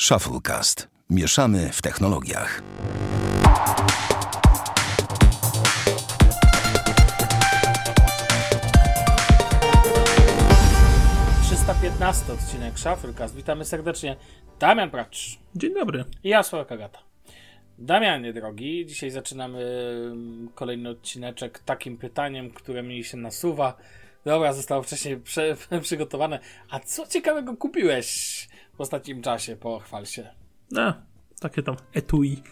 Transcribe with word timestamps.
Shufflecast. 0.00 0.88
Mieszamy 1.10 1.70
w 1.72 1.82
technologiach. 1.82 2.62
Trzysta 11.42 11.74
odcinek 12.32 12.78
Shufflecast. 12.78 13.36
Witamy 13.36 13.64
serdecznie. 13.64 14.16
Damian 14.58 14.90
Pracz. 14.90 15.38
Dzień 15.54 15.74
dobry. 15.74 16.04
I 16.24 16.28
ja, 16.28 16.42
Sławek 16.42 16.72
Agata. 16.72 16.98
Damianie 17.78 18.32
drogi, 18.32 18.86
dzisiaj 18.86 19.10
zaczynamy 19.10 19.58
mm, 20.12 20.48
kolejny 20.54 20.88
odcineczek 20.88 21.58
takim 21.58 21.98
pytaniem, 21.98 22.50
które 22.50 22.82
mi 22.82 23.04
się 23.04 23.16
nasuwa. 23.16 23.76
Dobra, 24.24 24.52
zostało 24.52 24.82
wcześniej 24.82 25.16
prze, 25.16 25.56
przygotowane. 25.82 26.38
A 26.70 26.80
co 26.80 27.06
ciekawego 27.06 27.56
kupiłeś 27.56 28.48
w 28.76 28.80
ostatnim 28.80 29.22
czasie? 29.22 29.56
Pochwal 29.56 30.06
się. 30.06 30.28
No, 30.70 30.94
takie 31.40 31.62
tam 31.62 31.76
etui. 31.94 32.42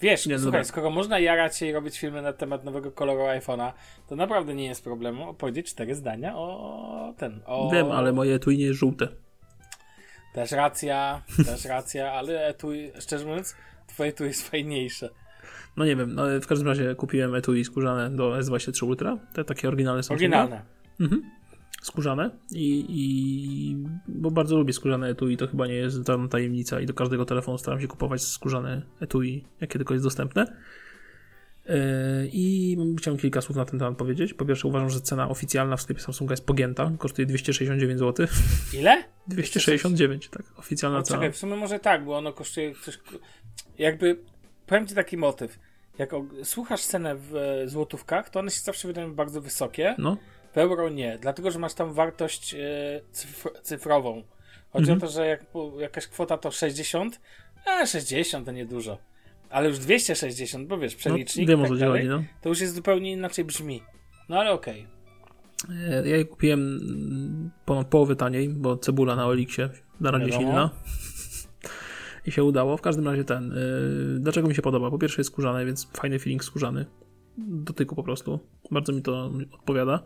Wiesz, 0.00 0.26
nie, 0.26 0.38
słuchaj, 0.38 0.64
skoro 0.64 0.90
można 0.90 1.18
jarać 1.18 1.56
się 1.56 1.66
i 1.66 1.72
robić 1.72 1.98
filmy 1.98 2.22
na 2.22 2.32
temat 2.32 2.64
nowego 2.64 2.92
koloru 2.92 3.22
iPhone'a, 3.22 3.72
to 4.08 4.16
naprawdę 4.16 4.54
nie 4.54 4.66
jest 4.66 4.84
problemu 4.84 5.28
opowiedzieć 5.28 5.70
cztery 5.70 5.94
zdania 5.94 6.36
o 6.36 7.14
ten. 7.16 7.40
O... 7.46 7.70
Wiem, 7.72 7.90
ale 7.90 8.12
moje 8.12 8.34
etui 8.34 8.58
nie 8.58 8.64
jest 8.64 8.78
żółte. 8.78 9.08
Też 10.34 10.52
racja, 10.52 11.22
też 11.46 11.64
racja, 11.64 12.12
ale 12.12 12.46
etui, 12.46 12.92
szczerze 13.00 13.26
mówiąc, 13.26 13.56
twoje 13.86 14.10
etui 14.10 14.26
jest 14.26 14.48
fajniejsze. 14.48 15.08
No 15.76 15.84
nie 15.84 15.96
wiem, 15.96 16.14
no 16.14 16.22
w 16.42 16.46
każdym 16.46 16.68
razie 16.68 16.94
kupiłem 16.94 17.34
etui 17.34 17.64
skórzane 17.64 18.10
do 18.10 18.32
S23 18.32 18.86
Ultra. 18.86 19.18
Te 19.32 19.44
takie 19.44 19.68
oryginalne 19.68 20.02
są. 20.02 20.14
Oryginalne. 20.14 20.62
Mhm. 21.00 21.39
Skórzane 21.80 22.30
I, 22.52 22.84
i 22.88 23.76
bo 24.08 24.30
bardzo 24.30 24.56
lubię 24.56 24.72
skórzane 24.72 25.08
etui, 25.08 25.36
to 25.36 25.46
chyba 25.46 25.66
nie 25.66 25.74
jest 25.74 26.04
tam 26.06 26.28
tajemnica 26.28 26.80
i 26.80 26.86
do 26.86 26.94
każdego 26.94 27.24
telefonu 27.24 27.58
staram 27.58 27.80
się 27.80 27.88
kupować 27.88 28.22
skórzane 28.22 28.82
etui, 29.00 29.44
jakie 29.60 29.78
tylko 29.78 29.94
jest 29.94 30.06
dostępne. 30.06 30.56
Yy, 31.66 31.74
I 32.32 32.76
chciałem 32.98 33.18
kilka 33.18 33.40
słów 33.40 33.56
na 33.56 33.64
ten 33.64 33.78
temat 33.78 33.96
powiedzieć. 33.96 34.34
Po 34.34 34.44
pierwsze, 34.44 34.68
uważam, 34.68 34.90
że 34.90 35.00
cena 35.00 35.28
oficjalna 35.28 35.76
w 35.76 35.82
sklepie 35.82 36.00
Samsunga 36.00 36.32
jest 36.32 36.46
pogięta. 36.46 36.92
Kosztuje 36.98 37.26
269 37.26 37.98
zł. 37.98 38.26
Ile? 38.80 39.04
269, 39.26 40.28
tak. 40.28 40.42
Oficjalna 40.56 40.98
no, 40.98 41.02
cena. 41.02 41.18
Czekaj, 41.18 41.32
w 41.32 41.36
sumie 41.36 41.56
może 41.56 41.78
tak, 41.78 42.04
bo 42.04 42.18
ono 42.18 42.32
kosztuje 42.32 42.74
coś. 42.74 42.98
Jakby. 43.78 44.18
Powiem 44.66 44.86
ci 44.86 44.94
taki 44.94 45.16
motyw. 45.16 45.58
Jak 45.98 46.10
słuchasz 46.44 46.82
cenę 46.82 47.16
w 47.16 47.36
e, 47.36 47.68
złotówkach, 47.68 48.30
to 48.30 48.40
one 48.40 48.50
się 48.50 48.60
zawsze 48.60 48.88
wydają 48.88 49.14
bardzo 49.14 49.40
wysokie. 49.40 49.94
No. 49.98 50.16
W 50.52 50.58
euro 50.58 50.88
nie, 50.88 51.18
dlatego 51.22 51.50
że 51.50 51.58
masz 51.58 51.74
tam 51.74 51.92
wartość 51.92 52.54
e, 52.54 52.58
cyfr 53.12 53.50
cyfrową. 53.62 54.22
Chodzi 54.72 54.90
mhm. 54.90 54.98
o 54.98 55.00
to, 55.00 55.12
że 55.12 55.26
jak 55.26 55.44
jakaś 55.78 56.06
kwota 56.06 56.38
to 56.38 56.50
60, 56.50 57.20
a 57.66 57.86
60 57.86 58.46
to 58.46 58.52
niedużo. 58.52 58.98
Ale 59.50 59.68
już 59.68 59.78
260, 59.78 60.68
bo 60.68 60.78
wiesz, 60.78 60.94
przelicznik 60.94 61.48
no, 61.48 61.68
tak 61.68 61.78
dalej, 61.78 62.08
no. 62.08 62.22
to 62.40 62.48
już 62.48 62.60
jest 62.60 62.74
zupełnie 62.74 63.12
inaczej 63.12 63.44
brzmi. 63.44 63.82
No 64.28 64.38
ale 64.38 64.52
okej. 64.52 64.86
Okay. 65.64 65.76
E, 65.76 66.08
ja 66.08 66.16
je 66.16 66.24
kupiłem 66.24 66.80
ponad 67.64 67.86
połowę 67.86 68.16
taniej, 68.16 68.48
bo 68.48 68.76
cebula 68.76 69.16
na 69.16 69.26
Oliksie 69.26 69.62
na 70.00 70.10
razie 70.10 70.32
silna. 70.32 70.70
I 72.26 72.32
się 72.32 72.44
udało. 72.44 72.76
W 72.76 72.80
każdym 72.80 73.08
razie 73.08 73.24
ten. 73.24 73.48
Yy, 74.14 74.20
dlaczego 74.20 74.48
mi 74.48 74.54
się 74.54 74.62
podoba? 74.62 74.90
Po 74.90 74.98
pierwsze 74.98 75.20
jest 75.20 75.30
skórzane, 75.30 75.66
więc 75.66 75.88
fajny 75.92 76.18
feeling 76.18 76.44
skórzany. 76.44 76.86
Dotyku 77.38 77.94
po 77.94 78.02
prostu. 78.02 78.40
Bardzo 78.70 78.92
mi 78.92 79.02
to 79.02 79.30
odpowiada. 79.52 80.02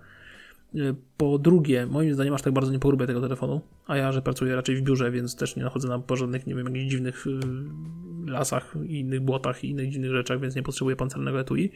Yy, 0.74 0.94
po 1.16 1.38
drugie, 1.38 1.86
moim 1.86 2.14
zdaniem 2.14 2.34
aż 2.34 2.42
tak 2.42 2.52
bardzo 2.52 2.72
nie 2.72 2.78
porubię 2.78 3.06
tego 3.06 3.20
telefonu, 3.20 3.60
a 3.86 3.96
ja, 3.96 4.12
że 4.12 4.22
pracuję 4.22 4.56
raczej 4.56 4.76
w 4.76 4.82
biurze, 4.82 5.10
więc 5.10 5.36
też 5.36 5.56
nie 5.56 5.62
nachodzę 5.62 5.88
na 5.88 5.98
porządnych, 5.98 6.46
nie 6.46 6.54
wiem, 6.54 6.66
jakichś 6.66 6.90
dziwnych 6.90 7.26
yy, 7.26 8.32
lasach 8.32 8.74
i 8.86 9.00
innych 9.00 9.20
błotach 9.20 9.64
i 9.64 9.70
innych 9.70 9.90
dziwnych 9.90 10.10
rzeczach, 10.12 10.40
więc 10.40 10.56
nie 10.56 10.62
potrzebuję 10.62 10.96
pancernego 10.96 11.40
etui. 11.40 11.70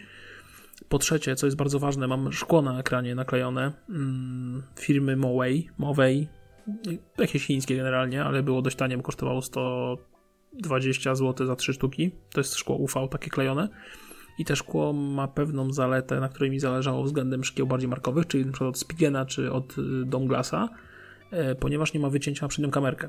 Po 0.89 0.99
trzecie, 0.99 1.37
co 1.37 1.47
jest 1.47 1.57
bardzo 1.57 1.79
ważne, 1.79 2.07
mam 2.07 2.33
szkło 2.33 2.63
na 2.63 2.81
ekranie 2.81 3.14
naklejone 3.14 3.73
mm, 3.89 4.63
firmy 4.77 5.17
Moway, 5.17 5.69
Moway, 5.79 6.29
jakieś 7.19 7.47
chińskie 7.47 7.77
generalnie, 7.77 8.25
ale 8.25 8.42
było 8.42 8.63
dość 8.63 8.77
tanie, 8.77 9.03
kosztowało 9.03 9.42
100 9.42 9.98
20 10.53 11.14
zł 11.14 11.47
za 11.47 11.57
3 11.57 11.73
sztuki. 11.73 12.11
To 12.33 12.41
jest 12.41 12.55
szkło 12.55 12.77
UV 12.77 13.08
takie 13.11 13.31
klejone. 13.31 13.69
I 14.39 14.45
te 14.45 14.57
szkło 14.57 14.93
ma 14.93 15.29
pewną 15.29 15.73
zaletę, 15.73 16.21
na 16.21 16.29
której 16.29 16.51
mi 16.51 16.61
zależało 16.61 17.05
względem 17.05 17.45
szkieł 17.45 17.67
bardziej 17.67 17.89
markowych, 17.89 18.27
czyli 18.27 18.43
np. 18.43 18.67
od 18.67 18.79
Spigena 18.79 19.27
czy 19.27 19.53
od 19.53 19.79
y, 19.79 20.05
Domglasa, 20.05 20.69
e, 21.31 21.55
ponieważ 21.55 21.95
nie 21.95 22.01
ma 22.01 22.11
wycięcia 22.11 22.45
na 22.45 22.49
przednią 22.49 22.71
kamerkę. 22.71 23.09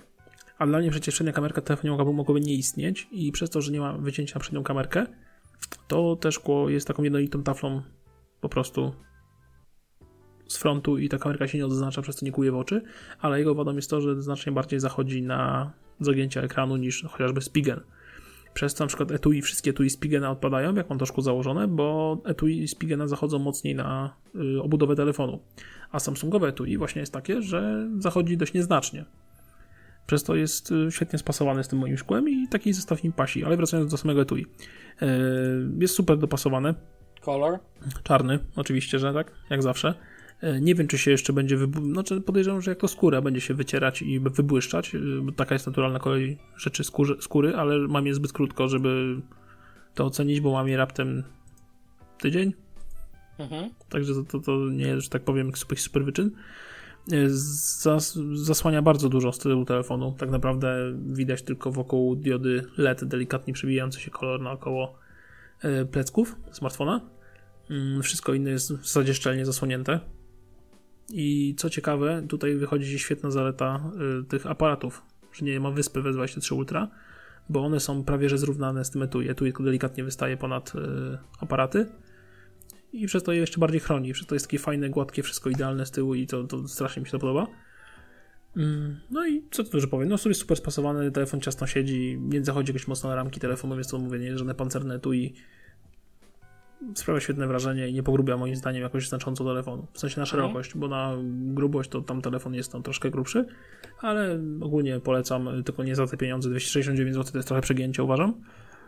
A 0.57 0.67
dla 0.67 0.79
mnie 0.79 0.91
przecież 0.91 1.15
przednia 1.15 1.33
kamerka 1.33 1.61
telefonie 1.61 1.91
mogłaby, 1.91 2.13
mogłaby 2.13 2.41
nie 2.41 2.53
istnieć 2.53 3.07
i 3.11 3.31
przez 3.31 3.49
to, 3.49 3.61
że 3.61 3.71
nie 3.71 3.79
ma 3.79 3.93
wycięcia 3.93 4.35
na 4.35 4.41
przednią 4.41 4.63
kamerkę, 4.63 5.05
to 5.87 6.15
te 6.15 6.31
szkło 6.31 6.69
jest 6.69 6.87
taką 6.87 7.03
jednolitą 7.03 7.43
taflą 7.43 7.81
po 8.41 8.49
prostu 8.49 8.93
z 10.47 10.57
frontu 10.57 10.97
i 10.97 11.09
ta 11.09 11.17
kamerka 11.17 11.47
się 11.47 11.57
nie 11.57 11.65
odznacza, 11.65 12.01
przez 12.01 12.15
to 12.15 12.25
nie 12.25 12.31
kuje 12.31 12.51
w 12.51 12.55
oczy, 12.55 12.81
ale 13.19 13.39
jego 13.39 13.55
wadą 13.55 13.75
jest 13.75 13.89
to, 13.89 14.01
że 14.01 14.21
znacznie 14.21 14.51
bardziej 14.51 14.79
zachodzi 14.79 15.21
na 15.21 15.71
zagięcia 15.99 16.41
ekranu 16.41 16.77
niż 16.77 17.03
chociażby 17.03 17.41
Spigen. 17.41 17.79
Przez 18.53 18.73
to 18.73 18.83
na 18.83 18.87
przykład 18.87 19.11
etui, 19.11 19.41
wszystkie 19.41 19.71
etui 19.71 19.89
Spigena 19.89 20.31
odpadają, 20.31 20.75
jak 20.75 20.89
mam 20.89 20.99
to 20.99 21.05
szkło 21.05 21.23
założone, 21.23 21.67
bo 21.67 22.17
etui 22.25 22.67
Spigena 22.67 23.07
zachodzą 23.07 23.39
mocniej 23.39 23.75
na 23.75 24.15
y, 24.35 24.61
obudowę 24.61 24.95
telefonu. 24.95 25.39
A 25.91 25.99
Samsungowe 25.99 26.47
etui 26.47 26.77
właśnie 26.77 26.99
jest 26.99 27.13
takie, 27.13 27.41
że 27.41 27.89
zachodzi 27.97 28.37
dość 28.37 28.53
nieznacznie. 28.53 29.05
Przez 30.07 30.23
to 30.23 30.35
jest 30.35 30.71
y, 30.71 30.91
świetnie 30.91 31.19
spasowany 31.19 31.63
z 31.63 31.67
tym 31.67 31.79
moim 31.79 31.97
szkłem 31.97 32.29
i 32.29 32.47
taki 32.47 32.73
zestaw 32.73 33.03
mi 33.03 33.11
pasi. 33.11 33.43
Ale 33.43 33.57
wracając 33.57 33.91
do 33.91 33.97
samego 33.97 34.21
etui. 34.21 34.45
Y, 35.01 35.05
jest 35.79 35.95
super 35.95 36.17
dopasowane. 36.17 36.73
Kolor? 37.21 37.59
Czarny, 38.03 38.39
oczywiście, 38.55 38.99
że 38.99 39.13
tak, 39.13 39.31
jak 39.49 39.63
zawsze. 39.63 39.93
E, 40.41 40.61
nie 40.61 40.75
wiem, 40.75 40.87
czy 40.87 40.97
się 40.97 41.11
jeszcze 41.11 41.33
będzie, 41.33 41.57
wybu- 41.57 41.93
znaczy 41.93 42.21
podejrzewam, 42.21 42.61
że 42.61 42.71
jako 42.71 42.87
skóra 42.87 43.21
będzie 43.21 43.41
się 43.41 43.53
wycierać 43.53 44.01
i 44.01 44.19
wybłyszczać, 44.19 44.95
e, 44.95 44.99
bo 45.21 45.31
taka 45.31 45.55
jest 45.55 45.67
naturalna 45.67 45.99
kolej 45.99 46.37
rzeczy 46.57 46.83
skóry, 46.83 47.15
skóry, 47.21 47.55
ale 47.55 47.87
mam 47.87 48.07
je 48.07 48.13
zbyt 48.13 48.33
krótko, 48.33 48.67
żeby 48.67 49.21
to 49.93 50.05
ocenić, 50.05 50.41
bo 50.41 50.51
mam 50.51 50.67
je 50.67 50.77
raptem 50.77 51.23
tydzień. 52.17 52.53
Mhm. 53.39 53.69
Także 53.89 54.13
to, 54.13 54.23
to, 54.23 54.39
to 54.39 54.69
nie 54.69 54.87
jest, 54.87 55.03
że 55.03 55.09
tak 55.09 55.23
powiem, 55.23 55.55
super, 55.55 55.79
super 55.79 56.05
wyczyn. 56.05 56.31
E, 57.11 57.29
zas, 57.29 58.19
zasłania 58.33 58.81
bardzo 58.81 59.09
dużo 59.09 59.31
z 59.31 59.39
tyłu 59.39 59.65
telefonu. 59.65 60.15
Tak 60.17 60.29
naprawdę 60.29 60.93
widać 61.05 61.41
tylko 61.41 61.71
wokół 61.71 62.15
diody 62.15 62.65
LED 62.77 63.05
delikatnie 63.05 63.53
przebijający 63.53 63.99
się 63.99 64.11
kolor 64.11 64.41
naokoło 64.41 64.99
plecków 65.91 66.35
smartfona. 66.51 67.01
Mm, 67.69 68.01
wszystko 68.01 68.33
inne 68.33 68.49
jest 68.49 68.73
w 68.73 68.85
zasadzie 68.85 69.13
szczelnie 69.13 69.45
zasłonięte. 69.45 69.99
I 71.09 71.55
co 71.57 71.69
ciekawe, 71.69 72.23
tutaj 72.27 72.55
wychodzi 72.55 72.99
świetna 72.99 73.31
zaleta 73.31 73.91
y, 74.21 74.23
tych 74.23 74.47
aparatów, 74.47 75.01
że 75.33 75.45
nie 75.45 75.59
ma 75.59 75.71
wyspy 75.71 76.01
w 76.01 76.05
S23 76.05 76.55
Ultra, 76.55 76.87
bo 77.49 77.65
one 77.65 77.79
są 77.79 78.03
prawie 78.03 78.29
że 78.29 78.37
zrównane 78.37 78.85
z 78.85 78.89
tym 78.89 79.01
etui. 79.01 79.29
Etui 79.29 79.47
tylko 79.47 79.63
delikatnie 79.63 80.03
wystaje 80.03 80.37
ponad 80.37 80.73
y, 80.75 80.79
aparaty 81.39 81.85
i 82.93 83.07
przez 83.07 83.23
to 83.23 83.31
je 83.31 83.39
jeszcze 83.39 83.59
bardziej 83.59 83.79
chroni. 83.79 84.13
Przez 84.13 84.27
to 84.27 84.35
jest 84.35 84.45
takie 84.45 84.59
fajne, 84.59 84.89
gładkie, 84.89 85.23
wszystko 85.23 85.49
idealne 85.49 85.85
z 85.85 85.91
tyłu 85.91 86.15
i 86.15 86.27
to, 86.27 86.43
to 86.43 86.67
strasznie 86.67 86.99
mi 86.99 87.05
się 87.05 87.11
to 87.11 87.19
podoba. 87.19 87.47
Mm, 88.57 88.99
no 89.11 89.27
i 89.27 89.43
co 89.51 89.63
tu 89.63 89.69
dużo 89.69 89.87
powiem, 89.87 90.09
no 90.09 90.17
sobie 90.17 90.35
super 90.35 90.57
spasowany, 90.57 91.11
telefon 91.11 91.41
ciasno 91.41 91.67
siedzi, 91.67 92.17
nie 92.21 92.43
zachodzi 92.43 92.69
jakoś 92.71 92.87
mocno 92.87 93.09
na 93.09 93.15
ramki 93.15 93.39
telefonu, 93.39 93.75
więc 93.75 93.87
to 93.87 93.99
mówię, 93.99 94.19
nie 94.19 94.37
żadne 94.37 94.55
pancerne 94.55 94.95
etui 94.95 95.33
sprawia 96.95 97.19
świetne 97.19 97.47
wrażenie 97.47 97.87
i 97.87 97.93
nie 97.93 98.03
pogrubia 98.03 98.37
moim 98.37 98.55
zdaniem 98.55 98.83
jakoś 98.83 99.07
znacząco 99.07 99.43
telefonu. 99.43 99.87
W 99.93 99.99
sensie 99.99 100.19
na 100.19 100.25
szerokość, 100.25 100.75
bo 100.75 100.87
na 100.87 101.17
grubość 101.31 101.89
to 101.89 102.01
tam 102.01 102.21
telefon 102.21 102.53
jest 102.53 102.71
tam 102.71 102.83
troszkę 102.83 103.09
grubszy, 103.09 103.45
ale 104.01 104.39
ogólnie 104.61 104.99
polecam, 104.99 105.63
tylko 105.63 105.83
nie 105.83 105.95
za 105.95 106.07
te 106.07 106.17
pieniądze. 106.17 106.49
269 106.49 107.15
zł 107.15 107.31
to 107.31 107.37
jest 107.37 107.47
trochę 107.47 107.61
przegięcie, 107.61 108.03
uważam. 108.03 108.33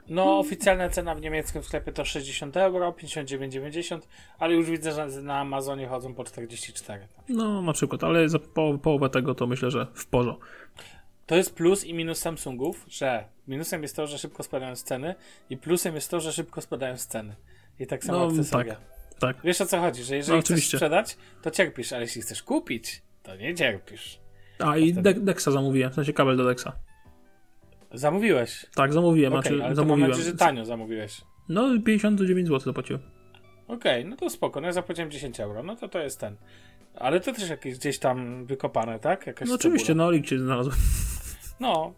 No, 0.10 0.40
oficjalna 0.40 0.90
cena 0.90 1.16
w 1.16 1.22
niemieckim 1.22 1.64
sklepie 1.64 1.92
to 1.92 2.06
60 2.06 2.58
euro, 2.58 2.92
59,90, 2.92 4.00
ale 4.40 4.54
już 4.54 4.70
widzę, 4.70 4.92
że 4.92 5.22
na 5.22 5.40
Amazonie 5.40 5.88
chodzą 5.88 6.14
po 6.14 6.24
44. 6.24 7.08
No, 7.30 7.62
na 7.62 7.74
przykład, 7.74 8.04
ale 8.04 8.30
za 8.30 8.40
po, 8.40 8.78
połowę 8.78 9.10
tego 9.10 9.36
to 9.36 9.48
myślę, 9.48 9.72
że 9.72 9.88
w 9.94 10.06
porządku. 10.06 10.46
To 11.26 11.36
jest 11.36 11.56
plus 11.56 11.86
i 11.86 11.94
minus 11.94 12.20
Samsungów, 12.20 12.86
że 12.90 13.24
minusem 13.48 13.82
jest 13.82 13.96
to, 13.96 14.08
że 14.08 14.18
szybko 14.18 14.44
spadają 14.44 14.76
ceny 14.76 15.16
i 15.50 15.58
plusem 15.58 15.96
jest 15.96 16.12
to, 16.12 16.20
że 16.20 16.34
szybko 16.34 16.62
spadają 16.62 16.98
ceny. 16.98 17.36
I 17.82 17.88
tak 17.88 18.04
samo 18.04 18.20
no, 18.20 18.28
akcesoria. 18.28 18.76
Tak, 18.76 19.20
tak. 19.20 19.38
Wiesz 19.44 19.62
o 19.62 19.66
co 19.66 19.80
chodzi, 19.80 20.04
że 20.04 20.16
jeżeli 20.16 20.38
no, 20.38 20.44
chcesz 20.44 20.68
sprzedać, 20.68 21.18
to 21.42 21.52
cierpisz, 21.52 21.94
ale 21.94 22.02
jeśli 22.02 22.22
chcesz 22.22 22.44
kupić, 22.44 23.02
to 23.24 23.36
nie 23.36 23.56
cierpisz. 23.56 24.20
A 24.60 24.78
i 24.78 24.94
wtedy... 24.94 25.14
Dexa 25.14 25.52
zamówiłem, 25.52 25.92
w 25.92 25.96
sensie 25.96 26.14
kabel 26.14 26.38
do 26.38 26.46
Dexa. 26.46 26.72
Zamówiłeś? 27.94 28.66
Tak, 28.76 28.94
zamówiłem, 28.94 29.34
okay, 29.34 29.42
znaczy 29.42 29.64
ale 29.66 29.76
zamówiłem. 29.76 30.12
To 30.12 30.18
mam 30.18 30.26
że 30.26 30.36
tanio 30.36 30.66
zamówiłeś. 30.66 31.22
No 31.50 31.82
59 31.86 32.48
zł 32.48 32.60
zapłaciłem. 32.60 33.02
Okej, 33.68 34.00
okay, 34.00 34.10
no 34.10 34.16
to 34.16 34.30
spoko, 34.30 34.62
no 34.62 34.68
ja 34.68 34.74
zapłaciłem 34.74 35.12
10 35.12 35.40
euro, 35.40 35.64
no 35.64 35.76
to 35.76 35.90
to 35.90 36.00
jest 36.00 36.20
ten. 36.20 36.36
Ale 36.96 37.20
to 37.20 37.34
też 37.34 37.50
jakieś 37.50 37.78
gdzieś 37.78 38.00
tam 38.00 38.46
wykopane, 38.46 39.00
tak? 39.00 39.28
Jakaś 39.28 39.50
no 39.50 39.56
oczywiście, 39.56 39.96
no 39.96 40.12
link 40.12 40.28
się 40.28 40.40
znalazł. 40.40 40.72
No, 41.60 41.94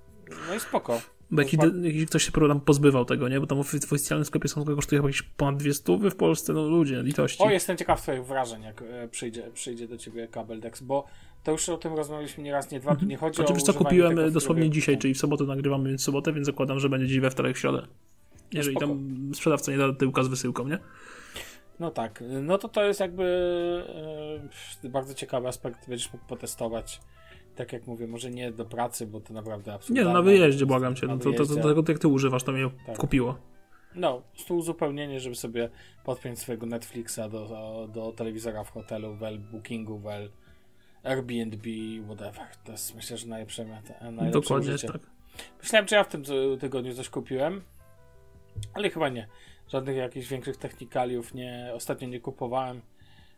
No 0.47 0.55
i 0.55 0.59
spoko. 0.59 1.01
Bo 1.31 1.41
jak, 1.41 1.53
jak 1.53 2.07
ktoś 2.07 2.23
się 2.23 2.31
tam 2.31 2.61
pozbywał 2.61 3.05
tego, 3.05 3.29
nie? 3.29 3.39
Bo 3.39 3.47
tam 3.47 3.63
w 3.63 3.93
oficjalnym 3.93 4.25
sklepie 4.25 4.47
są 4.47 4.65
kosztuje 4.65 4.99
chyba 4.99 5.09
jakieś 5.09 5.21
ponad 5.21 5.57
200 5.57 5.97
w 6.11 6.15
Polsce, 6.15 6.53
no 6.53 6.67
ludzie, 6.67 7.03
litości. 7.03 7.43
O, 7.43 7.49
jestem 7.49 7.77
ciekaw 7.77 8.01
twoich 8.01 8.25
wrażeń, 8.25 8.63
jak 8.63 8.81
e, 8.81 9.07
przyjdzie, 9.07 9.51
przyjdzie 9.53 9.87
do 9.87 9.97
ciebie 9.97 10.27
kabel 10.27 10.59
Dex, 10.59 10.81
bo 10.81 11.05
to 11.43 11.51
już 11.51 11.69
o 11.69 11.77
tym 11.77 11.93
rozmawialiśmy 11.93 12.43
nie 12.43 12.51
raz, 12.51 12.71
nie 12.71 12.79
dwa, 12.79 12.95
tu 12.95 13.05
nie 13.05 13.17
chodzi 13.17 13.35
znaczy, 13.35 13.53
o 13.53 13.57
co 13.57 13.73
kupiłem 13.73 14.31
dosłownie 14.31 14.69
dzisiaj, 14.69 14.97
czyli 14.97 15.13
w 15.13 15.17
sobotę 15.17 15.43
nagrywamy, 15.43 15.89
więc 15.89 16.01
w 16.01 16.05
sobotę, 16.05 16.33
więc 16.33 16.45
zakładam, 16.45 16.79
że 16.79 16.89
będzie 16.89 17.07
dziś 17.07 17.19
we 17.19 17.29
wtorek, 17.29 17.57
w 17.57 17.59
środę. 17.59 17.87
Jeżeli 18.53 18.75
Spoko. 18.75 18.87
tam 18.87 19.31
sprzedawca 19.33 19.71
nie 19.71 19.77
da 19.77 19.93
tyłka 19.93 20.23
z 20.23 20.27
wysyłką, 20.27 20.67
nie? 20.67 20.77
No 21.79 21.91
tak, 21.91 22.23
no 22.41 22.57
to 22.57 22.69
to 22.69 22.83
jest 22.83 22.99
jakby 22.99 23.23
e, 24.83 24.89
bardzo 24.89 25.13
ciekawy 25.13 25.47
aspekt, 25.47 25.89
będziesz 25.89 26.13
mógł 26.13 26.25
potestować 26.25 27.01
tak 27.55 27.73
jak 27.73 27.87
mówię, 27.87 28.07
może 28.07 28.31
nie 28.31 28.51
do 28.51 28.65
pracy, 28.65 29.07
bo 29.07 29.21
to 29.21 29.33
naprawdę 29.33 29.73
absolutnie. 29.73 30.01
Nie, 30.01 30.07
no 30.07 30.13
na 30.13 30.21
wyjeździe, 30.21 30.65
błagam 30.65 30.95
cię. 30.95 31.07
No 31.07 31.17
to, 31.17 31.31
to, 31.31 31.45
to, 31.45 31.55
to, 31.55 31.61
tego 31.69 31.83
jak 31.87 31.99
ty 31.99 32.07
używasz, 32.07 32.43
to 32.43 32.51
mnie 32.51 32.69
tak. 32.85 32.97
kupiło. 32.97 33.37
No, 33.95 34.21
to 34.47 34.53
uzupełnienie, 34.53 35.19
żeby 35.19 35.35
sobie 35.35 35.69
podpiąć 36.03 36.39
swojego 36.39 36.65
Netflixa 36.65 37.19
do, 37.31 37.87
do 37.93 38.11
telewizora 38.11 38.63
w 38.63 38.71
hotelu, 38.71 39.15
wel 39.15 39.39
Bookingu, 39.39 39.99
wel 39.99 40.29
Airbnb, 41.03 41.67
whatever. 42.05 42.47
To 42.63 42.71
jest 42.71 42.95
myślę, 42.95 43.17
że 43.17 43.27
najlepsze, 43.27 43.65
najlepsze 44.01 44.31
Dokładnie 44.31 44.71
życie. 44.71 44.87
tak. 44.87 45.01
Myślałem, 45.61 45.87
że 45.87 45.95
ja 45.95 46.03
w 46.03 46.07
tym 46.07 46.23
tygodniu 46.59 46.93
coś 46.93 47.09
kupiłem, 47.09 47.61
ale 48.73 48.89
chyba 48.89 49.09
nie. 49.09 49.27
Żadnych 49.67 49.95
jakichś 49.97 50.27
większych 50.27 50.57
technikaliów 50.57 51.33
nie, 51.33 51.71
ostatnio 51.73 52.07
nie 52.07 52.19
kupowałem 52.19 52.81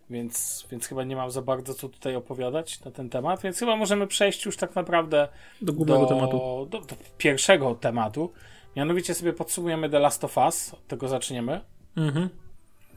więc, 0.10 0.66
więc 0.72 0.88
chyba 0.88 1.04
nie 1.04 1.16
mam 1.16 1.32
za 1.32 1.42
bardzo 1.42 1.74
co 1.74 1.90
tutaj 1.90 2.16
opowiadać 2.16 2.84
na 2.84 2.92
ten 2.92 3.10
temat, 3.10 3.42
więc 3.42 3.60
chyba 3.60 3.76
możemy 3.76 4.08
przejść 4.08 4.46
już 4.46 4.58
tak 4.58 4.76
naprawdę 4.76 5.28
do 5.62 5.74
głównego 5.74 6.02
do, 6.02 6.08
tematu. 6.08 6.68
Do, 6.70 6.82
do, 6.82 6.96
pierwszego 7.18 7.76
tematu. 7.76 8.34
Mianowicie 8.76 9.14
sobie 9.14 9.34
podsumujemy 9.34 9.90
The 9.90 10.00
Last 10.00 10.24
of 10.24 10.38
Us, 10.38 10.74
od 10.74 10.88
tego 10.88 11.08
zaczniemy. 11.08 11.62
Mhm. 11.98 12.30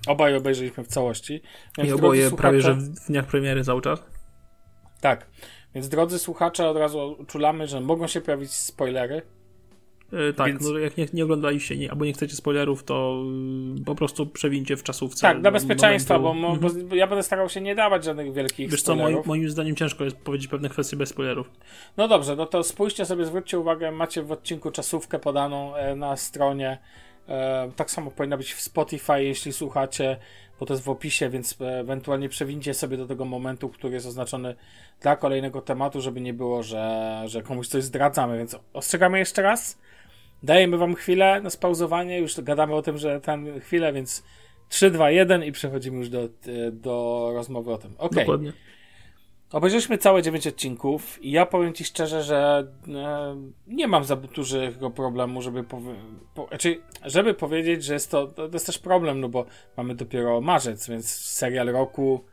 Obaj 0.06 0.36
obejrzeliśmy 0.36 0.84
w 0.84 0.88
całości. 0.88 1.42
Więc 1.78 1.90
I 1.90 1.92
oboje 1.92 2.30
prawie, 2.30 2.60
że 2.60 2.74
w 2.74 3.06
dniach 3.06 3.26
premiery 3.26 3.64
cały 3.64 3.82
czas. 3.82 4.02
Tak. 5.00 5.26
Więc 5.74 5.88
drodzy 5.88 6.18
słuchacze, 6.18 6.68
od 6.68 6.76
razu 6.76 7.24
czulamy, 7.28 7.66
że 7.66 7.80
mogą 7.80 8.06
się 8.06 8.20
pojawić 8.20 8.52
spoilery. 8.52 9.22
Yy, 10.12 10.32
tak, 10.32 10.46
Więc... 10.46 10.70
no 10.70 10.78
jak 10.78 10.96
nie, 10.96 11.06
nie 11.12 11.24
oglądaliście 11.24 11.76
nie, 11.76 11.90
albo 11.90 12.04
nie 12.04 12.12
chcecie 12.12 12.36
spoilerów, 12.36 12.84
to 12.84 13.22
yy, 13.76 13.84
po 13.84 13.94
prostu 13.94 14.26
przewincie 14.26 14.76
w 14.76 14.82
czasówce. 14.82 15.22
Tak, 15.22 15.40
dla 15.40 15.50
bezpieczeństwa, 15.50 16.18
bo, 16.18 16.34
bo, 16.34 16.48
mhm. 16.48 16.96
ja 16.96 17.06
będę 17.06 17.22
starał 17.22 17.48
się 17.48 17.60
nie 17.60 17.74
dawać 17.74 18.04
żadnych 18.04 18.32
wielkich 18.32 18.70
Wiesz 18.70 18.80
spoilerów. 18.80 19.10
co, 19.10 19.28
moim, 19.28 19.40
moim 19.40 19.50
zdaniem 19.50 19.76
ciężko 19.76 20.04
jest 20.04 20.16
powiedzieć 20.16 20.48
pewne 20.48 20.68
kwestie 20.68 20.96
bez 20.96 21.08
spoilerów. 21.08 21.50
No 21.96 22.08
dobrze, 22.08 22.36
no 22.36 22.46
to 22.46 22.62
spójrzcie 22.62 23.04
sobie, 23.04 23.24
zwróćcie 23.24 23.58
uwagę, 23.58 23.92
macie 23.92 24.22
w 24.22 24.32
odcinku 24.32 24.70
czasówkę 24.70 25.18
podaną 25.18 25.76
e, 25.76 25.96
na 25.96 26.16
stronie. 26.16 26.78
E, 27.28 27.70
tak 27.76 27.90
samo 27.90 28.10
powinna 28.10 28.36
być 28.36 28.52
w 28.52 28.60
Spotify, 28.60 29.24
jeśli 29.24 29.52
słuchacie, 29.52 30.16
bo 30.60 30.66
to 30.66 30.74
jest 30.74 30.84
w 30.84 30.88
opisie, 30.88 31.30
więc 31.30 31.56
e, 31.60 31.80
ewentualnie 31.80 32.28
przewincie 32.28 32.74
sobie 32.74 32.96
do 32.96 33.06
tego 33.06 33.24
momentu, 33.24 33.68
który 33.68 33.94
jest 33.94 34.06
oznaczony 34.06 34.54
dla 35.00 35.16
kolejnego 35.16 35.60
tematu, 35.60 36.00
żeby 36.00 36.20
nie 36.20 36.34
było, 36.34 36.62
że, 36.62 37.22
że 37.26 37.42
komuś 37.42 37.68
coś 37.68 37.84
zdradzamy. 37.84 38.38
Więc 38.38 38.56
ostrzegamy 38.72 39.18
jeszcze 39.18 39.42
raz 39.42 39.78
Dajemy 40.42 40.78
wam 40.78 40.94
chwilę 40.94 41.40
na 41.40 41.50
spauzowanie, 41.50 42.18
już 42.18 42.40
gadamy 42.40 42.74
o 42.74 42.82
tym, 42.82 42.98
że 42.98 43.20
tam 43.20 43.60
chwilę, 43.60 43.92
więc 43.92 44.24
3, 44.68 44.90
2, 44.90 45.10
1 45.10 45.44
i 45.44 45.52
przechodzimy 45.52 45.98
już 45.98 46.08
do, 46.08 46.20
e, 46.22 46.28
do 46.72 47.30
rozmowy 47.34 47.72
o 47.72 47.78
tym. 47.78 47.94
Ok. 47.98 48.14
Dokładnie. 48.14 48.52
Obejrzeliśmy 49.52 49.98
całe 49.98 50.22
9 50.22 50.46
odcinków 50.46 51.24
i 51.24 51.30
ja 51.30 51.46
powiem 51.46 51.74
ci 51.74 51.84
szczerze, 51.84 52.22
że 52.22 52.66
e, 52.88 53.36
nie 53.66 53.88
mam 53.88 54.04
za 54.04 54.16
dużego 54.16 54.90
problemu, 54.90 55.42
żeby, 55.42 55.64
powie, 55.64 55.94
po, 56.34 56.46
znaczy, 56.46 56.80
żeby 57.04 57.34
powiedzieć, 57.34 57.84
że 57.84 57.94
jest 57.94 58.10
to, 58.10 58.26
to 58.26 58.48
jest 58.52 58.66
też 58.66 58.78
problem, 58.78 59.20
no 59.20 59.28
bo 59.28 59.46
mamy 59.76 59.94
dopiero 59.94 60.40
marzec, 60.40 60.88
więc 60.88 61.10
serial 61.10 61.66
roku, 61.66 62.24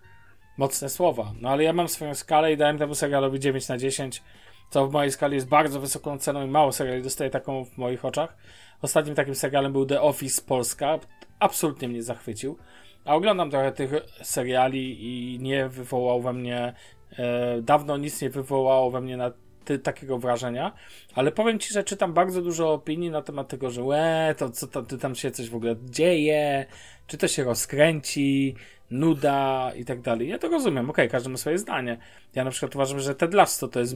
mocne 0.57 0.89
słowa. 0.89 1.33
No 1.41 1.49
ale 1.49 1.63
ja 1.63 1.73
mam 1.73 1.87
swoją 1.87 2.15
skalę 2.15 2.53
i 2.53 2.57
dałem 2.57 2.77
temu 2.77 2.95
serialowi 2.95 3.39
9 3.39 3.67
na 3.67 3.77
10 3.77 4.23
co 4.69 4.87
w 4.87 4.91
mojej 4.91 5.11
skali 5.11 5.35
jest 5.35 5.47
bardzo 5.47 5.79
wysoką 5.79 6.17
ceną 6.17 6.45
i 6.45 6.47
mało 6.47 6.71
seriali 6.71 7.01
dostaje 7.01 7.29
taką 7.29 7.65
w 7.65 7.77
moich 7.77 8.05
oczach. 8.05 8.37
Ostatnim 8.81 9.15
takim 9.15 9.35
serialem 9.35 9.71
był 9.71 9.85
The 9.85 10.01
Office 10.01 10.41
Polska. 10.41 10.99
Absolutnie 11.39 11.87
mnie 11.87 12.03
zachwycił. 12.03 12.57
A 13.05 13.15
oglądam 13.15 13.51
trochę 13.51 13.71
tych 13.71 13.91
seriali 14.23 14.97
i 14.99 15.39
nie 15.39 15.69
wywołał 15.69 16.21
we 16.21 16.33
mnie, 16.33 16.73
e, 17.17 17.61
dawno 17.61 17.97
nic 17.97 18.21
nie 18.21 18.29
wywołało 18.29 18.91
we 18.91 19.01
mnie 19.01 19.17
na 19.17 19.31
ty, 19.65 19.79
takiego 19.79 20.17
wrażenia, 20.17 20.73
ale 21.15 21.31
powiem 21.31 21.59
ci, 21.59 21.73
że 21.73 21.83
czytam 21.83 22.13
bardzo 22.13 22.41
dużo 22.41 22.73
opinii 22.73 23.09
na 23.09 23.21
temat 23.21 23.47
tego, 23.47 23.71
że 23.71 23.83
łe, 23.83 24.35
to 24.37 24.49
co 24.49 24.67
tam, 24.67 24.85
tam 24.85 25.15
się 25.15 25.31
coś 25.31 25.49
w 25.49 25.55
ogóle 25.55 25.75
dzieje, 25.83 26.65
czy 27.07 27.17
to 27.17 27.27
się 27.27 27.43
rozkręci, 27.43 28.55
nuda 28.91 29.71
i 29.75 29.85
tak 29.85 30.01
dalej. 30.01 30.27
Ja 30.27 30.39
to 30.39 30.47
rozumiem, 30.47 30.89
okej, 30.89 31.05
okay, 31.05 31.11
każdy 31.11 31.29
ma 31.29 31.37
swoje 31.37 31.57
zdanie. 31.57 31.97
Ja 32.35 32.43
na 32.43 32.51
przykład 32.51 32.75
uważam, 32.75 32.99
że 32.99 33.15
Ted 33.15 33.33
Lasso 33.33 33.67
to 33.67 33.79
jest 33.79 33.95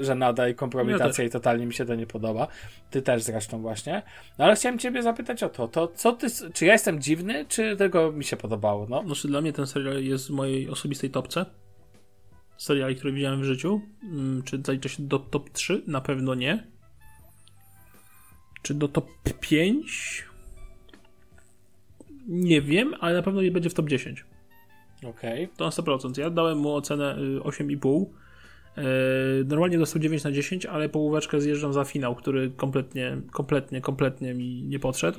żenada 0.00 0.48
i 0.48 0.54
kompromitacja 0.54 1.24
ja 1.24 1.28
i 1.28 1.30
totalnie 1.30 1.66
mi 1.66 1.74
się 1.74 1.84
to 1.84 1.94
nie 1.94 2.06
podoba. 2.06 2.48
Ty 2.90 3.02
też 3.02 3.22
zresztą 3.22 3.62
właśnie. 3.62 4.02
No 4.38 4.44
ale 4.44 4.56
chciałem 4.56 4.78
ciebie 4.78 5.02
zapytać 5.02 5.42
o 5.42 5.48
to, 5.48 5.68
to 5.68 5.88
co 5.88 6.12
ty, 6.12 6.26
czy 6.52 6.66
ja 6.66 6.72
jestem 6.72 7.00
dziwny, 7.00 7.44
czy 7.48 7.76
tego 7.76 8.12
mi 8.12 8.24
się 8.24 8.36
podobało? 8.36 8.86
No, 8.90 9.02
znaczy 9.06 9.28
dla 9.28 9.40
mnie 9.40 9.52
ten 9.52 9.66
serial 9.66 10.02
jest 10.02 10.28
w 10.28 10.30
mojej 10.30 10.70
osobistej 10.70 11.10
topce 11.10 11.46
seriali, 12.58 12.96
które 12.96 13.12
widziałem 13.12 13.40
w 13.40 13.44
życiu. 13.44 13.80
Mm, 14.02 14.42
czy 14.42 14.60
zalicza 14.64 14.88
się 14.88 15.02
do 15.02 15.18
top 15.18 15.50
3? 15.50 15.82
Na 15.86 16.00
pewno 16.00 16.34
nie. 16.34 16.66
Czy 18.62 18.74
do 18.74 18.88
top 18.88 19.08
5? 19.40 20.27
Nie 22.28 22.62
wiem, 22.62 22.94
ale 23.00 23.14
na 23.14 23.22
pewno 23.22 23.42
nie 23.42 23.50
będzie 23.50 23.70
w 23.70 23.74
top 23.74 23.88
10. 23.88 24.24
Okej. 24.98 25.44
Okay. 25.44 25.56
To 25.56 25.64
na 25.64 25.70
100%. 25.70 26.20
Ja 26.20 26.30
dałem 26.30 26.58
mu 26.58 26.74
ocenę 26.74 27.16
8,5. 27.40 28.02
Y, 28.02 28.80
y, 28.80 29.44
normalnie 29.44 29.78
dostał 29.78 30.02
9 30.02 30.24
na 30.24 30.32
10, 30.32 30.66
ale 30.66 30.88
połóweczkę 30.88 31.40
zjeżdżam 31.40 31.72
za 31.72 31.84
finał, 31.84 32.14
który 32.14 32.50
kompletnie, 32.50 33.16
kompletnie, 33.30 33.80
kompletnie 33.80 34.34
mi 34.34 34.62
nie 34.62 34.78
podszedł. 34.78 35.18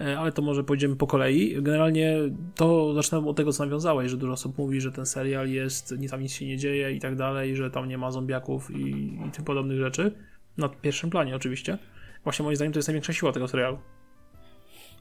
Y, 0.00 0.18
ale 0.18 0.32
to 0.32 0.42
może 0.42 0.64
pójdziemy 0.64 0.96
po 0.96 1.06
kolei. 1.06 1.62
Generalnie 1.62 2.16
to 2.54 2.94
zaczynam 2.94 3.28
od 3.28 3.36
tego, 3.36 3.52
co 3.52 3.64
nawiązałeś, 3.64 4.10
że 4.10 4.16
dużo 4.16 4.32
osób 4.32 4.58
mówi, 4.58 4.80
że 4.80 4.92
ten 4.92 5.06
serial 5.06 5.48
jest, 5.48 5.98
nie 5.98 6.08
tam 6.08 6.22
nic 6.22 6.32
się 6.32 6.46
nie 6.46 6.56
dzieje 6.56 6.92
i 6.92 7.00
tak 7.00 7.16
dalej, 7.16 7.56
że 7.56 7.70
tam 7.70 7.88
nie 7.88 7.98
ma 7.98 8.10
zombiaków 8.10 8.70
i, 8.70 8.90
i 9.28 9.30
tym 9.32 9.44
podobnych 9.44 9.78
rzeczy. 9.78 10.12
Na 10.58 10.68
pierwszym 10.68 11.10
planie 11.10 11.36
oczywiście. 11.36 11.78
Właśnie 12.24 12.42
moim 12.42 12.56
zdaniem 12.56 12.72
to 12.72 12.78
jest 12.78 12.88
największa 12.88 13.12
siła 13.12 13.32
tego 13.32 13.48
serialu. 13.48 13.78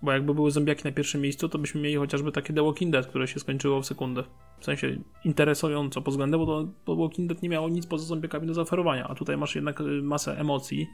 Bo 0.02 0.12
jakby 0.12 0.34
były 0.34 0.52
zombiaki 0.52 0.84
na 0.84 0.92
pierwszym 0.92 1.22
miejscu, 1.22 1.50
to 1.50 1.58
byśmy 1.58 1.82
mieli 1.82 1.96
chociażby 1.96 2.32
takie 2.32 2.54
The 2.54 2.64
Walking 2.64 2.92
Dead, 2.92 3.08
które 3.08 3.28
się 3.28 3.40
skończyło 3.40 3.82
w 3.82 3.86
sekundę. 3.86 4.24
W 4.60 4.66
sensie 4.66 4.98
interesująco 5.26 6.02
pod 6.02 6.14
względem, 6.14 6.40
bo 6.40 6.46
to, 6.46 6.68
to 6.86 6.96
Walking 6.96 7.30
Dead 7.30 7.42
nie 7.42 7.50
miało 7.50 7.70
nic 7.70 7.86
poza 7.86 8.06
zombiakami 8.06 8.48
do 8.48 8.54
zaoferowania, 8.54 9.08
a 9.08 9.16
tutaj 9.16 9.38
masz 9.38 9.56
jednak 9.56 9.82
y, 9.82 9.84
masę 9.84 10.38
emocji 10.38 10.88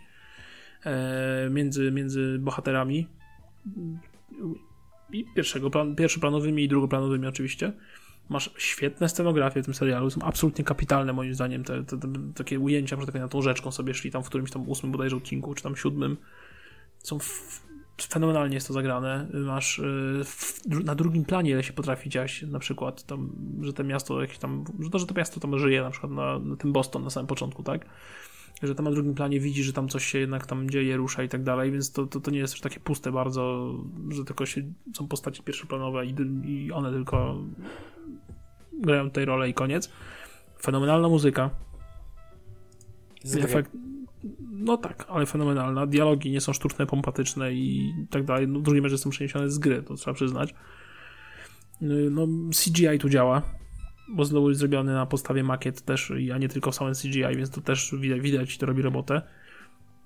e, 0.86 1.50
między, 1.52 1.92
między 1.92 2.40
bohaterami 2.40 3.08
i 5.14 5.26
pierwszego 5.36 5.70
plan, 5.70 5.96
pierwszoplanowymi 5.96 6.64
i 6.64 6.68
drugoplanowymi 6.68 7.28
oczywiście. 7.28 7.74
Masz 8.30 8.54
świetne 8.58 9.10
scenografie 9.10 9.64
w 9.64 9.66
tym 9.66 9.74
serialu, 9.74 10.10
są 10.10 10.22
absolutnie 10.22 10.66
kapitalne 10.66 11.14
moim 11.14 11.34
zdaniem, 11.34 11.64
te, 11.64 11.84
te, 11.84 11.98
te 11.98 12.08
takie 12.36 12.60
ujęcia, 12.60 12.98
że 13.00 13.06
tak 13.06 13.16
na 13.16 13.28
tą 13.28 13.42
rzeczką 13.42 13.72
sobie 13.72 13.94
szli 13.94 14.12
tam 14.12 14.24
w 14.24 14.28
którymś 14.28 14.52
tam 14.52 14.70
ósmym 14.70 14.92
bodajże 14.92 15.16
odcinku, 15.16 15.56
czy 15.56 15.64
tam 15.64 15.76
siódmym. 15.76 16.18
Są 16.98 17.18
fenomenalnie 18.06 18.56
jest 18.56 18.68
to 18.68 18.74
zagrane. 18.74 19.28
Masz 19.34 19.80
y, 19.80 20.22
w, 20.26 20.62
na 20.86 20.96
drugim 20.96 21.26
planie, 21.26 21.52
ile 21.52 21.64
się 21.64 21.74
potrafi 21.74 22.10
dziać, 22.10 22.42
na 22.42 22.60
przykład 22.60 23.04
tam, 23.04 23.30
że 23.62 23.74
to 23.74 23.84
miasto 23.84 24.22
jakieś 24.22 24.38
tam, 24.38 24.64
że 24.80 24.90
to, 24.90 25.00
że 25.00 25.06
to 25.06 25.14
miasto 25.14 25.40
tam 25.40 25.60
żyje, 25.60 25.82
na 25.82 25.90
przykład 25.90 26.12
na, 26.12 26.40
na 26.40 26.56
tym 26.56 26.74
Boston 26.74 27.04
na 27.04 27.10
samym 27.10 27.28
początku, 27.28 27.64
tak? 27.64 27.86
Że 28.64 28.76
tam 28.76 28.86
na 28.86 28.92
drugim 28.92 29.14
planie 29.14 29.40
widzi, 29.40 29.64
że 29.64 29.74
tam 29.74 29.90
coś 29.90 30.06
się 30.06 30.20
jednak 30.20 30.46
tam 30.46 30.70
dzieje, 30.70 30.98
rusza 30.98 31.24
i 31.24 31.30
tak 31.30 31.44
dalej, 31.44 31.72
więc 31.72 31.92
to, 31.92 32.08
to, 32.08 32.20
to 32.20 32.32
nie 32.32 32.40
jest 32.40 32.54
już 32.54 32.62
takie 32.62 32.80
puste 32.80 33.12
bardzo, 33.12 33.74
że 34.10 34.26
tylko 34.26 34.46
się, 34.46 34.62
są 34.94 35.08
postaci 35.08 35.44
pierwszoplanowe 35.44 36.06
i, 36.06 36.16
i 36.46 36.72
one 36.72 36.92
tylko 36.92 37.38
grają 38.74 39.10
tej 39.10 39.26
rolę 39.26 39.50
i 39.50 39.54
koniec. 39.54 39.92
Fenomenalna 40.62 41.10
muzyka. 41.10 41.50
Efekt, 43.44 43.72
no 44.62 44.78
tak, 44.78 45.06
ale 45.10 45.26
fenomenalna. 45.26 45.88
Dialogi 45.88 46.32
nie 46.32 46.42
są 46.42 46.54
sztuczne, 46.54 46.86
pompatyczne 46.86 47.54
i 47.54 47.94
tak 48.10 48.26
dalej. 48.26 48.48
No, 48.48 48.60
drugi 48.60 48.82
mecz 48.82 48.98
są 48.98 49.10
przeniesione 49.10 49.50
z 49.50 49.60
gry, 49.60 49.84
to 49.84 49.96
trzeba 49.96 50.14
przyznać. 50.16 50.54
Y, 51.82 52.10
no, 52.12 52.28
CGI 52.50 53.00
tu 53.00 53.10
działa, 53.10 53.42
bo 54.10 54.26
znowu 54.26 54.50
jest 54.50 54.60
zrobiony 54.60 54.94
na 54.94 55.06
podstawie 55.06 55.44
makiet 55.44 55.82
też, 55.82 56.14
a 56.34 56.38
nie 56.38 56.50
tylko 56.50 56.72
samym 56.72 56.94
CGI, 56.94 57.38
więc 57.38 57.50
to 57.50 57.62
też 57.62 57.96
widać, 58.00 58.22
widać 58.22 58.58
to 58.58 58.66
robi 58.66 58.82
robotę. 58.82 59.22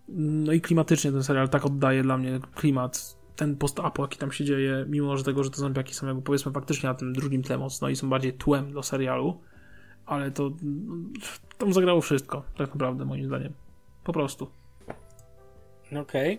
No 0.10 0.54
i 0.54 0.62
klimatycznie 0.62 1.12
ten 1.12 1.24
serial 1.24 1.50
tak 1.50 1.66
oddaje 1.66 2.04
dla 2.04 2.18
mnie 2.18 2.40
klimat, 2.56 3.18
ten 3.36 3.56
post-apo, 3.56 4.02
jaki 4.02 4.18
tam 4.18 4.32
się 4.32 4.46
dzieje, 4.46 4.86
mimo 4.90 5.18
że 5.18 5.24
tego, 5.24 5.44
że 5.44 5.50
to 5.50 5.58
zombiaki 5.58 5.94
są 5.94 6.08
jakby 6.08 6.22
powiedzmy 6.22 6.52
faktycznie 6.52 6.90
na 6.90 6.96
tym 6.96 7.14
drugim 7.14 7.44
tle 7.44 7.58
mocno 7.58 7.90
i 7.90 7.96
są 7.96 8.10
bardziej 8.10 8.34
tłem 8.34 8.74
do 8.74 8.84
serialu, 8.84 9.42
ale 10.06 10.32
to 10.32 10.52
tam 11.58 11.74
zagrało 11.74 12.02
wszystko, 12.02 12.44
tak 12.58 12.70
naprawdę 12.70 13.06
moim 13.06 13.26
zdaniem. 13.26 13.54
Po 14.06 14.14
prostu. 14.14 14.48
Okej. 15.88 16.02
Okay. 16.02 16.38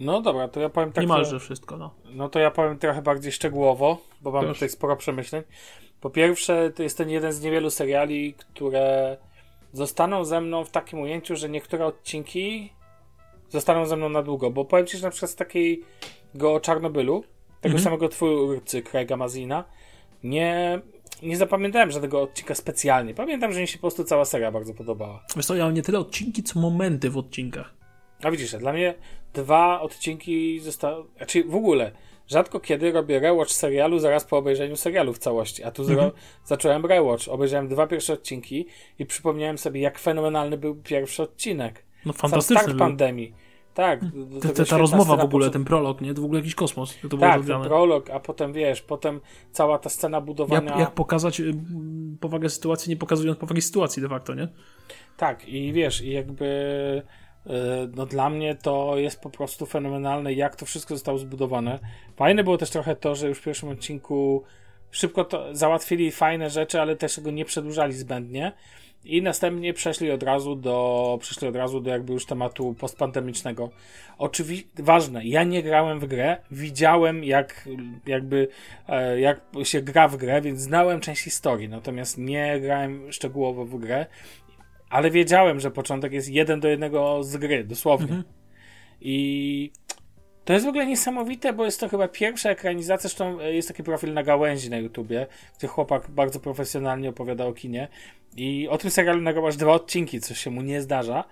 No 0.00 0.20
dobra, 0.20 0.48
to 0.48 0.60
ja 0.60 0.68
powiem 0.68 0.92
tak. 0.92 1.02
Niemalże 1.02 1.30
że, 1.30 1.40
wszystko, 1.40 1.76
no. 1.76 1.94
No 2.04 2.28
to 2.28 2.38
ja 2.38 2.50
powiem 2.50 2.78
trochę 2.78 3.02
bardziej 3.02 3.32
szczegółowo, 3.32 3.98
bo 4.20 4.30
mam 4.30 4.44
Proszę. 4.44 4.54
tutaj 4.54 4.68
sporo 4.68 4.96
przemyśleń. 4.96 5.42
Po 6.00 6.10
pierwsze, 6.10 6.70
to 6.70 6.82
jest 6.82 6.98
ten 6.98 7.10
jeden 7.10 7.32
z 7.32 7.40
niewielu 7.40 7.70
seriali, 7.70 8.34
które 8.34 9.16
zostaną 9.72 10.24
ze 10.24 10.40
mną 10.40 10.64
w 10.64 10.70
takim 10.70 11.00
ujęciu, 11.00 11.36
że 11.36 11.48
niektóre 11.48 11.86
odcinki 11.86 12.72
zostaną 13.48 13.86
ze 13.86 13.96
mną 13.96 14.08
na 14.08 14.22
długo, 14.22 14.50
bo 14.50 14.64
powiem 14.64 14.86
ci, 14.86 14.96
że 14.96 15.06
na 15.06 15.10
przykład 15.10 15.30
z 15.30 15.36
takiego 15.36 16.60
Czarnobylu, 16.60 17.24
tego 17.60 17.74
mhm. 17.74 17.84
samego 17.84 18.08
twórcy 18.08 18.82
Craiga 18.82 19.16
Mazina, 19.16 19.64
nie, 20.24 20.80
nie 21.22 21.36
zapamiętałem 21.36 21.90
żadnego 21.90 22.22
odcinka 22.22 22.54
specjalnie. 22.54 23.14
Pamiętam, 23.14 23.52
że 23.52 23.60
mi 23.60 23.68
się 23.68 23.78
po 23.78 23.80
prostu 23.80 24.04
cała 24.04 24.24
seria 24.24 24.52
bardzo 24.52 24.74
podobała. 24.74 25.24
Wiesz 25.36 25.46
co, 25.46 25.54
ja 25.54 25.70
nie 25.70 25.82
tyle 25.82 25.98
odcinki, 25.98 26.42
co 26.42 26.60
momenty 26.60 27.10
w 27.10 27.18
odcinkach. 27.18 27.74
A 28.22 28.30
widzisz, 28.30 28.52
dla 28.52 28.72
mnie 28.72 28.94
dwa 29.34 29.80
odcinki 29.80 30.60
zostały, 30.60 31.04
znaczy 31.16 31.44
w 31.44 31.54
ogóle 31.54 31.92
rzadko 32.28 32.60
kiedy 32.60 32.92
robię 32.92 33.18
rewatch 33.18 33.50
serialu 33.50 33.98
zaraz 33.98 34.24
po 34.24 34.38
obejrzeniu 34.38 34.76
serialu 34.76 35.12
w 35.12 35.18
całości, 35.18 35.64
a 35.64 35.70
tu 35.70 35.82
mhm. 35.82 36.10
zacząłem 36.44 36.86
rewatch, 36.86 37.28
obejrzałem 37.28 37.68
dwa 37.68 37.86
pierwsze 37.86 38.12
odcinki 38.12 38.66
i 38.98 39.06
przypomniałem 39.06 39.58
sobie, 39.58 39.80
jak 39.80 39.98
fenomenalny 39.98 40.58
był 40.58 40.74
pierwszy 40.74 41.22
odcinek. 41.22 41.84
No 42.06 42.12
fantastyczny 42.12 42.56
Sam 42.56 42.64
start 42.64 42.78
pandemii. 42.78 43.34
Tak. 43.76 44.00
Ta, 44.42 44.48
ta, 44.52 44.64
ta 44.64 44.78
rozmowa 44.78 45.16
w 45.16 45.20
ogóle, 45.20 45.50
ten 45.50 45.64
prolog, 45.64 46.00
nie? 46.00 46.14
To 46.14 46.22
w 46.22 46.24
ogóle 46.24 46.40
jakiś 46.40 46.54
kosmos. 46.54 46.98
To 47.10 47.16
tak, 47.16 47.44
ten 47.44 47.62
prolog, 47.62 48.10
a 48.10 48.20
potem 48.20 48.52
wiesz, 48.52 48.82
potem 48.82 49.20
cała 49.52 49.78
ta 49.78 49.88
scena 49.88 50.20
budowania... 50.20 50.70
Jak, 50.70 50.78
jak 50.78 50.90
pokazać 50.90 51.42
powagę 52.20 52.48
sytuacji, 52.48 52.90
nie 52.90 52.96
pokazując 52.96 53.38
powagi 53.38 53.62
sytuacji 53.62 54.02
de 54.02 54.08
facto, 54.08 54.34
nie? 54.34 54.48
Tak, 55.16 55.48
i 55.48 55.72
wiesz, 55.72 56.00
i 56.00 56.10
jakby 56.10 56.46
y, 57.46 57.50
no 57.96 58.06
dla 58.06 58.30
mnie 58.30 58.54
to 58.54 58.96
jest 58.96 59.20
po 59.20 59.30
prostu 59.30 59.66
fenomenalne, 59.66 60.32
jak 60.32 60.56
to 60.56 60.66
wszystko 60.66 60.94
zostało 60.94 61.18
zbudowane. 61.18 61.78
Fajne 62.16 62.44
było 62.44 62.58
też 62.58 62.70
trochę 62.70 62.96
to, 62.96 63.14
że 63.14 63.28
już 63.28 63.38
w 63.38 63.42
pierwszym 63.44 63.68
odcinku 63.68 64.42
szybko 64.90 65.24
to 65.24 65.54
załatwili 65.54 66.12
fajne 66.12 66.50
rzeczy, 66.50 66.80
ale 66.80 66.96
też 66.96 67.20
go 67.20 67.30
nie 67.30 67.44
przedłużali 67.44 67.92
zbędnie. 67.92 68.52
I 69.06 69.22
następnie 69.22 69.74
przeszli 69.74 70.10
od 70.10 70.22
razu 70.22 70.56
do, 70.56 71.18
przeszli 71.20 71.48
od 71.48 71.56
razu 71.56 71.80
do 71.80 71.90
jakby 71.90 72.12
już 72.12 72.26
tematu 72.26 72.74
postpandemicznego. 72.74 73.70
Oczywiście, 74.18 74.68
ważne, 74.78 75.24
ja 75.24 75.44
nie 75.44 75.62
grałem 75.62 76.00
w 76.00 76.06
grę, 76.06 76.36
widziałem 76.50 77.24
jak, 77.24 77.68
jakby, 78.06 78.48
e, 78.88 79.20
jak 79.20 79.40
się 79.62 79.82
gra 79.82 80.08
w 80.08 80.16
grę, 80.16 80.40
więc 80.40 80.60
znałem 80.60 81.00
część 81.00 81.22
historii, 81.22 81.68
natomiast 81.68 82.18
nie 82.18 82.60
grałem 82.60 83.12
szczegółowo 83.12 83.64
w 83.64 83.78
grę, 83.78 84.06
ale 84.90 85.10
wiedziałem, 85.10 85.60
że 85.60 85.70
początek 85.70 86.12
jest 86.12 86.28
jeden 86.28 86.60
do 86.60 86.68
jednego 86.68 87.24
z 87.24 87.36
gry, 87.36 87.64
dosłownie. 87.64 88.06
Mhm. 88.06 88.24
I 89.00 89.70
to 90.46 90.52
jest 90.52 90.66
w 90.66 90.68
ogóle 90.68 90.86
niesamowite, 90.86 91.52
bo 91.52 91.64
jest 91.64 91.80
to 91.80 91.88
chyba 91.88 92.08
pierwsza 92.08 92.50
ekranizacja, 92.50 93.02
zresztą 93.08 93.40
e, 93.40 93.52
jest 93.52 93.68
taki 93.68 93.82
profil 93.82 94.12
na 94.12 94.22
gałęzi 94.22 94.70
na 94.70 94.76
YouTubie, 94.76 95.26
gdzie 95.58 95.68
chłopak 95.68 96.10
bardzo 96.10 96.40
profesjonalnie 96.40 97.08
opowiada 97.08 97.46
o 97.46 97.52
kinie 97.52 97.88
i 98.36 98.68
o 98.68 98.78
tym 98.78 98.90
serialu 98.90 99.20
nagrał 99.20 99.46
aż 99.46 99.56
dwa 99.56 99.72
odcinki, 99.72 100.20
co 100.20 100.34
się 100.34 100.50
mu 100.50 100.62
nie 100.62 100.82
zdarza, 100.82 101.24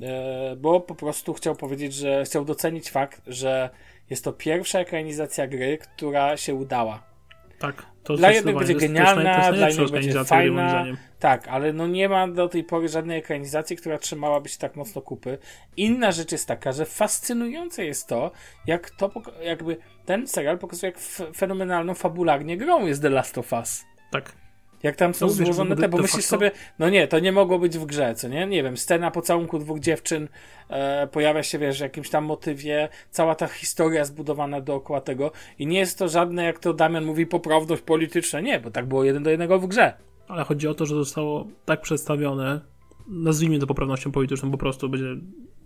e, 0.00 0.56
bo 0.56 0.80
po 0.80 0.94
prostu 0.94 1.34
chciał 1.34 1.56
powiedzieć, 1.56 1.94
że 1.94 2.24
chciał 2.24 2.44
docenić 2.44 2.90
fakt, 2.90 3.22
że 3.26 3.70
jest 4.10 4.24
to 4.24 4.32
pierwsza 4.32 4.78
ekranizacja 4.78 5.46
gry, 5.46 5.78
która 5.78 6.36
się 6.36 6.54
udała. 6.54 7.13
Tak. 7.58 7.86
To 8.04 8.16
dla 8.16 8.30
jednych 8.30 8.56
będzie 8.56 8.74
genialna, 8.74 9.52
dla 9.52 9.70
innych 9.70 9.90
będzie 9.90 10.24
fajna. 10.24 10.84
Tak, 11.18 11.48
ale 11.48 11.72
no 11.72 11.86
nie 11.86 12.08
ma 12.08 12.28
do 12.28 12.48
tej 12.48 12.64
pory 12.64 12.88
żadnej 12.88 13.18
ekranizacji, 13.18 13.76
która 13.76 13.98
trzymałaby 13.98 14.48
się 14.48 14.58
tak 14.58 14.76
mocno 14.76 15.02
kupy. 15.02 15.38
Inna 15.76 16.12
rzecz 16.12 16.32
jest 16.32 16.48
taka, 16.48 16.72
że 16.72 16.84
fascynujące 16.84 17.84
jest 17.84 18.06
to, 18.06 18.30
jak 18.66 18.90
to 18.90 19.12
jakby 19.42 19.76
ten 20.04 20.26
serial 20.26 20.58
pokazuje, 20.58 20.92
jak 20.92 21.00
fenomenalną 21.36 21.94
fabularnie 21.94 22.56
grą 22.56 22.86
jest 22.86 23.02
The 23.02 23.10
Last 23.10 23.38
of 23.38 23.52
Us. 23.52 23.84
Tak. 24.10 24.43
Jak 24.84 24.96
tam 24.96 25.14
są 25.14 25.26
no, 25.26 25.32
złożone 25.32 25.76
te, 25.76 25.88
bo 25.88 25.98
myślisz 25.98 26.24
sobie, 26.24 26.50
no 26.78 26.88
nie, 26.88 27.08
to 27.08 27.18
nie 27.18 27.32
mogło 27.32 27.58
być 27.58 27.78
w 27.78 27.86
grze, 27.86 28.14
co 28.14 28.28
nie? 28.28 28.46
Nie 28.46 28.62
wiem, 28.62 28.76
scena 28.76 29.10
pocałunku 29.10 29.58
dwóch 29.58 29.80
dziewczyn 29.80 30.28
e, 30.68 31.06
pojawia 31.06 31.42
się, 31.42 31.58
wiesz, 31.58 31.78
w 31.78 31.80
jakimś 31.80 32.10
tam 32.10 32.24
motywie, 32.24 32.88
cała 33.10 33.34
ta 33.34 33.46
historia 33.46 34.04
zbudowana 34.04 34.60
dookoła 34.60 35.00
tego 35.00 35.32
i 35.58 35.66
nie 35.66 35.78
jest 35.78 35.98
to 35.98 36.08
żadne, 36.08 36.44
jak 36.44 36.58
to 36.58 36.72
Damian 36.74 37.04
mówi, 37.04 37.26
poprawność 37.26 37.82
polityczna. 37.82 38.40
Nie, 38.40 38.60
bo 38.60 38.70
tak 38.70 38.86
było 38.86 39.04
jeden 39.04 39.22
do 39.22 39.30
jednego 39.30 39.58
w 39.58 39.66
grze. 39.66 39.92
Ale 40.28 40.44
chodzi 40.44 40.68
o 40.68 40.74
to, 40.74 40.86
że 40.86 40.94
zostało 40.94 41.46
tak 41.64 41.80
przedstawione, 41.80 42.60
nazwijmy 43.08 43.58
to 43.58 43.66
poprawnością 43.66 44.12
polityczną, 44.12 44.50
po 44.50 44.58
prostu 44.58 44.88
będzie 44.88 45.16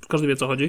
każdy 0.09 0.27
wie, 0.27 0.37
co 0.37 0.47
chodzi. 0.47 0.69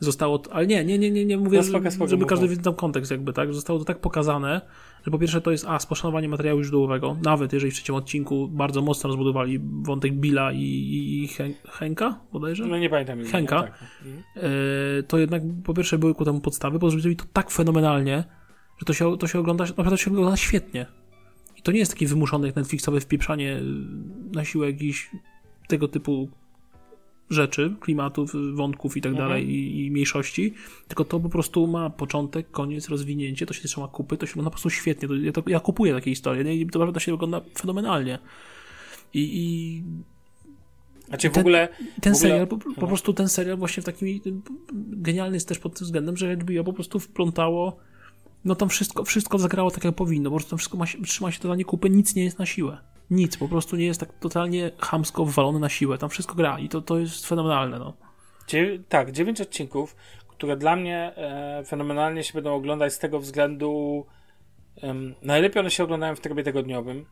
Zostało, 0.00 0.38
to, 0.38 0.52
ale 0.52 0.66
nie, 0.66 0.84
nie, 0.84 0.98
nie, 0.98 1.10
nie, 1.10 1.24
nie 1.24 1.38
mówię, 1.38 1.58
no, 1.58 1.64
spoko, 1.64 1.90
spoko, 1.90 2.10
żeby 2.10 2.26
każdy 2.26 2.48
wiedział 2.48 2.74
kontekst 2.74 3.10
jakby, 3.10 3.32
tak? 3.32 3.54
Zostało 3.54 3.78
to 3.78 3.84
tak 3.84 3.98
pokazane, 3.98 4.60
że 5.04 5.10
po 5.10 5.18
pierwsze 5.18 5.40
to 5.40 5.50
jest, 5.50 5.64
a, 5.68 5.78
z 5.78 5.86
poszanowaniem 5.86 6.30
materiału 6.30 6.62
źródłowego, 6.62 7.16
nawet 7.22 7.52
jeżeli 7.52 7.72
w 7.72 7.74
trzecim 7.74 7.94
odcinku 7.94 8.48
bardzo 8.48 8.82
mocno 8.82 9.08
rozbudowali 9.08 9.60
wątek 9.82 10.12
Billa 10.12 10.52
i, 10.52 10.60
i 10.60 11.28
Henka, 11.68 12.20
bodajże? 12.32 12.66
No 12.66 12.78
nie 12.78 12.90
pamiętam. 12.90 13.24
Henka. 13.24 13.62
Tak. 13.62 13.84
E, 14.36 15.02
to 15.02 15.18
jednak 15.18 15.42
po 15.64 15.74
pierwsze 15.74 15.98
były 15.98 16.14
ku 16.14 16.24
temu 16.24 16.40
podstawy, 16.40 16.78
bo 16.78 16.90
zrobili 16.90 17.16
to 17.16 17.24
tak 17.32 17.50
fenomenalnie, 17.50 18.24
że 18.78 18.86
to 18.86 18.92
się, 18.92 19.18
to 19.18 19.26
się 19.26 19.38
ogląda, 19.38 19.64
naprawdę 19.64 19.98
się 19.98 20.10
ogląda 20.10 20.36
świetnie. 20.36 20.86
I 21.56 21.62
to 21.62 21.72
nie 21.72 21.78
jest 21.78 21.92
taki 21.92 22.06
wymuszony 22.06 22.46
jak 22.46 22.56
Netflixowe 22.56 23.00
wpieprzanie 23.00 23.60
na 24.32 24.44
siłę 24.44 24.66
jakichś 24.66 25.10
tego 25.68 25.88
typu 25.88 26.28
rzeczy, 27.30 27.74
klimatów, 27.80 28.32
wątków 28.54 28.96
i 28.96 29.00
tak 29.00 29.12
mhm. 29.12 29.28
dalej 29.28 29.50
i, 29.50 29.86
i 29.86 29.90
mniejszości, 29.90 30.54
tylko 30.88 31.04
to 31.04 31.20
po 31.20 31.28
prostu 31.28 31.66
ma 31.66 31.90
początek, 31.90 32.50
koniec, 32.50 32.88
rozwinięcie, 32.88 33.46
to 33.46 33.54
się 33.54 33.68
trzyma 33.68 33.88
kupy, 33.88 34.16
to 34.16 34.26
się 34.26 34.30
wygląda 34.30 34.50
po 34.50 34.54
prostu 34.54 34.70
świetnie. 34.70 35.08
To, 35.08 35.14
ja, 35.14 35.32
to, 35.32 35.42
ja 35.46 35.60
kupuję 35.60 35.94
takie 35.94 36.10
historie 36.10 36.44
nie? 36.44 36.56
i 36.56 36.66
to 36.66 36.78
naprawdę 36.78 37.00
się 37.00 37.12
wygląda 37.12 37.40
fenomenalnie. 37.58 38.18
I, 39.14 39.30
i 39.32 39.82
znaczy 41.08 41.30
w 41.30 41.38
ogóle. 41.38 41.68
Ten 42.00 42.12
w 42.12 42.16
ogóle... 42.16 42.30
serial, 42.30 42.46
po, 42.46 42.56
po 42.56 42.80
no. 42.80 42.86
prostu 42.86 43.12
ten 43.12 43.28
serial 43.28 43.56
właśnie 43.56 43.82
w 43.82 43.86
takim 43.86 44.20
genialny 44.72 45.36
jest 45.36 45.48
też 45.48 45.58
pod 45.58 45.78
tym 45.78 45.84
względem, 45.84 46.16
że 46.16 46.36
HBO 46.36 46.64
po 46.64 46.72
prostu 46.72 47.00
wplątało 47.00 47.76
no 48.44 48.54
tam 48.54 48.68
wszystko, 48.68 49.04
wszystko 49.04 49.38
zagrało 49.38 49.70
tak 49.70 49.84
jak 49.84 49.94
powinno, 49.94 50.30
po 50.30 50.36
prostu 50.36 50.50
tam 50.50 50.58
wszystko 50.58 50.78
ma 50.78 50.86
się, 50.86 51.02
trzyma 51.02 51.30
się 51.30 51.40
totalnie 51.40 51.64
kupy, 51.64 51.90
nic 51.90 52.14
nie 52.14 52.24
jest 52.24 52.38
na 52.38 52.46
siłę 52.46 52.78
nic, 53.10 53.36
po 53.36 53.48
prostu 53.48 53.76
nie 53.76 53.86
jest 53.86 54.00
tak 54.00 54.18
totalnie 54.18 54.70
chamsko 54.78 55.24
wywalony 55.24 55.58
na 55.60 55.68
siłę. 55.68 55.98
Tam 55.98 56.10
wszystko 56.10 56.34
gra 56.34 56.58
i 56.58 56.68
to, 56.68 56.80
to 56.80 56.98
jest 56.98 57.26
fenomenalne. 57.26 57.78
No. 57.78 57.96
Dzie 58.48 58.78
tak, 58.88 59.12
dziewięć 59.12 59.40
odcinków, 59.40 59.96
które 60.28 60.56
dla 60.56 60.76
mnie 60.76 61.12
e, 61.16 61.62
fenomenalnie 61.66 62.24
się 62.24 62.32
będą 62.32 62.54
oglądać 62.54 62.92
z 62.92 62.98
tego 62.98 63.20
względu. 63.20 64.06
najlepiej 65.22 65.60
one 65.60 65.70
się 65.70 65.84
oglądają 65.84 66.16
w 66.16 66.20
trybie 66.20 66.42
tygodniowym, 66.42 67.06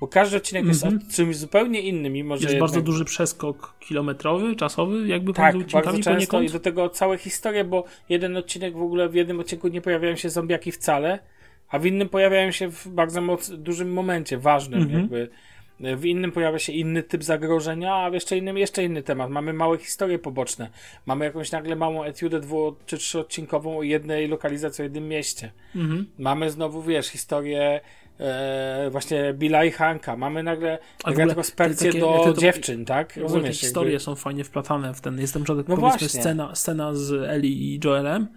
bo 0.00 0.08
każdy 0.08 0.36
odcinek 0.36 0.62
mm 0.62 0.70
-hmm. 0.70 0.74
jest 0.74 0.84
mhm. 0.84 1.10
czymś 1.10 1.36
zupełnie 1.36 1.80
innym, 1.80 2.12
mimo 2.12 2.36
że. 2.36 2.48
Jest 2.48 2.60
bardzo 2.60 2.80
duży 2.80 3.04
przeskok 3.04 3.74
kilometrowy, 3.80 4.56
czasowy, 4.56 5.08
jakby 5.08 5.32
tak, 5.32 5.54
bardzo 5.54 5.68
często 5.68 6.10
poniekąd. 6.10 6.48
i 6.48 6.52
do 6.52 6.60
tego 6.60 6.88
całe 6.88 7.18
historie, 7.18 7.64
bo 7.64 7.84
jeden 8.08 8.36
odcinek 8.36 8.76
w 8.76 8.82
ogóle 8.82 9.08
w 9.08 9.14
jednym 9.14 9.40
odcinku 9.40 9.68
nie 9.68 9.80
pojawiają 9.80 10.16
się 10.16 10.30
zombiaki 10.30 10.72
wcale 10.72 11.18
a 11.72 11.78
w 11.78 11.86
innym 11.86 12.08
pojawiają 12.08 12.50
się 12.50 12.70
w 12.70 12.88
bardzo 12.88 13.20
moc, 13.20 13.50
dużym 13.50 13.92
momencie, 13.92 14.38
ważnym 14.38 14.82
mhm. 14.82 15.00
jakby. 15.00 15.28
W 15.96 16.04
innym 16.04 16.32
pojawia 16.32 16.58
się 16.58 16.72
inny 16.72 17.02
typ 17.02 17.24
zagrożenia, 17.24 17.94
a 17.94 18.10
w 18.10 18.14
jeszcze 18.14 18.38
innym 18.38 18.58
jeszcze 18.58 18.84
inny 18.84 19.02
temat. 19.02 19.30
Mamy 19.30 19.52
małe 19.52 19.78
historie 19.78 20.18
poboczne. 20.18 20.68
Mamy 21.06 21.24
jakąś 21.24 21.52
nagle 21.52 21.76
małą 21.76 22.04
etiudę 22.04 22.40
dwu 22.40 22.76
czy 22.86 22.98
trzyodcinkową 22.98 23.78
o 23.78 23.82
jednej 23.82 24.28
lokalizacji, 24.28 24.82
o 24.82 24.84
jednym 24.84 25.08
mieście. 25.08 25.50
Mhm. 25.76 26.06
Mamy 26.18 26.50
znowu, 26.50 26.82
wiesz, 26.82 27.06
historię 27.06 27.80
e, 28.20 28.88
właśnie 28.90 29.34
Billa 29.34 29.64
i 29.64 29.70
Hanka. 29.70 30.16
Mamy 30.16 30.42
nagle 30.42 30.78
retrospercję 31.06 31.92
do 31.92 32.34
dziewczyn, 32.38 32.84
tak? 32.84 33.16
Rozumiesz? 33.16 33.60
historie 33.60 33.92
jakby... 33.92 34.04
są 34.04 34.14
fajnie 34.14 34.44
wplatane 34.44 34.94
w 34.94 35.00
ten. 35.00 35.20
Jest 35.20 35.34
na 35.34 35.44
przykład, 35.44 35.68
no 35.68 35.76
powiedzmy, 35.76 36.08
scena, 36.08 36.54
scena 36.54 36.94
z 36.94 37.12
Eli 37.12 37.74
i 37.74 37.80
Joelem, 37.84 38.28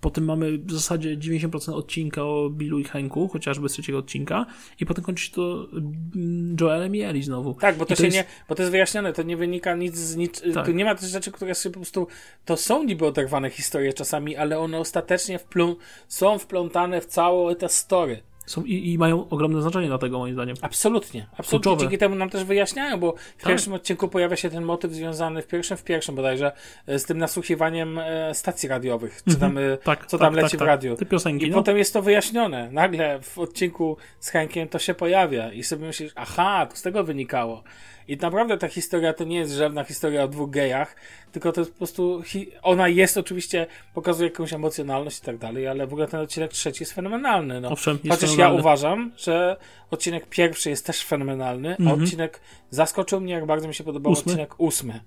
Potem 0.00 0.24
mamy 0.24 0.58
w 0.58 0.72
zasadzie 0.72 1.16
90% 1.16 1.74
odcinka 1.74 2.24
o 2.24 2.50
Billu 2.50 2.78
i 2.78 2.84
Henku, 2.84 3.28
chociażby 3.28 3.68
z 3.68 3.72
trzeciego 3.72 3.98
odcinka. 3.98 4.46
I 4.80 4.86
potem 4.86 5.04
kończy 5.04 5.24
się 5.24 5.32
to 5.32 5.66
mm, 5.72 6.56
Joelem 6.60 6.96
i 6.96 7.00
Eli 7.00 7.22
znowu. 7.22 7.54
Tak, 7.54 7.76
bo 7.76 7.86
to, 7.86 7.88
to 7.88 7.96
się 7.96 8.04
jest... 8.04 8.16
nie, 8.16 8.24
bo 8.48 8.54
to 8.54 8.62
jest 8.62 8.70
wyjaśnione, 8.70 9.12
to 9.12 9.22
nie 9.22 9.36
wynika 9.36 9.74
nic 9.74 9.96
z 9.96 10.16
nic. 10.16 10.42
Tak. 10.54 10.66
Tu 10.66 10.72
nie 10.72 10.84
ma 10.84 10.94
też 10.94 11.10
rzeczy, 11.10 11.32
które 11.32 11.54
się 11.54 11.70
po 11.70 11.76
prostu. 11.76 12.06
To 12.44 12.56
są 12.56 12.84
niby 12.84 13.06
oderwane 13.06 13.50
historie 13.50 13.92
czasami, 13.92 14.36
ale 14.36 14.58
one 14.58 14.78
ostatecznie 14.78 15.38
wplą, 15.38 15.76
są 16.08 16.38
wplątane 16.38 17.00
w 17.00 17.06
całą 17.06 17.54
tę 17.54 17.68
story. 17.68 18.22
Są 18.46 18.64
i, 18.64 18.92
i, 18.92 18.98
mają 18.98 19.28
ogromne 19.28 19.62
znaczenie 19.62 19.88
dla 19.88 19.98
tego, 19.98 20.18
moim 20.18 20.34
zdaniem. 20.34 20.56
Absolutnie. 20.62 21.26
Absolutnie. 21.32 21.48
Kluczowe. 21.48 21.80
Dzięki 21.80 21.98
temu 21.98 22.14
nam 22.14 22.30
też 22.30 22.44
wyjaśniają, 22.44 23.00
bo 23.00 23.12
w 23.12 23.42
tak. 23.42 23.46
pierwszym 23.46 23.72
odcinku 23.72 24.08
pojawia 24.08 24.36
się 24.36 24.50
ten 24.50 24.64
motyw 24.64 24.92
związany 24.92 25.42
w 25.42 25.46
pierwszym, 25.46 25.76
w 25.76 25.84
pierwszym 25.84 26.14
bodajże, 26.14 26.52
e, 26.86 26.98
z 26.98 27.04
tym 27.04 27.18
nasłuchiwaniem 27.18 27.98
e, 27.98 28.34
stacji 28.34 28.68
radiowych, 28.68 29.22
mm 29.26 29.54
-hmm. 29.54 29.78
tak, 29.84 30.06
co 30.06 30.18
tam 30.18 30.34
tak, 30.34 30.42
leci 30.42 30.50
tak, 30.50 30.58
w 30.58 30.58
tak. 30.58 30.68
radiu. 30.68 30.96
Te 30.96 31.06
piosenki, 31.06 31.46
I 31.46 31.50
no. 31.50 31.56
potem 31.56 31.78
jest 31.78 31.92
to 31.92 32.02
wyjaśnione. 32.02 32.70
Nagle 32.70 33.20
w 33.22 33.38
odcinku 33.38 33.96
z 34.20 34.28
Henkiem 34.28 34.68
to 34.68 34.78
się 34.78 34.94
pojawia 34.94 35.52
i 35.52 35.62
sobie 35.62 35.86
myślisz, 35.86 36.12
aha, 36.16 36.66
to 36.70 36.76
z 36.76 36.82
tego 36.82 37.04
wynikało. 37.04 37.62
I 38.08 38.16
naprawdę 38.16 38.58
ta 38.58 38.68
historia 38.68 39.12
to 39.12 39.24
nie 39.24 39.36
jest 39.36 39.52
żadna 39.52 39.84
historia 39.84 40.22
o 40.24 40.28
dwóch 40.28 40.50
gejach, 40.50 40.96
tylko 41.32 41.52
to 41.52 41.60
jest 41.60 41.72
po 41.72 41.78
prostu, 41.78 42.22
ona 42.62 42.88
jest 42.88 43.16
oczywiście, 43.18 43.66
pokazuje 43.94 44.30
jakąś 44.30 44.52
emocjonalność 44.52 45.18
i 45.18 45.22
tak 45.22 45.38
dalej, 45.38 45.68
ale 45.68 45.86
w 45.86 45.92
ogóle 45.92 46.08
ten 46.08 46.20
odcinek 46.20 46.50
trzeci 46.52 46.82
jest 46.82 46.92
fenomenalny. 46.92 47.60
No. 47.60 47.68
Owszem, 47.70 47.94
jest 48.04 48.08
Chociaż 48.20 48.30
fenomenalny. 48.30 48.54
ja 48.56 48.60
uważam, 48.60 49.12
że 49.16 49.56
odcinek 49.90 50.26
pierwszy 50.28 50.70
jest 50.70 50.86
też 50.86 51.04
fenomenalny, 51.04 51.68
a 51.78 51.82
Mhm. 51.82 52.02
odcinek 52.02 52.40
zaskoczył 52.70 53.20
mnie, 53.20 53.32
jak 53.32 53.46
bardzo 53.46 53.68
mi 53.68 53.74
się 53.74 53.84
podobał 53.84 54.12
Ósmy? 54.12 54.32
odcinek 54.32 54.54
ósmy. 54.60 55.00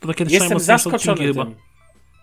To 0.00 0.08
takie 0.08 0.24
Jestem 0.28 0.60
zaskoczony 0.60 1.26
chyba. 1.26 1.44
tym. 1.44 1.54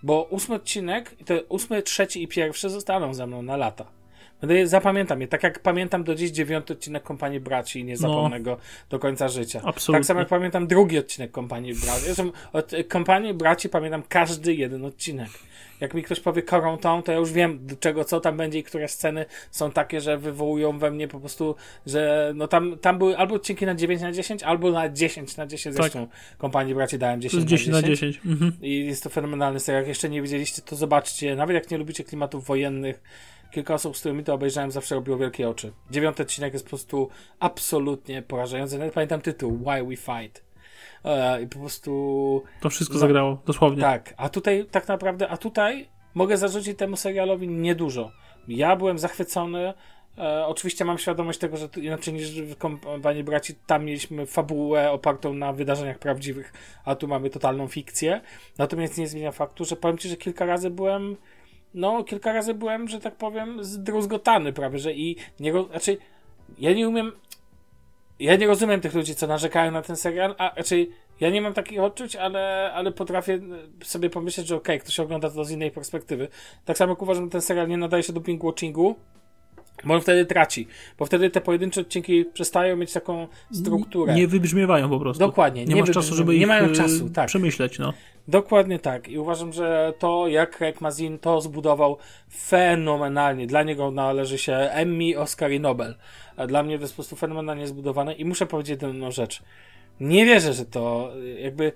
Bo 0.04 0.24
ósmy 0.24 0.56
odcinek, 0.56 1.16
te 1.26 1.44
ósmy, 1.44 1.82
trzeci 1.84 2.24
i 2.24 2.28
pierwszy 2.28 2.70
zostaną 2.70 3.14
ze 3.14 3.28
mną 3.28 3.42
na 3.42 3.58
lata. 3.58 3.86
Zapamiętam 4.64 5.22
je, 5.22 5.28
tak 5.28 5.44
jak 5.44 5.60
pamiętam 5.60 6.04
do 6.04 6.16
dziś 6.16 6.32
dziewiąty 6.32 6.74
odcinek 6.74 7.04
Kompanii 7.04 7.40
Braci 7.40 7.80
i 7.80 7.84
nie 7.84 7.98
zapomnę 7.98 8.40
go 8.42 8.58
do 8.90 9.00
końca 9.00 9.28
życia. 9.28 9.60
No. 9.64 9.70
Absolutnie. 9.70 10.00
Tak 10.00 10.06
samo 10.06 10.20
jak 10.20 10.30
pamiętam 10.30 10.68
drugi 10.68 10.98
odcinek 10.98 11.32
Kompanii 11.32 11.74
Braci. 11.74 12.02
Zresztą 12.02 12.32
od 12.54 12.74
y, 12.74 12.84
Kompanii 12.84 13.34
Braci 13.34 13.70
pamiętam 13.70 14.04
każdy 14.10 14.56
jeden 14.56 14.86
odcinek. 14.86 15.30
Jak 15.80 15.94
mi 15.94 16.04
ktoś 16.04 16.20
powie 16.20 16.44
Corą 16.44 16.78
Town, 16.78 17.04
to 17.04 17.12
ja 17.12 17.18
już 17.18 17.32
wiem, 17.32 17.60
do 17.68 17.76
czego, 17.76 18.06
co 18.06 18.20
tam 18.20 18.38
będzie 18.38 18.60
i 18.60 18.64
które 18.64 18.88
sceny 18.88 19.26
są 19.52 19.72
takie, 19.72 20.02
że 20.02 20.18
wywołują 20.18 20.80
we 20.80 20.92
mnie 20.92 21.08
po 21.08 21.20
prostu, 21.20 21.56
że 21.86 22.32
no 22.36 22.48
tam, 22.48 22.78
tam 22.78 22.98
były 22.98 23.18
albo 23.18 23.36
odcinki 23.36 23.66
na 23.66 23.76
9 23.76 24.02
na 24.02 24.12
10, 24.12 24.44
albo 24.44 24.72
na 24.72 24.90
10 24.90 25.38
na 25.38 25.48
10. 25.48 25.76
Tak. 25.76 25.84
Zresztą 25.84 26.08
Kompanii 26.38 26.76
Braci 26.76 26.98
dałem 26.98 27.20
To 27.20 27.24
10 27.24 27.34
jest 27.34 27.48
10 27.48 27.76
na 27.76 27.82
10. 27.82 28.22
Mhm. 28.26 28.52
i 28.62 28.86
jest 28.86 29.04
to 29.04 29.10
fenomenalny 29.10 29.60
serial. 29.60 29.82
Jak 29.82 29.88
jeszcze 29.88 30.10
nie 30.10 30.22
widzieliście, 30.22 30.62
to 30.62 30.76
zobaczcie. 30.76 31.36
Nawet 31.36 31.56
jak 31.56 31.72
nie 31.72 31.78
lubicie 31.78 32.04
klimatów 32.04 32.46
wojennych, 32.46 33.02
kilka 33.52 33.74
osób, 33.74 33.98
z 33.98 34.00
którymi 34.00 34.24
to 34.24 34.34
obejrzałem, 34.34 34.72
zawsze 34.72 34.96
robiło 34.96 35.18
wielkie 35.18 35.50
oczy. 35.50 35.74
Dziewiąty 35.92 36.24
odcinek 36.24 36.54
jest 36.54 36.66
po 36.66 36.70
prostu 36.70 37.10
absolutnie 37.40 38.22
porażający. 38.22 38.78
Nawet 38.80 38.94
pamiętam 38.94 39.22
tytuł 39.22 39.58
Why 39.58 39.84
We 39.86 39.96
Fight. 39.96 40.44
E, 41.06 41.42
I 41.42 41.48
po 41.48 41.60
prostu. 41.60 42.44
To 42.62 42.70
wszystko 42.70 42.94
No. 42.94 43.00
zagrało, 43.00 43.42
dosłownie. 43.46 43.82
Tak, 43.82 44.14
a 44.18 44.30
tutaj 44.30 44.66
tak 44.72 44.88
naprawdę, 44.88 45.28
a 45.30 45.38
tutaj 45.38 45.90
mogę 46.14 46.38
zarzucić 46.38 46.78
temu 46.78 46.96
serialowi 46.98 47.48
niedużo. 47.48 48.12
Ja 48.48 48.76
byłem 48.76 49.00
zachwycony. 49.00 49.74
E, 50.18 50.46
oczywiście 50.46 50.86
mam 50.86 50.98
świadomość 50.98 51.40
tego, 51.40 51.58
że 51.58 51.70
tu, 51.70 51.82
inaczej 51.82 52.14
niż 52.14 52.42
w 52.42 52.58
kompanii 52.58 53.24
braci, 53.24 53.56
tam 53.68 53.86
mieliśmy 53.86 54.26
fabułę 54.26 54.92
opartą 54.92 55.34
na 55.34 55.54
wydarzeniach 55.54 56.00
prawdziwych, 56.00 56.54
a 56.86 56.96
tu 56.96 57.08
mamy 57.08 57.30
totalną 57.30 57.68
fikcję. 57.68 58.22
Natomiast 58.58 58.98
nie 58.98 59.08
zmienia 59.08 59.32
faktu, 59.32 59.66
że 59.66 59.76
powiem 59.76 59.98
ci, 59.98 60.10
że 60.10 60.18
kilka 60.18 60.46
razy 60.46 60.70
byłem, 60.70 61.16
no, 61.74 62.04
kilka 62.04 62.34
razy 62.34 62.54
byłem, 62.54 62.88
że 62.88 63.00
tak 63.00 63.16
powiem, 63.16 63.64
zdruzgotany 63.64 64.54
prawie, 64.54 64.80
że 64.80 64.94
i 64.94 65.16
nie, 65.40 65.52
ro- 65.52 65.68
znaczy, 65.72 65.98
ja 66.60 66.74
nie 66.74 66.88
umiem, 66.90 67.12
ja 68.20 68.36
nie 68.36 68.48
rozumiem 68.48 68.82
tych 68.82 68.94
ludzi, 68.94 69.16
co 69.16 69.28
narzekają 69.28 69.72
na 69.72 69.82
ten 69.82 69.96
serial, 69.96 70.36
a 70.38 70.54
raczej 70.56 70.92
ja 71.20 71.30
nie 71.30 71.42
mam 71.42 71.54
takich 71.54 71.80
odczuć, 71.80 72.16
ale, 72.16 72.72
ale 72.74 72.92
potrafię 72.92 73.34
e, 73.82 73.86
sobie 73.86 74.10
pomyśleć, 74.10 74.48
że 74.48 74.56
okej, 74.56 74.80
ktoś 74.80 75.00
ogląda 75.00 75.30
to 75.30 75.46
z 75.46 75.52
innej 75.52 75.72
perspektywy. 75.72 76.28
Tak 76.66 76.78
samo 76.78 76.92
jak 76.92 77.02
uważam, 77.02 77.26
że 77.26 77.32
ten 77.32 77.42
serial 77.42 77.68
nie 77.68 77.78
nadaje 77.78 78.04
się 78.04 78.14
do 78.14 78.22
binge-watchingu, 78.22 78.96
bo 79.86 79.94
on 79.94 80.02
wtedy 80.02 80.26
traci, 80.26 80.68
bo 81.00 81.06
wtedy 81.06 81.30
te 81.30 81.42
pojedyncze 81.42 81.82
odcinki 81.82 82.26
przestają 82.26 82.78
mieć 82.78 82.94
taką 82.94 83.28
strukturę. 83.52 84.16
Nie 84.16 84.28
wybrzmiewają 84.28 84.90
po 84.90 85.00
prostu. 85.00 85.20
Dokładnie, 85.20 85.66
Nie, 85.66 85.76
nie 85.76 85.82
masz 85.82 85.92
czasu, 85.92 86.16
żeby 86.16 86.34
Nie 86.34 86.38
ich 86.42 86.48
mają 86.48 86.66
y, 86.66 86.74
czasu, 86.74 87.10
tak. 87.10 87.28
przemyśleć, 87.28 87.80
no. 87.80 87.94
Dokładnie 88.28 88.80
tak. 88.80 89.08
I 89.08 89.20
uważam, 89.20 89.54
że 89.54 89.94
to, 90.00 90.28
jak 90.28 90.58
Craig 90.58 90.82
Mazin 90.82 91.20
to 91.20 91.42
zbudował 91.42 91.98
fenomenalnie. 92.34 93.48
Dla 93.48 93.64
niego 93.64 93.92
należy 93.92 94.38
się 94.38 94.54
Emmy, 94.54 95.20
Oscar 95.20 95.52
i 95.52 95.60
Nobel. 95.60 95.96
A 96.38 96.48
dla 96.48 96.64
mnie 96.64 96.78
to 96.78 96.82
jest 96.82 96.94
po 96.94 96.96
prostu 96.96 97.16
fenomenalnie 97.16 97.68
zbudowane. 97.68 98.14
I 98.14 98.26
muszę 98.26 98.46
powiedzieć 98.46 98.82
jedną 98.84 99.12
rzecz. 99.12 99.44
Nie 100.00 100.26
wierzę, 100.26 100.54
że 100.54 100.66
to 100.66 101.12
y, 101.18 101.40
jakby. 101.40 101.72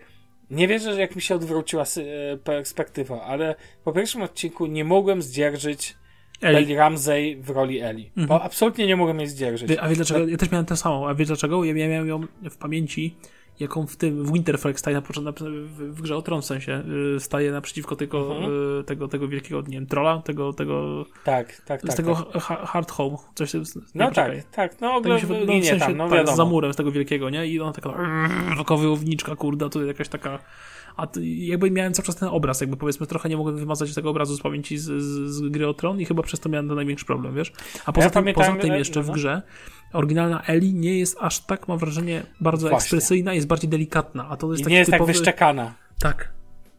Nie 0.49 0.67
wierzę, 0.67 0.93
że 0.93 1.01
jak 1.01 1.15
mi 1.15 1.21
się 1.21 1.35
odwróciła 1.35 1.83
e, 1.83 2.37
perspektywa, 2.37 3.21
ale 3.21 3.55
po 3.83 3.93
pierwszym 3.93 4.21
odcinku 4.21 4.65
nie 4.65 4.85
mogłem 4.85 5.21
zdzierżyć 5.21 5.95
Eli. 6.41 6.57
Ellie 6.57 6.77
Ramsey 6.77 7.41
w 7.41 7.49
roli 7.49 7.79
Eli. 7.79 8.11
Bo 8.17 8.41
absolutnie 8.43 8.87
nie 8.87 8.95
mogłem 8.95 9.19
jej 9.19 9.27
zdzierżyć. 9.27 9.69
Wie- 9.69 9.81
A 9.81 9.87
wiesz 9.87 9.97
dlaczego? 9.97 10.27
Ja 10.27 10.37
też 10.37 10.51
miałem 10.51 10.65
tę 10.65 10.77
samą. 10.77 11.07
A 11.07 11.15
wiesz 11.15 11.27
dlaczego? 11.27 11.63
Ja 11.63 11.73
miałem 11.73 12.07
ją 12.07 12.21
w 12.49 12.57
pamięci, 12.57 13.15
jaką 13.59 13.87
w 13.87 13.95
tym 13.95 14.23
w 14.25 14.33
Winterfell 14.33 14.75
staje 14.77 14.95
na 14.95 15.01
początku, 15.01 15.43
w, 15.45 15.95
w 15.95 16.01
grze 16.01 16.15
o 16.17 16.21
tron 16.21 16.41
w 16.41 16.45
sensie, 16.45 16.83
y, 17.15 17.19
staje 17.19 17.51
naprzeciwko 17.51 17.95
tego, 17.95 18.35
Mhm. 18.35 18.53
y, 18.79 18.83
tego, 18.83 19.07
tego 19.07 19.27
wielkiego, 19.27 19.61
nie 19.61 19.67
wiem, 19.67 19.85
trolla, 19.87 20.21
tego, 20.25 20.53
tego, 20.53 21.05
Tak, 21.23 21.61
tak, 21.65 21.81
z 21.81 21.85
tak. 21.85 21.95
tego 21.95 22.15
tak. 22.15 22.41
ha- 22.43 22.65
hard 22.65 22.91
home, 22.91 23.17
coś, 23.35 23.49
z- 23.51 23.75
nie, 23.75 23.81
No 23.95 24.07
poczekaj. 24.09 24.37
tak, 24.37 24.51
tak. 24.71 24.81
No 24.81 24.87
Tak 24.87 24.97
ogólnie 24.97 25.13
mi 25.15 25.21
się, 25.21 25.27
no, 25.27 25.61
w 25.61 25.65
sensie, 25.65 25.79
tam, 25.85 25.97
no 25.97 26.09
tak, 26.09 26.17
wiadomo. 26.17 26.37
za 26.37 26.45
murem 26.45 26.73
z 26.73 26.75
tego 26.75 26.91
wielkiego, 26.91 27.29
nie? 27.29 27.47
I 27.47 27.59
ona 27.59 27.71
taka 27.73 27.89
taka 28.57 28.75
wojowniczka, 28.75 29.35
kurde, 29.35 29.69
tu 29.69 29.85
jakaś 29.85 30.07
taka 30.09 30.39
a 30.97 31.07
jakby 31.23 31.71
miałem 31.71 31.93
cały 31.93 32.05
czas 32.05 32.15
ten 32.15 32.29
obraz, 32.29 32.61
jakby 32.61 32.77
powiedzmy 32.77 33.07
trochę 33.07 33.29
nie 33.29 33.37
mogłem 33.37 33.57
wymazać 33.57 33.93
tego 33.93 34.09
obrazu 34.09 34.35
z 34.35 34.41
pamięci 34.41 34.77
z, 34.77 34.83
z, 34.83 35.31
z 35.31 35.49
gry 35.49 35.67
o 35.67 35.73
Tron 35.73 35.99
i 35.99 36.05
chyba 36.05 36.23
przez 36.23 36.39
to 36.39 36.49
miałem 36.49 36.67
ten 36.67 36.75
największy 36.75 37.05
problem, 37.05 37.35
wiesz? 37.35 37.53
A 37.85 37.91
poza, 37.91 38.09
tym, 38.09 38.13
pamiętam, 38.13 38.45
poza 38.45 38.57
tym 38.57 38.73
jeszcze 38.73 39.01
w 39.01 39.07
no. 39.07 39.13
grze 39.13 39.41
oryginalna 39.93 40.41
Ellie 40.41 40.73
nie 40.73 40.99
jest 40.99 41.17
aż 41.19 41.39
tak, 41.39 41.67
mam 41.67 41.77
wrażenie, 41.77 42.23
bardzo 42.41 42.69
Właśnie. 42.69 42.77
ekspresyjna, 42.77 43.33
jest 43.33 43.47
bardziej 43.47 43.69
delikatna, 43.69 44.27
a 44.29 44.37
to 44.37 44.51
jest 44.51 44.61
I 44.61 44.63
taki 44.63 44.73
nie 44.73 44.79
jest 44.79 44.91
typowy... 44.91 45.13
tak 45.13 45.17
wyszczekana. 45.17 45.73
Tak. 45.99 46.33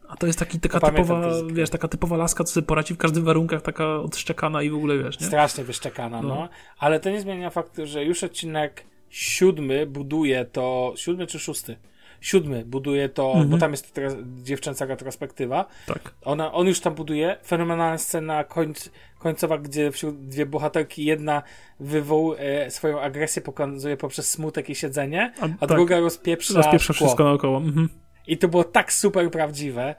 A 0.09 0.17
to 0.17 0.27
jest 0.27 0.39
taki, 0.39 0.59
taka 0.59 0.79
To 0.79 0.89
typowa, 0.89 1.21
wiesz, 1.53 1.69
taka 1.69 1.87
typowa 1.87 2.17
laska, 2.17 2.43
co 2.43 2.53
sobie 2.53 2.67
poradzi 2.67 2.93
w 2.93 2.97
każdym 2.97 3.23
warunkach, 3.23 3.61
taka 3.61 3.95
odszczekana 3.95 4.61
i 4.61 4.69
w 4.69 4.75
ogóle, 4.75 4.97
wiesz, 4.97 5.19
nie? 5.19 5.27
Strasznie 5.27 5.63
wyszczekana, 5.63 6.21
no. 6.21 6.27
No. 6.27 6.49
Ale 6.79 6.99
to 6.99 7.09
nie 7.09 7.21
zmienia 7.21 7.49
faktu, 7.49 7.85
że 7.85 8.03
już 8.03 8.23
odcinek 8.23 8.83
siódmy 9.09 9.85
buduje 9.85 10.45
to. 10.45 10.93
Siódmy 10.95 11.27
czy 11.27 11.39
szósty? 11.39 11.77
Siódmy 12.23 12.65
buduje 12.65 13.09
to, 13.09 13.27
Mhm. 13.31 13.49
bo 13.49 13.57
tam 13.57 13.71
jest 13.71 13.93
teraz 13.93 14.15
dziewczęca 14.43 14.85
retrospektywa. 14.85 15.65
Tak. 15.87 16.13
Ona, 16.21 16.53
on 16.53 16.67
już 16.67 16.79
tam 16.79 16.95
buduje. 16.95 17.37
Fenomenalna 17.45 17.97
scena 17.97 18.43
końc, 18.43 18.89
końcowa, 19.19 19.57
gdzie 19.57 19.91
wśród 19.91 20.27
dwie 20.27 20.45
bohaterki, 20.45 21.05
jedna 21.05 21.43
wywoł 21.79 22.35
e, 22.37 22.71
swoją 22.71 23.01
agresję 23.01 23.41
pokazuje 23.41 23.97
poprzez 23.97 24.29
smutek 24.29 24.69
i 24.69 24.75
siedzenie, 24.75 25.33
a, 25.41 25.67
tak. 25.67 25.69
druga 25.77 25.99
rozpieprza, 25.99 26.53
Rozpieprza 26.53 26.93
szkło. 26.93 27.05
wszystko 27.07 27.23
naokoło. 27.23 27.57
Mhm. 27.57 27.89
I 28.27 28.37
to 28.37 28.47
było 28.47 28.63
tak 28.63 28.93
super 28.93 29.31
prawdziwe. 29.31 29.95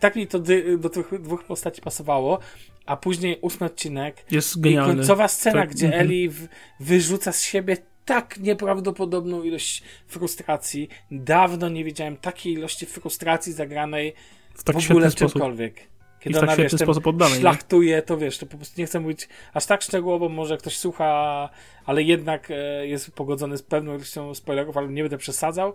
Tak 0.00 0.16
mi 0.16 0.26
to 0.26 0.38
do 0.78 0.88
tych 0.90 1.22
dwóch 1.22 1.44
postaci 1.44 1.82
pasowało. 1.82 2.38
A 2.86 2.96
później 2.96 3.38
ósmy 3.42 3.66
odcinek 3.66 4.16
Jest 4.30 4.56
i 4.56 4.60
genialny. 4.60 4.94
końcowa 4.96 5.28
scena, 5.28 5.60
Tak, 5.60 5.70
gdzie 5.70 5.86
mhm. 5.86 6.02
Eli 6.06 6.28
w, 6.28 6.48
wyrzuca 6.80 7.32
z 7.32 7.42
siebie 7.42 7.76
tak 8.04 8.38
nieprawdopodobną 8.38 9.42
ilość 9.42 9.82
frustracji. 10.06 10.88
Dawno 11.10 11.68
nie 11.68 11.84
widziałem 11.84 12.16
takiej 12.16 12.52
ilości 12.52 12.86
frustracji 12.86 13.52
zagranej 13.52 14.14
w 14.54 14.64
tak 14.64 14.80
w 14.80 14.90
ogóle 14.90 15.10
w 15.10 15.12
sposób. 15.12 15.32
czymkolwiek. 15.32 15.80
I 15.80 16.22
Kiedy 16.22 16.38
w 16.38 16.40
tak 16.40 16.48
ona, 16.48 16.56
wiesz, 16.56 16.72
sposób 16.72 17.06
oddane, 17.06 17.34
nie? 17.34 17.40
szlachtuje, 17.40 18.02
to 18.02 18.16
wiesz, 18.16 18.38
to 18.38 18.46
po 18.46 18.56
prostu 18.56 18.80
nie 18.80 18.86
chcę 18.86 19.00
mówić 19.00 19.28
aż 19.54 19.66
tak 19.66 19.82
szczegółowo, 19.82 20.28
może 20.28 20.56
ktoś 20.58 20.76
słucha, 20.76 21.48
ale 21.84 22.02
jednak 22.02 22.50
e, 22.50 22.86
jest 22.86 23.10
pogodzony 23.12 23.58
z 23.58 23.62
pewną 23.62 23.94
ilością 23.94 24.34
spoilerów, 24.34 24.76
ale 24.76 24.88
nie 24.88 25.02
będę 25.02 25.18
przesadzał. 25.18 25.74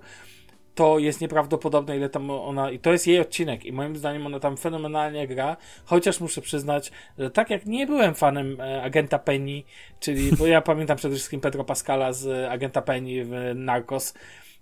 To 0.75 0.99
jest 0.99 1.21
nieprawdopodobne, 1.21 1.97
ile 1.97 2.09
tam 2.09 2.29
ona. 2.29 2.71
I 2.71 2.79
to 2.79 2.91
jest 2.91 3.07
jej 3.07 3.19
odcinek, 3.19 3.65
i 3.65 3.71
moim 3.71 3.95
zdaniem 3.97 4.25
ona 4.25 4.39
tam 4.39 4.57
fenomenalnie 4.57 5.27
gra. 5.27 5.57
Chociaż 5.85 6.19
muszę 6.19 6.41
przyznać, 6.41 6.91
że 7.19 7.31
tak 7.31 7.49
jak 7.49 7.65
nie 7.65 7.87
byłem 7.87 8.15
fanem 8.15 8.61
e, 8.61 8.83
agenta 8.83 9.19
Penny, 9.19 9.63
czyli, 9.99 10.31
bo 10.31 10.47
ja 10.47 10.61
pamiętam 10.71 10.97
przede 10.97 11.15
wszystkim 11.15 11.41
Pedro 11.41 11.63
Pascala 11.63 12.13
z 12.13 12.27
e, 12.27 12.51
agenta 12.51 12.81
Penny 12.81 13.25
w 13.25 13.51
Narcos, 13.55 14.13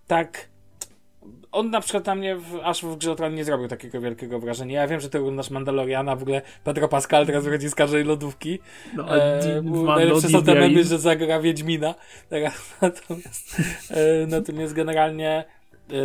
tak 0.08 0.54
on 1.52 1.70
na 1.70 1.82
przykład 1.82 2.06
na 2.06 2.16
mnie 2.16 2.36
w, 2.36 2.60
aż 2.64 2.84
w 2.86 2.98
grze 2.98 3.12
o 3.12 3.16
Tron 3.16 3.36
nie 3.36 3.44
zrobił 3.44 3.68
takiego 3.68 4.02
wielkiego 4.02 4.40
wrażenia. 4.40 4.82
Ja 4.82 4.88
wiem, 4.88 5.00
że 5.00 5.10
ty 5.10 5.20
oglądasz 5.20 5.50
Mandaloriana, 5.50 6.16
w 6.16 6.22
ogóle 6.22 6.42
Pedro 6.64 6.88
Pascal 6.88 7.26
teraz 7.26 7.44
wychodzi 7.44 7.70
z 7.70 7.76
każdej 7.76 8.04
lodówki. 8.04 8.60
No, 8.94 9.18
E, 9.18 9.62
Mando 9.62 9.84
najlepsze 9.84 10.30
są 10.30 10.44
te 10.44 10.56
memy, 10.56 10.84
że 10.84 11.00
zagra 11.00 11.40
Wiedźmina. 11.40 11.96
Teraz, 12.30 12.54
natomiast, 12.82 13.62
e, 13.92 14.28
natomiast 14.28 14.74
generalnie 14.74 15.30
e, 15.30 15.46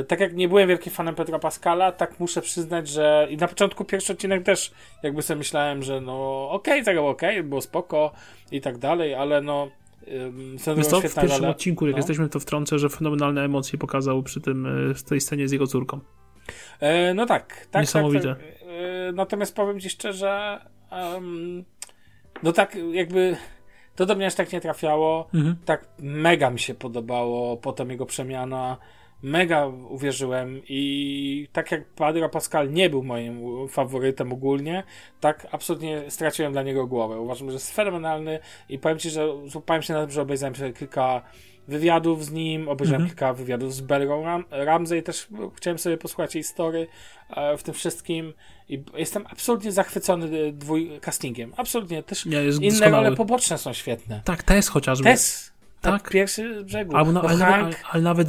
tak 0.08 0.20
jak 0.20 0.34
nie 0.34 0.48
byłem 0.48 0.68
wielkim 0.68 0.92
fanem 0.92 1.14
Pedra 1.14 1.38
Pascala, 1.38 1.92
tak 1.92 2.20
muszę 2.20 2.42
przyznać, 2.42 2.88
że 2.88 3.26
i 3.30 3.36
na 3.36 3.48
początku 3.48 3.84
pierwszy 3.84 4.12
odcinek 4.12 4.42
też 4.42 4.72
jakby 5.02 5.22
sobie 5.22 5.38
myślałem, 5.38 5.82
że 5.82 6.00
no 6.00 6.48
okej, 6.50 6.84
zagrał 6.84 7.08
okej, 7.08 7.42
było 7.42 7.60
spoko 7.60 8.12
i 8.52 8.60
tak 8.60 8.78
dalej, 8.78 9.14
ale 9.14 9.40
no 9.40 9.68
Wiesz 10.76 10.86
co, 10.86 10.98
w 11.00 11.02
pierwszym 11.02 11.28
rola. 11.28 11.48
odcinku, 11.48 11.86
jak 11.86 11.94
No. 11.94 11.98
jesteśmy, 11.98 12.28
to 12.28 12.40
wtrącę, 12.40 12.78
że 12.78 12.88
fenomenalne 12.88 13.44
emocje 13.44 13.78
pokazał 13.78 14.22
przy 14.22 14.40
tym, 14.40 14.90
e, 14.90 14.94
w 14.94 15.02
tej 15.02 15.20
scenie 15.20 15.48
z 15.48 15.52
jego 15.52 15.66
córką. 15.66 16.00
E, 16.80 17.14
no 17.14 17.26
tak, 17.26 17.66
tak. 17.70 17.82
Niesamowite. 17.82 18.28
Tak, 18.28 18.38
tak. 18.38 18.46
E, 18.68 19.12
natomiast 19.12 19.56
powiem 19.56 19.80
ci 19.80 19.90
szczerze, 19.90 20.60
em, 20.90 21.64
no 22.42 22.52
tak 22.52 22.76
jakby 22.92 23.36
to 23.96 24.06
do 24.06 24.14
mnie 24.14 24.26
aż 24.26 24.34
tak 24.34 24.52
nie 24.52 24.60
trafiało. 24.60 25.28
Mhm. 25.34 25.56
Tak 25.64 25.88
mega 25.98 26.50
mi 26.50 26.58
się 26.58 26.74
podobało 26.74 27.56
potem 27.56 27.90
jego 27.90 28.06
przemiana 28.06 28.76
mega 29.22 29.66
uwierzyłem 29.66 30.62
i 30.68 31.48
tak 31.52 31.72
jak 31.72 31.84
Pedro 31.84 32.28
Pascal 32.28 32.72
nie 32.72 32.90
był 32.90 33.02
moim 33.04 33.42
faworytem 33.68 34.32
ogólnie, 34.32 34.82
tak 35.20 35.46
absolutnie 35.52 36.02
straciłem 36.08 36.52
dla 36.52 36.62
niego 36.62 36.86
głowę. 36.86 37.20
Uważam, 37.20 37.48
że 37.48 37.54
jest 37.54 37.74
fenomenalny 37.74 38.38
i 38.68 38.78
powiem 38.78 38.98
Ci, 38.98 39.10
że 39.10 39.28
złapałem 39.46 39.82
się 39.82 39.94
na 39.94 40.00
tym, 40.00 40.10
że 40.10 40.22
obejrzałem 40.22 40.54
sobie 40.54 40.72
kilka 40.72 41.22
wywiadów 41.68 42.24
z 42.24 42.30
nim, 42.30 42.68
obejrzałem 42.68 43.02
Mhm. 43.02 43.08
kilka 43.10 43.32
wywiadów 43.32 43.74
z 43.74 43.80
Bellą 43.80 44.24
Ram 44.24 44.44
Ramsey, 44.50 45.02
też 45.02 45.28
chciałem 45.56 45.78
sobie 45.78 45.96
posłuchać 45.98 46.34
jej 46.34 46.44
story 46.44 46.86
e, 47.30 47.56
w 47.56 47.62
tym 47.62 47.74
wszystkim 47.74 48.32
i 48.68 48.82
jestem 48.96 49.26
absolutnie 49.30 49.72
zachwycony 49.72 50.38
e, 50.38 50.52
dwój 50.52 51.00
castingiem. 51.00 51.52
Absolutnie. 51.56 52.02
Też 52.02 52.26
jest 52.26 52.62
inne 52.62 52.90
role 52.90 53.16
poboczne 53.16 53.58
są 53.58 53.72
świetne. 53.72 54.20
Tak, 54.24 54.42
Tess 54.42 54.68
chociażby. 54.68 55.04
Tess. 55.04 55.52
Tak. 55.80 56.02
Tak. 56.02 56.12
Pierwszy 56.12 56.64
brzegu. 56.64 56.96
Albo 56.96 57.12
no, 57.12 57.22
ale, 57.22 57.44
Hank, 57.44 57.64
ale, 57.64 57.74
ale 57.90 58.02
nawet, 58.02 58.28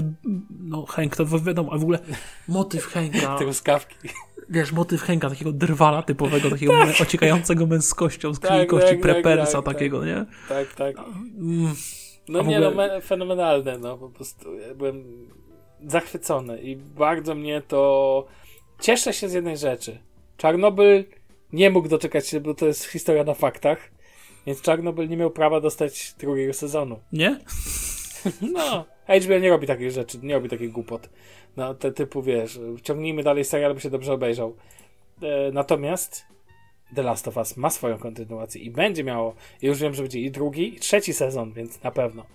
no 0.60 0.86
Hank, 0.86 1.16
to 1.16 1.26
wi- 1.26 1.42
wiadomo, 1.44 1.74
a 1.74 1.78
w 1.78 1.82
ogóle 1.84 2.00
motyw 2.48 2.86
Hanka, 2.86 3.36
te 3.40 3.46
łuskawki. 3.46 3.96
wiesz, 4.50 4.72
motyw 4.72 5.02
Hanka, 5.02 5.30
takiego 5.30 5.52
drwala 5.52 6.04
typowego, 6.04 6.50
takiego 6.50 6.74
mę- 6.74 7.02
ociekającego 7.02 7.66
męskością, 7.68 8.34
z 8.34 8.40
Tak, 8.40 8.68
kości, 8.68 8.90
tak, 8.90 8.90
tak, 8.90 9.02
prepersa 9.02 9.52
tak, 9.58 9.66
tak. 9.66 9.74
takiego, 9.74 10.06
nie? 10.06 10.26
Tak, 10.50 10.74
tak. 10.74 10.96
Mm, 10.98 11.74
No 12.30 12.42
nie, 12.44 12.58
ogóle- 12.58 12.72
no 12.72 12.76
me- 12.96 13.02
fenomenalne, 13.02 13.78
no 13.78 13.98
po 13.98 14.10
prostu. 14.10 14.56
Ja 14.60 14.76
byłem 14.76 15.04
zachwycony 15.86 16.62
i 16.62 16.76
bardzo 16.76 17.36
mnie 17.36 17.62
to... 17.68 18.26
Cieszę 18.82 19.14
się 19.14 19.30
z 19.30 19.34
jednej 19.34 19.58
rzeczy. 19.58 20.00
Czarnobyl 20.38 21.04
nie 21.54 21.70
mógł 21.70 21.88
doczekać 21.88 22.28
się, 22.28 22.40
bo 22.40 22.54
to 22.54 22.66
jest 22.66 22.86
historia 22.86 23.24
na 23.24 23.34
faktach, 23.34 23.80
więc 24.46 24.62
Czarnobyl 24.62 25.10
nie 25.10 25.18
miał 25.18 25.32
prawa 25.32 25.62
dostać 25.62 26.16
drugiego 26.20 26.54
sezonu. 26.54 27.00
nie? 27.14 27.40
No, 28.42 28.86
HBO 29.26 29.40
nie 29.40 29.50
robi 29.50 29.68
takich 29.68 29.92
rzeczy, 29.92 30.18
nie 30.24 30.34
robi 30.34 30.50
takich 30.50 30.72
głupot. 30.72 31.10
No, 31.58 31.74
te 31.74 31.92
typu, 31.92 32.22
wiesz, 32.22 32.60
ciągnijmy 32.84 33.24
dalej 33.24 33.46
serial, 33.46 33.74
by 33.74 33.82
się 33.82 33.90
dobrze 33.90 34.14
obejrzał. 34.14 34.56
E, 35.22 35.52
natomiast 35.52 36.26
The 36.96 37.04
Last 37.04 37.28
of 37.28 37.38
Us 37.38 37.58
ma 37.58 37.70
swoją 37.70 37.98
kontynuację 37.98 38.62
i 38.62 38.72
będzie 38.72 39.04
miało, 39.04 39.36
ja 39.62 39.70
już 39.70 39.80
wiem, 39.80 39.94
że 39.94 40.02
będzie 40.04 40.20
i 40.20 40.32
drugi, 40.32 40.76
i 40.76 40.80
trzeci 40.80 41.14
sezon, 41.14 41.54
więc 41.54 41.84
na 41.84 41.92
pewno. 41.92 42.26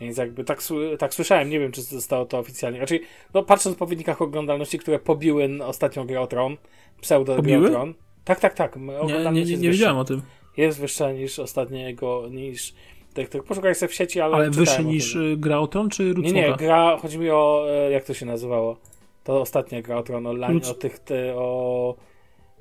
Więc 0.00 0.18
jakby 0.18 0.44
tak, 0.44 0.62
tak 0.98 1.14
słyszałem, 1.14 1.50
nie 1.50 1.60
wiem, 1.60 1.72
czy 1.72 1.82
zostało 1.82 2.24
to 2.24 2.38
oficjalnie. 2.38 2.80
Raczej, 2.80 3.02
no 3.34 3.42
patrząc 3.42 3.76
po 3.76 3.86
wynikach 3.86 4.22
oglądalności, 4.22 4.78
które 4.78 4.98
pobiły 4.98 5.48
ostatnią 5.64 6.06
grę 6.06 6.20
o 6.20 6.26
Tron, 6.26 6.56
pseudo 7.00 7.42
grę 7.42 7.58
o 7.58 7.68
Tron. 7.68 7.94
Tak, 8.24 8.40
tak, 8.40 8.54
tak. 8.54 8.76
Nie, 8.76 9.30
nie, 9.32 9.44
nie, 9.44 9.56
nie 9.56 9.70
wiedziałem 9.70 9.96
o 9.96 10.04
tym. 10.04 10.22
Jest 10.56 10.80
wyższa 10.80 11.12
niż 11.12 11.38
ostatniego, 11.38 12.28
niż... 12.30 12.74
Tak, 13.14 13.28
tak, 13.28 13.42
poszukaj 13.42 13.74
sobie 13.74 13.88
w 13.88 13.94
sieci, 13.94 14.20
ale 14.20 14.36
Ale 14.36 14.50
wyższy 14.50 14.84
niż 14.84 15.14
y, 15.14 15.36
gra 15.38 15.58
o 15.58 15.66
Tron, 15.66 15.90
czy 15.90 16.12
Ród 16.12 16.24
Nie, 16.24 16.32
nie, 16.32 16.54
gra, 16.58 16.96
chodzi 16.96 17.18
mi 17.18 17.30
o, 17.30 17.66
e, 17.70 17.90
jak 17.90 18.04
to 18.04 18.14
się 18.14 18.26
nazywało? 18.26 18.76
To 19.24 19.40
ostatnia 19.40 19.82
gra 19.82 19.96
o 19.96 20.02
Tron 20.02 20.26
Online, 20.26 20.52
Ród- 20.52 20.70
o 20.70 20.74
tych, 20.74 20.98
te, 20.98 21.34
o... 21.36 21.96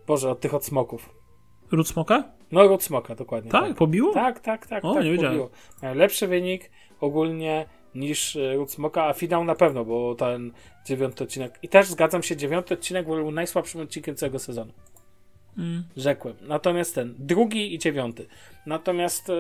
Boże, 0.08 0.30
od 0.30 0.40
tych 0.40 0.54
od 0.54 0.66
smoków. 0.66 1.10
Ród 1.72 1.88
Smoka? 1.88 2.24
No, 2.52 2.68
Ród 2.68 2.84
Smoka, 2.84 3.16
dokładnie. 3.16 3.52
Tak, 3.52 3.76
pobiło? 3.76 4.14
Tak, 4.14 4.40
tak, 4.40 4.68
tak. 4.68 4.86
O, 4.86 4.94
tak 4.94 5.04
nie 5.04 5.12
wiedziałem. 5.12 5.34
pobiło. 5.34 5.50
Miał 5.84 5.96
lepszy 5.96 6.28
wynik 6.28 6.72
ogólnie 7.00 7.66
niż 7.96 8.36
e, 8.36 8.56
Ród 8.56 8.72
Smoka, 8.72 9.06
a 9.06 9.14
finał 9.14 9.44
na 9.46 9.56
pewno, 9.56 9.86
bo 9.86 10.16
ten 10.16 10.52
dziewiąty 10.86 11.24
odcinek. 11.24 11.60
I 11.64 11.70
też 11.70 11.88
zgadzam 11.88 12.24
się, 12.24 12.36
dziewiąty 12.36 12.74
odcinek 12.74 13.06
był 13.06 13.32
najsłabszym 13.32 13.82
odcinkiem 13.82 14.16
całego 14.16 14.40
sezonu. 14.40 14.74
Mm. 15.58 15.84
Rzekłem. 15.98 16.36
Natomiast 16.42 16.96
ten, 16.96 17.16
drugi 17.20 17.74
i 17.74 17.80
dziewiąty. 17.80 18.28
Natomiast, 18.66 19.30
e, 19.30 19.34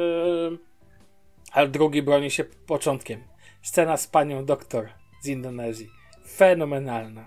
ale 1.52 1.67
drugi 1.67 2.02
broni 2.02 2.32
się 2.32 2.43
początkiem. 2.43 3.19
Scena 3.62 3.97
z 3.97 4.08
panią 4.08 4.45
doktor 4.45 4.89
z 5.21 5.28
Indonezji. 5.28 5.89
Fenomenalna. 6.36 7.21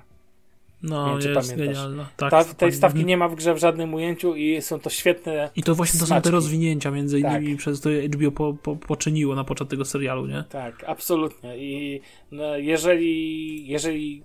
Nie 0.83 0.90
No, 0.90 1.11
wiem, 1.11 1.20
czy 1.20 1.29
jest 1.31 1.51
pamiętasz. 1.51 1.66
genialna. 1.77 2.09
Tak, 2.16 2.31
Ta, 2.31 2.44
tej 2.44 2.72
stawki 2.72 3.05
nie 3.05 3.16
ma 3.16 3.29
w 3.29 3.35
grze 3.35 3.55
w 3.55 3.59
żadnym 3.59 3.94
ujęciu 3.94 4.35
i 4.35 4.62
są 4.62 4.81
to 4.81 4.90
świetne. 4.90 5.51
I 5.57 5.62
to 5.62 5.75
właśnie 5.75 6.01
to 6.01 6.07
są 6.07 6.09
te 6.09 6.20
smaczki. 6.20 6.31
rozwinięcia, 6.31 6.90
między 6.90 7.20
innymi 7.20 7.49
Tak. 7.51 7.59
przez 7.59 7.81
to 7.81 7.90
HBO 8.14 8.33
po, 8.33 8.55
po, 8.55 8.77
poczyniło 8.77 9.35
na 9.35 9.44
początek 9.44 9.70
tego 9.70 9.85
serialu, 9.85 10.27
nie? 10.27 10.44
Tak, 10.49 10.85
absolutnie. 10.87 11.59
I 11.59 12.01
no, 12.33 12.57
jeżeli, 12.57 13.66
jeżeli. 13.68 14.22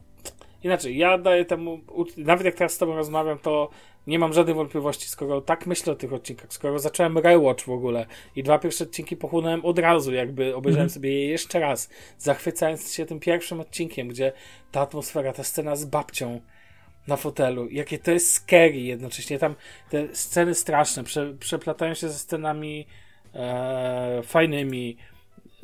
Inaczej, 0.64 0.98
ja 0.98 1.18
daję 1.18 1.46
temu. 1.46 1.80
Nawet 2.18 2.46
jak 2.46 2.56
teraz 2.56 2.74
z 2.74 2.78
Tobą 2.78 2.96
rozmawiam, 2.96 3.40
to 3.40 3.70
nie 4.08 4.20
mam 4.20 4.34
żadnych 4.34 4.56
wątpliwości, 4.56 5.10
skoro 5.10 5.42
tak 5.42 5.68
myślę 5.68 5.94
o 5.94 5.96
tych 5.96 6.14
odcinkach, 6.14 6.54
skoro 6.54 6.80
zacząłem 6.80 7.18
rewatch 7.18 7.64
w 7.64 7.70
ogóle 7.70 8.06
i 8.36 8.44
dwa 8.44 8.60
pierwsze 8.60 8.84
odcinki 8.84 9.18
pochłonąłem 9.18 9.66
od 9.66 9.80
razu, 9.80 10.14
jakby 10.14 10.56
obejrzałem 10.56 10.86
Mhm. 10.86 10.90
sobie 10.90 11.14
je 11.14 11.28
jeszcze 11.28 11.60
raz, 11.60 11.90
zachwycając 12.18 12.94
się 12.94 13.06
tym 13.06 13.20
pierwszym 13.20 13.60
odcinkiem, 13.60 14.08
gdzie 14.08 14.32
ta 14.72 14.82
atmosfera, 14.82 15.34
ta 15.34 15.44
scena 15.44 15.76
z 15.76 15.86
babcią 15.86 16.42
na 17.08 17.18
fotelu, 17.18 17.70
jakie 17.70 18.00
to 18.00 18.12
jest 18.12 18.34
scary 18.34 18.80
jednocześnie, 18.80 19.40
tam 19.40 19.56
te 19.90 20.16
sceny 20.16 20.56
straszne, 20.56 21.04
prze, 21.04 21.34
przeplatają 21.34 21.94
się 21.94 22.10
ze 22.10 22.20
scenami 22.20 22.88
e, 23.34 24.22
fajnymi, 24.24 24.98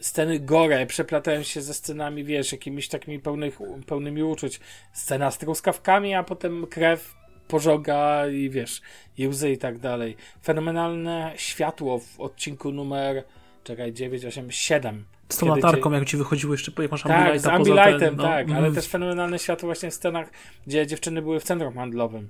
sceny 0.02 0.40
gore 0.40 0.86
przeplatają 0.86 1.44
się 1.44 1.62
ze 1.62 1.74
scenami, 1.74 2.24
wiesz, 2.24 2.52
jakimiś 2.52 2.88
takimi 2.88 3.20
pełnych, 3.20 3.60
pełnymi 3.86 4.24
uczuć. 4.24 4.60
Scena 4.94 5.32
z 5.32 5.38
truskawkami, 5.38 6.14
a 6.14 6.24
potem 6.24 6.68
krew, 6.68 7.17
pożoga 7.48 8.28
i 8.28 8.50
wiesz, 8.50 8.82
i 9.18 9.28
łzy 9.28 9.52
i 9.52 9.58
tak 9.58 9.80
dalej. 9.80 10.16
Fenomenalne 10.44 11.34
światło 11.36 12.00
w 12.00 12.20
odcinku 12.20 12.72
numer, 12.72 13.24
czekaj, 13.64 13.94
9, 13.94 14.26
8, 14.26 14.52
7. 14.52 15.06
Z 15.30 15.38
tą 15.38 15.48
latarką, 15.48 15.90
cię- 15.90 15.96
jak 15.96 16.06
ci 16.06 16.18
wychodziły 16.18 16.54
jeszcze, 16.54 16.72
jak 16.82 16.92
masz 16.92 17.04
Tak, 17.04 17.40
z 17.40 17.46
Ambilightem, 17.48 18.00
ten, 18.00 18.16
no, 18.16 18.24
tak, 18.24 18.50
ale 18.50 18.60
mm. 18.60 18.76
też 18.76 18.88
fenomenalne 18.88 19.40
światło 19.40 19.68
właśnie 19.68 19.92
w 19.92 19.94
scenach, 19.94 20.30
gdzie 20.68 20.88
dziewczyny 20.88 21.22
były 21.22 21.40
w 21.40 21.44
centrum 21.44 21.74
handlowym. 21.74 22.30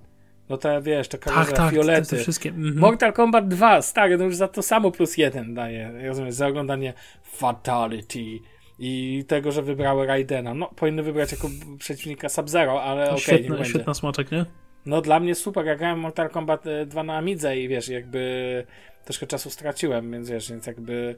No 0.49 0.58
to 0.58 0.82
wiesz, 0.82 1.08
to 1.08 1.17
Tak, 1.17 1.51
tak, 1.51 1.73
fiolety. 1.73 2.10
te, 2.10 2.15
te 2.15 2.21
wszystkie. 2.21 2.49
mhm. 2.49 2.80
Mortal 2.80 3.13
Kombat 3.13 3.47
2, 3.47 3.82
stary, 3.82 4.17
no 4.17 4.23
już 4.23 4.36
za 4.36 4.47
to 4.47 4.62
samo 4.62 4.91
plus 4.91 5.17
jeden 5.17 5.53
daje, 5.53 6.08
rozumiesz, 6.08 6.34
za 6.34 6.47
oglądanie 6.47 6.93
Fatality 7.23 8.19
i 8.80 9.23
tego, 9.27 9.51
że 9.51 9.62
wybrały 9.62 10.08
Raidena. 10.08 10.53
No, 10.53 10.67
powinny 10.75 11.03
wybrać 11.03 11.32
jako 11.32 11.49
przeciwnika 11.80 12.30
Sub-Zero, 12.30 12.84
ale 12.84 13.06
To 13.06 13.12
okej, 13.12 13.21
świetna, 13.21 13.43
nie 13.43 13.49
będzie. 13.49 13.69
świetna 13.69 13.93
smaczek, 13.93 14.32
nie? 14.32 14.45
No 14.88 15.02
dla 15.02 15.19
mnie 15.19 15.36
super, 15.36 15.65
ja 15.65 15.76
grałem 15.76 16.00
Mortal 16.00 16.30
Kombat 16.30 16.67
e, 16.67 16.86
2 16.86 17.04
na 17.04 17.17
Amidze 17.17 17.58
i 17.58 17.67
wiesz, 17.67 17.88
jakby 17.89 18.63
troszkę 19.06 19.28
czasu 19.28 19.50
straciłem, 19.50 20.12
więc 20.12 20.30
wiesz, 20.30 20.50
więc 20.50 20.67
jakby 20.67 21.15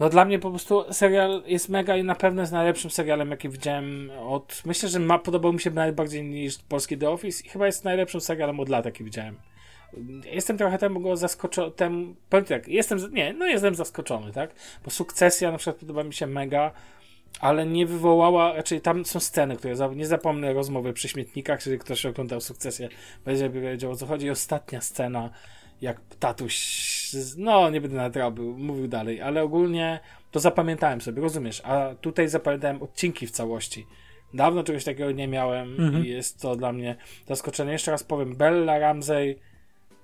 no 0.00 0.08
dla 0.08 0.24
mnie 0.24 0.38
po 0.38 0.50
prostu 0.50 0.92
serial 0.92 1.42
jest 1.46 1.68
mega 1.68 1.96
i 1.96 2.04
na 2.04 2.14
pewno 2.14 2.42
jest 2.42 2.52
najlepszym 2.52 2.90
serialem, 2.90 3.30
jaki 3.30 3.48
widziałem 3.48 4.10
od, 4.20 4.62
myślę, 4.66 4.88
że 4.88 4.98
ma, 4.98 5.18
podobał 5.18 5.52
mi 5.52 5.60
się 5.60 5.70
najbardziej 5.70 6.24
niż 6.24 6.58
polski 6.58 6.98
The 6.98 7.10
Office 7.10 7.46
i 7.46 7.48
chyba 7.48 7.66
jest 7.66 7.84
najlepszym 7.84 8.20
serialem 8.20 8.60
od 8.60 8.68
lat, 8.68 8.84
jaki 8.84 9.04
widziałem. 9.04 9.36
Jestem 10.24 10.58
trochę 10.58 10.78
temu 10.78 11.00
go 11.00 11.16
zaskoczony, 11.16 11.70
tem, 11.70 12.16
powiem 12.30 12.44
tak, 12.44 12.68
jestem, 12.68 12.98
nie, 13.12 13.32
no 13.32 13.46
jestem 13.46 13.74
zaskoczony, 13.74 14.32
tak, 14.32 14.54
bo 14.84 14.90
Sukcesja 14.90 15.52
na 15.52 15.58
przykład 15.58 15.76
podoba 15.76 16.04
mi 16.04 16.14
się 16.14 16.26
mega, 16.26 16.70
ale 17.40 17.66
nie 17.66 17.86
wywołała, 17.86 18.52
raczej 18.52 18.80
tam 18.80 19.04
są 19.04 19.20
sceny, 19.20 19.56
które 19.56 19.76
za, 19.76 19.88
nie 19.88 20.06
zapomnę 20.06 20.52
rozmowy 20.52 20.92
przy 20.92 21.08
śmietnikach, 21.08 21.60
jeżeli 21.60 21.78
ktoś 21.78 22.06
oglądał 22.06 22.40
Sukcesję, 22.40 22.88
będzie 23.24 23.50
wiedział 23.50 23.90
o 23.90 23.96
co 23.96 24.06
chodzi. 24.06 24.26
I 24.26 24.30
ostatnia 24.30 24.80
scena, 24.80 25.30
jak 25.80 26.00
tatuś, 26.18 26.54
no 27.36 27.70
nie 27.70 27.80
będę 27.80 27.96
nadrabił, 27.96 28.58
mówił 28.58 28.88
dalej, 28.88 29.22
ale 29.22 29.42
ogólnie 29.42 30.00
to 30.30 30.40
zapamiętałem 30.40 31.00
sobie, 31.00 31.22
rozumiesz, 31.22 31.62
a 31.64 31.94
tutaj 32.00 32.28
zapamiętałem 32.28 32.82
odcinki 32.82 33.26
w 33.26 33.30
całości. 33.30 33.86
Dawno 34.34 34.64
czegoś 34.64 34.84
takiego 34.84 35.12
nie 35.12 35.28
miałem 35.28 35.80
Mhm. 35.80 36.04
i 36.04 36.08
jest 36.08 36.40
to 36.40 36.56
dla 36.56 36.72
mnie 36.72 36.96
zaskoczenie. 37.28 37.72
Jeszcze 37.72 37.90
raz 37.90 38.04
powiem, 38.04 38.36
Bella 38.36 38.78
Ramsey 38.78 39.38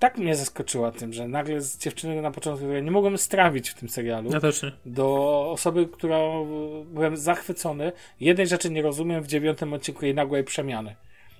tak 0.00 0.18
mnie 0.18 0.36
zaskoczyła 0.36 0.92
tym, 0.92 1.12
że 1.12 1.28
nagle 1.28 1.60
z 1.60 1.78
dziewczyny 1.78 2.22
na 2.22 2.30
początku, 2.30 2.64
której 2.64 2.82
nie 2.82 2.90
mogłem 2.90 3.18
strawić 3.18 3.70
w 3.70 3.74
tym 3.74 3.88
serialu, 3.88 4.30
Ja 4.32 4.40
też 4.40 4.62
nie. 4.62 4.72
do 4.86 5.16
osoby, 5.50 5.86
którą 5.92 6.46
byłem 6.84 7.16
zachwycony. 7.16 7.92
Jednej 8.20 8.46
rzeczy 8.46 8.70
nie 8.70 8.82
rozumiem 8.82 9.22
w 9.22 9.26
dziewiątym 9.26 9.72
odcinku 9.72 10.04
jej 10.04 10.14
nagłej 10.14 10.44
przemiany. 10.44 10.96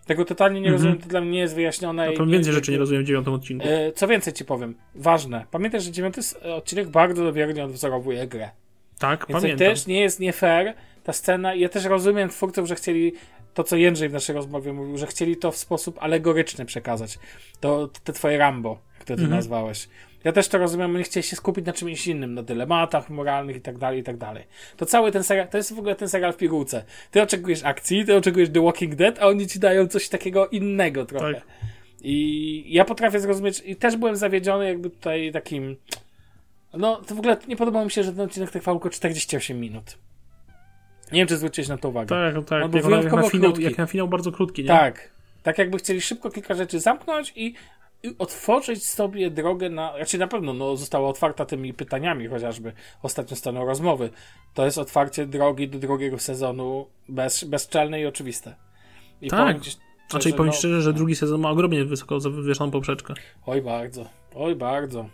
Tego 0.07 0.25
totalnie 0.25 0.61
nie 0.61 0.67
Mhm. 0.67 0.75
rozumiem, 0.75 0.99
to 0.99 1.09
dla 1.09 1.21
mnie 1.21 1.31
nie 1.31 1.39
jest 1.39 1.55
wyjaśnione. 1.55 2.07
Ja 2.07 2.13
i 2.13 2.17
to 2.17 2.25
nie- 2.25 2.33
więcej 2.33 2.53
rzeczy 2.53 2.73
nie 2.73 2.79
rozumiem 2.79 3.03
w 3.03 3.07
dziewiątym 3.07 3.33
odcinku. 3.35 3.67
E, 3.69 3.93
Co 3.93 4.09
więcej 4.09 4.33
ci 4.33 4.45
powiem, 4.45 4.75
ważne. 4.95 5.45
Pamiętaj, 5.51 5.81
że 5.81 5.91
dziewiąty 5.91 6.21
odcinek 6.55 6.89
bardzo 6.89 7.33
wiernie 7.33 7.65
odwzorowuje 7.65 8.27
grę. 8.27 8.51
tak, 8.99 9.27
Więc 9.29 9.41
pamiętam. 9.41 9.59
też 9.69 9.87
nie 9.87 10.01
jest 10.01 10.21
nie 10.21 10.33
fair 10.33 10.75
ta 11.05 11.13
scena. 11.13 11.55
Ja 11.55 11.69
też 11.69 11.85
rozumiem 11.85 12.29
twórców, 12.29 12.69
że 12.69 12.75
chcieli 12.75 13.13
to, 13.55 13.65
co 13.65 13.77
Jędrzej 13.77 14.09
w 14.09 14.13
naszej 14.13 14.37
rozmowie 14.37 14.73
mówił, 14.73 14.99
że 14.99 15.07
chcieli 15.07 15.37
to 15.37 15.53
w 15.53 15.57
sposób 15.57 15.97
alegoryczny 16.01 16.65
przekazać. 16.65 17.19
To 17.61 17.89
te 18.05 18.13
twoje 18.13 18.39
Rambo, 18.39 18.79
to 18.99 19.05
ty 19.05 19.13
Mhm. 19.13 19.31
nazwałeś. 19.31 19.89
Ja 20.25 20.33
też 20.33 20.49
to 20.49 20.59
rozumiem, 20.59 20.95
oni 20.95 21.05
chcieli 21.05 21.25
się 21.25 21.37
skupić 21.37 21.67
na 21.67 21.73
czymś 21.73 22.07
innym, 22.07 22.35
na 22.35 22.43
dylematach 22.43 23.11
moralnych 23.11 23.57
i 23.57 23.61
tak 23.61 23.79
dalej, 23.79 24.01
i 24.01 24.03
tak 24.03 24.17
dalej. 24.17 24.45
To 24.77 24.87
cały 24.87 25.13
ten 25.13 25.25
serial, 25.25 25.49
to 25.49 25.57
jest 25.57 25.75
w 25.75 25.79
ogóle 25.79 25.95
ten 25.97 26.09
serial 26.09 26.33
w 26.33 26.37
pigułce. 26.37 26.85
Ty 27.11 27.23
oczekujesz 27.23 27.65
akcji, 27.65 28.05
ty 28.05 28.17
oczekujesz 28.17 28.51
The 28.51 28.61
Walking 28.65 28.95
Dead, 28.95 29.19
a 29.19 29.27
oni 29.27 29.47
ci 29.47 29.59
dają 29.59 29.89
coś 29.89 30.09
takiego 30.09 30.49
innego 30.49 31.07
trochę. 31.07 31.35
Tak. 31.35 31.45
I 32.03 32.65
ja 32.75 32.85
potrafię 32.85 33.21
zrozumieć, 33.21 33.63
i 33.65 33.77
też 33.77 33.97
byłem 33.97 34.17
zawiedziony 34.17 34.67
jakby 34.67 34.91
tutaj 34.91 35.33
takim, 35.33 35.77
no 36.73 36.97
to 36.97 37.15
w 37.15 37.19
ogóle 37.19 37.37
nie 37.49 37.57
podobało 37.57 37.85
mi 37.85 37.91
się, 37.91 38.03
że 38.03 38.13
ten 38.13 38.21
odcinek 38.21 38.51
trwał 38.51 38.75
tylko 38.75 38.91
48 38.91 39.61
minut. 39.61 39.99
Nie 41.13 41.21
wiem, 41.21 41.29
czy 41.29 41.37
zwróciłeś 41.37 41.69
na 41.69 41.79
to 41.79 41.89
uwagę. 41.89 42.09
Tak, 42.09 42.45
tak. 42.45 42.65
On 42.65 42.71
był 42.71 42.91
jak, 42.91 43.05
jak, 43.05 43.13
na 43.13 43.23
finał, 43.23 43.51
krótki. 43.51 43.65
jak 43.65 43.79
na 43.79 43.87
finał 43.87 44.09
bardzo 44.09 44.33
krótki, 44.33 44.63
nie? 44.63 44.69
Tak. 44.69 45.11
Tak 45.43 45.59
jakby 45.59 45.79
chcieli 45.79 46.01
szybko 46.01 46.31
kilka 46.31 46.55
rzeczy 46.55 46.81
zamknąć 46.81 47.33
i, 47.37 47.55
i 48.03 48.15
otworzyć 48.19 48.85
sobie 48.85 49.31
drogę 49.31 49.71
na. 49.71 49.97
Znaczy 49.97 50.19
na 50.19 50.27
pewno 50.27 50.53
no, 50.53 50.77
została 50.77 51.09
otwarta 51.09 51.45
tymi 51.45 51.75
pytaniami, 51.75 52.29
chociażby 52.29 52.73
ostatnią 53.03 53.37
stroną 53.37 53.65
rozmowy. 53.65 54.11
To 54.55 54.65
jest 54.65 54.79
otwarcie 54.79 55.27
drogi 55.27 55.69
do 55.69 55.79
drugiego 55.79 56.19
sezonu 56.19 56.87
bez, 57.09 57.45
bezczelne 57.45 58.01
i 58.01 58.07
oczywiste. 58.07 58.55
I 59.21 59.29
Tak. 59.29 59.39
powiem 59.39 59.61
Znaczy, 60.11 60.31
powiem 60.31 60.47
no, 60.47 60.53
szczerze, 60.53 60.83
że 60.83 60.93
drugi 60.93 61.17
sezon 61.17 61.41
ma 61.41 61.51
ogromnie 61.51 61.85
wysoko 61.85 62.21
zawieszoną 62.21 62.71
poprzeczkę. 62.71 63.15
Oj 63.47 63.63
bardzo, 63.63 64.05
oj 64.35 64.57
bardzo. 64.57 65.09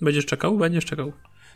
Będziesz 0.00 0.26
czekał? 0.26 0.56
Będziesz 0.56 0.84
czekał. 0.84 1.12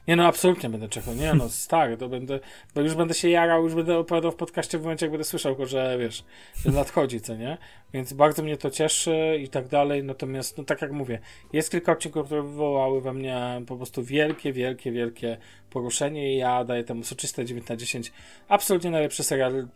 Nie 0.09 0.17
no, 0.17 0.27
absolutnie 0.27 0.69
będę 0.69 0.89
czekał. 0.89 1.15
Nie 1.15 1.35
no, 1.35 1.49
stary, 1.49 1.97
to 2.01 2.09
będę, 2.09 2.41
bo 2.75 2.81
już 2.81 2.95
będę 2.95 3.15
się 3.15 3.29
jarał, 3.29 3.65
już 3.65 3.75
będę 3.75 3.99
opowiadał 3.99 4.33
w 4.33 4.37
podcaście 4.37 4.79
w 4.79 4.83
momencie, 4.83 5.07
jak 5.07 5.11
będę 5.11 5.25
słyszał 5.25 5.57
że 5.67 5.99
wiesz, 6.01 6.25
że 6.65 6.73
nadchodzi, 6.73 7.21
co 7.21 7.37
nie? 7.37 7.59
Więc 7.93 8.13
bardzo 8.13 8.43
mnie 8.43 8.57
to 8.57 8.71
cieszy 8.71 9.39
i 9.43 9.49
tak 9.49 9.69
dalej, 9.69 10.05
natomiast, 10.05 10.59
no 10.59 10.65
tak 10.65 10.83
jak 10.83 10.93
mówię, 10.93 11.19
jest 11.53 11.71
kilka 11.71 11.93
odcinków, 11.93 12.27
które 12.27 12.43
wywołały 12.43 13.01
we 13.01 13.13
mnie 13.13 13.63
po 13.67 13.77
prostu 13.77 14.03
wielkie, 14.03 14.53
wielkie, 14.53 14.93
wielkie 14.93 15.37
poruszenie 15.71 16.35
i 16.35 16.37
ja 16.37 16.65
daję 16.65 16.85
temu 16.85 17.05
soczyste 17.05 17.45
9 17.45 17.69
na 17.69 17.77
10. 17.77 18.13
Absolutnie 18.49 18.91
najlepszy 18.91 19.23
serial. 19.23 19.69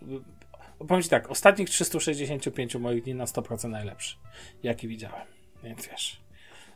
Powiem 0.89 1.03
ci 1.03 1.09
tak, 1.09 1.31
ostatnich 1.31 1.71
365 1.71 2.75
moich 2.75 3.03
dni 3.03 3.15
na 3.15 3.25
100% 3.25 3.69
najlepszy, 3.69 4.17
jaki 4.63 4.89
widziałem, 4.89 5.27
więc 5.63 5.89
wiesz. 5.89 6.28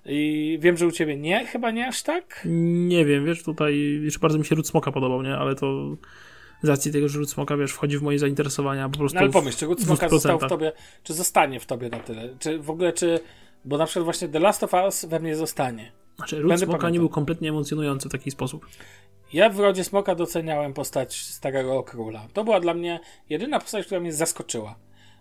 I 0.06 0.58
wiem, 0.62 0.76
że 0.76 0.86
u 0.86 0.90
ciebie 0.90 1.16
nie, 1.16 1.46
chyba 1.46 1.70
nie 1.70 1.86
aż 1.88 2.02
tak? 2.02 2.42
Nie 2.88 3.04
wiem, 3.04 3.26
wiesz, 3.26 3.42
tutaj 3.42 4.00
jeszcze 4.04 4.20
bardzo 4.20 4.38
mi 4.38 4.44
się 4.44 4.54
Ród 4.54 4.68
Smoka 4.68 4.92
podobał, 4.92 5.22
nie? 5.22 5.34
Ale 5.36 5.54
to 5.54 5.96
z 6.62 6.68
racji 6.68 6.92
tego, 6.92 7.08
że 7.08 7.18
Ród 7.18 7.30
Smoka, 7.30 7.56
wiesz, 7.56 7.72
wchodzi 7.72 7.98
w 7.98 8.02
moje 8.02 8.18
zainteresowania 8.18 8.88
po 8.88 8.98
prostu 8.98 9.14
No 9.14 9.20
ale 9.20 9.30
pomyśl, 9.30 9.58
czy 9.58 9.66
w 9.66 9.80
Smoka 9.80 10.08
został 10.08 10.38
w 10.38 10.42
200%. 10.42 10.48
tobie, 10.48 10.72
czy 11.02 11.14
zostanie 11.14 11.60
w 11.60 11.66
tobie 11.66 11.88
na 11.88 11.98
tyle? 11.98 12.28
Czy 12.38 12.58
w 12.58 12.70
ogóle, 12.70 12.92
czy. 12.92 13.20
Bo 13.64 13.78
na 13.78 13.86
przykład 13.86 14.04
właśnie 14.04 14.28
The 14.28 14.38
Last 14.38 14.62
of 14.64 14.72
Us 14.74 15.04
we 15.04 15.20
mnie 15.20 15.36
zostanie. 15.36 15.92
Znaczy, 16.16 16.36
Ród 16.36 16.48
Będę 16.48 16.64
Smoka 16.66 16.76
nie 16.76 16.80
pamiętał. 16.80 17.00
był 17.00 17.08
kompletnie 17.08 17.48
emocjonujący 17.48 18.08
w 18.08 18.12
taki 18.12 18.30
sposób. 18.30 18.66
Ja 19.32 19.50
w 19.50 19.60
Rodzie 19.60 19.84
Smoka 19.84 20.14
doceniałem 20.14 20.72
postać 20.74 21.16
Starego 21.16 21.82
Króla. 21.82 22.28
To 22.32 22.44
była 22.44 22.60
dla 22.60 22.74
mnie 22.74 23.00
jedyna 23.30 23.60
postać, 23.60 23.86
która 23.86 24.00
mnie 24.00 24.12
zaskoczyła. 24.12 24.74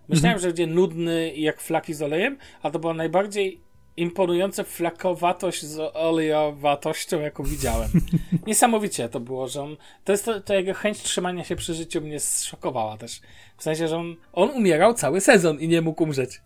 Myślałem, 0.10 0.40
że 0.40 0.48
będzie 0.48 0.68
nudny 0.68 1.34
i 1.34 1.42
jak 1.42 1.62
flaki 1.62 1.94
z 1.94 2.02
olejem, 2.02 2.38
a 2.62 2.72
to 2.72 2.80
była 2.80 2.94
najbardziej 2.94 3.62
imponująca 3.98 4.64
flakowatość 4.64 5.66
z 5.66 5.80
olejowatością, 5.96 7.20
jaką 7.20 7.44
widziałem. 7.44 7.90
Niesamowicie 8.48 9.10
to 9.10 9.20
było, 9.20 9.48
że 9.48 9.62
on. 9.62 9.78
To 10.04 10.12
jest 10.12 10.26
to, 10.26 10.42
to 10.42 10.54
jego 10.54 10.74
chęć 10.74 11.02
trzymania 11.02 11.44
się 11.44 11.56
przy 11.56 11.74
życiu 11.74 12.02
mnie 12.02 12.20
zszokowała 12.20 12.98
też. 12.98 13.22
W 13.58 13.64
sensie, 13.64 13.88
że 13.88 13.98
on, 13.98 14.16
on 14.34 14.50
umierał 14.50 14.94
cały 14.94 15.22
sezon 15.22 15.60
i 15.60 15.68
nie 15.68 15.82
mógł 15.82 16.04
umrzeć. 16.04 16.42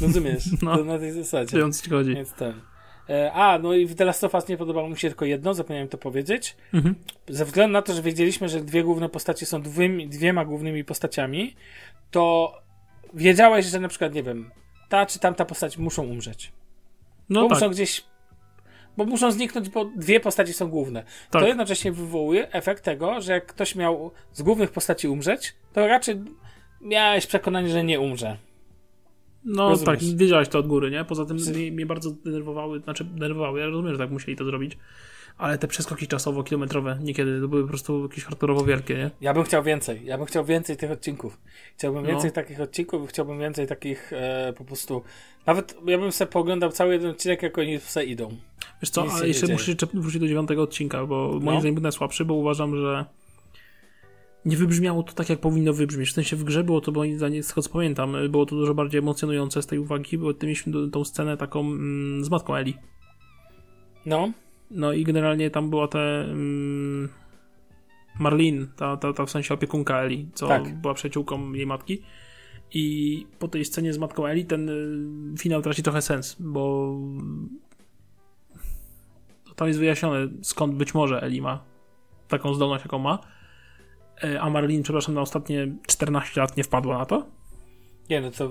Rozumiesz? 0.00 0.44
No. 0.62 0.76
To 0.76 0.84
na 0.84 0.98
tej 0.98 1.12
zasadzie. 1.12 1.58
Wiem, 1.58 1.72
co 1.72 1.90
chodzi. 1.90 2.14
Więc 2.14 2.32
ten. 2.32 2.60
E, 3.08 3.32
A, 3.32 3.58
no 3.58 3.74
i 3.74 3.86
w 3.86 3.94
The 3.94 4.04
Last 4.04 4.24
of 4.24 4.34
Us 4.34 4.48
nie 4.48 4.56
podobało 4.56 4.88
mi 4.88 4.98
się 4.98 5.08
tylko 5.08 5.24
jedno, 5.24 5.54
zapomniałem 5.54 5.88
to 5.88 5.98
powiedzieć. 5.98 6.56
Mhm. 6.74 6.94
Ze 7.28 7.44
względu 7.44 7.72
na 7.72 7.82
to, 7.82 7.94
że 7.94 8.02
wiedzieliśmy, 8.02 8.48
że 8.48 8.60
dwie 8.60 8.82
główne 8.82 9.08
postacie 9.08 9.46
są 9.46 9.62
dwiemi, 9.62 10.08
dwiema 10.08 10.44
głównymi 10.44 10.84
postaciami, 10.84 11.56
to 12.10 12.54
wiedziałeś, 13.14 13.66
że 13.66 13.80
na 13.80 13.88
przykład, 13.88 14.14
nie 14.14 14.22
wiem, 14.22 14.50
ta 14.88 15.06
czy 15.06 15.18
tamta 15.18 15.44
postać 15.44 15.78
muszą 15.78 16.04
umrzeć. 16.04 16.52
No 17.30 17.42
bo 17.42 17.48
tak, 17.48 17.56
muszą 17.56 17.70
gdzieś. 17.70 18.04
Bo 18.96 19.04
muszą 19.04 19.32
zniknąć, 19.32 19.68
bo 19.68 19.84
dwie 19.84 20.20
postaci 20.20 20.52
są 20.52 20.68
główne. 20.68 21.04
tak. 21.30 21.42
To 21.42 21.48
jednocześnie 21.48 21.92
wywołuje 21.92 22.52
efekt 22.52 22.84
tego, 22.84 23.20
że 23.20 23.32
jak 23.32 23.46
ktoś 23.46 23.74
miał 23.74 24.10
z 24.32 24.42
głównych 24.42 24.70
postaci 24.70 25.08
umrzeć, 25.08 25.54
to 25.72 25.86
raczej 25.86 26.16
miałeś 26.80 27.26
przekonanie, 27.26 27.68
że 27.68 27.84
nie 27.84 28.00
umrze. 28.00 28.36
No 29.44 29.68
rozumiesz. 29.68 30.00
tak, 30.00 30.16
wiedziałeś 30.16 30.48
to 30.48 30.58
od 30.58 30.66
góry, 30.66 30.90
nie? 30.90 31.04
Poza 31.04 31.24
tym 31.24 31.36
mnie, 31.36 31.72
mnie 31.72 31.86
bardzo 31.86 32.10
denerwowały, 32.10 32.80
znaczy 32.80 33.04
denerwowały, 33.04 33.60
ja 33.60 33.66
rozumiem, 33.66 33.92
że 33.92 33.98
tak 33.98 34.10
musieli 34.10 34.36
to 34.36 34.44
zrobić, 34.44 34.78
ale 35.40 35.58
te 35.58 35.68
przeskoki 35.68 36.06
czasowo-kilometrowe 36.06 37.00
niekiedy 37.02 37.40
to 37.40 37.48
były 37.48 37.62
po 37.62 37.68
prostu 37.68 38.02
jakieś 38.02 38.24
hardkorowo 38.24 38.64
wielkie, 38.64 38.94
nie? 38.94 39.10
Ja 39.20 39.34
bym 39.34 39.44
chciał 39.44 39.62
więcej. 39.62 40.00
Ja 40.04 40.18
bym 40.18 40.26
chciał 40.26 40.44
więcej 40.44 40.76
tych 40.76 40.90
odcinków. 40.90 41.38
Chciałbym 41.76 42.02
No. 42.02 42.08
więcej 42.08 42.32
takich 42.32 42.60
odcinków, 42.60 43.08
chciałbym 43.08 43.38
więcej 43.38 43.66
takich 43.66 44.12
e, 44.12 44.52
po 44.56 44.64
prostu. 44.64 45.02
Nawet 45.46 45.76
ja 45.86 45.98
bym 45.98 46.12
sobie 46.12 46.30
pooglądał 46.32 46.70
cały 46.72 46.92
jeden 46.92 47.10
odcinek, 47.10 47.42
jak 47.42 47.58
oni 47.58 47.78
sobie 47.80 48.06
idą. 48.06 48.36
Wiesz 48.82 48.90
co, 48.90 49.04
Nic 49.04 49.12
ale 49.12 49.28
jeszcze 49.28 49.52
muszę 49.52 49.72
wrócić 49.94 50.20
do 50.20 50.28
dziewiątego 50.28 50.62
odcinka, 50.62 51.06
bo 51.06 51.30
No. 51.34 51.40
moim 51.40 51.60
zdaniem 51.60 51.74
był 51.74 51.82
najsłabszy, 51.82 52.24
bo 52.24 52.34
uważam, 52.34 52.76
że 52.76 53.04
nie 54.44 54.56
wybrzmiało 54.56 55.02
to 55.02 55.12
tak, 55.12 55.28
jak 55.30 55.38
powinno 55.40 55.72
wybrzmieć. 55.72 56.10
W 56.10 56.12
sensie 56.12 56.36
w 56.36 56.44
grze 56.44 56.64
było 56.64 56.80
to, 56.80 56.92
moim 56.92 57.16
zdaniem, 57.18 57.42
z 57.42 57.48
tego 57.48 57.62
co 57.62 57.70
pamiętam, 57.70 58.16
było 58.28 58.46
to 58.46 58.56
dużo 58.56 58.74
bardziej 58.74 58.98
emocjonujące 58.98 59.62
z 59.62 59.66
tej 59.66 59.78
uwagi, 59.78 60.18
bo 60.18 60.34
ty 60.34 60.46
mieliśmy 60.46 60.90
tą 60.90 61.04
scenę 61.04 61.36
taką 61.36 61.60
mm, 61.60 62.24
z 62.24 62.30
matką 62.30 62.56
Eli. 62.56 62.74
No, 64.06 64.32
No 64.70 64.92
i 64.92 65.04
generalnie 65.04 65.50
tam 65.50 65.70
była 65.70 65.88
te 65.88 66.20
mm, 66.20 67.08
Marlin, 68.18 68.66
ta, 68.76 68.96
ta, 68.96 69.12
ta 69.12 69.26
w 69.26 69.30
sensie 69.30 69.54
opiekunka 69.54 70.02
Eli, 70.02 70.28
co 70.34 70.48
Tak. 70.48 70.80
była 70.80 70.94
przyjaciółką 70.94 71.52
jej 71.52 71.66
matki. 71.66 72.02
I 72.72 73.26
po 73.38 73.48
tej 73.48 73.64
scenie 73.64 73.92
z 73.92 73.98
matką 73.98 74.26
Eli 74.26 74.44
ten 74.44 74.68
y, 74.68 75.38
finał 75.38 75.62
traci 75.62 75.82
trochę 75.82 76.02
sens, 76.02 76.36
bo 76.40 76.94
tam 79.56 79.68
jest 79.68 79.80
wyjaśnione 79.80 80.28
skąd 80.42 80.74
być 80.74 80.94
może 80.94 81.22
Eli 81.22 81.40
ma 81.42 81.64
taką 82.28 82.54
zdolność, 82.54 82.84
jaką 82.84 82.98
ma. 82.98 83.18
E, 84.24 84.40
A 84.40 84.50
Marlin, 84.50 84.82
przepraszam, 84.82 85.14
na 85.14 85.20
ostatnie 85.20 85.74
14 85.86 86.40
lat 86.40 86.56
nie 86.56 86.64
wpadła 86.64 86.98
na 86.98 87.06
to. 87.06 87.26
nie, 88.10 88.20
no 88.20 88.30
to 88.30 88.50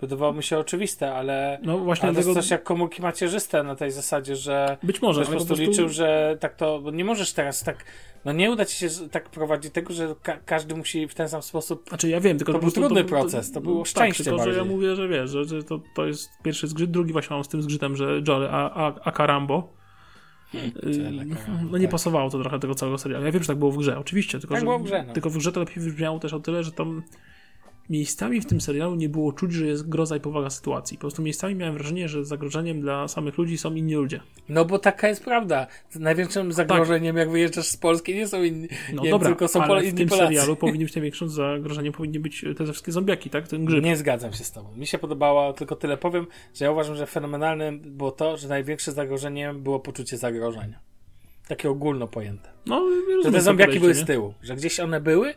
wydawało 0.00 0.32
mi 0.32 0.42
się 0.42 0.58
oczywiste, 0.58 1.14
ale. 1.14 1.58
No 1.62 1.78
właśnie 1.78 2.02
Ale 2.04 2.12
to 2.12 2.18
jest 2.18 2.28
dlatego 2.28 2.42
coś 2.42 2.50
jak 2.50 2.62
komórki 2.62 3.02
macierzyste 3.02 3.62
na 3.62 3.74
tej 3.76 3.90
zasadzie, 3.90 4.36
że 4.36 4.76
być 4.82 5.02
może, 5.02 5.20
ktoś 5.20 5.26
po 5.26 5.32
ale 5.32 5.40
po 5.40 5.46
prostu 5.46 5.54
prostu 5.64 5.70
liczył, 5.70 5.88
że 5.88 6.36
tak 6.40 6.56
to. 6.56 6.80
Bo 6.80 6.90
nie 6.90 7.04
możesz 7.04 7.32
teraz 7.32 7.62
tak. 7.64 7.84
No 8.24 8.32
nie 8.32 8.50
uda 8.50 8.64
ci 8.64 8.76
się 8.76 8.88
tak 9.10 9.28
prowadzić 9.30 9.72
tego, 9.72 9.94
że 9.94 10.14
ka- 10.22 10.38
każdy 10.44 10.74
musi 10.74 11.08
w 11.08 11.14
ten 11.14 11.28
sam 11.28 11.42
sposób. 11.42 11.88
Znaczy 11.88 12.08
ja 12.08 12.20
wiem, 12.20 12.38
tylko 12.38 12.52
To 12.52 12.58
był 12.58 12.62
prostu 12.62 12.80
trudny 12.80 13.04
proces, 13.04 13.52
to 13.52 13.60
było 13.60 13.78
tak, 13.78 13.86
szczęście 13.88 14.24
tylko, 14.24 14.38
że 14.44 14.50
ja 14.50 14.56
bardziej. 14.56 14.74
mówię, 14.74 14.96
że 14.96 15.08
wiesz, 15.08 15.30
że, 15.30 15.44
że 15.44 15.62
to, 15.62 15.80
to 15.94 16.06
jest 16.06 16.30
pierwszy 16.42 16.66
zgrzyt, 16.66 16.90
drugi 16.90 17.12
właśnie 17.12 17.34
mam 17.36 17.44
z 17.44 17.48
tym 17.48 17.62
zgrzytem, 17.62 17.96
że 17.96 18.22
Jory, 18.28 18.48
a, 18.50 18.70
a, 18.86 18.94
a 19.04 19.12
Karambo 19.12 19.72
Tyle, 20.80 21.24
Karambo, 21.26 21.70
no 21.70 21.78
nie 21.78 21.84
tak. 21.84 21.90
pasowało 21.92 22.30
to 22.30 22.38
trochę 22.40 22.58
tego 22.58 22.74
całego 22.74 22.98
serialu. 22.98 23.24
Ja 23.26 23.32
wiem, 23.32 23.42
że 23.42 23.46
tak 23.46 23.58
było 23.58 23.72
w 23.72 23.78
grze, 23.78 23.98
oczywiście, 23.98 24.38
tylko, 24.38 24.54
Tak 24.54 24.60
że, 24.60 24.64
było 24.66 24.78
w 24.78 24.82
grze, 24.82 25.04
no. 25.06 25.12
tylko 25.12 25.30
w 25.30 25.36
grze 25.38 25.52
to 25.52 25.60
lepiej 25.60 25.82
wybrzmiało 25.82 26.18
też 26.18 26.32
o 26.34 26.40
tyle, 26.40 26.64
że 26.64 26.72
tam 26.72 27.02
miejscami 27.90 28.40
w 28.40 28.46
tym 28.46 28.60
serialu 28.60 28.94
nie 28.94 29.08
było 29.08 29.32
czuć, 29.32 29.52
że 29.52 29.66
jest 29.66 29.88
groza 29.88 30.16
i 30.16 30.20
powaga 30.20 30.50
sytuacji. 30.50 30.96
Po 30.96 31.00
prostu 31.00 31.22
miejscami 31.22 31.54
miałem 31.54 31.74
wrażenie, 31.74 32.08
że 32.08 32.24
zagrożeniem 32.24 32.80
dla 32.80 33.08
samych 33.08 33.38
ludzi 33.38 33.58
są 33.58 33.74
inni 33.74 33.94
ludzie. 33.94 34.20
No 34.48 34.64
bo 34.64 34.78
taka 34.78 35.08
jest 35.08 35.24
prawda. 35.24 35.66
Największym 35.94 36.52
zagrożeniem, 36.52 37.16
jak 37.16 37.30
wyjeżdżasz 37.30 37.66
z 37.66 37.76
Polski, 37.76 38.14
nie 38.14 38.28
są 38.28 38.42
inni. 38.42 38.68
No 38.92 39.02
nie, 39.02 39.10
dobra, 39.10 39.28
tylko 39.28 39.48
są 39.48 39.62
ale 39.62 39.68
Pol- 39.68 39.80
w 39.80 39.84
inni 39.84 39.98
tym 39.98 40.08
Polacy. 40.08 40.26
serialu 40.26 40.56
powinny 40.66 40.84
być 40.84 40.94
największym 40.94 41.28
zagrożeniem 41.28 41.92
powinny 41.92 42.20
być 42.20 42.44
te 42.58 42.64
wszystkie 42.64 42.92
zombiaki, 42.92 43.30
tak? 43.30 43.48
Ten 43.48 43.64
grzyb. 43.64 43.84
Nie 43.84 43.96
zgadzam 43.96 44.32
się 44.32 44.44
z 44.44 44.52
tobą. 44.52 44.76
Mi 44.76 44.86
się 44.86 44.98
podobało, 44.98 45.52
tylko 45.52 45.76
tyle 45.76 45.96
powiem, 45.96 46.26
że 46.54 46.64
ja 46.64 46.70
uważam, 46.70 46.96
że 46.96 47.06
fenomenalnym 47.06 47.80
było 47.80 48.10
to, 48.10 48.36
że 48.36 48.48
największe 48.48 48.92
zagrożeniem 48.92 49.62
było 49.62 49.80
poczucie 49.80 50.16
zagrożenia. 50.18 50.78
Takie 51.48 51.70
ogólno 51.70 52.08
pojęte. 52.08 52.48
No, 52.66 52.90
Że 52.90 53.14
rozumiem 53.16 53.32
te 53.32 53.38
to 53.38 53.44
zombiaki 53.44 53.80
były 53.80 53.94
z 53.94 54.04
tyłu, 54.04 54.34
że 54.42 54.56
gdzieś 54.56 54.80
one 54.80 55.00
były 55.00 55.34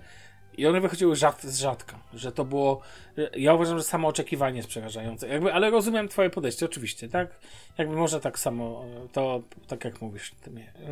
i 0.60 0.67
one 0.67 0.82
wychodziły 0.82 1.15
rzad, 1.15 1.43
z 1.43 1.60
rzadka. 1.60 2.00
Że 2.13 2.32
to 2.32 2.45
było. 2.45 2.82
Ja 3.36 3.54
uważam, 3.54 3.78
że 3.78 3.84
samo 3.84 4.08
oczekiwanie 4.08 4.58
jest 4.58 4.69
przerażające. 4.69 5.28
Jakby, 5.28 5.54
ale 5.54 5.69
rozumiem 5.69 6.08
Twoje 6.08 6.30
podejście, 6.30 6.65
oczywiście, 6.65 7.10
tak? 7.10 7.39
Jakby 7.78 7.95
może 7.95 8.19
tak 8.19 8.39
samo, 8.39 8.86
to 9.12 9.41
tak 9.67 9.86
jak 9.86 10.02
mówisz, 10.02 10.32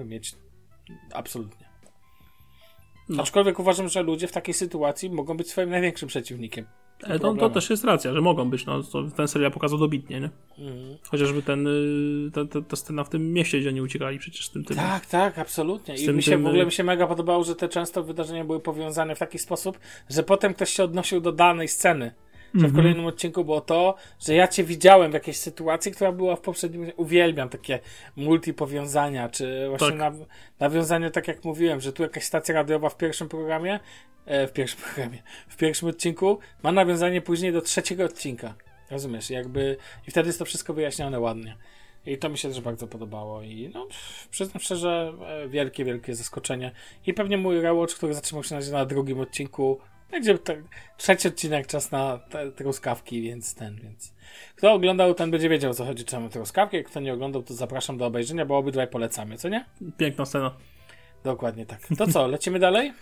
mieć. 0.06 0.36
Absolutnie. 1.14 1.68
No. 3.10 3.24
Aczkolwiek 3.24 3.60
uważam, 3.60 3.90
że 3.90 4.04
ludzie 4.04 4.28
w 4.28 4.32
takiej 4.32 4.54
sytuacji 4.54 5.10
mogą 5.10 5.38
być 5.38 5.50
swoim 5.50 5.70
największym 5.70 6.10
przeciwnikiem. 6.10 6.66
Ale 7.04 7.14
to, 7.20 7.20
to 7.26 7.28
problemu. 7.32 7.54
też 7.54 7.70
jest 7.70 7.84
racja, 7.84 8.14
że 8.14 8.22
mogą 8.22 8.50
być. 8.50 8.66
No, 8.66 8.84
to 8.84 9.04
ten 9.04 9.28
serial 9.28 9.52
pokazał 9.52 9.80
dobitnie, 9.80 10.20
nie? 10.20 10.30
Mhm. 10.60 10.98
Chociażby 11.10 11.42
ten, 11.42 11.68
y, 11.68 12.32
ta, 12.34 12.46
ta, 12.46 12.62
ta 12.62 12.76
scena 12.76 13.04
w 13.04 13.10
tym 13.10 13.34
mieście, 13.34 13.60
gdzie 13.60 13.70
oni 13.70 13.82
uciekali 13.82 14.20
przecież 14.20 14.50
tym, 14.50 14.64
tym. 14.64 14.78
Tak, 14.78 15.06
tak, 15.06 15.40
absolutnie. 15.40 15.98
Z 15.98 16.02
I 16.02 16.06
tym- 16.06 16.16
mi 16.16 16.24
się 16.24 16.32
tym, 16.32 16.44
w 16.44 16.48
ogóle 16.48 16.64
y- 16.64 16.66
mi 16.66 16.72
się 16.72 16.84
mega 16.84 17.08
podobało, 17.08 17.44
że 17.44 17.56
te 17.56 17.70
często 17.70 18.04
wydarzenia 18.04 18.46
były 18.46 18.60
powiązane 18.60 19.16
w 19.16 19.20
taki 19.20 19.40
sposób, 19.40 19.80
że 20.10 20.24
potem 20.24 20.54
ktoś 20.54 20.70
się 20.70 20.84
odnosił 20.84 21.22
do 21.22 21.32
danej 21.32 21.68
sceny. 21.68 22.12
Że 22.54 22.62
w 22.62 22.66
Mhm. 22.66 22.76
kolejnym 22.76 23.06
odcinku 23.06 23.46
było 23.46 23.62
to, 23.62 23.96
że 24.20 24.34
ja 24.36 24.48
cię 24.48 24.64
widziałem 24.64 25.12
w 25.12 25.14
jakiejś 25.14 25.38
sytuacji, 25.38 25.92
która 25.92 26.12
była 26.12 26.36
w 26.36 26.42
poprzednim. 26.42 26.92
Uwielbiam 26.98 27.50
takie 27.50 27.80
multi-powiązania, 28.18 29.30
czy 29.30 29.66
właśnie 29.70 29.88
Tak. 29.88 29.98
naw- 29.98 30.26
nawiązanie, 30.60 31.12
tak 31.12 31.28
jak 31.28 31.44
mówiłem, 31.46 31.82
że 31.82 31.94
tu 31.94 32.04
jakaś 32.04 32.24
stacja 32.24 32.56
radiowa 32.56 32.90
w 32.90 32.98
pierwszym 32.98 33.30
programie, 33.30 33.80
e, 34.26 34.48
w 34.48 34.54
pierwszym 34.54 34.80
programie, 34.86 35.24
w 35.48 35.58
pierwszym 35.58 35.90
odcinku 35.90 36.40
ma 36.64 36.72
nawiązanie 36.72 37.22
później 37.22 37.54
do 37.54 37.62
trzeciego 37.62 38.04
odcinka. 38.06 38.56
Rozumiesz? 38.92 39.30
Jakby. 39.30 39.78
I 40.08 40.12
wtedy 40.12 40.28
jest 40.30 40.40
to 40.40 40.46
wszystko 40.46 40.74
wyjaśnione 40.74 41.20
ładnie. 41.20 41.58
I 42.06 42.18
to 42.18 42.30
mi 42.30 42.38
się 42.38 42.48
też 42.50 42.62
bardzo 42.62 42.88
podobało 42.88 43.42
i 43.42 43.72
no, 43.74 43.88
przyznam 44.32 44.60
szczerze, 44.62 45.14
e, 45.28 45.48
wielkie, 45.48 45.86
wielkie 45.86 46.16
zaskoczenie. 46.16 46.72
I 47.08 47.14
pewnie 47.14 47.38
mój 47.38 47.62
rewatch, 47.62 47.96
który 47.96 48.14
zatrzymał 48.14 48.44
się 48.44 48.56
na 48.72 48.86
drugim 48.86 49.20
odcinku, 49.20 49.80
będzie 50.12 50.38
te, 50.38 50.62
trzeci 50.98 51.28
odcinek, 51.28 51.68
czas 51.68 51.92
na 51.92 52.18
te 52.18 52.52
truskawki, 52.52 53.22
więc 53.22 53.56
ten, 53.56 53.76
więc 53.84 54.14
kto 54.56 54.74
oglądał, 54.74 55.14
ten 55.14 55.32
będzie 55.32 55.50
wiedział, 55.50 55.72
o 55.72 55.74
co 55.74 55.86
chodzi, 55.86 56.06
czemu 56.06 56.30
truskawki, 56.30 56.84
kto 56.84 57.00
nie 57.00 57.14
oglądał, 57.14 57.44
to 57.44 57.54
zapraszam 57.54 57.98
do 57.98 58.06
obejrzenia, 58.06 58.46
bo 58.46 58.58
obydwaj 58.58 58.88
polecamy, 58.88 59.38
co 59.38 59.50
nie? 59.50 59.66
Piękna 59.98 60.26
scena. 60.26 60.52
Dokładnie 61.24 61.66
tak. 61.66 61.80
To 61.98 62.08
co, 62.08 62.28
lecimy 62.38 62.60
dalej? 62.60 62.94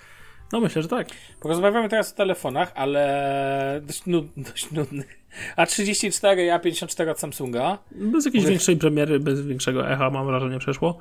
No 0.54 0.60
myślę, 0.60 0.82
że 0.82 0.88
tak. 0.88 1.08
Porozmawiamy 1.42 1.90
teraz 1.90 2.14
o 2.14 2.16
telefonach, 2.16 2.72
ale 2.76 3.82
dość, 3.84 4.06
nud, 4.06 4.26
dość 4.50 4.72
nudnych. 4.72 5.20
A34 5.58 6.38
i 6.40 6.72
A54 6.72 7.10
od 7.10 7.20
Samsunga. 7.20 7.78
Bez 7.92 8.26
jakiejś 8.26 8.44
Mówię- 8.44 8.50
większej 8.52 8.78
premiery, 8.78 9.20
bez 9.20 9.42
większego 9.42 9.90
echa, 9.92 10.10
mam 10.10 10.26
wrażenie, 10.26 10.60
przeszło. 10.60 11.00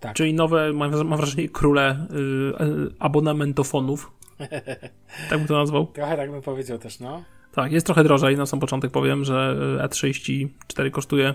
Tak. 0.00 0.14
Czyli 0.14 0.34
nowe, 0.34 0.72
mam, 0.72 1.16
wrażenie, 1.16 1.48
króle 1.48 2.06
y, 2.10 2.64
y, 2.64 2.90
abonamentofonów. 2.98 4.12
tak 5.30 5.38
bym 5.38 5.46
to 5.46 5.54
nazwał. 5.54 5.86
Trochę 5.86 6.16
tak 6.16 6.30
bym 6.30 6.42
powiedział 6.42 6.78
też, 6.78 7.00
no. 7.00 7.24
Tak, 7.52 7.72
jest 7.72 7.86
trochę 7.86 8.04
drożej. 8.04 8.36
Na 8.36 8.46
sam 8.46 8.60
początek 8.60 8.90
powiem, 8.90 9.24
że 9.24 9.56
e 9.80 9.88
E34 9.88 10.90
kosztuje 10.90 11.34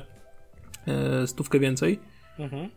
e, 0.88 1.28
stówkę 1.28 1.60
więcej. 1.60 2.00
Mhm. 2.40 2.70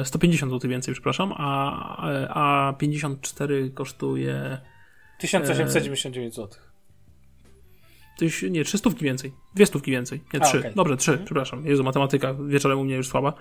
E, 0.00 0.04
150 0.04 0.52
zł 0.52 0.70
więcej, 0.70 0.94
przepraszam, 0.94 1.34
a, 1.36 2.68
a 2.68 2.72
54 2.72 3.70
kosztuje 3.70 4.58
1899 5.18 6.34
zł. 6.34 6.60
tyś, 8.18 8.42
nie, 8.42 8.64
3 8.64 8.78
stówki 8.78 9.04
więcej. 9.04 9.32
Dwie 9.54 9.66
stówki 9.66 9.90
więcej. 9.90 10.20
Nie, 10.34 10.40
trzy. 10.40 10.58
okej. 10.58 10.72
Dobrze, 10.74 10.96
trzy, 10.96 11.18
przepraszam. 11.24 11.66
Jezu, 11.66 11.84
matematyka 11.84 12.34
wieczorem 12.34 12.78
u 12.78 12.84
mnie 12.84 12.94
już 12.94 13.08
słaba. 13.08 13.32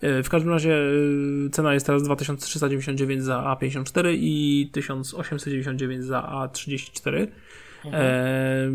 E, 0.00 0.22
W 0.22 0.28
każdym 0.28 0.52
razie 0.52 0.74
e, 1.46 1.50
cena 1.50 1.74
jest 1.74 1.86
teraz 1.86 2.02
2399 2.02 3.22
za 3.22 3.56
A54 3.60 4.14
i 4.18 4.70
1899 4.72 6.04
za 6.04 6.20
A34. 6.20 7.26
E, 7.92 8.70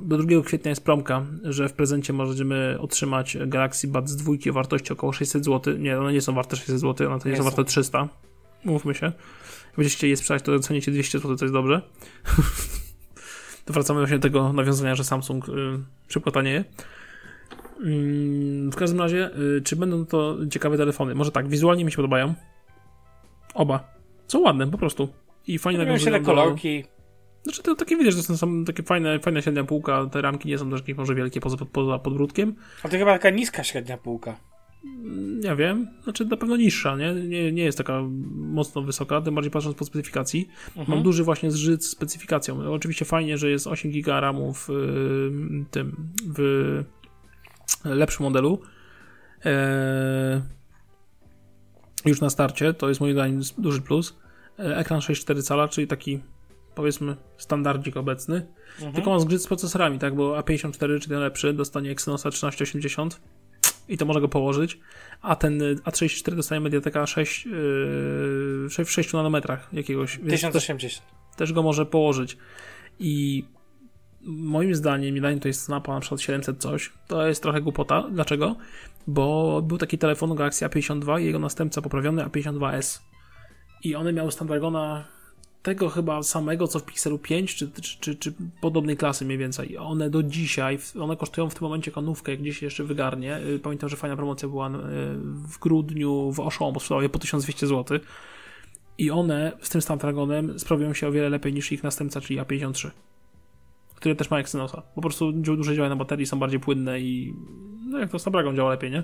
Do 0.00 0.18
2 0.18 0.42
kwietnia 0.42 0.68
jest 0.68 0.84
promka, 0.84 1.26
że 1.44 1.68
w 1.68 1.72
prezencie 1.72 2.12
możemy 2.12 2.76
otrzymać 2.80 3.38
Galaxy 3.46 3.88
Buds 3.88 4.16
2 4.16 4.32
o 4.50 4.52
wartości 4.52 4.92
około 4.92 5.12
600 5.12 5.44
zł. 5.44 5.76
Nie, 5.78 5.98
one 5.98 6.12
nie 6.12 6.20
są 6.20 6.34
warte 6.34 6.56
600 6.56 6.80
zł, 6.80 7.10
one 7.10 7.20
to 7.20 7.28
nie 7.28 7.32
Nie 7.32 7.38
są 7.38 7.44
warte 7.44 7.64
300. 7.64 8.08
Mówmy 8.64 8.94
się. 8.94 9.12
Będziecie 9.76 9.96
chcieli 9.96 10.10
je 10.10 10.16
sprzedać, 10.16 10.42
to 10.42 10.58
cenicie 10.58 10.92
200 10.92 11.18
zł, 11.18 11.36
to 11.36 11.44
jest 11.44 11.54
dobrze. 11.54 11.82
to 13.64 13.72
wracamy 13.72 14.00
właśnie 14.00 14.18
do 14.18 14.22
tego 14.22 14.52
nawiązania, 14.52 14.94
że 14.94 15.04
Samsung 15.04 15.48
y, 15.48 15.52
szybko 16.08 16.30
tanieje. 16.30 16.56
Mm, 16.56 16.97
w 18.70 18.76
każdym 18.76 19.00
razie, 19.00 19.30
y, 19.56 19.62
czy 19.62 19.76
będą 19.76 20.06
to 20.06 20.36
ciekawe 20.50 20.76
telefony? 20.76 21.14
Może 21.14 21.32
tak, 21.32 21.48
wizualnie 21.48 21.84
mi 21.84 21.90
się 21.90 21.96
podobają. 21.96 22.34
Oba. 23.54 23.94
Są 24.28 24.40
ładne, 24.40 24.70
po 24.70 24.78
prostu. 24.78 25.08
I 25.46 25.58
fajnie 25.58 25.78
Pojawiają 25.78 25.98
się 25.98 26.10
nawiązują 26.10 26.34
do... 26.34 26.42
kolorki. 26.42 26.84
Znaczy 27.42 27.62
to 27.62 27.74
takie 27.74 28.10
że 28.10 28.22
to 28.22 28.36
są 28.36 28.64
takie 28.64 28.82
fajne, 28.82 29.18
fajne 29.18 29.42
średnia 29.42 29.64
półka, 29.64 30.06
te 30.12 30.22
ramki 30.22 30.48
nie 30.48 30.58
są 30.58 30.70
też 30.70 30.80
jakieś 30.80 30.96
może 30.96 31.14
wielkie 31.14 31.40
poza, 31.40 31.56
poza 31.72 31.98
podbródkiem. 31.98 32.54
A 32.82 32.88
to 32.88 32.98
chyba 32.98 33.12
taka 33.12 33.30
niska 33.30 33.64
średnia 33.64 33.98
półka. 33.98 34.36
Nie 35.40 35.56
wiem, 35.56 35.88
znaczy 36.04 36.24
na 36.24 36.36
pewno 36.36 36.56
niższa, 36.56 36.96
nie? 36.96 37.14
Nie, 37.14 37.52
nie 37.52 37.62
jest 37.62 37.78
taka 37.78 38.02
mocno 38.34 38.82
wysoka, 38.82 39.20
tym 39.20 39.34
bardziej 39.34 39.50
patrząc 39.50 39.76
po 39.76 39.84
specyfikacji. 39.84 40.48
Mhm. 40.68 40.88
Mam 40.88 41.02
duży 41.02 41.24
właśnie 41.24 41.50
zżyt 41.50 41.84
z 41.84 41.88
specyfikacją. 41.88 42.72
Oczywiście 42.72 43.04
fajnie, 43.04 43.38
że 43.38 43.50
jest 43.50 43.66
8 43.66 43.90
giga 43.90 44.20
RAMu 44.20 44.54
w 44.54 44.70
y, 44.70 44.74
tym, 45.70 45.96
w 46.34 46.84
lepszym 47.84 48.24
modelu. 48.24 48.60
Eee, 49.44 50.40
już 52.04 52.20
na 52.20 52.30
starcie, 52.30 52.74
to 52.74 52.88
jest 52.88 53.00
moim 53.00 53.12
zdaniem 53.12 53.40
duży 53.58 53.82
plus. 53.82 54.18
E, 54.58 54.76
Ekran 54.76 55.00
6,4 55.00 55.42
cala, 55.42 55.68
czyli 55.68 55.86
taki 55.86 56.20
powiedzmy 56.74 57.16
standardzik 57.36 57.96
obecny. 57.96 58.46
Mhm. 58.76 58.92
Tylko 58.92 59.10
mam 59.10 59.20
zgrzyt 59.20 59.42
z 59.42 59.46
procesorami, 59.46 59.98
tak, 59.98 60.14
bo 60.14 60.40
A54, 60.40 60.78
czyli 60.78 61.08
ten 61.08 61.20
lepszy, 61.20 61.52
dostanie 61.52 61.90
Exynosa 61.90 62.30
1380 62.30 63.20
i 63.88 63.98
to 63.98 64.04
może 64.04 64.20
go 64.20 64.28
położyć, 64.28 64.78
a 65.22 65.36
ten 65.36 65.62
y, 65.62 65.74
A34 65.74 66.34
dostanie 66.34 66.60
Mediateka 66.60 67.06
6, 67.06 67.46
yy, 67.46 68.70
6 68.70 68.90
w 68.90 68.92
6 68.92 69.12
nanometrach 69.12 69.68
jakiegoś, 69.72 70.18
więc 70.18 70.40
też, 70.40 70.40
1080. 70.40 71.02
też 71.36 71.52
go 71.52 71.62
może 71.62 71.86
położyć. 71.86 72.36
I 72.98 73.44
moim 74.22 74.74
zdaniem, 74.74 75.14
nie 75.14 75.20
daje 75.20 75.40
to 75.40 75.48
jest 75.48 75.66
cena 75.66 75.82
na 75.88 76.00
przykład 76.00 76.20
700 76.20 76.58
coś, 76.58 76.92
to 77.06 77.26
jest 77.26 77.42
trochę 77.42 77.60
głupota. 77.60 78.04
Dlaczego? 78.10 78.56
Bo 79.06 79.62
był 79.62 79.78
taki 79.78 79.98
telefon 79.98 80.34
Galaxy 80.34 80.66
A52 80.66 81.20
i 81.22 81.24
jego 81.24 81.38
następca 81.38 81.82
poprawiony 81.82 82.24
A52s. 82.24 83.00
I 83.84 83.94
one 83.94 84.12
miały 84.12 84.32
Snapdragona 84.32 85.04
tego 85.62 85.88
chyba 85.88 86.22
samego, 86.22 86.68
co 86.68 86.78
w 86.78 86.84
Pixelu 86.84 87.18
5, 87.18 87.54
czy, 87.54 87.70
czy, 87.70 87.98
czy, 88.00 88.16
czy 88.16 88.34
podobnej 88.60 88.96
klasy 88.96 89.24
mniej 89.24 89.38
więcej. 89.38 89.78
One 89.78 90.10
do 90.10 90.22
dzisiaj, 90.22 90.78
one 91.00 91.16
kosztują 91.16 91.50
w 91.50 91.54
tym 91.54 91.62
momencie 91.62 91.90
kanówkę, 91.90 92.32
jak 92.32 92.40
gdzieś 92.40 92.62
jeszcze 92.62 92.84
wygarnie. 92.84 93.38
Y, 93.38 93.58
Pamiętam, 93.58 93.88
że 93.88 93.96
fajna 93.96 94.16
promocja 94.16 94.48
była 94.48 94.68
y, 94.68 94.72
w 95.22 95.58
grudniu 95.58 96.32
w 96.32 96.40
Auchan, 96.40 96.72
bo 96.72 96.80
sprzedawał 96.80 97.02
je 97.02 97.08
po 97.08 97.18
1200 97.18 97.66
zł. 97.66 97.98
I 98.98 99.10
one 99.10 99.52
z 99.60 99.68
tym 99.68 99.82
Snapdragonem 99.82 100.58
sprawują 100.58 100.94
się 100.94 101.08
o 101.08 101.12
wiele 101.12 101.28
lepiej 101.28 101.52
niż 101.52 101.72
ich 101.72 101.82
następca, 101.82 102.20
czyli 102.20 102.40
A53 102.40 102.90
które 103.98 104.14
też 104.14 104.30
ma 104.30 104.38
Exynosa. 104.38 104.82
Po 104.94 105.00
prostu 105.00 105.32
dłużej 105.32 105.76
działają 105.76 105.90
na 105.94 105.96
baterii, 105.96 106.26
są 106.26 106.38
bardziej 106.38 106.60
płynne 106.60 107.00
i 107.00 107.34
no 107.88 107.98
jak 107.98 108.10
to 108.10 108.18
Snapdragon 108.18 108.56
działa 108.56 108.70
lepiej, 108.70 108.90
nie? 108.90 109.02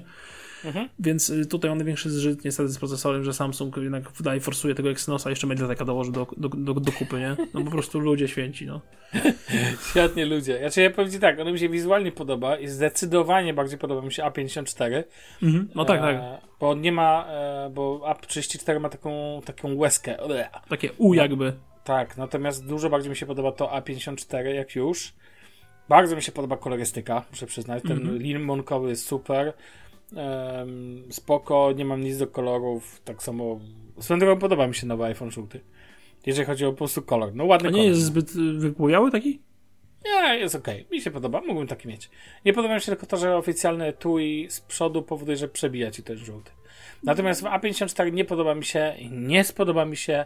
Mhm. 0.65 0.89
Więc 0.99 1.31
y, 1.31 1.47
tutaj 1.47 1.71
mamy 1.71 1.85
większy 1.85 2.11
zżyt 2.11 2.45
niestety 2.45 2.69
z 2.69 2.79
procesorem, 2.79 3.25
że 3.25 3.33
Samsung 3.33 3.77
jednak 3.77 4.11
wydaje, 4.11 4.41
forsuje 4.41 4.75
tego 4.75 4.91
Exynosa, 4.91 5.31
jeszcze 5.31 5.47
Mediateka 5.47 5.85
dołoży 5.85 6.13
do, 6.13 6.27
do, 6.37 6.49
do, 6.49 6.75
do 6.75 6.93
kupy, 6.93 7.19
nie? 7.19 7.37
No 7.55 7.65
po 7.65 7.71
prostu 7.71 8.01
ludzie 8.01 8.29
święci, 8.29 8.67
no. 8.67 8.81
Świetnie 9.91 10.27
ludzie. 10.27 10.59
Znaczy 10.59 10.81
ja 10.81 10.91
powiem 10.91 11.11
ci 11.11 11.19
tak, 11.19 11.41
on 11.41 11.53
mi 11.53 11.59
się 11.59 11.69
wizualnie 11.69 12.13
podoba 12.13 12.57
i 12.57 12.69
zdecydowanie 12.69 13.55
bardziej 13.55 13.79
podoba 13.79 14.03
mi 14.03 14.13
się 14.13 14.23
A54. 14.23 15.05
Mhm. 15.43 15.69
No 15.75 15.85
tak, 15.85 16.01
tak. 16.01 16.17
E, 16.17 16.39
bo 16.61 16.71
on 16.71 16.81
nie 16.81 16.93
ma, 16.93 17.27
e, 17.29 17.71
bo 17.71 17.99
A34 17.99 18.81
ma 18.81 18.89
taką, 18.89 19.41
taką 19.45 19.75
łezkę. 19.75 20.17
Takie 20.69 20.93
U 20.93 21.15
jakby. 21.15 21.53
Tak, 21.85 22.17
natomiast 22.17 22.67
dużo 22.67 22.91
bardziej 22.91 23.11
mi 23.11 23.17
się 23.17 23.27
podoba 23.27 23.53
to 23.53 23.67
A54, 23.67 24.45
jak 24.47 24.75
już. 24.75 25.13
Bardzo 25.89 26.17
mi 26.17 26.23
się 26.23 26.33
podoba 26.33 26.57
kolorystyka, 26.57 27.25
muszę 27.31 27.47
przyznać. 27.47 27.83
Ten 27.83 27.93
Mhm. 27.99 28.19
lin 28.19 28.41
monkowy 28.41 28.89
jest 28.89 29.07
super. 29.07 29.53
Em, 30.17 31.03
spoko, 31.11 31.73
nie 31.77 31.85
mam 31.85 32.01
nic 32.01 32.19
do 32.19 32.27
kolorów. 32.27 33.01
Tak 33.05 33.23
samo. 33.23 33.61
Swoją 34.01 34.21
drogą 34.21 34.41
podoba 34.41 34.67
mi 34.67 34.75
się 34.75 34.87
nowy 34.87 35.05
iPhone 35.05 35.31
żółty. 35.31 35.61
Jeżeli 36.27 36.47
chodzi 36.47 36.65
o 36.67 36.71
po 36.71 36.77
prostu 36.79 37.03
kolor. 37.03 37.35
No 37.35 37.45
ładny 37.45 37.69
A 37.69 37.73
kolor. 37.73 37.85
nie 37.85 37.91
jest 37.91 38.03
zbyt 38.03 38.31
y, 38.37 38.53
wypłowiały 38.59 39.11
taki? 39.11 39.41
Nie, 40.05 40.37
jest 40.39 40.55
okej. 40.55 40.87
Mi 40.93 41.01
się 41.01 41.11
podoba, 41.11 41.41
mógłbym 41.41 41.67
taki 41.67 41.89
mieć. 41.89 42.11
Nie 42.45 42.53
podoba 42.53 42.75
mi 42.75 42.81
się 42.81 42.87
tylko 42.87 43.07
to, 43.07 43.17
że 43.17 43.37
oficjalne 43.37 43.93
TUI 43.93 44.47
z 44.51 44.61
przodu 44.61 45.03
powoduje, 45.03 45.37
że 45.37 45.49
przebija 45.49 45.91
ci 45.91 46.03
ten 46.03 46.17
żółty. 46.17 46.51
Natomiast 47.03 47.41
w 47.43 47.45
A54 47.45 48.13
nie 48.13 48.25
podoba 48.25 48.55
mi 48.55 48.65
się, 48.65 48.95
nie 49.11 49.45
spodoba 49.45 49.85
mi 49.85 49.97
się 49.97 50.25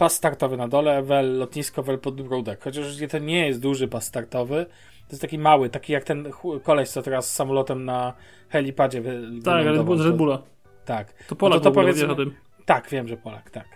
pas 0.00 0.14
startowy 0.14 0.56
na 0.56 0.68
dole, 0.68 1.02
wel 1.02 1.38
lotnisko, 1.38 1.82
wel 1.82 1.98
podbródek. 1.98 2.64
Chociaż 2.64 2.86
to 3.10 3.18
nie 3.18 3.46
jest 3.46 3.60
duży 3.60 3.88
pas 3.88 4.04
startowy, 4.04 4.66
to 5.06 5.10
jest 5.10 5.22
taki 5.22 5.38
mały, 5.38 5.68
taki 5.68 5.92
jak 5.92 6.04
ten 6.04 6.28
koleś, 6.62 6.88
co 6.88 7.02
teraz 7.02 7.30
z 7.30 7.34
samolotem 7.34 7.84
na 7.84 8.12
helipadzie 8.48 9.02
Tak, 9.44 9.66
ale 9.66 9.98
z 9.98 10.06
Red 10.06 10.16
Bulla. 10.16 10.42
Tak. 10.84 11.12
To 11.28 11.36
Polak 11.36 11.58
no 11.58 11.60
to, 11.60 11.70
to 11.70 11.74
powiedzmy, 11.74 12.16
tym. 12.16 12.34
tak, 12.64 12.88
wiem, 12.90 13.08
że 13.08 13.16
Polak, 13.16 13.50
tak. 13.50 13.66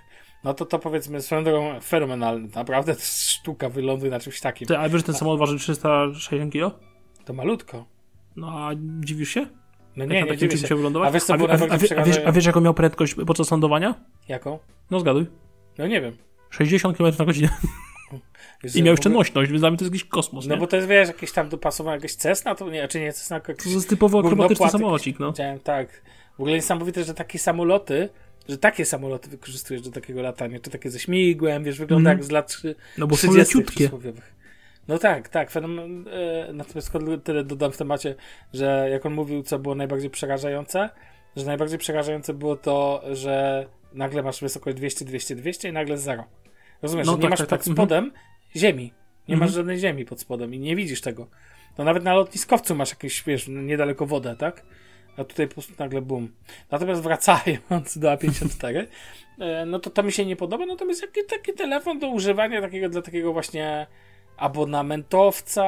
No 0.45 0.55
to 0.55 0.67
to 0.67 0.79
powiedzmy 0.79 1.21
swoją 1.21 1.45
drogą 1.45 1.81
fenomenalny. 1.81 2.49
Naprawdę 2.55 2.95
to 2.95 2.99
jest 2.99 3.31
sztuka 3.31 3.69
wyląduje 3.69 4.11
na 4.11 4.21
czymś 4.21 4.41
takim. 4.41 4.69
Ty, 4.69 4.79
a 4.79 4.89
wiesz, 4.89 5.01
że 5.01 5.07
ten 5.07 5.15
samolot 5.15 5.41
waży 5.41 5.59
360 5.59 6.53
kg? 6.53 6.79
To 7.25 7.33
malutko. 7.33 7.85
No 8.37 8.49
a 8.49 8.71
dziwisz 9.01 9.29
się? 9.29 9.47
No 9.97 10.05
nie, 10.05 10.23
nie 10.23 10.37
dziwię 10.37 10.59
się. 10.59 10.67
się 10.67 10.75
wylądować? 10.75 11.09
A 11.09 11.13
wiesz, 11.13 11.25
co 11.25 11.33
a, 11.33 11.37
a, 11.37 11.39
wie- 11.57 11.73
a, 11.73 12.05
wiesz, 12.05 12.21
a 12.27 12.33
wiesz, 12.33 12.47
jaką 12.47 12.61
miał 12.61 12.75
prędkość 12.75 13.15
podczas 13.27 13.51
lądowania? 13.51 13.95
Jaką? 14.29 14.59
No 14.91 15.01
zgaduj. 15.01 15.27
No 15.79 15.87
nie 15.87 16.01
wiem. 16.01 16.17
60 16.51 16.97
km 16.99 17.15
na 17.19 17.25
godzinę. 17.25 17.49
I 18.75 18.83
miał 18.83 18.93
jeszcze 18.93 19.11
nośność, 19.11 19.51
więc 19.51 19.61
dla 19.63 19.71
mnie 19.71 19.79
to 19.79 19.85
jest 19.85 19.95
jakiś 19.95 20.09
kosmos, 20.09 20.47
No 20.47 20.55
nie? 20.55 20.61
bo 20.61 20.67
to 20.67 20.77
jest, 20.77 20.89
wiesz, 20.89 21.09
jakieś 21.09 21.33
tam 21.33 21.49
dopasowane, 21.49 21.97
jakieś 21.97 22.15
Cessna, 22.17 22.55
to 22.55 22.71
nie, 22.71 22.89
czy 22.89 23.01
nie 23.01 23.13
Cessna, 23.13 23.41
To 23.41 23.53
jest 23.67 23.89
typowo 23.89 24.19
akrobatyczny 24.19 24.69
samolocik, 24.71 25.19
no. 25.21 25.31
Widziałem, 25.33 25.59
tak. 25.61 26.03
W 26.37 26.41
ogóle 26.41 26.55
niesamowite, 26.55 27.05
że 27.05 27.15
takie 27.15 27.39
samoloty, 27.39 28.09
że 28.49 28.59
takie 28.59 28.85
samoloty 28.85 29.31
wykorzystujesz 29.31 29.83
do 29.83 29.91
takiego 29.91 30.23
latania, 30.23 30.61
czy 30.61 30.71
takie 30.71 30.91
ze 30.91 30.99
śmigłem, 30.99 31.65
wiesz, 31.65 31.79
wygląda 31.79 32.11
Mhm. 32.11 32.19
jak 32.19 32.25
z 32.27 32.31
lat 32.31 32.57
No 32.99 33.07
bo 33.07 33.17
są 33.17 33.29
30 33.29 33.39
leciutkie. 33.39 33.77
przysłowiowych. 33.77 34.35
No 34.89 34.99
tak, 34.99 35.29
tak. 35.29 35.51
Fenomen, 35.51 36.05
e, 36.09 36.53
natomiast 36.53 36.93
tyle 37.25 37.45
dodam 37.45 37.73
w 37.73 37.77
temacie, 37.77 38.15
że 38.55 38.89
jak 38.91 39.07
on 39.07 39.15
mówił, 39.15 39.43
co 39.43 39.59
było 39.59 39.75
najbardziej 39.75 40.11
przerażające, 40.11 40.91
że 41.37 41.47
najbardziej 41.47 41.79
przerażające 41.79 42.35
było 42.35 42.57
to, 42.57 43.03
że 43.13 43.67
nagle 43.95 44.23
masz 44.23 44.41
wysokość 44.41 44.77
200, 44.77 45.05
200, 45.05 45.35
200 45.37 45.69
i 45.69 45.73
nagle 45.73 45.99
zero. 45.99 46.25
Rozumiesz, 46.83 47.07
No 47.07 47.13
że 47.13 47.19
nie 47.19 47.23
tak, 47.23 47.31
masz 47.31 47.39
tak, 47.39 47.49
pod 47.49 47.59
tak, 47.59 47.69
mhm. 47.69 47.77
spodem 47.77 48.13
ziemi. 48.57 48.93
Nie 49.29 49.35
Mhm. 49.35 49.41
masz 49.41 49.57
żadnej 49.57 49.79
ziemi 49.79 50.05
pod 50.05 50.21
spodem 50.21 50.55
i 50.55 50.59
nie 50.59 50.77
widzisz 50.77 51.01
tego. 51.01 51.27
No 51.79 51.85
nawet 51.85 52.05
na 52.05 52.15
lotniskowcu 52.15 52.75
masz 52.75 52.91
jakieś, 52.91 53.23
wiesz, 53.23 53.49
niedaleko 53.49 54.07
wodę, 54.07 54.37
tak? 54.39 54.65
a 55.17 55.25
tutaj 55.25 55.49
po 55.49 55.53
prostu 55.55 55.73
nagle 55.79 56.03
boom. 56.03 56.29
Natomiast 56.71 57.03
wracając 57.03 57.99
do 57.99 58.09
A54, 58.09 58.87
e, 59.39 59.67
no 59.67 59.79
to 59.79 59.91
to 59.91 60.03
mi 60.03 60.13
się 60.13 60.27
nie 60.27 60.37
podoba, 60.37 60.67
natomiast 60.67 61.03
jaki 61.03 61.21
taki 61.31 61.53
telefon 61.53 61.99
do 61.99 62.09
używania 62.09 62.61
takiego 62.61 62.89
dla 62.89 63.03
takiego 63.03 63.33
właśnie 63.33 63.87
abonamentowca, 64.37 65.65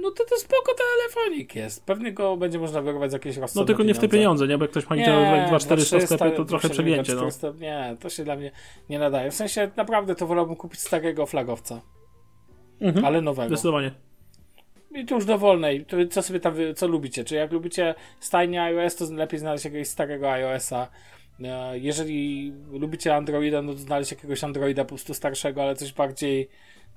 no 0.00 0.10
to 0.10 0.24
to 0.24 0.36
spoko 0.36 0.72
telefonik 0.74 1.54
jest. 1.54 1.86
Pewnie 1.86 2.12
go 2.12 2.36
będzie 2.36 2.58
można 2.58 2.82
wyrobić 2.82 3.10
z 3.10 3.12
jakieś 3.12 3.36
rozsądne 3.36 3.62
No 3.62 3.66
tylko 3.66 3.82
nie 3.82 3.94
w 3.94 3.98
te 3.98 4.08
pieniądze, 4.08 4.48
nie? 4.48 4.58
Bo 4.58 4.64
jak 4.64 4.70
ktoś 4.70 4.90
ma 4.90 4.96
nie, 4.96 5.44
2400 5.48 6.16
sklepy, 6.16 6.36
to 6.36 6.44
trochę 6.44 6.68
przegięcie. 6.68 7.14
No. 7.14 7.52
Nie, 7.60 7.96
to 8.00 8.08
się 8.08 8.24
dla 8.24 8.36
mnie 8.36 8.50
nie 8.88 8.98
nadaje. 8.98 9.30
W 9.30 9.34
sensie 9.34 9.70
naprawdę 9.76 10.14
to 10.14 10.26
wolałbym 10.26 10.56
kupić 10.56 10.80
starego 10.80 11.26
flagowca. 11.26 11.80
Mhm. 12.80 13.04
Ale 13.04 13.20
nowego. 13.20 13.48
Zdecydowanie. 13.48 13.90
I 14.94 15.04
to 15.04 15.14
już 15.14 15.24
dowolnej. 15.24 15.86
Co 16.10 16.22
sobie 16.22 16.40
tam, 16.40 16.54
co 16.76 16.86
lubicie? 16.86 17.24
Czy 17.24 17.34
jak 17.34 17.52
lubicie 17.52 17.94
stajnie 18.20 18.62
iOS, 18.62 18.96
to 18.96 19.04
lepiej 19.12 19.40
znaleźć 19.40 19.64
jakiegoś 19.64 19.88
starego 19.88 20.32
iOS-a. 20.32 20.88
E, 21.44 21.78
jeżeli 21.78 22.52
lubicie 22.70 23.14
Androida, 23.16 23.62
no 23.62 23.72
to 23.72 23.78
znaleźć 23.78 24.10
jakiegoś 24.10 24.44
Androida 24.44 24.84
po 24.84 24.88
prostu 24.88 25.14
starszego, 25.14 25.62
ale 25.62 25.74
coś 25.74 25.92
bardziej 25.92 26.48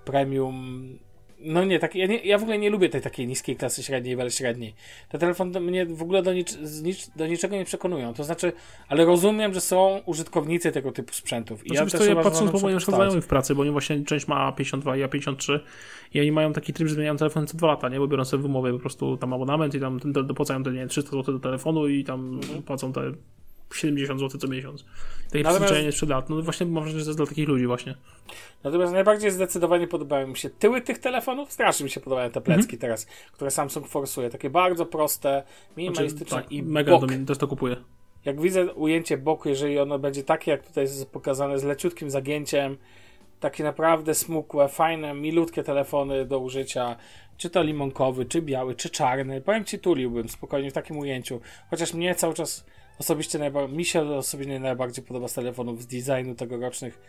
premium 0.05 0.99
no 1.43 1.65
nie, 1.65 1.79
tak, 1.79 1.95
ja, 1.95 2.07
nie, 2.07 2.17
ja 2.17 2.37
w 2.37 2.41
ogóle 2.41 2.57
nie 2.57 2.69
lubię 2.69 2.89
tej 2.89 3.01
takiej 3.01 3.27
niskiej 3.27 3.55
klasy 3.55 3.83
średniej, 3.83 4.21
ale 4.21 4.31
średniej. 4.31 4.73
Te 5.09 5.17
telefony 5.17 5.59
mnie 5.59 5.85
w 5.85 6.01
ogóle 6.01 6.23
do, 6.23 6.33
nic, 6.33 6.81
nic, 6.83 7.11
do 7.15 7.27
niczego 7.27 7.55
nie 7.55 7.65
przekonują. 7.65 8.13
To 8.13 8.23
znaczy, 8.23 8.53
ale 8.87 9.05
rozumiem, 9.05 9.53
że 9.53 9.61
są 9.61 10.01
użytkownicy 10.05 10.71
tego 10.71 10.91
typu 10.91 11.13
sprzętów. 11.13 11.65
I 11.65 11.69
znaczy, 11.69 11.91
ja 11.93 11.99
też 11.99 12.07
ja 12.07 12.15
patrząc 12.15 12.51
po 12.51 12.59
moim 12.59 12.79
znajomych 12.79 13.23
w 13.23 13.27
pracy, 13.27 13.55
bo 13.55 13.61
oni 13.61 13.71
właśnie 13.71 14.03
część 14.05 14.27
ma 14.27 14.51
52 14.51 14.97
i 14.97 15.03
A53 15.03 15.59
i 16.13 16.19
oni 16.19 16.31
mają 16.31 16.53
taki 16.53 16.73
tryb, 16.73 16.87
że 16.87 16.93
zmieniają 16.93 17.17
telefon 17.17 17.47
co 17.47 17.57
dwa 17.57 17.67
lata, 17.67 17.89
nie? 17.89 17.99
Bo 17.99 18.07
biorą 18.07 18.25
sobie 18.25 18.43
w 18.43 18.45
umowie 18.45 18.73
po 18.73 18.79
prostu 18.79 19.17
tam 19.17 19.33
abonament 19.33 19.75
i 19.75 19.79
tam 19.79 19.99
dopłacają 20.03 20.63
te, 20.63 20.71
nie 20.71 20.87
300 20.87 21.11
zł 21.11 21.33
do 21.33 21.39
telefonu 21.39 21.87
i 21.87 22.03
tam 22.03 22.39
mhm. 22.43 22.63
płacą 22.63 22.93
te 22.93 23.01
70 23.75 24.19
zł 24.19 24.39
co 24.39 24.47
miesiąc. 24.47 24.83
Takie 24.83 25.43
Natomiast... 25.43 25.57
przyzwyczajenie 25.57 25.91
sprzed 25.91 26.09
lat. 26.09 26.29
No 26.29 26.41
właśnie 26.41 26.65
mam 26.65 26.83
wrażenie, 26.83 26.99
że 26.99 27.05
to 27.05 27.09
jest 27.09 27.19
dla 27.19 27.25
takich 27.25 27.47
ludzi 27.47 27.67
właśnie. 27.67 27.95
Natomiast 28.63 28.93
najbardziej 28.93 29.31
zdecydowanie 29.31 29.87
podobają 29.87 30.27
mi 30.27 30.37
się 30.37 30.49
tyły 30.49 30.81
tych 30.81 30.99
telefonów. 30.99 31.51
Strasznie 31.51 31.83
mi 31.83 31.89
się 31.89 31.99
podobają 31.99 32.31
te 32.31 32.41
plecki 32.41 32.63
mm 32.63 32.77
-hmm. 32.77 32.81
teraz, 32.81 33.05
które 33.31 33.51
Samsung 33.51 33.87
forsuje. 33.87 34.29
Takie 34.29 34.49
bardzo 34.49 34.85
proste, 34.85 35.43
minimalistyczne 35.77 36.27
znaczy, 36.27 36.43
tak, 36.43 36.51
i 36.51 36.63
mega 36.63 36.99
bok. 36.99 37.11
też 37.27 37.37
to 37.37 37.47
kupuję. 37.47 37.75
Jak 38.25 38.41
widzę 38.41 38.73
ujęcie 38.73 39.17
boku, 39.17 39.49
jeżeli 39.49 39.79
ono 39.79 39.99
będzie 39.99 40.23
takie, 40.23 40.51
jak 40.51 40.67
tutaj 40.67 40.83
jest 40.83 41.11
pokazane, 41.11 41.59
z 41.59 41.63
leciutkim 41.63 42.09
zagięciem, 42.09 42.77
takie 43.39 43.63
naprawdę 43.63 44.15
smukłe, 44.15 44.69
fajne, 44.69 45.13
milutkie 45.13 45.63
telefony 45.63 46.25
do 46.25 46.39
użycia, 46.39 46.95
czy 47.37 47.49
to 47.49 47.63
limonkowy, 47.63 48.25
czy 48.25 48.41
biały, 48.41 48.75
czy 48.75 48.89
czarny. 48.89 49.41
Powiem 49.41 49.65
Ci, 49.65 49.79
tuliłbym 49.79 50.29
spokojnie 50.29 50.71
w 50.71 50.73
takim 50.73 50.97
ujęciu. 50.97 51.41
Chociaż 51.69 51.93
mnie 51.93 52.15
cały 52.15 52.33
czas 52.33 52.65
Osobiście 52.99 53.39
najba- 53.39 53.67
mi 53.67 53.85
się 53.85 54.01
osobiście 54.01 54.59
najbardziej 54.59 55.05
podoba 55.05 55.27
z 55.27 55.33
telefonów 55.33 55.81
z 55.81 55.87
designu 55.87 56.35
tegorocznych 56.35 56.99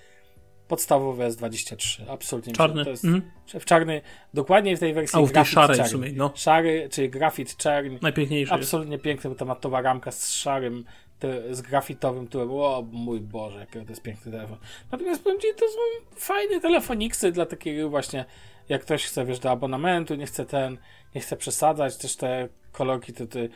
podstawowy 0.68 1.24
S23. 1.24 2.02
Absolutnie. 2.08 2.52
Czarny. 2.52 2.84
To 2.84 2.90
jest 2.90 3.04
mm. 3.04 3.22
w 3.60 3.64
czarny, 3.64 4.00
dokładnie 4.34 4.76
w 4.76 4.80
tej 4.80 4.94
wersji 4.94 5.18
A, 5.18 5.26
w 5.26 5.32
tej 5.32 5.44
szarej 5.44 5.84
w 5.84 5.88
sumie, 5.88 6.12
no. 6.12 6.32
Szary, 6.34 6.88
czyli 6.90 7.10
grafit 7.10 7.56
czerń. 7.56 7.96
Najpiękniejszy. 8.02 8.52
Absolutnie 8.52 8.92
jest. 8.92 9.04
piękny, 9.04 9.30
bo 9.30 9.36
ta 9.36 9.44
matowa 9.44 9.80
ramka 9.80 10.10
z 10.10 10.30
szarym, 10.30 10.84
te, 11.18 11.54
z 11.54 11.62
grafitowym 11.62 12.28
tyłem. 12.28 12.50
O 12.50 12.84
mój 12.92 13.20
Boże, 13.20 13.58
jaki 13.58 13.72
to 13.72 13.90
jest 13.90 14.02
piękny 14.02 14.32
telefon. 14.32 14.58
Natomiast 14.92 15.24
powiem 15.24 15.40
Ci, 15.40 15.48
to 15.56 15.66
są 15.68 16.06
fajne 16.16 16.60
telefoniksy 16.60 17.32
dla 17.32 17.46
takiego 17.46 17.90
właśnie, 17.90 18.24
jak 18.68 18.82
ktoś 18.82 19.04
chce, 19.04 19.24
wiesz, 19.24 19.38
do 19.38 19.50
abonamentu, 19.50 20.14
nie 20.14 20.26
chce 20.26 20.46
ten, 20.46 20.78
nie 21.14 21.20
chce 21.20 21.36
przesadzać, 21.36 21.96
też 21.96 22.16
te 22.16 22.48
kolorki, 22.72 23.12
to 23.12 23.26
ty. 23.26 23.50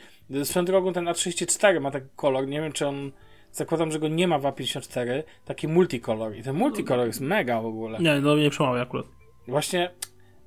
Swoją 0.44 0.64
drogą 0.64 0.92
ten 0.92 1.04
A34 1.04 1.80
ma 1.80 1.90
taki 1.90 2.06
kolor, 2.16 2.46
nie 2.46 2.60
wiem 2.60 2.72
czy 2.72 2.86
on. 2.86 3.12
Zakładam, 3.52 3.92
że 3.92 3.98
go 3.98 4.08
nie 4.08 4.28
ma 4.28 4.38
w 4.38 4.42
A54, 4.42 5.22
taki 5.44 5.68
multikolor. 5.68 6.36
I 6.36 6.42
ten 6.42 6.56
multikolor 6.56 7.06
jest 7.06 7.20
mega 7.20 7.60
w 7.60 7.66
ogóle. 7.66 7.98
Nie, 7.98 8.20
no 8.20 8.36
nie 8.36 8.50
przemawia 8.50 8.82
akurat. 8.82 9.06
Właśnie 9.48 9.90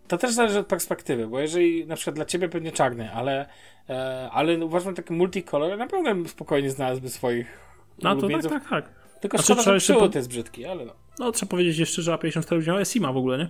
to 0.10 0.18
też 0.18 0.34
zależy 0.34 0.60
od 0.60 0.68
perspektywy, 0.68 1.28
bo 1.28 1.40
jeżeli 1.40 1.88
na 1.88 1.96
przykład 1.96 2.16
dla 2.16 2.26
ciebie 2.26 2.50
pewnie 2.50 2.72
czarny, 2.72 3.12
ale, 3.12 3.46
e, 3.90 4.30
ale 4.32 4.66
uważam, 4.66 4.96
taki 4.96 5.14
multikolor 5.14 5.78
naprawdę 5.78 6.30
spokojnie 6.30 6.70
znalazłby 6.72 7.10
swoich. 7.10 7.60
No 8.04 8.16
to 8.16 8.30
tak, 8.30 8.44
tak, 8.44 8.70
tak. 8.70 8.90
Tylko 9.22 9.38
znaczy, 9.38 9.54
szkoda, 9.54 9.64
że 9.64 9.78
przywód 9.78 10.12
po... 10.12 10.18
jest 10.18 10.30
brzydki, 10.30 10.66
ale 10.66 10.86
no. 10.86 10.94
No 11.20 11.32
trzeba 11.32 11.50
powiedzieć 11.50 11.78
jeszcze, 11.78 12.02
że 12.02 12.12
A54 12.12 12.60
wziął 12.60 12.86
SIMA 12.86 13.14
w 13.14 13.18
ogóle, 13.18 13.38
nie? 13.38 13.50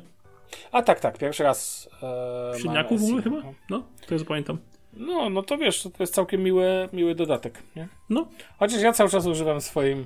A 0.72 0.82
tak, 0.82 1.00
tak, 1.00 1.18
pierwszy 1.18 1.44
raz. 1.44 1.90
E, 2.04 2.58
w 2.58 2.62
Silniaku 2.62 2.98
w 2.98 3.04
ogóle 3.04 3.22
chyba? 3.22 3.38
No, 3.70 3.84
to 4.08 4.16
ja 4.16 4.26
pamiętam. 4.28 4.58
No, 4.94 5.30
no 5.30 5.44
to 5.44 5.58
wiesz, 5.58 5.84
to 5.84 6.04
jest 6.04 6.14
całkiem 6.14 6.44
miły, 6.44 6.90
miły 6.94 7.16
dodatek, 7.16 7.64
nie? 7.76 7.88
No. 8.10 8.28
Chociaż 8.58 8.82
ja 8.82 8.94
cały 8.94 9.10
czas 9.10 9.26
używam 9.26 9.62
w 9.62 9.64
swoim 9.64 10.06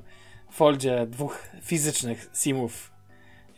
foldzie 0.51 1.07
dwóch 1.09 1.39
fizycznych 1.61 2.29
SIMów 2.33 2.91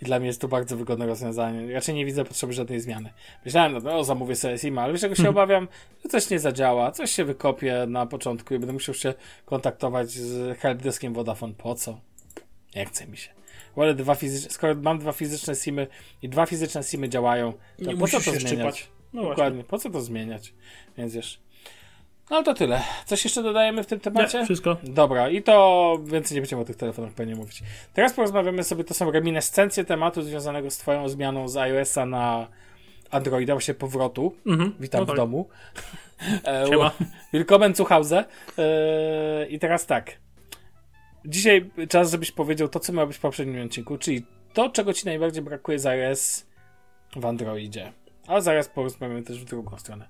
i 0.02 0.06
dla 0.06 0.20
mnie 0.20 0.28
jest 0.28 0.42
to 0.42 0.48
bardzo 0.48 0.78
wygodne 0.78 1.06
rozwiązanie. 1.06 1.74
Raczej 1.74 1.96
nie 1.96 2.06
widzę 2.06 2.26
potrzeby 2.26 2.54
żadnej 2.54 2.80
zmiany. 2.80 3.14
Myślałem, 3.46 3.74
no, 3.74 3.80
no 3.80 4.04
zamówię 4.04 4.36
sobie 4.36 4.58
SIMa, 4.58 4.82
ale 4.82 4.94
wiesz, 4.94 5.02
czego 5.02 5.16
się 5.16 5.24
hmm. 5.24 5.36
obawiam? 5.38 5.68
Że 6.04 6.10
coś 6.10 6.30
nie 6.30 6.40
zadziała, 6.40 6.92
coś 6.92 7.12
się 7.12 7.26
wykopie 7.26 7.86
na 7.88 8.06
początku 8.06 8.54
i 8.54 8.60
będę 8.60 8.74
musiał 8.74 8.96
się 8.96 9.14
kontaktować 9.46 10.10
z 10.10 10.58
helpdeskiem 10.60 11.14
Vodafone. 11.14 11.54
Po 11.54 11.76
co? 11.76 12.00
Nie 12.76 12.86
chce 12.86 13.08
mi 13.08 13.18
się. 13.18 13.30
Wolę 13.76 13.94
dwa 13.94 14.16
fizyczne, 14.16 14.50
skoro 14.50 14.76
mam 14.76 15.00
dwa 15.00 15.12
fizyczne 15.12 15.56
SIMy 15.56 15.88
i 16.22 16.30
dwa 16.30 16.46
fizyczne 16.46 16.84
SIMy 16.84 17.10
działają, 17.10 17.54
to 17.84 17.92
nie 17.92 17.98
po 17.98 18.08
co 18.08 18.18
to 18.18 18.24
zmieniać? 18.24 18.48
Szczypać. 18.48 18.90
No 19.14 19.22
Dokładnie, 19.22 19.44
właśnie. 19.44 19.64
po 19.64 19.78
co 19.78 19.90
to 19.90 20.02
zmieniać? 20.02 20.54
Więc 20.98 21.14
wiesz. 21.14 21.40
No 22.30 22.44
to 22.44 22.54
tyle. 22.54 22.82
Coś 23.06 23.24
jeszcze 23.24 23.44
dodajemy 23.44 23.84
w 23.84 23.86
tym 23.86 24.00
temacie? 24.00 24.40
Nie, 24.40 24.46
wszystko. 24.46 24.78
Dobra, 24.84 25.30
i 25.30 25.42
to 25.42 25.98
więcej 26.04 26.36
nie 26.36 26.42
będziemy 26.42 26.62
o 26.62 26.66
tych 26.66 26.76
telefonach 26.76 27.14
pewnie 27.14 27.36
mówić. 27.36 27.64
Teraz 27.94 28.14
porozmawiamy 28.14 28.64
sobie, 28.64 28.84
to 28.84 28.94
są 28.94 29.12
reminiscencje 29.12 29.86
tematu 29.86 30.22
związanego 30.22 30.72
z 30.72 30.78
twoją 30.78 31.10
zmianą 31.10 31.48
z 31.48 31.58
iOS-a 31.58 32.06
na 32.06 32.48
Androida, 33.12 33.54
właśnie 33.54 33.74
powrotu. 33.74 34.36
Mhm, 34.46 34.76
Witam 34.80 35.00
no 35.02 35.06
tak. 35.06 35.16
w 35.16 35.18
domu. 35.18 35.48
E, 36.46 36.68
Siema. 36.70 36.92
Willkommen 37.34 37.76
zu 37.76 37.86
Hause. 37.86 38.26
E, 38.58 39.48
I 39.48 39.60
teraz 39.60 39.86
tak. 39.86 40.12
Dzisiaj 41.26 41.70
czas, 41.90 42.12
żebyś 42.12 42.32
powiedział 42.32 42.68
to, 42.68 42.80
co 42.80 42.94
miał 42.94 43.08
być 43.08 43.18
w 43.18 43.20
poprzednim 43.20 43.66
odcinku, 43.66 43.98
czyli 43.98 44.26
to, 44.54 44.70
czego 44.70 44.94
ci 44.94 45.06
najbardziej 45.06 45.44
brakuje 45.44 45.80
z 45.80 45.86
iOS 45.86 46.46
w 47.16 47.26
Androidzie. 47.26 47.94
A 48.28 48.42
zaraz 48.42 48.70
porozmawiamy 48.70 49.24
też 49.24 49.42
w 49.42 49.46
drugą 49.46 49.78
stronę. 49.78 50.08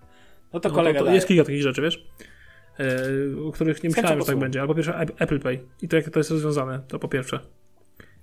No 0.53 0.59
to 0.59 0.70
no, 0.70 0.76
kolega. 0.76 0.99
To, 0.99 1.05
to 1.05 1.11
jest 1.11 1.28
kilka 1.28 1.43
takich 1.43 1.61
rzeczy, 1.61 1.82
wiesz? 1.82 2.05
Yy, 2.80 3.47
o 3.47 3.51
których 3.51 3.84
nie 3.84 3.89
myślałem, 3.89 4.20
że 4.20 4.26
tak 4.26 4.38
będzie. 4.38 4.61
Albo 4.61 4.76
pierwsze 4.76 4.97
Apple 5.20 5.39
Pay. 5.39 5.59
I 5.82 5.88
to 5.88 5.95
jak 5.95 6.09
to 6.09 6.20
jest 6.20 6.32
rozwiązane, 6.32 6.80
to 6.88 6.99
po 6.99 7.07
pierwsze. 7.07 7.39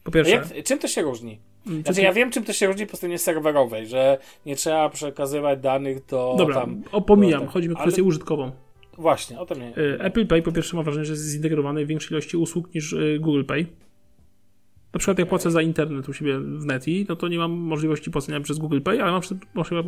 Po 0.05 0.11
pierwsze. 0.11 0.35
Jak, 0.35 0.65
czym 0.65 0.79
to 0.79 0.89
się 0.89 1.03
różni? 1.03 1.41
Mm, 1.67 1.83
znaczy, 1.83 2.03
ja 2.03 2.13
wiem, 2.13 2.31
czym 2.31 2.45
to 2.45 2.53
się 2.53 2.67
różni 2.67 2.87
po 2.87 2.97
stronie 2.97 3.19
serwerowej, 3.19 3.87
że 3.87 4.19
nie 4.47 4.57
trzeba 4.57 4.89
przekazywać 4.89 5.61
danych 5.61 6.07
do. 6.07 6.35
Dobra, 6.39 6.55
tam, 6.55 6.83
opomijam. 6.93 7.45
Do, 7.45 7.51
Chodzi 7.51 7.69
mi 7.69 7.75
o 7.75 7.79
kwestię 7.79 8.03
ale... 8.03 8.09
użytkową. 8.09 8.53
Właśnie, 8.99 9.41
o 9.41 9.47
to 9.47 9.55
mnie. 9.55 9.75
Apple 9.99 10.27
Pay 10.27 10.43
po 10.43 10.53
pierwsze 10.53 10.77
ma 10.77 10.83
wrażenie, 10.83 11.05
że 11.05 11.13
jest 11.13 11.31
zintegrowany 11.31 11.85
w 11.85 11.89
większej 11.89 12.11
ilości 12.11 12.37
usług 12.37 12.75
niż 12.75 12.97
Google 13.21 13.45
Pay. 13.45 13.67
Na 14.93 14.99
przykład 14.99 15.19
jak 15.19 15.29
płacę 15.29 15.51
za 15.51 15.63
internet 15.63 16.09
u 16.09 16.13
siebie 16.13 16.39
w 16.39 16.65
Neti, 16.65 17.07
no 17.09 17.17
to 17.17 17.29
nie 17.29 17.39
mam 17.39 17.51
możliwości 17.51 18.11
płacenia 18.11 18.41
przez 18.41 18.59
Google 18.59 18.81
Pay, 18.81 19.03
ale 19.03 19.13
mam 19.13 19.23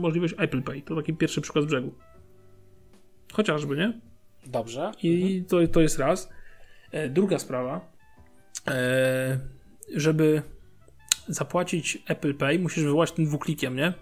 możliwość 0.00 0.34
Apple 0.38 0.62
Pay. 0.62 0.82
To 0.82 0.96
taki 0.96 1.14
pierwszy 1.14 1.40
przykład 1.40 1.64
z 1.64 1.68
brzegu. 1.68 1.94
Chociażby, 3.32 3.76
nie? 3.76 4.00
Dobrze. 4.46 4.92
I 5.02 5.22
mhm. 5.22 5.44
to, 5.44 5.72
to 5.72 5.80
jest 5.80 5.98
raz. 5.98 6.32
E, 6.90 7.08
druga 7.08 7.38
sprawa. 7.38 7.92
E, 8.68 9.38
żeby 9.96 10.42
zapłacić 11.28 12.02
Apple 12.08 12.34
Pay, 12.34 12.58
musisz 12.58 12.84
wywołać 12.84 13.12
tym 13.12 13.24
dwuklikiem, 13.24 13.76
nie? 13.76 13.92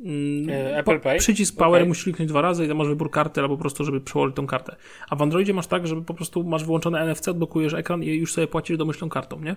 Mm, 0.00 0.50
e, 0.50 0.78
Apple 0.78 1.00
Pay? 1.00 1.18
Przycisk 1.18 1.56
Power 1.56 1.80
okay. 1.80 1.88
musisz 1.88 2.04
kliknąć 2.04 2.30
dwa 2.30 2.42
razy 2.42 2.64
i 2.64 2.68
tam 2.68 2.76
masz 2.76 2.88
wybór 2.88 3.10
karty 3.10 3.40
albo 3.40 3.56
po 3.56 3.60
prostu, 3.60 3.84
żeby 3.84 4.00
przełożyć 4.00 4.36
tą 4.36 4.46
kartę. 4.46 4.76
A 5.10 5.16
w 5.16 5.22
Androidzie 5.22 5.54
masz 5.54 5.66
tak, 5.66 5.86
żeby 5.86 6.02
po 6.02 6.14
prostu 6.14 6.44
masz 6.44 6.64
wyłączone 6.64 7.00
NFC, 7.00 7.28
odblokujesz 7.28 7.74
ekran 7.74 8.02
i 8.02 8.06
już 8.06 8.32
sobie 8.32 8.46
płacisz 8.46 8.76
domyślną 8.76 9.08
kartą, 9.08 9.40
nie? 9.40 9.56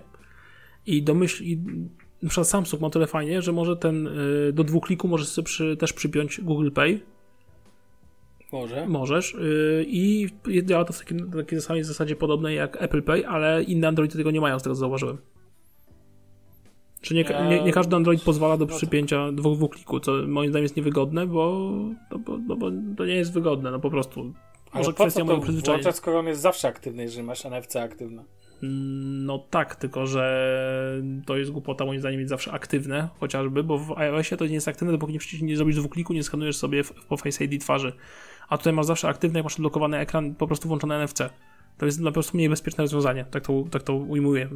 I 0.86 1.02
domyśl... 1.02 1.44
I 1.44 1.58
na 2.22 2.28
przykład 2.28 2.48
Samsung 2.48 2.82
ma 2.82 2.90
tyle 2.90 3.06
fajnie, 3.06 3.42
że 3.42 3.52
może 3.52 3.76
ten 3.76 4.06
y, 4.06 4.52
do 4.52 4.64
dwóch 4.64 4.86
kliku 4.86 5.08
możesz 5.08 5.28
sobie 5.28 5.46
przy, 5.46 5.76
też 5.76 5.92
przypiąć 5.92 6.40
Google 6.40 6.70
Pay. 6.70 7.00
Może. 8.52 8.86
Możesz. 8.86 9.34
Y, 9.34 9.84
I 9.88 10.28
działa 10.64 10.84
to 10.84 10.92
w 10.92 10.98
takiej, 10.98 11.18
takiej 11.36 11.84
zasadzie 11.84 12.16
podobnej 12.16 12.56
jak 12.56 12.82
Apple 12.82 13.02
Pay, 13.02 13.26
ale 13.26 13.62
inne 13.62 13.88
Androidy 13.88 14.18
tego 14.18 14.30
nie 14.30 14.40
mają, 14.40 14.58
z 14.58 14.62
tego 14.62 14.74
co 14.74 14.80
zauważyłem. 14.80 15.18
Czy 17.00 17.14
nie, 17.14 17.24
nie, 17.48 17.62
nie, 17.62 17.72
każdy 17.72 17.96
Android 17.96 18.22
pozwala 18.22 18.56
do 18.56 18.66
no 18.66 18.76
przypięcia 18.76 19.32
dwóch, 19.32 19.56
dwóch 19.56 19.70
kliku, 19.70 20.00
co 20.00 20.12
moim 20.26 20.50
zdaniem 20.50 20.62
jest 20.62 20.76
niewygodne, 20.76 21.26
bo, 21.26 21.70
no 22.10 22.18
bo, 22.18 22.38
no 22.38 22.56
bo 22.56 22.70
to 22.96 23.06
nie 23.06 23.14
jest 23.14 23.32
wygodne, 23.32 23.70
no 23.70 23.80
po 23.80 23.90
prostu. 23.90 24.24
Może 24.74 24.86
Ale 24.86 24.92
kwestia 24.92 25.24
mojego 25.24 25.42
przyzwyczajenia. 25.42 25.92
skoro 25.92 26.18
on 26.18 26.26
jest 26.26 26.40
zawsze 26.40 26.68
aktywny, 26.68 27.02
jeżeli 27.02 27.22
masz 27.22 27.44
NFC 27.44 27.76
aktywne. 27.76 28.24
Mm, 28.62 29.26
no 29.26 29.38
tak, 29.50 29.76
tylko 29.76 30.06
że 30.06 31.02
to 31.26 31.36
jest 31.36 31.50
głupota 31.50 31.84
moim 31.84 32.00
zdaniem 32.00 32.20
mieć 32.20 32.28
zawsze 32.28 32.52
aktywne, 32.52 33.08
chociażby, 33.20 33.64
bo 33.64 33.78
w 33.78 33.98
iOSie 33.98 34.36
to 34.36 34.46
nie 34.46 34.54
jest 34.54 34.68
aktywne, 34.68 34.92
dopóki 34.92 35.12
nie, 35.12 35.46
nie 35.46 35.56
zrobisz 35.56 35.76
dwukliku, 35.76 36.12
nie 36.12 36.22
skanujesz 36.22 36.56
sobie 36.56 36.82
po 37.08 37.16
Face 37.16 37.44
ID 37.44 37.62
twarzy. 37.62 37.92
A 38.48 38.58
tutaj 38.58 38.72
masz 38.72 38.86
zawsze 38.86 39.08
aktywne, 39.08 39.38
jak 39.38 39.44
masz 39.44 39.54
odblokowany 39.54 39.98
ekran, 39.98 40.34
po 40.34 40.46
prostu 40.46 40.68
włączone 40.68 41.04
NFC. 41.04 41.18
To 41.78 41.86
jest 41.86 42.02
po 42.02 42.12
prostu 42.12 42.36
mniej 42.36 42.48
bezpieczne 42.48 42.84
rozwiązanie, 42.84 43.24
tak 43.30 43.46
to, 43.46 43.64
tak 43.70 43.82
to 43.82 43.94
ujmuję. 43.94 44.48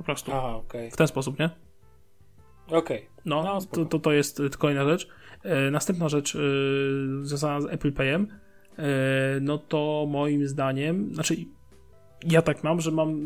Po 0.00 0.04
prostu. 0.04 0.32
Aha, 0.32 0.56
okay. 0.56 0.90
W 0.90 0.96
ten 0.96 1.06
sposób, 1.06 1.38
nie? 1.38 1.50
Okej. 2.66 2.78
Okay. 2.78 3.02
No, 3.24 3.42
no 3.42 3.60
to, 3.60 3.84
to, 3.84 3.98
to 3.98 4.12
jest 4.12 4.40
kolejna 4.58 4.84
rzecz. 4.84 5.08
E, 5.42 5.70
następna 5.70 6.08
rzecz 6.08 6.36
e, 6.36 6.38
związana 7.22 7.60
z 7.60 7.66
Apple 7.66 7.92
Payem, 7.92 8.26
e, 8.78 8.82
no 9.40 9.58
to 9.58 10.06
moim 10.08 10.48
zdaniem, 10.48 11.14
znaczy 11.14 11.36
ja 12.26 12.42
tak 12.42 12.64
mam, 12.64 12.80
że 12.80 12.90
mam 12.90 13.18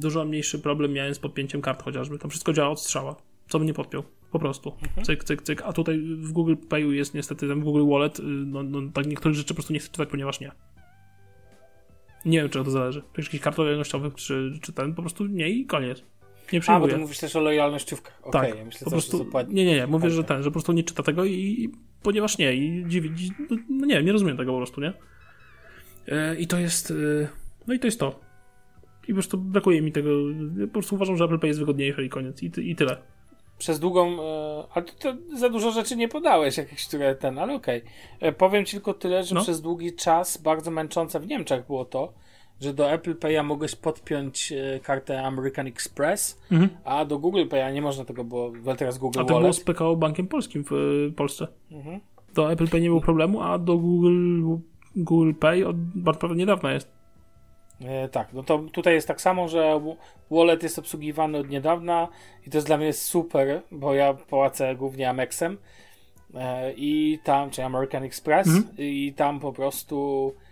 dużo 0.00 0.24
mniejszy 0.24 0.58
problem 0.58 0.92
miałem 0.92 1.14
z 1.14 1.18
podpięciem 1.18 1.62
kart 1.62 1.82
chociażby. 1.82 2.18
Tam 2.18 2.30
wszystko 2.30 2.52
działa 2.52 2.70
od 2.70 2.80
strzała. 2.80 3.16
Co 3.48 3.58
by 3.58 3.64
nie 3.64 3.74
podpiął. 3.74 4.02
Po 4.32 4.38
prostu. 4.38 4.72
Mhm. 4.82 5.06
Cyk, 5.06 5.24
cyk, 5.24 5.42
cyk. 5.42 5.62
A 5.62 5.72
tutaj 5.72 5.98
w 5.98 6.32
Google 6.32 6.54
Payu 6.68 6.92
jest 6.92 7.14
niestety 7.14 7.48
ten 7.48 7.60
Google 7.60 7.90
Wallet. 7.90 8.20
Y, 8.20 8.22
no, 8.22 8.62
no 8.62 8.80
tak 8.94 9.06
niektórych 9.06 9.36
rzeczy 9.36 9.48
po 9.48 9.54
prostu 9.54 9.72
nie 9.72 9.78
chcę 9.78 9.90
czytać, 9.90 10.08
ponieważ 10.08 10.40
nie. 10.40 10.52
Nie 12.24 12.38
wiem, 12.38 12.48
czy 12.48 12.64
to 12.64 12.70
zależy. 12.70 13.02
Czy 13.12 13.20
jakichś 13.20 13.44
kart 13.44 13.58
lojalnościowych, 13.58 14.14
czy, 14.14 14.58
czy 14.62 14.72
ten, 14.72 14.94
po 14.94 15.02
prostu 15.02 15.26
nie 15.26 15.48
i 15.48 15.66
koniec. 15.66 16.04
Nie 16.52 16.60
przyjmuję. 16.60 16.84
A, 16.84 16.88
bo 16.88 16.94
ty 16.94 16.98
mówisz 16.98 17.18
też 17.18 17.36
o 17.36 17.40
lojalnościówkach. 17.40 18.20
Okay, 18.22 18.48
tak, 18.48 18.58
ja 18.58 18.64
myślę, 18.64 18.84
po 18.84 18.90
prostu, 18.90 19.26
nie, 19.48 19.64
nie, 19.64 19.74
nie. 19.74 19.86
Mówię, 19.86 20.06
okay. 20.06 20.10
że 20.10 20.24
ten, 20.24 20.42
że 20.42 20.48
po 20.48 20.52
prostu 20.52 20.72
nie 20.72 20.84
czyta 20.84 21.02
tego 21.02 21.24
i, 21.24 21.32
i 21.32 21.70
ponieważ 22.02 22.38
nie. 22.38 22.54
I 22.54 22.84
dziwi, 22.88 23.10
no, 23.50 23.56
no 23.68 23.86
nie 23.86 24.02
nie 24.02 24.12
rozumiem 24.12 24.36
tego 24.36 24.52
po 24.52 24.58
prostu, 24.58 24.80
nie? 24.80 24.92
E, 26.08 26.36
I 26.36 26.46
to 26.46 26.58
jest, 26.58 26.90
e, 26.90 26.94
no 27.66 27.74
i 27.74 27.78
to 27.78 27.86
jest 27.86 28.00
to. 28.00 28.20
I 29.02 29.06
po 29.06 29.14
prostu 29.14 29.38
brakuje 29.38 29.82
mi 29.82 29.92
tego. 29.92 30.10
Po 30.66 30.72
prostu 30.72 30.94
uważam, 30.94 31.16
że 31.16 31.24
Apple 31.24 31.38
Pay 31.38 31.48
jest 31.48 31.60
wygodniejsze 31.60 32.04
i 32.04 32.08
koniec. 32.08 32.42
I, 32.42 32.70
i 32.70 32.76
tyle. 32.76 32.96
Przez 33.58 33.80
długą. 33.80 34.22
E, 34.22 34.64
ale 34.74 34.84
to, 34.84 35.16
za 35.36 35.48
dużo 35.48 35.70
rzeczy 35.70 35.96
nie 35.96 36.08
podałeś, 36.08 36.56
jakieś, 36.56 36.86
które 36.88 37.14
ten, 37.14 37.38
ale 37.38 37.54
okej. 37.54 37.78
Okay. 37.78 38.28
E, 38.28 38.32
powiem 38.32 38.64
ci 38.64 38.76
tylko 38.76 38.94
tyle, 38.94 39.24
że 39.24 39.34
no. 39.34 39.42
przez 39.42 39.60
długi 39.60 39.96
czas 39.96 40.42
bardzo 40.42 40.70
męczące 40.70 41.20
w 41.20 41.26
Niemczech 41.26 41.66
było 41.66 41.84
to, 41.84 42.12
że 42.60 42.74
do 42.74 42.92
Apple 42.92 43.14
Pay'a 43.14 43.44
mogłeś 43.44 43.76
podpiąć 43.76 44.52
e, 44.52 44.80
kartę 44.80 45.22
American 45.22 45.66
Express, 45.66 46.40
mhm. 46.52 46.70
a 46.84 47.04
do 47.04 47.18
Google 47.18 47.44
Pay'a 47.44 47.72
nie 47.72 47.82
można 47.82 48.04
tego 48.04 48.24
było, 48.24 48.52
teraz 48.78 48.98
Google 48.98 49.20
A 49.20 49.24
to 49.24 49.40
było 49.40 49.52
z 49.52 49.60
PKO 49.60 49.96
Bankiem 49.96 50.26
Polskim 50.26 50.64
w 50.64 50.72
y, 50.72 51.12
Polsce. 51.16 51.46
Mhm. 51.70 52.00
Do 52.34 52.52
Apple 52.52 52.68
Pay 52.68 52.80
nie 52.80 52.88
było 52.88 53.00
problemu, 53.00 53.42
a 53.42 53.58
do 53.58 53.78
Google, 53.78 54.56
Google 54.96 55.32
Pay 55.34 55.66
od 55.66 55.76
bardzo 55.76 56.34
niedawna 56.34 56.72
jest. 56.72 57.00
E, 57.80 58.08
tak, 58.08 58.32
no 58.32 58.42
to 58.42 58.58
tutaj 58.58 58.94
jest 58.94 59.08
tak 59.08 59.20
samo, 59.20 59.48
że 59.48 59.80
wallet 60.30 60.62
jest 60.62 60.78
obsługiwany 60.78 61.38
od 61.38 61.48
niedawna 61.48 62.08
i 62.46 62.50
to 62.50 62.58
jest 62.58 62.66
dla 62.66 62.76
mnie 62.76 62.92
super, 62.92 63.62
bo 63.70 63.94
ja 63.94 64.14
płacę 64.14 64.74
głównie 64.74 65.10
Amexem 65.10 65.58
e, 66.34 66.72
i 66.72 67.18
tam, 67.24 67.50
czy 67.50 67.64
American 67.64 68.02
Express 68.02 68.48
mhm. 68.48 68.76
i 68.78 69.14
tam 69.16 69.40
po 69.40 69.52
prostu 69.52 70.32
e, 70.36 70.49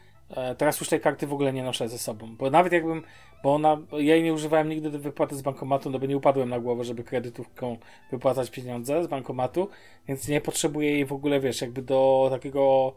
teraz 0.59 0.81
już 0.81 0.89
tej 0.89 1.01
karty 1.01 1.27
w 1.27 1.33
ogóle 1.33 1.53
nie 1.53 1.63
noszę 1.63 1.89
ze 1.89 1.99
sobą, 1.99 2.37
bo 2.37 2.51
nawet 2.51 2.73
jakbym, 2.73 3.03
bo 3.43 3.55
ona, 3.55 3.79
ja 3.93 3.99
jej 3.99 4.23
nie 4.23 4.33
używałem 4.33 4.69
nigdy 4.69 4.91
do 4.91 4.99
wypłaty 4.99 5.37
z 5.37 5.43
bankomatu, 5.43 5.91
no 5.91 5.99
bo 5.99 6.07
nie 6.07 6.17
upadłem 6.17 6.49
na 6.49 6.61
głowę, 6.61 6.85
żeby 6.85 7.05
kredytówką 7.05 7.77
wypłacać 8.11 8.51
pieniądze 8.51 9.05
z 9.05 9.07
bankomatu, 9.07 9.69
więc 10.09 10.29
nie 10.29 10.41
potrzebuję 10.41 10.91
jej 10.91 11.07
w 11.07 11.13
ogóle, 11.13 11.41
wiesz, 11.41 11.61
jakby 11.61 11.83
do 11.83 12.29
takiego 12.31 12.93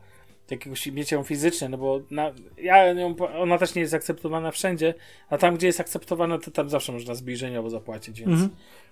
jakiegoś 0.52 0.88
mieć 0.88 1.12
ją 1.12 1.24
fizycznie, 1.24 1.70
no 1.70 1.78
bo 1.78 2.00
na, 2.12 2.32
ja 2.58 2.86
ją, 2.86 3.16
ona 3.40 3.58
też 3.58 3.76
nie 3.76 3.82
jest 3.82 3.94
akceptowana 3.94 4.52
wszędzie, 4.52 4.94
a 5.30 5.38
tam, 5.38 5.56
gdzie 5.56 5.68
jest 5.68 5.80
akceptowana, 5.80 6.38
to 6.38 6.52
tam 6.52 6.70
zawsze 6.70 6.92
można 6.92 7.16
zbliżeniowo 7.16 7.70
zapłacić, 7.70 8.20
więc, 8.20 8.32
mhm. 8.32 8.50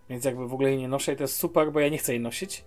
więc 0.10 0.26
jakby 0.26 0.48
w 0.48 0.54
ogóle 0.54 0.70
jej 0.70 0.78
nie 0.78 0.88
noszę 0.88 1.14
i 1.14 1.16
to 1.16 1.24
jest 1.24 1.36
super, 1.36 1.72
bo 1.72 1.80
ja 1.80 1.90
nie 1.90 1.98
chcę 1.98 2.14
jej 2.14 2.22
nosić, 2.22 2.64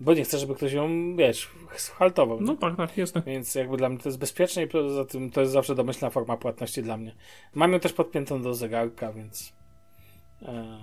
bo 0.00 0.14
nie 0.14 0.24
chcę, 0.24 0.38
żeby 0.38 0.54
ktoś 0.54 0.72
ją, 0.72 1.16
wiesz, 1.16 1.50
haltował. 1.94 2.40
No 2.40 2.56
tak, 2.56 2.76
tak, 2.76 2.96
jest. 2.96 3.14
Więc 3.26 3.54
jakby 3.54 3.76
dla 3.76 3.88
mnie 3.88 3.98
to 3.98 4.08
jest 4.08 4.18
bezpieczne 4.18 4.62
i 4.62 4.66
poza 4.66 5.04
tym 5.04 5.30
to 5.30 5.40
jest 5.40 5.52
zawsze 5.52 5.74
domyślna 5.74 6.10
forma 6.10 6.36
płatności 6.36 6.82
dla 6.82 6.96
mnie. 6.96 7.14
Mam 7.54 7.72
ją 7.72 7.80
też 7.80 7.92
podpiętą 7.92 8.42
do 8.42 8.54
zegarka, 8.54 9.12
więc 9.12 9.52
e, 10.42 10.78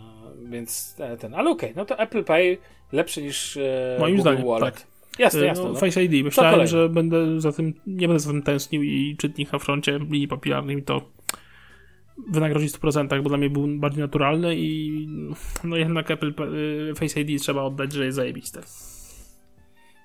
więc 0.49 0.95
e, 0.99 1.17
ten, 1.17 1.33
ale 1.33 1.49
okej, 1.49 1.71
okay, 1.71 1.81
no 1.81 1.85
to 1.85 1.99
Apple 1.99 2.23
Pay 2.23 2.57
lepszy 2.91 3.21
niż 3.21 3.57
e, 3.57 3.97
Moim 3.99 4.15
Google 4.15 4.29
zdaniem, 4.29 4.47
Wallet. 4.47 4.75
Tak. 4.75 4.87
Jasne, 5.19 5.41
e, 5.41 5.45
jasne. 5.45 5.63
No, 5.63 5.71
no. 5.71 5.79
Face 5.79 6.03
ID. 6.03 6.25
Myślałem, 6.25 6.67
że 6.67 6.89
będę 6.89 7.41
za 7.41 7.51
tym, 7.51 7.73
nie 7.87 8.07
będę 8.07 8.19
za 8.19 8.31
tym 8.31 8.43
tęsknił 8.43 8.83
i 8.83 9.15
czytnik 9.19 9.53
na 9.53 9.59
froncie 9.59 9.99
linii 9.99 10.27
papilarnej 10.27 10.83
to 10.83 11.01
wynagrodzić 12.27 12.71
w 12.71 12.79
100%, 12.79 13.21
bo 13.21 13.29
dla 13.29 13.37
mnie 13.37 13.49
był 13.49 13.67
bardziej 13.67 14.01
naturalny 14.01 14.55
i 14.55 14.91
no 15.63 15.77
jednak 15.77 16.11
Apple 16.11 16.33
e, 16.91 16.95
Face 16.95 17.21
ID 17.21 17.41
trzeba 17.41 17.63
oddać, 17.63 17.93
że 17.93 18.05
jest 18.05 18.15
zajebiste. 18.15 18.61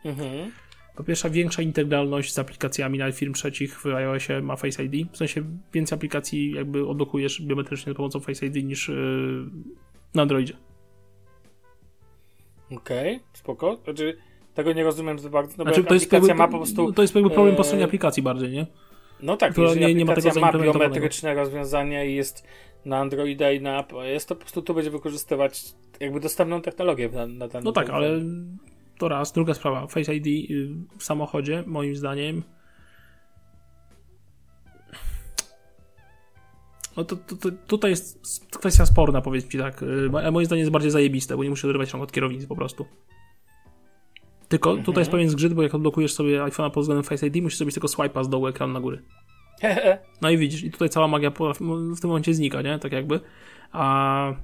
Mhm. 0.04 0.50
Po 0.96 1.04
pierwsze, 1.04 1.30
większa 1.30 1.62
integralność 1.62 2.32
z 2.32 2.38
aplikacjami 2.38 2.98
nawet 2.98 3.16
firm 3.16 3.32
trzecich 3.32 3.80
w 3.80 3.86
iOSie 3.86 4.40
ma 4.40 4.56
Face 4.56 4.84
ID. 4.84 5.12
W 5.12 5.16
sensie 5.16 5.42
więcej 5.72 5.96
aplikacji 5.96 6.52
jakby 6.52 6.86
odblokujesz 6.86 7.42
biometrycznie 7.42 7.92
za 7.92 7.96
pomocą 7.96 8.20
Face 8.20 8.46
ID 8.46 8.64
niż 8.64 8.88
yy, 8.88 8.94
na 10.14 10.22
Androidzie. 10.22 10.54
Okej, 12.76 13.16
okay, 13.16 13.28
spoko. 13.32 13.78
Znaczy, 13.84 14.16
tego 14.54 14.72
nie 14.72 14.84
rozumiem 14.84 15.18
za 15.18 15.30
bardzo, 15.30 15.54
no 15.58 15.64
znaczy, 15.64 15.84
to 15.84 15.94
jest 15.94 16.12
jakby, 16.12 16.34
ma 16.34 16.48
po 16.48 16.56
prostu... 16.56 16.92
To 16.92 17.02
jest 17.02 17.14
jakby 17.14 17.30
problem 17.30 17.56
po 17.56 17.64
stronie 17.64 17.82
e, 17.82 17.86
aplikacji 17.86 18.22
bardziej, 18.22 18.50
nie? 18.50 18.66
No 19.22 19.36
tak, 19.36 19.58
jeżeli 19.58 19.80
nie, 19.80 19.94
nie 19.94 20.04
ma, 20.04 20.14
tego 20.14 20.40
ma 20.40 20.52
biometryczne 20.52 21.34
rozwiązanie 21.34 22.10
i 22.10 22.14
jest 22.14 22.46
na 22.84 22.98
Androida 22.98 23.52
i 23.52 23.60
na 23.60 23.84
jest 24.02 24.28
to 24.28 24.34
po 24.34 24.40
prostu 24.40 24.62
to 24.62 24.74
będzie 24.74 24.90
wykorzystywać 24.90 25.64
jakby 26.00 26.20
dostępną 26.20 26.62
technologię 26.62 27.08
na, 27.08 27.26
na 27.26 27.48
ten 27.48 27.64
No 27.64 27.72
tak, 27.72 27.90
ale 27.90 28.20
to 29.00 29.08
raz. 29.08 29.32
Druga 29.32 29.54
sprawa, 29.54 29.86
Face 29.86 30.14
ID 30.14 30.26
y, 30.26 30.68
w 30.98 31.04
samochodzie, 31.04 31.64
moim 31.66 31.96
zdaniem 31.96 32.42
no 36.96 37.04
to, 37.04 37.16
to, 37.16 37.36
to, 37.36 37.48
tutaj 37.66 37.90
jest 37.90 38.46
kwestia 38.50 38.86
sporna, 38.86 39.20
powiedzmy 39.20 39.60
tak. 39.60 39.82
Y, 39.82 40.10
moim 40.32 40.46
zdaniem 40.46 40.60
jest 40.60 40.72
bardziej 40.72 40.90
zajebiste, 40.90 41.36
bo 41.36 41.44
nie 41.44 41.50
muszę 41.50 41.68
odrywać 41.68 41.92
rąk 41.92 42.02
od 42.02 42.12
kierownicy 42.12 42.46
po 42.46 42.56
prostu. 42.56 42.86
Tylko 44.48 44.70
mhm. 44.70 44.84
tutaj 44.84 45.00
jest 45.00 45.10
pewien 45.10 45.28
zgrzyt, 45.28 45.54
bo 45.54 45.62
jak 45.62 45.74
odblokujesz 45.74 46.12
sobie 46.12 46.40
iPhone'a 46.40 46.70
pod 46.70 46.82
względem 46.82 47.04
Face 47.04 47.26
ID, 47.26 47.42
musisz 47.42 47.58
zrobić 47.58 47.74
tylko 47.74 47.88
swipe'a 47.88 48.24
z 48.24 48.28
dołu 48.28 48.46
ekranu 48.46 48.72
na 48.72 48.80
góry. 48.80 49.02
No 50.22 50.30
i 50.30 50.38
widzisz, 50.38 50.64
i 50.64 50.70
tutaj 50.70 50.88
cała 50.88 51.08
magia 51.08 51.30
w 51.94 52.00
tym 52.00 52.08
momencie 52.08 52.34
znika, 52.34 52.62
nie? 52.62 52.78
Tak 52.78 52.92
jakby. 52.92 53.20
A 53.72 54.34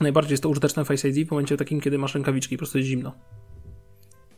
najbardziej 0.00 0.32
jest 0.32 0.42
to 0.42 0.48
użyteczne 0.48 0.84
Face 0.84 1.08
ID 1.08 1.28
w 1.28 1.30
momencie 1.30 1.56
takim, 1.56 1.80
kiedy 1.80 1.98
masz 1.98 2.14
rękawiczki, 2.14 2.56
po 2.56 2.58
prostu 2.58 2.78
jest 2.78 2.90
zimno. 2.90 3.12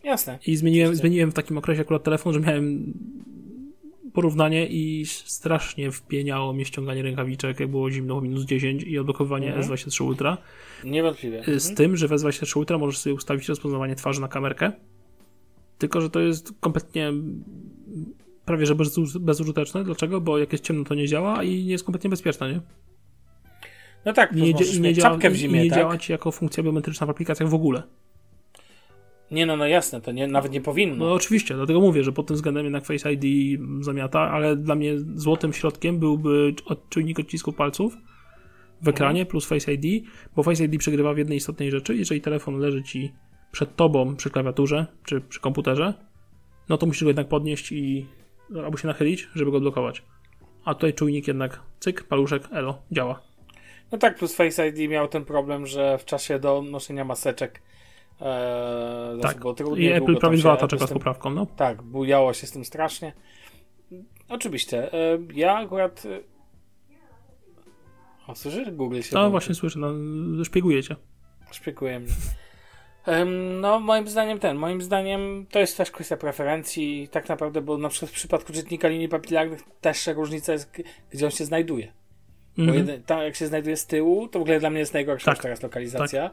Jasne. 0.04 0.38
I 0.46 0.56
zmieniłem, 0.56 0.94
zmieniłem 0.94 1.30
w 1.30 1.34
takim 1.34 1.58
okresie 1.58 1.80
akurat 1.80 2.02
telefon, 2.02 2.32
że 2.32 2.40
miałem 2.40 2.94
porównanie 4.12 4.66
i 4.66 5.06
strasznie 5.06 5.90
wpieniało 5.90 6.52
mi 6.52 6.64
ściąganie 6.64 7.02
rękawiczek, 7.02 7.60
jak 7.60 7.70
było 7.70 7.90
zimno, 7.90 8.20
minus 8.20 8.44
10 8.44 8.82
i 8.82 8.98
odblokowywanie 8.98 9.54
mhm. 9.54 9.66
S23 9.66 10.04
Ultra. 10.04 10.38
Niewątpliwie. 10.84 11.42
Z 11.42 11.48
mhm. 11.48 11.76
tym, 11.76 11.96
że 11.96 12.08
w 12.08 12.10
S23 12.10 12.58
Ultra 12.58 12.78
możesz 12.78 12.98
sobie 12.98 13.14
ustawić 13.14 13.48
rozpoznawanie 13.48 13.94
twarzy 13.94 14.20
na 14.20 14.28
kamerkę 14.28 14.72
tylko, 15.82 16.00
że 16.00 16.10
to 16.10 16.20
jest 16.20 16.52
kompletnie 16.60 17.12
prawie 18.44 18.66
że 18.66 18.74
bez, 18.74 18.98
bezużyteczne. 19.20 19.84
Dlaczego? 19.84 20.20
Bo 20.20 20.38
jak 20.38 20.52
jest 20.52 20.64
ciemno, 20.64 20.84
to 20.84 20.94
nie 20.94 21.08
działa 21.08 21.42
i 21.42 21.64
nie 21.64 21.72
jest 21.72 21.84
kompletnie 21.84 22.10
bezpieczne, 22.10 22.52
nie? 22.52 22.60
No 24.04 24.12
tak, 24.12 24.32
nie, 24.32 24.42
nie, 24.42 24.80
nie, 24.80 24.94
działa, 24.94 25.18
w 25.30 25.34
zimie, 25.34 25.64
nie 25.64 25.70
tak? 25.70 25.78
działa 25.78 25.98
ci 25.98 26.12
jako 26.12 26.32
funkcja 26.32 26.62
biometryczna 26.62 27.06
w 27.06 27.10
aplikacjach 27.10 27.48
w 27.48 27.54
ogóle. 27.54 27.82
Nie, 29.32 29.46
no, 29.46 29.56
no 29.56 29.66
jasne, 29.66 30.00
to 30.00 30.12
nie, 30.12 30.26
nawet 30.26 30.52
nie 30.52 30.60
powinno. 30.60 30.96
No 31.06 31.12
oczywiście, 31.12 31.54
dlatego 31.54 31.80
mówię, 31.80 32.04
że 32.04 32.12
pod 32.12 32.26
tym 32.26 32.36
względem 32.36 32.64
jednak 32.64 32.84
Face 32.84 33.12
ID 33.12 33.60
zamiata, 33.80 34.20
ale 34.20 34.56
dla 34.56 34.74
mnie 34.74 34.94
złotym 35.14 35.52
środkiem 35.52 35.98
byłby 35.98 36.54
czujnik 36.88 37.18
odcisków 37.18 37.54
palców 37.54 37.96
w 38.82 38.88
ekranie 38.88 39.20
mhm. 39.20 39.26
plus 39.26 39.46
Face 39.46 39.72
ID, 39.72 40.04
bo 40.36 40.42
Face 40.42 40.64
ID 40.64 40.78
przegrywa 40.78 41.14
w 41.14 41.18
jednej 41.18 41.38
istotnej 41.38 41.70
rzeczy. 41.70 41.96
Jeżeli 41.96 42.20
telefon 42.20 42.58
leży 42.58 42.82
ci 42.82 43.12
przed 43.52 43.76
tobą 43.76 44.16
przy 44.16 44.30
klawiaturze 44.30 44.86
czy 45.04 45.20
przy 45.20 45.40
komputerze, 45.40 45.94
no 46.68 46.78
to 46.78 46.86
musisz 46.86 47.02
go 47.02 47.10
jednak 47.10 47.28
podnieść 47.28 47.72
i 47.72 48.06
albo 48.64 48.78
się 48.78 48.88
nachylić, 48.88 49.28
żeby 49.34 49.50
go 49.50 49.56
odblokować. 49.56 50.02
A 50.64 50.74
tutaj 50.74 50.94
czujnik 50.94 51.28
jednak 51.28 51.60
cyk, 51.80 52.04
paluszek, 52.04 52.42
elo, 52.52 52.82
działa. 52.90 53.20
No 53.92 53.98
tak, 53.98 54.18
plus 54.18 54.36
Face 54.36 54.68
ID 54.68 54.90
miał 54.90 55.08
ten 55.08 55.24
problem, 55.24 55.66
że 55.66 55.98
w 55.98 56.04
czasie 56.04 56.38
do 56.38 56.62
noszenia 56.62 57.04
maseczek 57.04 57.62
e, 58.20 59.18
tak. 59.22 59.40
było 59.40 59.54
trudniej. 59.54 59.88
I 59.88 59.92
Apple 59.92 60.16
prawie 60.16 60.38
dwa 60.38 60.50
lata 60.50 60.68
czeka 60.68 60.86
z 60.86 60.92
poprawką, 60.92 61.30
no. 61.30 61.46
Tak, 61.56 61.82
bujało 61.82 62.32
się 62.32 62.46
z 62.46 62.50
tym 62.52 62.64
strasznie. 62.64 63.12
Oczywiście. 64.28 64.92
E, 64.92 65.18
ja 65.34 65.56
akurat... 65.56 66.02
E, 66.06 66.20
o, 68.26 68.34
słyszysz? 68.34 68.70
Google 68.70 69.00
się... 69.00 69.16
No 69.16 69.30
właśnie 69.30 69.54
słyszę, 69.54 69.78
no, 69.78 69.94
szpiegujecie. 70.44 70.96
Szpieguje 71.50 72.00
mnie. 72.00 72.12
No, 73.60 73.80
moim 73.80 74.08
zdaniem 74.08 74.38
ten, 74.38 74.56
moim 74.56 74.82
zdaniem 74.82 75.46
to 75.50 75.58
jest 75.58 75.76
też 75.76 75.90
kwestia 75.90 76.16
preferencji, 76.16 77.08
tak 77.10 77.28
naprawdę, 77.28 77.60
bo 77.60 77.78
na 77.78 77.88
przykład 77.88 78.10
w 78.10 78.14
przypadku 78.14 78.52
czytnika 78.52 78.88
linii 78.88 79.08
papilarnych 79.08 79.62
też 79.80 80.06
różnica 80.06 80.52
jest, 80.52 80.72
gdzie 81.10 81.24
on 81.24 81.30
się 81.30 81.44
znajduje. 81.44 81.92
Bo 82.56 82.62
Mhm. 82.62 82.78
jeden, 82.78 83.02
ta 83.02 83.24
jak 83.24 83.36
się 83.36 83.46
znajduje 83.46 83.76
z 83.76 83.86
tyłu, 83.86 84.28
to 84.28 84.38
w 84.38 84.42
ogóle 84.42 84.60
dla 84.60 84.70
mnie 84.70 84.78
jest 84.78 84.94
najgorsza 84.94 85.32
Tak. 85.32 85.42
teraz 85.42 85.62
lokalizacja. 85.62 86.30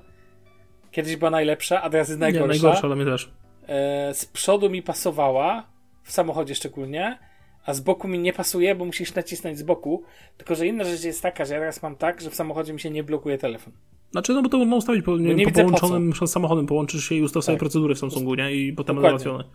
Kiedyś 0.91 1.15
była 1.15 1.31
najlepsza, 1.31 1.81
a 1.81 1.89
teraz 1.89 2.07
jest 2.09 2.19
Nie, 2.19 2.25
najgorsza. 2.25 2.47
najgorsza 2.47 2.87
dla 2.87 2.95
mnie 2.95 3.05
też. 3.05 3.31
E, 3.67 4.13
z 4.13 4.25
przodu 4.25 4.69
mi 4.69 4.81
pasowała, 4.83 5.67
w 6.03 6.11
samochodzie 6.11 6.55
szczególnie, 6.55 7.19
a 7.65 7.73
z 7.73 7.81
boku 7.81 8.07
mi 8.07 8.19
nie 8.19 8.33
pasuje, 8.33 8.75
bo 8.75 8.85
musisz 8.85 9.15
nacisnąć 9.15 9.57
z 9.57 9.63
boku. 9.63 10.03
Tylko, 10.37 10.55
że 10.55 10.67
inna 10.67 10.83
rzecz 10.83 11.03
jest 11.03 11.21
taka, 11.21 11.45
że 11.45 11.53
ja 11.53 11.59
teraz 11.59 11.81
mam 11.83 11.95
tak, 11.95 12.21
że 12.21 12.29
w 12.29 12.35
samochodzie 12.35 12.73
mi 12.73 12.79
się 12.79 12.89
nie 12.89 13.03
blokuje 13.03 13.37
telefon. 13.37 13.73
Znaczy, 14.11 14.33
no 14.33 14.41
bo 14.41 14.49
to 14.49 14.57
można 14.57 14.75
ustawić 14.75 15.05
po, 15.05 15.17
nie, 15.17 15.35
nie 15.35 15.45
po 15.45 15.51
po 15.51 15.59
połączonym 15.59 16.11
przed 16.11 16.31
samochodem, 16.31 16.65
połączysz 16.67 17.09
się 17.09 17.15
i 17.15 17.21
ustaw 17.21 17.43
sobie 17.43 17.55
Tak. 17.55 17.59
procedury 17.59 17.95
w 17.95 17.99
Samsungu, 17.99 18.35
nie? 18.35 18.51
I 18.55 18.73
potem 18.73 18.95
Dokładnie. 18.95 19.19
załatwione. 19.19 19.53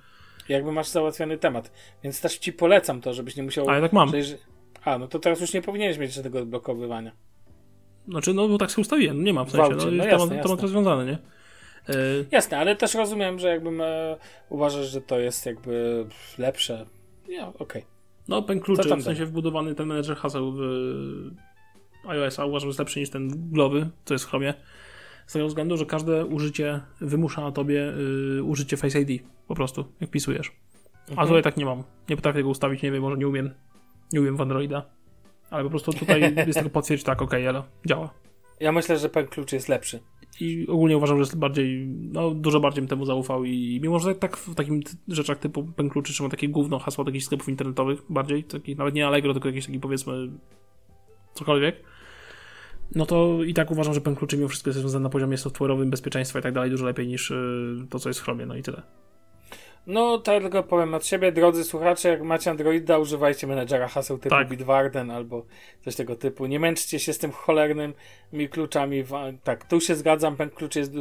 Jakby 0.48 0.72
masz 0.72 0.88
załatwiony 0.88 1.38
temat. 1.38 1.72
Więc 2.02 2.20
też 2.20 2.38
ci 2.38 2.52
polecam 2.52 3.00
to, 3.00 3.14
żebyś 3.14 3.36
nie 3.36 3.42
musiał... 3.42 3.70
A 3.70 3.74
ja 3.74 3.80
tak 3.80 3.92
mam. 3.92 4.12
A, 4.84 4.98
no 4.98 5.08
to 5.08 5.18
teraz 5.18 5.40
już 5.40 5.52
nie 5.54 5.62
powinieneś 5.62 5.98
mieć 5.98 6.12
żadnego 6.12 6.38
odblokowywania. 6.38 7.12
Znaczy, 8.08 8.34
no 8.34 8.48
bo 8.48 8.58
tak 8.58 8.70
sobie 8.70 8.82
ustawiłem, 8.82 9.16
no 9.16 9.22
nie 9.22 9.32
mam 9.32 9.46
w 9.46 9.50
sensie, 9.50 9.66
Gwałcie, 9.68 9.86
no, 9.86 9.90
no 9.92 10.04
jest 10.04 10.12
jasne, 10.12 10.18
temat, 10.18 10.30
jasne. 10.36 10.42
temat 10.42 10.62
rozwiązany, 10.62 11.06
nie? 11.06 11.18
E, 11.88 11.94
Jasne, 12.30 12.58
ale 12.58 12.76
też 12.76 12.94
rozumiem, 12.94 13.38
że 13.38 13.48
jakbym 13.48 13.80
e, 13.80 14.16
uważasz, 14.48 14.86
że 14.86 15.00
to 15.00 15.18
jest 15.20 15.46
jakby 15.46 16.06
lepsze. 16.38 16.86
Ja, 17.28 17.52
okej. 17.58 17.84
No, 18.28 18.42
pęk 18.42 18.62
Co 18.62 18.66
kluczy, 18.66 18.88
tam 18.88 19.00
w 19.00 19.04
sensie 19.04 19.26
wbudowany 19.26 19.74
ten 19.74 19.86
menedżer 19.86 20.16
haseł 20.16 20.52
w 20.52 20.60
iOS-a 22.08 22.44
uważam, 22.44 22.60
że 22.66 22.68
jest 22.68 22.78
lepszy 22.78 23.00
niż 23.00 23.10
ten 23.10 23.28
Google'owy, 23.30 23.86
co 24.04 24.14
jest 24.14 24.24
w 24.24 24.28
Chromie. 24.28 24.54
Z 25.26 25.32
tego 25.32 25.46
względu, 25.46 25.76
że 25.76 25.86
każde 25.86 26.24
użycie 26.24 26.80
wymusza 27.00 27.40
na 27.40 27.52
tobie 27.52 27.92
y, 28.38 28.42
użycie 28.42 28.76
Face 28.76 29.00
ID, 29.00 29.22
po 29.48 29.54
prostu, 29.54 29.84
jak 30.00 30.10
pisujesz. 30.10 30.52
A 31.06 31.10
Mhm. 31.10 31.28
tutaj 31.28 31.42
tak 31.42 31.56
nie 31.56 31.64
mam. 31.64 31.82
Nie 32.08 32.16
potrafię 32.16 32.42
go 32.42 32.48
ustawić, 32.48 32.82
nie 32.82 32.92
wiem, 32.92 33.02
może 33.02 33.16
nie 33.16 33.28
umiem. 33.28 33.50
Nie 34.12 34.20
umiem 34.20 34.36
w 34.36 34.40
Androida. 34.40 34.82
Ale 35.50 35.64
po 35.64 35.70
prostu 35.70 35.92
tutaj 35.92 36.20
jest 36.46 36.54
tylko 36.54 36.70
potwierdź, 36.70 37.02
tak, 37.02 37.22
okej, 37.22 37.48
okay, 37.48 37.62
działa. 37.86 38.10
Ja 38.60 38.72
myślę, 38.72 38.98
że 38.98 39.08
pen 39.08 39.26
klucz 39.26 39.52
jest 39.52 39.68
lepszy. 39.68 40.00
I 40.40 40.66
ogólnie 40.68 40.96
uważam, 40.96 41.16
że 41.16 41.20
jest 41.20 41.38
bardziej, 41.38 41.86
no 41.86 42.30
dużo 42.30 42.60
bardziej 42.60 42.82
bym 42.82 42.88
temu 42.88 43.04
zaufał 43.04 43.44
i 43.44 43.80
mimo, 43.82 43.98
że 43.98 44.14
tak 44.14 44.36
w 44.36 44.54
takim 44.54 44.82
t- 44.82 44.92
rzeczach 45.08 45.38
typu 45.38 45.64
pen 45.64 45.90
kluczy, 45.90 46.12
czy 46.12 46.22
ma 46.22 46.28
takie 46.28 46.48
gówno 46.48 46.78
hasła 46.78 47.04
do 47.04 47.10
jakichś 47.10 47.24
sklepów 47.24 47.48
internetowych 47.48 48.02
bardziej, 48.08 48.44
takich 48.44 48.78
nawet 48.78 48.94
nie 48.94 49.06
Allegro, 49.06 49.32
tylko 49.32 49.48
jakiś 49.48 49.66
taki 49.66 49.80
powiedzmy 49.80 50.30
cokolwiek, 51.34 51.76
no 52.94 53.06
to 53.06 53.42
i 53.42 53.54
tak 53.54 53.70
uważam, 53.70 53.94
że 53.94 54.00
pen 54.00 54.16
kluczy 54.16 54.36
mimo 54.36 54.48
wszystko 54.48 54.70
jest 54.70 54.80
związane 54.80 55.02
na 55.02 55.10
poziomie 55.10 55.36
software'owym, 55.36 55.90
bezpieczeństwa 55.90 56.38
i 56.38 56.42
tak 56.42 56.54
dalej 56.54 56.70
dużo 56.70 56.86
lepiej 56.86 57.06
niż 57.06 57.30
y, 57.30 57.86
to, 57.90 57.98
co 57.98 58.08
jest 58.08 58.20
w 58.20 58.22
Chromie, 58.22 58.46
no 58.46 58.56
i 58.56 58.62
tyle. 58.62 58.82
No, 59.86 60.18
to 60.18 60.32
ja 60.32 60.40
tylko 60.40 60.62
powiem 60.62 60.94
od 60.94 61.06
siebie, 61.06 61.32
drodzy 61.32 61.64
słuchacze, 61.64 62.08
jak 62.08 62.22
macie 62.22 62.50
Androida, 62.50 62.98
używajcie 62.98 63.46
menedżera 63.46 63.88
haseł 63.88 64.18
typu 64.18 64.34
Tak. 64.34 64.48
Bitwarden 64.48 65.10
albo 65.10 65.42
coś 65.84 65.96
tego 65.96 66.16
typu. 66.16 66.46
Nie 66.46 66.60
męczcie 66.60 66.98
się 66.98 67.12
z 67.12 67.18
tym 67.18 67.32
cholernymi 67.32 68.48
kluczami. 68.50 69.02
w- 69.02 69.12
Tak, 69.44 69.64
tu 69.68 69.80
się 69.80 69.94
zgadzam, 69.96 70.36
pen 70.36 70.50
klucz 70.50 70.76
jest, 70.76 70.92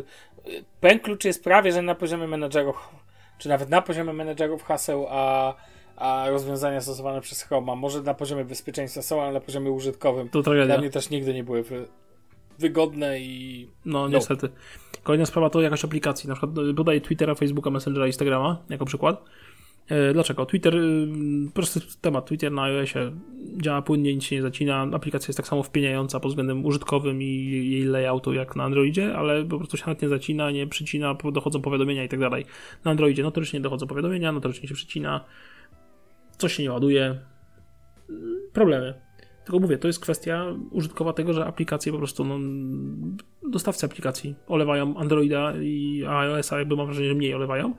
pen 0.81 0.99
klucz 0.99 1.25
jest 1.25 1.43
prawie, 1.43 1.71
że 1.71 1.81
na 1.81 1.95
poziomie 1.95 2.27
menedżerów, 2.27 2.89
czy 3.37 3.49
nawet 3.49 3.69
na 3.69 3.81
poziomie 3.81 4.13
menedżerów 4.13 4.63
haseł, 4.63 5.05
a, 5.09 5.55
a 5.95 6.25
rozwiązania 6.29 6.81
stosowane 6.81 7.21
przez 7.21 7.41
Chroma, 7.43 7.75
może 7.75 8.01
na 8.01 8.13
poziomie 8.13 8.45
bezpieczeństwa 8.45 9.01
są, 9.01 9.21
ale 9.21 9.33
na 9.33 9.41
poziomie 9.41 9.71
użytkowym 9.71 10.29
To 10.29 10.41
dla 10.41 10.53
tragedia. 10.53 10.77
mnie 10.77 10.89
też 10.89 11.09
nigdy 11.09 11.33
nie 11.33 11.43
były 11.43 11.63
wy, 11.63 11.85
wygodne 12.59 13.19
i 13.19 13.69
No, 13.85 14.07
niestety. 14.07 14.49
Kolejna 15.03 15.25
sprawa 15.25 15.49
to 15.49 15.61
jakaś 15.61 15.85
aplikacji, 15.85 16.29
na 16.29 16.35
przykład 16.35 16.57
y, 16.67 16.73
podaję 16.73 17.01
Twittera, 17.01 17.35
Facebooka, 17.35 17.69
Messengera, 17.69 18.07
Instagrama 18.07 18.57
jako 18.69 18.85
przykład. 18.85 19.23
E, 19.87 20.13
Dlaczego? 20.13 20.45
Twitter, 20.45 20.75
y, 20.75 21.07
prosty 21.53 21.79
temat, 22.01 22.25
Twitter 22.25 22.51
na 22.51 22.63
iOSie 22.63 23.11
działa 23.61 23.81
płynnie, 23.81 24.15
nic 24.15 24.23
się 24.23 24.35
nie 24.35 24.41
zacina, 24.41 24.87
aplikacja 24.93 25.27
jest 25.27 25.37
tak 25.37 25.47
samo 25.47 25.63
wpieniająca 25.63 26.19
pod 26.19 26.31
względem 26.31 26.65
użytkowym 26.65 27.21
i 27.21 27.49
jej 27.71 27.83
layoutu 27.83 28.33
jak 28.33 28.55
na 28.55 28.63
Androidzie, 28.63 29.15
ale 29.17 29.45
po 29.45 29.57
prostu 29.57 29.77
się 29.77 29.83
nawet 29.85 30.01
nie 30.01 30.09
zacina, 30.09 30.51
nie 30.51 30.67
przycina, 30.67 31.15
dochodzą 31.31 31.61
powiadomienia 31.61 32.03
i 32.03 32.09
tak 32.09 32.19
dalej. 32.19 32.45
Na 32.85 32.91
Androidzie 32.91 33.23
notorycznie 33.23 33.59
dochodzą 33.59 33.87
powiadomienia, 33.87 34.31
notorycznie 34.31 34.67
się 34.67 34.75
przycina, 34.75 35.25
coś 36.37 36.53
się 36.53 36.63
nie 36.63 36.71
ładuje, 36.71 37.19
Mm, 38.09 38.39
problemy. 38.53 38.93
Tylko 39.45 39.59
mówię, 39.59 39.77
to 39.77 39.87
jest 39.87 39.99
kwestia 39.99 40.45
użytkowa 40.71 41.13
tego, 41.13 41.33
że 41.33 41.45
aplikacje 41.45 41.91
po 41.91 41.97
prostu, 41.97 42.23
no, 42.23 42.39
dostawcy 43.49 43.85
aplikacji 43.85 44.35
olewają 44.47 44.97
Androida 44.97 45.53
i 45.61 46.03
iOS-a, 46.07 46.59
jakby 46.59 46.75
mam 46.75 46.85
wrażenie, 46.85 47.07
że 47.07 47.15
mniej 47.15 47.35
olewają. 47.35 47.73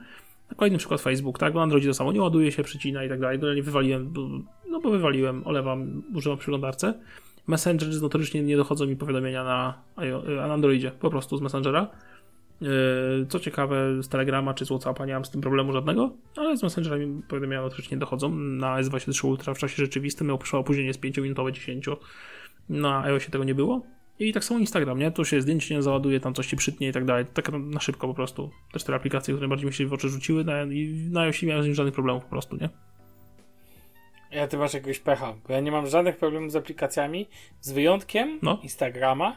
A 0.51 0.55
Kolejny 0.55 0.79
przykład 0.79 1.01
Facebook, 1.01 1.39
tak? 1.39 1.53
Bo 1.53 1.59
na 1.59 1.63
Androidzie 1.63 1.89
to 1.89 1.95
samo 1.95 2.13
nie 2.13 2.23
ładuje 2.23 2.53
się, 2.53 2.63
przycina 2.63 3.05
i 3.05 3.09
tak 3.09 3.21
dalej. 3.21 3.39
No 3.39 3.55
nie 3.55 3.63
wywaliłem, 3.63 4.13
no 4.71 4.81
bo 4.81 4.91
wywaliłem, 4.91 5.47
olewam, 5.47 6.03
używam 6.15 6.39
przeglądarce. 6.39 6.95
Messenger 7.47 8.03
notorycznie 8.03 8.43
nie 8.43 8.57
dochodzą 8.57 8.87
mi 8.87 8.97
powiadomienia 8.97 9.45
na, 9.45 9.83
na 10.27 10.55
Androidzie, 10.55 10.91
po 10.91 11.11
prostu 11.11 11.37
z 11.37 11.41
Messengera. 11.41 11.91
Yy, 12.65 13.27
Co 13.27 13.41
ciekawe, 13.41 14.03
z 14.03 14.09
Telegrama 14.09 14.55
czy 14.55 14.65
z 14.65 14.69
Whatsappa 14.69 15.07
nie 15.07 15.13
mam 15.15 15.25
z 15.25 15.31
tym 15.31 15.41
problemu 15.41 15.73
żadnego, 15.73 16.11
ale 16.37 16.57
z 16.57 16.63
Messengera 16.63 16.97
mi 16.97 17.23
powiadomienia 17.23 17.63
notorycznie 17.63 17.97
dochodzą. 17.97 18.35
Na 18.35 18.83
S23 18.83 19.29
Ultra 19.29 19.55
w 19.55 19.59
czasie 19.59 19.77
rzeczywistym 19.77 20.27
miał 20.27 20.39
przyszło 20.39 20.61
opóźnienie 20.61 20.95
z 20.95 20.99
5-minutowe 20.99 21.53
10. 21.53 21.87
Na 22.69 23.03
iOSie 23.03 23.31
tego 23.31 23.45
nie 23.45 23.55
było. 23.55 23.83
I 24.19 24.33
tak 24.33 24.45
samo 24.45 24.61
Instagram, 24.61 24.99
nie? 24.99 25.11
Tu 25.11 25.25
się 25.25 25.41
zdjęcie 25.41 25.75
nie 25.75 25.83
załaduje, 25.83 26.21
tam 26.21 26.35
coś 26.35 26.47
ci 26.47 26.57
przytnie 26.57 26.89
i 26.89 26.93
tak 26.93 27.05
dalej. 27.05 27.27
Tak 27.35 27.53
na 27.53 27.81
szybko 27.81 28.09
po 28.09 28.15
prostu. 28.15 28.51
Te 28.73 28.79
cztery 28.79 28.97
aplikacje, 28.97 29.35
które 29.35 29.49
bardziej 29.49 29.67
mi 29.67 29.73
się 29.73 29.87
w 29.87 29.93
oczy 29.93 30.09
rzuciły 30.09 30.45
na, 30.45 30.63
i 30.63 31.09
na 31.11 31.21
iOSie 31.21 31.47
miałem 31.47 31.63
z 31.63 31.67
nim 31.67 31.75
żadnych 31.75 31.95
problemów 31.95 32.25
po 32.25 32.31
prostu, 32.31 32.57
nie? 32.57 32.69
Ja 34.31 34.49
ty 34.49 34.59
masz 34.59 34.75
jakiegoś 34.75 34.99
pecha, 34.99 35.35
bo 35.49 35.55
ja 35.55 35.61
nie 35.61 35.73
mam 35.73 35.87
żadnych 35.87 36.17
problemów 36.17 36.53
z 36.53 36.57
aplikacjami, 36.57 37.29
z 37.61 37.73
wyjątkiem 37.73 38.39
No. 38.43 38.59
Instagrama, 38.63 39.37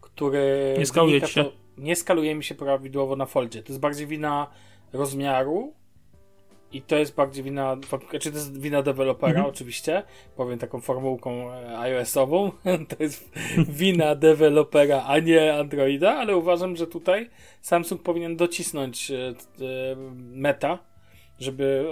który 0.00 0.74
Nie 0.78 0.86
się. 1.26 1.44
To, 1.44 1.52
nie 1.80 1.96
skaluje 1.96 2.34
mi 2.34 2.44
się 2.44 2.54
prawidłowo 2.54 3.16
na 3.16 3.26
foldzie. 3.26 3.62
To 3.62 3.68
jest 3.68 3.80
bardziej 3.80 4.06
wina 4.06 4.46
rozmiaru 4.92 5.72
i 6.72 6.82
to 6.82 6.96
jest 6.96 7.14
bardziej 7.14 7.44
wina, 7.44 7.76
czy 8.20 8.30
to 8.30 8.38
jest 8.38 8.60
wina 8.60 8.82
dewelopera 8.82 9.30
Mhm. 9.30 9.46
oczywiście, 9.46 10.02
powiem 10.36 10.58
taką 10.58 10.80
formułką 10.80 11.52
e, 11.52 11.78
iOS-ową, 11.78 12.52
to 12.96 13.02
jest 13.02 13.30
wina 13.68 14.14
dewelopera, 14.14 15.04
a 15.06 15.18
nie 15.18 15.54
Androida, 15.54 16.12
ale 16.12 16.36
uważam, 16.36 16.76
że 16.76 16.86
tutaj 16.86 17.30
Samsung 17.60 18.02
powinien 18.02 18.36
docisnąć 18.36 19.10
e, 19.10 19.16
e, 19.16 19.34
meta, 20.16 20.78
żeby 21.38 21.84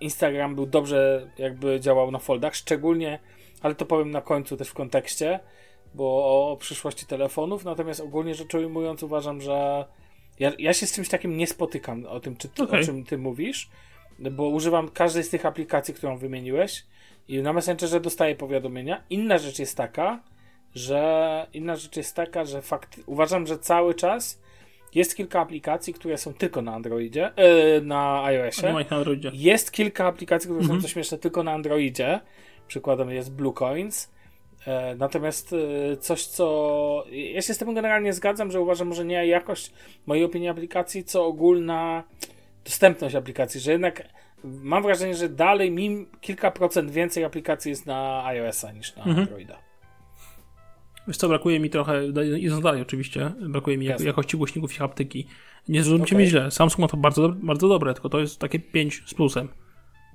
Instagram 0.00 0.54
był 0.54 0.66
dobrze 0.66 1.30
jakby 1.38 1.80
działał 1.80 2.10
na 2.10 2.18
foldach, 2.18 2.54
szczególnie, 2.54 3.18
ale 3.62 3.74
to 3.74 3.86
powiem 3.86 4.10
na 4.10 4.20
końcu 4.20 4.56
też 4.56 4.68
w 4.68 4.74
kontekście, 4.74 5.40
bo 5.94 6.04
o, 6.52 6.56
przyszłości 6.56 7.06
telefonów, 7.06 7.64
natomiast 7.64 8.00
ogólnie 8.00 8.34
rzecz 8.34 8.54
ujmując 8.54 9.02
uważam, 9.02 9.40
że 9.40 9.84
ja, 10.38 10.52
ja 10.58 10.72
się 10.72 10.86
z 10.86 10.92
czymś 10.94 11.08
takim 11.08 11.36
nie 11.36 11.46
spotykam, 11.46 12.06
o 12.06 12.20
tym, 12.20 12.36
czy 12.36 12.48
Okej. 12.62 12.80
o 12.80 12.84
czym 12.84 13.04
ty 13.04 13.18
mówisz, 13.18 13.70
bo 14.18 14.48
używam 14.48 14.88
każdej 14.88 15.24
z 15.24 15.28
tych 15.30 15.46
aplikacji, 15.46 15.94
którą 15.94 16.16
wymieniłeś 16.16 16.84
i 17.28 17.42
na 17.42 17.52
Messengerze 17.52 18.00
dostaję 18.00 18.34
powiadomienia. 18.34 19.02
Inna 19.10 19.38
rzecz 19.38 19.58
jest 19.58 19.76
taka, 19.76 20.22
że 20.74 21.46
inna 21.52 21.76
rzecz 21.76 21.96
jest 21.96 22.16
taka, 22.16 22.44
że 22.44 22.62
fakt, 22.62 23.00
uważam, 23.06 23.46
że 23.46 23.58
cały 23.58 23.94
czas 23.94 24.40
jest 24.94 25.16
kilka 25.16 25.40
aplikacji, 25.40 25.94
które 25.94 26.18
są 26.18 26.34
tylko 26.34 26.62
na 26.62 26.74
Androidzie, 26.74 27.30
e, 27.36 27.80
na 27.80 28.20
nie 28.22 28.26
iOSie. 28.26 28.80
ich 28.80 28.90
na 28.90 28.96
Androidzie. 28.96 29.30
Jest 29.34 29.72
kilka 29.72 30.06
aplikacji, 30.06 30.48
które 30.48 30.60
Mhm. 30.60 30.80
są, 30.80 30.82
co 30.86 30.92
śmieszne, 30.92 31.18
tylko 31.18 31.42
na 31.42 31.52
Androidzie. 31.52 32.20
Przykładem 32.68 33.10
jest 33.10 33.32
Bluecoins. 33.34 34.04
E, 34.04 34.19
natomiast 34.98 35.52
e, 35.52 35.96
coś, 35.96 36.26
co. 36.26 37.04
Ja 37.12 37.42
się 37.42 37.54
z 37.54 37.58
tym 37.58 37.74
generalnie 37.74 38.12
zgadzam, 38.12 38.50
że 38.50 38.60
uważam, 38.60 38.94
że 38.94 39.04
nie 39.04 39.26
jakość 39.26 39.72
mojej 40.06 40.24
opinii 40.24 40.48
aplikacji, 40.48 41.04
co 41.04 41.26
ogólna 41.26 42.04
dostępność 42.64 43.14
aplikacji, 43.14 43.60
że 43.60 43.72
jednak 43.72 44.02
mam 44.44 44.82
wrażenie, 44.82 45.14
że 45.14 45.28
dalej 45.28 45.70
mi 45.70 46.06
kilka 46.20 46.50
procent 46.50 46.90
więcej 46.90 47.24
aplikacji 47.24 47.68
jest 47.70 47.86
na 47.86 48.24
iOS-a 48.24 48.72
niż 48.72 48.96
na 48.96 49.02
Mhm. 49.04 49.18
Androida. 49.20 49.58
Wiesz 51.08 51.16
co, 51.16 51.28
brakuje 51.28 51.60
mi 51.60 51.70
trochę, 51.70 52.06
idąc 52.38 52.62
dalej 52.62 52.82
oczywiście, 52.82 53.32
brakuje 53.48 53.78
mi 53.78 53.86
Jasne. 53.86 54.06
jakości 54.06 54.36
głośników 54.36 54.74
i 54.74 54.78
haptyki. 54.78 55.26
Nie 55.68 55.82
zrozumcie 55.82 56.14
Okej. 56.14 56.18
mnie 56.18 56.26
źle, 56.26 56.50
Samsung 56.50 56.78
ma 56.78 56.88
to 56.88 56.96
bardzo, 56.96 57.28
bardzo 57.28 57.68
dobre, 57.68 57.94
tylko 57.94 58.08
to 58.08 58.20
jest 58.20 58.38
takie 58.38 58.58
5 58.58 59.02
z 59.06 59.14
plusem. 59.14 59.48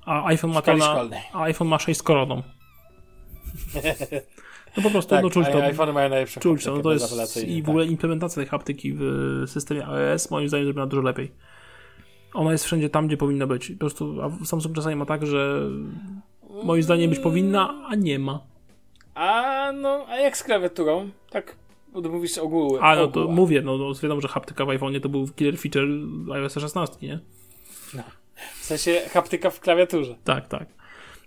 A 0.06 0.26
iPhone 0.26 0.52
ma 0.54 0.62
to 0.62 0.78
na, 0.78 1.10
a 1.34 1.42
iPhone 1.44 1.68
ma 1.68 1.80
6 1.80 2.00
z 2.00 2.04
koroną. 2.04 2.44
No 4.78 4.84
po 4.84 4.90
prostu, 4.90 5.10
Tak, 5.10 5.24
no 5.24 5.30
czuć 5.30 5.48
to. 5.48 5.64
iPhony 5.64 5.94
mają 5.94 6.10
najlepsze 6.10 6.40
Czuć 6.40 6.64
to, 6.64 6.76
no 6.76 6.82
to 6.82 6.94
jest 6.94 7.38
i 7.38 7.62
w 7.62 7.66
tak. 7.66 7.70
ogóle 7.70 7.86
implementacja 7.86 8.44
tej 8.44 8.50
haptyki 8.50 8.94
w 8.98 9.04
systemie 9.48 9.88
iOS 9.88 10.32
moim 10.32 10.48
zdaniem 10.48 10.66
zrobiona 10.66 10.88
dużo 10.88 11.02
lepiej. 11.02 11.32
Ona 12.34 12.52
jest 12.52 12.66
wszędzie 12.66 12.90
tam, 12.90 13.08
gdzie 13.08 13.18
powinna 13.18 13.48
być. 13.48 13.72
Po 13.72 13.78
prostu 13.80 14.16
a 14.22 14.46
Samsung 14.46 14.76
czasami 14.76 14.96
ma 14.96 15.06
tak, 15.06 15.26
że 15.26 15.62
moim 16.64 16.84
zdaniem 16.84 17.10
być 17.10 17.20
powinna, 17.20 17.86
a 17.90 17.96
nie 17.96 18.20
ma. 18.20 18.40
A 19.16 19.72
no, 19.72 20.06
a 20.10 20.18
jak 20.18 20.38
z 20.38 20.44
klawiaturą? 20.44 21.10
Tak, 21.30 21.56
mówisz 21.94 22.38
ogóły. 22.38 22.82
A 22.82 22.96
no 22.96 23.08
to 23.08 23.22
ogóła. 23.22 23.36
mówię, 23.36 23.62
no, 23.62 23.78
no 23.78 23.94
wiadomo, 24.04 24.22
że 24.22 24.28
haptyka 24.28 24.66
w 24.66 24.68
iPhone'ie 24.68 25.02
to 25.02 25.10
był 25.10 25.28
killer 25.28 25.58
feature 25.58 25.88
iOS 26.34 26.54
16, 26.54 27.08
nie? 27.08 27.20
W 28.62 28.66
sensie 28.66 29.02
haptyka 29.14 29.50
w 29.50 29.60
klawiaturze. 29.60 30.16
Tak, 30.24 30.48
tak. 30.48 30.68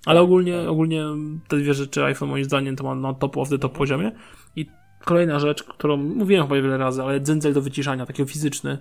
Ale 0.06 0.20
ogólnie, 0.20 0.70
ogólnie 0.70 1.04
te 1.48 1.56
dwie 1.56 1.74
rzeczy 1.74 2.04
iPhone 2.04 2.30
moim 2.30 2.44
zdaniem 2.44 2.76
to 2.76 2.84
ma 2.84 2.94
na 2.94 3.14
top 3.14 3.36
of 3.36 3.48
the 3.48 3.58
top 3.58 3.78
poziomie. 3.78 4.12
I 4.56 4.66
kolejna 5.04 5.38
rzecz, 5.38 5.62
którą 5.62 5.96
mówiłem 5.96 6.42
chyba 6.48 6.54
wiele 6.56 6.78
razy, 6.78 7.02
ale 7.02 7.20
dzędzel 7.20 7.52
do 7.52 7.62
wyciszania, 7.62 8.06
taki 8.06 8.26
fizyczny. 8.26 8.78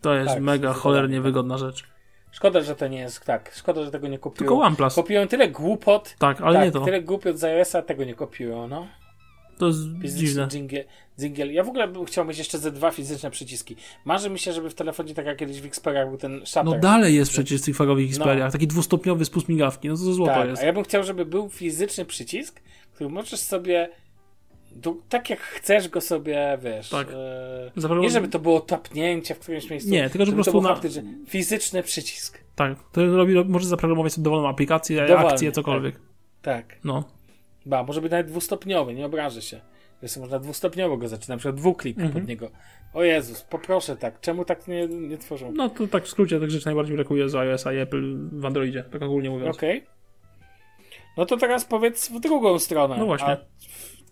To 0.00 0.14
jest 0.14 0.34
Tak, 0.34 0.42
mega 0.42 0.72
cholernie 0.72 1.16
tak. 1.16 1.22
wygodna 1.22 1.58
rzecz. 1.58 1.84
Szkoda, 2.32 2.60
że 2.60 2.74
to 2.76 2.88
nie 2.88 2.98
jest 2.98 3.24
tak. 3.24 3.52
Szkoda, 3.54 3.84
że 3.84 3.90
tego 3.90 4.08
nie 4.08 4.18
kopiują. 4.18 4.38
Tylko 4.38 4.60
OnePlus. 4.66 4.94
Kopiują 4.94 5.28
tyle 5.28 5.48
głupot. 5.48 6.14
Tak, 6.18 6.40
ale 6.40 6.54
tak, 6.54 6.64
nie 6.64 6.72
to. 6.72 6.80
Tyle 6.80 7.02
głupot 7.02 7.38
z 7.38 7.44
iOS-a 7.44 7.82
tego 7.82 8.04
nie 8.04 8.14
kopiują, 8.14 8.68
no. 8.68 8.86
To 9.58 9.66
jest 10.02 10.16
dziwne. 10.16 10.48
dżingiel, 10.48 10.84
dżingiel. 11.20 11.52
Ja 11.52 11.64
w 11.64 11.68
ogóle 11.68 11.88
bym 11.88 12.04
chciał 12.04 12.24
mieć 12.24 12.38
jeszcze 12.38 12.58
ze 12.58 12.72
dwa 12.72 12.90
fizyczne 12.90 13.30
przyciski. 13.30 13.76
Marzy 14.04 14.30
mi 14.30 14.38
się, 14.38 14.52
żeby 14.52 14.70
w 14.70 14.74
telefonie, 14.74 15.14
tak 15.14 15.26
jak 15.26 15.36
kiedyś 15.36 15.60
w 15.60 15.66
Xperiach 15.66 16.08
był 16.08 16.18
ten 16.18 16.40
shutter. 16.46 16.64
No 16.64 16.78
dalej 16.78 17.14
jest 17.14 17.30
przecież 17.30 17.62
w 17.62 17.64
tych 17.64 17.76
fagowych 17.76 18.10
No. 18.10 18.16
Xperiach. 18.16 18.52
Taki 18.52 18.66
dwustopniowy 18.66 19.24
spust 19.24 19.48
migawki. 19.48 19.88
No 19.88 19.94
to 19.94 20.00
złoto 20.12 20.32
tak, 20.34 20.48
jest. 20.48 20.62
a 20.62 20.66
ja 20.66 20.72
bym 20.72 20.84
chciał, 20.84 21.04
żeby 21.04 21.24
był 21.24 21.48
fizyczny 21.48 22.04
przycisk, 22.04 22.60
który 22.94 23.10
możesz 23.10 23.40
sobie 23.40 23.88
tak 25.08 25.30
jak 25.30 25.40
chcesz 25.40 25.88
go 25.88 26.00
sobie, 26.00 26.58
wiesz, 26.62 26.88
Tak. 26.88 27.08
e, 27.86 28.00
nie 28.00 28.10
żeby 28.10 28.28
to 28.28 28.38
było 28.38 28.60
tapnięcie 28.60 29.34
w 29.34 29.38
którymś 29.38 29.70
miejscu. 29.70 29.90
Nie, 29.90 30.10
tylko 30.10 30.26
że 30.26 30.32
po 30.32 30.42
żeby 30.42 30.60
prostu 30.60 31.00
na- 31.00 31.02
fizyczny 31.26 31.82
przycisk. 31.82 32.38
Tak. 32.54 32.78
To 32.92 33.16
robi, 33.16 33.34
możesz 33.44 33.68
zaprogramować 33.68 34.12
sobie 34.12 34.24
dowolną 34.24 34.48
aplikację, 34.48 35.06
Dowolnie, 35.06 35.30
akcję, 35.30 35.52
cokolwiek. 35.52 36.00
Tak. 36.42 36.78
No. 36.84 37.04
Ba, 37.68 37.82
może 37.82 38.00
być 38.00 38.10
nawet 38.10 38.26
dwustopniowy, 38.26 38.94
nie 38.94 39.06
obrażę 39.06 39.42
się. 39.42 39.60
Wiesz, 40.02 40.16
można 40.16 40.38
dwustopniowo 40.38 40.96
go 40.96 41.08
zacząć, 41.08 41.28
na 41.28 41.36
przykład 41.36 41.56
dwuklik 41.56 41.98
Mhm. 41.98 42.14
pod 42.14 42.28
niego. 42.28 42.50
O 42.94 43.04
Jezus, 43.04 43.42
poproszę 43.42 43.96
tak. 43.96 44.20
Czemu 44.20 44.44
tak 44.44 44.68
nie, 44.68 44.88
nie 44.88 45.18
tworzą? 45.18 45.52
No 45.52 45.68
to 45.70 45.86
tak 45.86 46.04
w 46.04 46.08
skrócie 46.08 46.40
tych 46.40 46.50
rzeczy 46.50 46.66
najbardziej 46.66 46.96
brakuje 46.96 47.28
z 47.28 47.34
iOS 47.34 47.64
i 47.74 47.76
Apple 47.78 48.28
w 48.32 48.44
Androidzie, 48.44 48.84
tak 48.92 49.02
ogólnie 49.02 49.30
mówiąc. 49.30 49.56
Okej. 49.56 49.86
No 51.16 51.26
to 51.26 51.36
teraz 51.36 51.64
powiedz 51.64 52.08
w 52.08 52.20
drugą 52.20 52.58
stronę. 52.58 52.96
No 52.98 53.06
właśnie. 53.06 53.28
A 53.28 53.36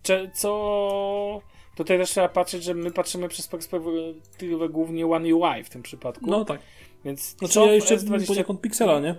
cze, 0.03 0.31
co... 0.35 1.41
Tutaj 1.77 1.99
też 1.99 2.11
trzeba 2.11 2.29
patrzeć, 2.29 2.65
że 2.65 2.75
my 2.75 2.91
patrzymy 2.91 3.29
przez 3.29 3.49
perspektywę 3.49 4.69
głównie 4.69 5.07
One 5.07 5.35
UI 5.35 5.65
w 5.65 5.71
tym 5.71 5.83
przypadku. 5.83 6.31
No 6.31 6.45
tak. 6.45 6.61
Więc 7.05 7.37
Znaczy 7.39 7.55
co 7.55 7.67
ja 7.67 7.73
jeszcze 7.73 7.97
S20... 7.97 8.27
poniekąd 8.27 8.61
Pixela, 8.61 9.01
nie? 9.01 9.15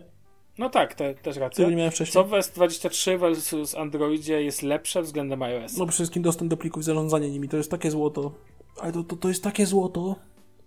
No 0.59 0.69
tak, 0.69 0.93
te, 0.93 1.13
też 1.15 1.35
Tego 1.35 1.45
racja. 1.45 1.69
nie 1.69 1.75
miałem 1.75 1.91
wcześniej. 1.91 2.13
Co 2.13 2.23
w 2.23 2.31
S23 2.31 3.19
versus 3.19 3.75
Androidzie 3.75 4.41
jest 4.43 4.63
lepsze 4.63 5.01
względem 5.01 5.43
iOS? 5.43 5.77
No 5.77 5.85
przede 5.85 5.91
wszystkim 5.91 6.23
dostęp 6.23 6.49
do 6.49 6.57
plików, 6.57 6.83
zarządzanie 6.83 7.29
nimi, 7.29 7.49
to 7.49 7.57
jest 7.57 7.71
takie 7.71 7.91
złoto. 7.91 8.31
Ale 8.81 8.93
to, 8.93 9.03
to, 9.03 9.15
to 9.15 9.27
jest 9.27 9.43
takie 9.43 9.65
złoto. 9.65 10.15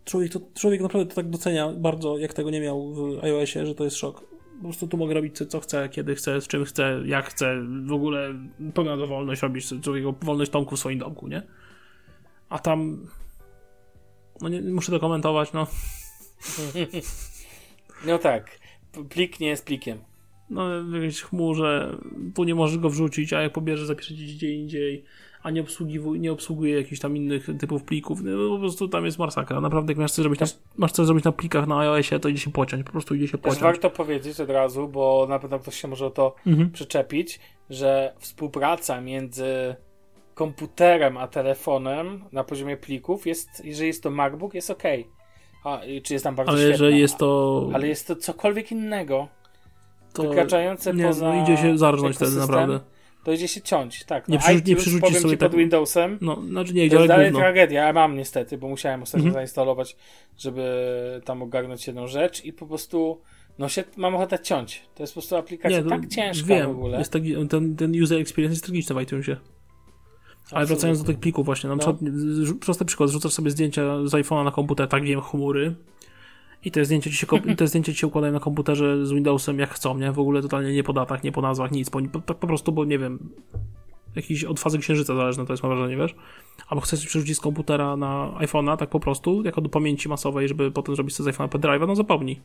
Człowiek, 0.05 0.33
to, 0.33 0.41
człowiek 0.55 0.81
naprawdę 0.81 1.11
to 1.11 1.17
tak 1.17 1.31
docenia 1.31 1.73
bardzo, 1.73 2.19
jak 2.19 2.33
tego 2.33 2.51
nie 2.51 2.61
miał 2.61 2.95
w 2.95 3.25
iOSie, 3.25 3.67
że 3.67 3.75
to 3.75 3.85
jest 3.85 3.97
szok. 3.97 4.21
Po 4.59 4.65
prostu 4.65 4.89
tu 4.89 4.97
mogę 4.97 5.15
robić 5.15 5.37
co- 5.39 5.47
co 5.47 5.61
chcę, 5.61 5.89
kiedy 5.89 6.15
chcę, 6.15 6.41
z 6.41 6.49
czym 6.49 6.65
chcę, 6.65 7.01
jak 7.07 7.27
chcę. 7.27 7.55
W 7.87 7.93
ogóle 7.93 8.35
pełna 8.75 8.97
dowolność 8.97 9.43
robić 9.43 9.67
człowieku 9.83 10.15
wolność 10.23 10.51
Tomku 10.51 10.77
w 10.77 10.79
swoim 10.79 10.99
domku, 10.99 11.29
nie? 11.29 11.43
A 12.49 12.59
tam... 12.59 13.07
No 14.41 14.49
nie, 14.49 14.63
muszę 14.63 14.93
to 14.93 15.01
komentować, 15.01 15.53
no. 15.53 15.67
No 18.07 18.19
tak. 18.19 18.60
Plik 19.09 19.41
nie 19.41 19.49
jest 19.49 19.67
plikiem. 19.67 19.99
no, 20.51 20.85
w 20.85 20.95
jakiejś 20.95 21.23
chmurze, 21.23 21.97
tu 22.35 22.45
nie 22.45 22.55
możesz 22.55 22.79
go 22.79 22.91
wrzucić, 22.91 23.33
a 23.33 23.43
jak 23.43 23.53
pobierzesz, 23.53 23.87
zapiszesz 23.87 24.13
gdzieś 24.17 24.35
gdzie 24.37 24.53
indziej, 24.55 25.05
a 25.43 25.51
nie, 25.51 25.61
obsługiwuj, 25.61 26.21
nie 26.21 26.33
obsługuje 26.33 26.77
jakichś 26.77 27.01
tam 27.01 27.17
innych 27.17 27.47
typów 27.59 27.83
plików, 27.85 28.23
no, 28.23 28.49
po 28.49 28.59
prostu 28.59 28.89
tam 28.89 29.05
jest 29.05 29.19
masakra. 29.19 29.61
Naprawdę, 29.61 29.93
jak 29.93 29.99
masz 29.99 30.13
coś 30.13 30.23
zrobić 30.23 30.41
na, 30.41 30.47
masz 30.77 30.93
coś 30.93 31.07
zrobić 31.07 31.25
na 31.25 31.33
plikach 31.33 31.67
na 31.67 31.79
iOSie, 31.79 32.21
to 32.21 32.29
idzie 32.29 32.41
się 32.41 32.53
pociąć, 32.53 32.83
po 32.87 32.93
prostu 32.93 33.15
idzie 33.15 33.27
się 33.29 33.33
Też 33.39 33.41
pociąć. 33.41 33.63
warto 33.63 33.91
powiedzieć 33.91 34.41
od 34.41 34.51
razu, 34.51 34.89
bo 34.89 35.27
na 35.29 35.39
pewno 35.39 35.59
ktoś 35.59 35.81
się 35.81 35.89
może 35.89 36.07
o 36.07 36.11
to 36.11 36.35
Mhm. 36.47 36.71
przyczepić, 36.71 37.41
że 37.71 38.15
współpraca 38.19 39.01
między 39.01 39.75
komputerem 40.35 41.17
a 41.17 41.29
telefonem 41.29 42.25
na 42.33 42.45
poziomie 42.45 42.77
plików 42.77 43.27
jest, 43.27 43.65
jeżeli 43.65 43.87
jest 43.87 44.03
to 44.03 44.11
MacBook, 44.11 44.55
jest 44.55 44.71
ok. 44.71 44.83
A, 45.65 45.81
czy 46.03 46.13
jest 46.13 46.25
tam 46.25 46.35
bardzo 46.35 46.53
Ale 46.53 46.61
świetna. 46.61 46.77
że 46.77 46.93
jest 46.93 47.17
to... 47.19 47.71
Ale 47.75 47.89
jest 47.89 48.07
to 48.07 48.17
cokolwiek 48.17 48.73
innego, 48.73 49.29
to 50.13 50.23
wykraczające 50.23 50.95
nie, 50.95 51.05
poza 51.05 51.35
no, 51.35 51.43
idzie 51.43 51.57
się 51.57 51.79
zarżnąć 51.79 52.17
wtedy, 52.17 52.37
naprawdę. 52.37 52.81
to 53.25 53.33
idzie 53.33 53.49
się 53.49 53.61
ciąć. 53.61 54.05
Tak, 54.05 54.29
Nie 54.29 54.39
no, 54.49 54.53
nie 54.67 54.77
przerzucisz 54.77 55.01
powiem 55.01 55.23
sobie 55.23 55.35
ci 55.35 55.39
pod 55.39 55.51
tak- 55.53 55.59
Windowsem, 55.59 56.19
No, 56.21 56.43
znaczy 56.43 56.75
nie, 56.75 56.91
to 56.91 56.97
jest 56.97 57.09
dalej 57.09 57.27
gówno. 57.27 57.39
tragedia. 57.41 57.87
Ja 57.87 57.93
mam 57.93 58.17
niestety, 58.17 58.59
bo 58.59 58.69
musiałem 58.69 59.03
ostatnio 59.03 59.27
Mhm. 59.27 59.35
zainstalować, 59.35 59.97
żeby 60.39 61.21
tam 61.25 61.43
ogarnąć 61.43 61.87
jedną 61.87 62.07
rzecz 62.07 62.45
i 62.45 62.53
po 62.53 62.67
prostu 62.67 63.21
no 63.59 63.69
się 63.69 63.85
mam 63.97 64.15
ochotę 64.15 64.39
ciąć. 64.39 64.83
To 64.95 65.03
jest 65.03 65.15
po 65.15 65.21
prostu 65.21 65.37
aplikacja 65.37 65.83
to 65.83 65.89
tak 65.89 66.07
ciężka 66.09 66.47
wiem, 66.49 66.67
w 66.67 66.71
ogóle. 66.71 66.99
Jest 66.99 67.13
taki, 67.13 67.49
ten, 67.49 67.77
ten 67.77 68.03
user 68.03 68.21
experience 68.21 68.53
jest 68.53 68.65
tragiczny 68.65 68.95
w 68.97 69.01
iTunesie. 69.03 69.37
Ale 70.53 70.67
wracając 70.67 70.99
do 71.01 71.05
tych 71.07 71.19
plików 71.19 71.47
właśnie, 71.47 71.69
na 71.71 71.77
No. 71.77 71.97
z- 72.13 72.59
prosty 72.59 72.85
przykład, 72.85 73.11
rzucasz 73.11 73.33
sobie 73.33 73.51
zdjęcia 73.51 74.07
z 74.07 74.13
iPhone'a 74.13 74.45
na 74.45 74.51
komputer, 74.51 74.89
tak 74.89 75.03
wiem, 75.05 75.21
chmury 75.21 75.75
i 76.65 76.71
te 76.71 76.85
zdjęcia 76.85 77.11
ci 77.11 77.17
się, 77.17 77.27
te 77.57 77.67
zdjęcia 77.69 77.93
ci 77.93 77.99
się 77.99 78.07
układają 78.07 78.33
na 78.33 78.41
komputerze 78.41 79.07
z 79.07 79.13
Windowsem 79.13 79.59
jak 79.59 79.71
chcą, 79.71 79.99
nie? 79.99 80.13
W 80.13 80.19
ogóle 80.19 80.43
totalnie 80.43 80.73
nie 80.73 80.83
po 80.83 80.93
datach, 80.93 81.25
nie 81.25 81.33
po 81.33 81.41
nazwach, 81.43 81.71
nic, 81.71 81.91
po, 81.91 82.01
po, 82.03 82.35
po 82.35 82.47
prostu, 82.47 82.73
bo 82.73 82.85
nie 82.85 82.99
wiem, 82.99 83.29
jakiś 84.17 84.45
od 84.45 84.61
fazy 84.61 84.79
księżyca 84.79 85.15
zależne 85.15 85.47
to 85.47 85.53
jest, 85.53 85.63
mam 85.63 85.73
wrażenie, 85.73 85.97
wiesz? 85.97 86.15
Albo 86.69 86.81
chcesz 86.81 87.07
przerzucić 87.07 87.37
z 87.37 87.41
komputera 87.41 87.97
na 87.97 88.33
iPhone'a, 88.39 88.77
tak 88.77 88.91
po 88.91 89.01
prostu, 89.01 89.43
jako 89.45 89.61
do 89.61 89.69
pamięci 89.69 90.09
masowej, 90.09 90.49
żeby 90.49 90.71
potem 90.71 90.95
zrobić 90.95 91.15
sobie 91.17 91.33
z 91.33 91.37
iPhone'a 91.37 91.49
pendrive'a, 91.49 91.87
no 91.87 91.97
zapomnij. 91.97 92.41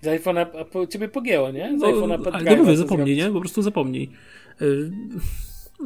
Z 0.00 0.06
iPhone'a, 0.06 0.46
ciebie 0.88 1.08
pogięło, 1.08 1.50
nie? 1.50 1.78
Z 1.78 1.80
No, 1.80 1.86
iPhone'a 1.88 2.18
pod 2.24 2.34
ale 2.34 2.44
drive'a 2.44 2.50
nie 2.50 2.56
mówię, 2.56 2.76
zapomnij, 2.76 3.16
nie? 3.16 3.30
Po 3.30 3.40
prostu 3.40 3.62
zapomnij. 3.62 4.10
Y, 4.62 4.90
No, 5.14 5.20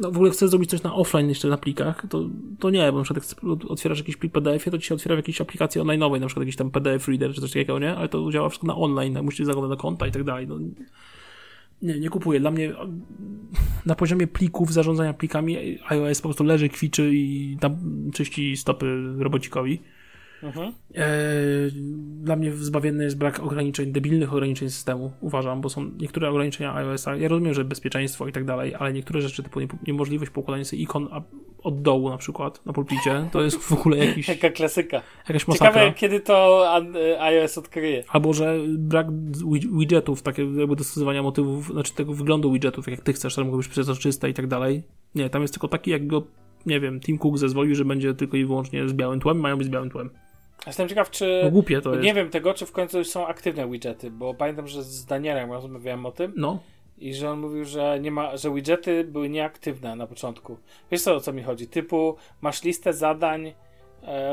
w 0.01 0.05
ogóle 0.05 0.31
chcesz 0.31 0.49
zrobić 0.49 0.69
coś 0.69 0.83
na 0.83 0.93
offline 0.93 1.29
jeszcze 1.29 1.47
na 1.47 1.57
plikach, 1.57 2.05
to, 2.09 2.29
to 2.59 2.69
nie, 2.69 2.91
bo 2.91 2.97
na 2.97 3.03
przykład 3.03 3.35
jak 3.43 3.71
otwierasz 3.71 3.97
jakiś 3.97 4.17
plik 4.17 4.33
PDF, 4.33 4.65
to 4.71 4.77
ci 4.77 4.87
się 4.87 4.95
otwiera 4.95 5.15
w 5.15 5.19
jakiejś 5.19 5.41
aplikacji 5.41 5.81
online'owej, 5.81 6.19
na 6.19 6.27
przykład 6.27 6.45
jakiś 6.45 6.55
tam 6.55 6.71
PDF 6.71 7.07
reader 7.07 7.33
czy 7.33 7.41
coś 7.41 7.51
takiego, 7.51 7.79
nie? 7.79 7.95
Ale 7.95 8.09
to 8.09 8.31
działa 8.31 8.49
wszystko 8.49 8.67
na 8.67 8.75
online, 8.75 9.19
musisz 9.23 9.45
zaglądać 9.45 9.77
do 9.77 9.81
konta 9.81 10.07
i 10.07 10.11
tak 10.11 10.23
dalej. 10.23 10.47
No, 10.47 10.59
nie, 11.81 11.99
nie 11.99 12.09
kupuję. 12.09 12.39
Dla 12.39 12.51
mnie 12.51 12.73
na 13.85 13.95
poziomie 13.95 14.27
plików, 14.27 14.73
zarządzania 14.73 15.13
plikami 15.13 15.79
iOS 15.87 16.21
po 16.21 16.27
prostu 16.27 16.43
leży, 16.43 16.69
kwiczy 16.69 17.11
i 17.13 17.57
tam 17.59 17.75
czyści 18.13 18.57
stopy 18.57 19.13
robocikowi. 19.17 19.79
Mhm. 20.43 20.73
Eee, 20.95 21.71
Dla 22.23 22.35
mnie 22.35 22.51
zbawienny 22.51 23.03
jest 23.03 23.17
brak 23.17 23.39
ograniczeń, 23.39 23.91
debilnych 23.91 24.33
ograniczeń 24.33 24.69
systemu, 24.69 25.11
uważam, 25.21 25.61
bo 25.61 25.69
są 25.69 25.91
niektóre 25.99 26.29
ograniczenia 26.29 26.75
iOS-a. 26.75 27.15
Ja 27.15 27.27
rozumiem, 27.27 27.53
że 27.53 27.65
bezpieczeństwo 27.65 28.27
i 28.27 28.31
tak 28.31 28.45
dalej, 28.45 28.75
ale 28.79 28.93
niektóre 28.93 29.21
rzeczy 29.21 29.43
typu 29.43 29.59
nie- 29.59 29.67
niemożliwość 29.87 30.31
poukładania 30.31 30.65
sobie 30.65 30.81
ikon 30.81 31.07
od 31.63 31.81
dołu 31.81 32.09
na 32.09 32.17
przykład 32.17 32.65
na 32.65 32.73
pulpicie, 32.73 33.29
to 33.31 33.41
jest 33.41 33.57
w 33.63 33.71
ogóle 33.71 33.97
jakiś, 33.97 34.27
Jaka 34.33 34.49
klasyka. 34.49 35.01
jakaś 35.27 35.47
masakra. 35.47 35.73
Ciekawe, 35.73 35.93
kiedy 35.93 36.19
to 36.19 36.65
iOS 37.19 37.57
odkryje. 37.57 38.03
Albo 38.09 38.33
że 38.33 38.57
brak 38.77 39.07
wi- 39.51 39.69
widgetów, 39.79 40.21
takie 40.21 40.43
jakby 40.43 40.75
dostosowania 40.75 41.23
motywów, 41.23 41.67
znaczy 41.67 41.93
tego 41.93 42.13
wyglądu 42.13 42.51
widgetów, 42.51 42.87
jak 42.87 43.01
ty 43.01 43.13
chcesz, 43.13 43.35
to 43.35 43.45
mogą 43.45 43.57
być 43.57 43.67
przezroczyste 43.67 44.29
i 44.29 44.33
tak 44.33 44.47
dalej. 44.47 44.83
Nie, 45.15 45.29
tam 45.29 45.41
jest 45.41 45.53
tylko 45.53 45.67
taki, 45.67 45.91
jak 45.91 46.07
go, 46.07 46.23
nie 46.65 46.79
wiem, 46.79 46.99
Tim 46.99 47.17
Cook 47.17 47.37
zezwolił, 47.37 47.75
że 47.75 47.85
będzie 47.85 48.13
tylko 48.13 48.37
i 48.37 48.45
wyłącznie 48.45 48.89
z 48.89 48.93
białym 48.93 49.19
tłem, 49.19 49.39
mają 49.39 49.57
być 49.57 49.67
z 49.67 49.69
białym 49.69 49.89
tłem. 49.89 50.09
Jestem 50.67 50.89
ciekaw, 50.89 51.09
czy... 51.09 51.41
No 51.43 51.51
głupie 51.51 51.81
to 51.81 51.91
jest. 51.91 52.03
Nie 52.03 52.13
wiem 52.13 52.29
tego, 52.29 52.53
czy 52.53 52.65
w 52.65 52.71
końcu 52.71 52.97
już 52.97 53.09
są 53.09 53.27
aktywne 53.27 53.69
widgety, 53.69 54.11
bo 54.11 54.33
pamiętam, 54.33 54.67
że 54.67 54.83
z 54.83 55.05
Danielem 55.05 55.51
rozmawiałem 55.51 56.05
o 56.05 56.11
tym 56.11 56.33
No, 56.35 56.59
i 56.97 57.13
że 57.13 57.29
on 57.31 57.39
mówił, 57.39 57.65
że 57.65 57.99
nie 57.99 58.11
ma, 58.11 58.37
że 58.37 58.53
widgety 58.53 59.03
były 59.03 59.29
nieaktywne 59.29 59.95
na 59.95 60.07
początku. 60.07 60.57
Wiesz 60.91 61.01
co, 61.01 61.15
o 61.15 61.19
co 61.19 61.33
mi 61.33 61.43
chodzi? 61.43 61.67
Typu, 61.67 62.15
masz 62.41 62.63
listę 62.63 62.93
zadań, 62.93 63.53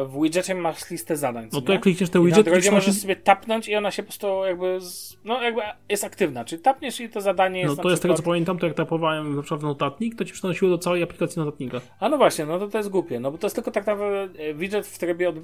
w 0.06 0.22
widgetie 0.22 0.54
masz 0.54 0.90
listę 0.90 1.16
zadań, 1.16 1.48
no 1.52 1.60
to 1.60 1.72
jak 1.72 1.82
klikniesz 1.82 2.10
te 2.10 2.18
I 2.18 2.32
na 2.32 2.70
możesz 2.70 2.94
sobie 2.94 3.16
tapnąć 3.16 3.68
i 3.68 3.76
ona 3.76 3.90
się 3.90 4.02
po 4.02 4.06
prostu 4.06 4.44
jakby, 4.44 4.80
z, 4.80 5.18
no 5.24 5.42
jakby 5.42 5.60
jest 5.88 6.04
aktywna, 6.04 6.44
czyli 6.44 6.62
tapniesz 6.62 7.00
i 7.00 7.08
to 7.08 7.20
zadanie 7.20 7.60
jest 7.60 7.76
No 7.76 7.82
to 7.82 7.90
jest 7.90 8.02
tego, 8.02 8.14
co 8.14 8.16
przykład... 8.16 8.32
pamiętam, 8.32 8.58
to 8.58 8.66
jak 8.66 8.76
tapowałem 8.76 9.36
na 9.36 9.42
przykład 9.42 9.60
w 9.60 9.64
notatnik, 9.64 10.14
to 10.14 10.24
ci 10.24 10.32
przenosiło 10.32 10.70
do 10.70 10.78
całej 10.78 11.02
aplikacji 11.02 11.38
notatnika. 11.38 11.80
A 12.00 12.08
no 12.08 12.16
właśnie, 12.16 12.46
no 12.46 12.58
to 12.58 12.68
to 12.68 12.78
jest 12.78 12.90
głupie, 12.90 13.20
no 13.20 13.30
bo 13.30 13.38
to 13.38 13.46
jest 13.46 13.56
tylko 13.56 13.70
tak 13.70 13.86
naprawdę 13.86 14.40
e, 14.42 14.54
widget 14.54 14.86
w 14.86 14.98
trybie 14.98 15.28
od, 15.28 15.36
e, 15.36 15.40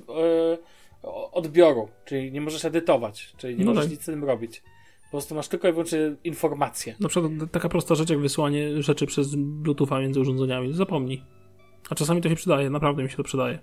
o- 1.03 1.31
odbioru, 1.31 1.89
czyli 2.05 2.33
nie 2.33 2.41
możesz 2.41 2.65
edytować, 2.65 3.33
czyli 3.37 3.57
nie 3.57 3.65
No 3.65 3.71
możesz 3.71 3.85
tak. 3.85 3.91
nic 3.93 4.03
z 4.03 4.07
tym 4.07 4.25
robić. 4.25 4.63
Po 5.05 5.11
prostu 5.11 5.35
masz 5.35 5.49
tylko 5.49 5.69
i 5.69 5.73
wyłącznie 5.73 5.99
informacje. 6.25 6.95
Na 7.01 7.09
przykład 7.09 7.33
taka 7.53 7.69
prosta 7.69 7.95
rzecz 7.95 8.11
jak 8.11 8.19
wysyłanie 8.19 8.83
rzeczy 8.83 9.07
przez 9.07 9.35
Bluetootha 9.35 10.01
między 10.01 10.21
urządzeniami. 10.21 10.73
Zapomnij. 10.75 11.23
A 11.91 11.95
czasami 11.95 12.21
to 12.21 12.29
się 12.29 12.35
przydaje, 12.35 12.71
naprawdę 12.71 13.03
mi 13.03 13.11
się 13.11 13.17
to 13.17 13.23
przydaje. 13.23 13.59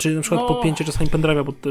Czy 0.00 0.14
na 0.14 0.20
przykład 0.20 0.40
No. 0.42 0.48
podpięcie 0.48 0.84
czasami 0.84 1.10
pendrive'a 1.10 1.44
pod 1.44 1.66
y, 1.66 1.70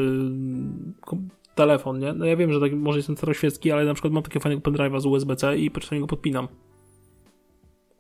telefon, 1.56 2.00
nie? 2.00 2.14
No 2.14 2.26
ja 2.26 2.36
wiem, 2.36 2.54
że 2.54 2.60
tak, 2.60 2.74
może 2.74 3.00
jestem 3.00 3.18
staroświecki, 3.18 3.72
ale 3.72 3.86
na 3.86 3.94
przykład 3.94 4.14
mam 4.14 4.24
takiego 4.24 4.44
fajnego 4.44 4.72
pendrive'a 4.72 5.00
z 5.00 5.06
USB-C 5.06 5.58
i 5.58 5.72
czasami 5.72 6.02
go 6.02 6.08
podpinam. 6.08 6.48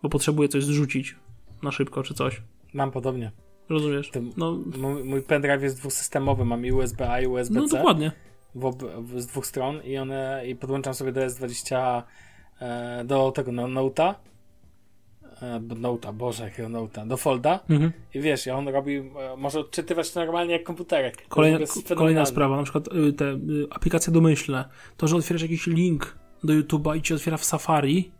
Bo 0.04 0.10
potrzebuję 0.10 0.50
coś 0.50 0.64
zrzucić 0.64 1.16
na 1.64 1.72
szybko 1.72 2.04
czy 2.04 2.14
coś. 2.14 2.42
Mam 2.74 2.92
podobnie. 2.92 3.32
Rozumiesz? 3.70 4.10
Tym- 4.12 4.32
No, 4.38 4.60
Mój, 4.78 5.04
mój 5.04 5.22
pendrive 5.22 5.62
jest 5.64 5.78
dwusystemowy, 5.78 6.46
mam 6.46 6.66
i 6.66 6.72
USB-A 6.72 7.22
i 7.22 7.28
USB-C. 7.28 7.62
no 7.62 7.68
dokładnie. 7.68 8.12
w 8.56 8.66
ob, 8.66 8.84
w, 8.84 9.22
z 9.22 9.28
dwóch 9.28 9.46
stron 9.46 9.84
i 9.84 9.98
one 9.98 10.44
i 10.48 10.56
podłączam 10.56 10.94
sobie 10.94 11.12
do 11.12 11.22
S20 11.22 12.02
e, 12.62 13.04
do 13.06 13.32
tego 13.32 13.52
no, 13.52 13.64
Note'a 13.64 14.16
Note'a, 15.76 16.14
boże 16.14 16.44
jakiego 16.44 16.70
Note'a, 16.70 17.08
do 17.08 17.18
Folda 17.18 17.60
Mhm. 17.70 17.92
i 18.14 18.20
wiesz, 18.20 18.48
i 18.48 18.50
on 18.50 18.68
robi, 18.68 18.96
e, 18.96 19.04
może 19.38 19.60
odczytywać 19.60 20.16
normalnie 20.16 20.54
jak 20.54 20.64
komputerek. 20.64 21.28
Kolejna, 21.28 21.60
kolejna 21.96 22.26
sprawa, 22.26 22.58
na 22.58 22.64
przykład 22.64 22.88
y, 22.88 23.14
te 23.14 23.26
y, 23.26 23.40
aplikacje 23.70 24.14
domyślne. 24.14 24.66
To, 24.98 25.08
że 25.08 25.16
otwierasz 25.16 25.42
jakiś 25.42 25.68
link 25.68 26.18
do 26.44 26.54
YouTube'a 26.54 26.98
i 26.98 27.02
ci 27.02 27.14
otwiera 27.14 27.38
w 27.38 27.46
Safari, 27.46 28.12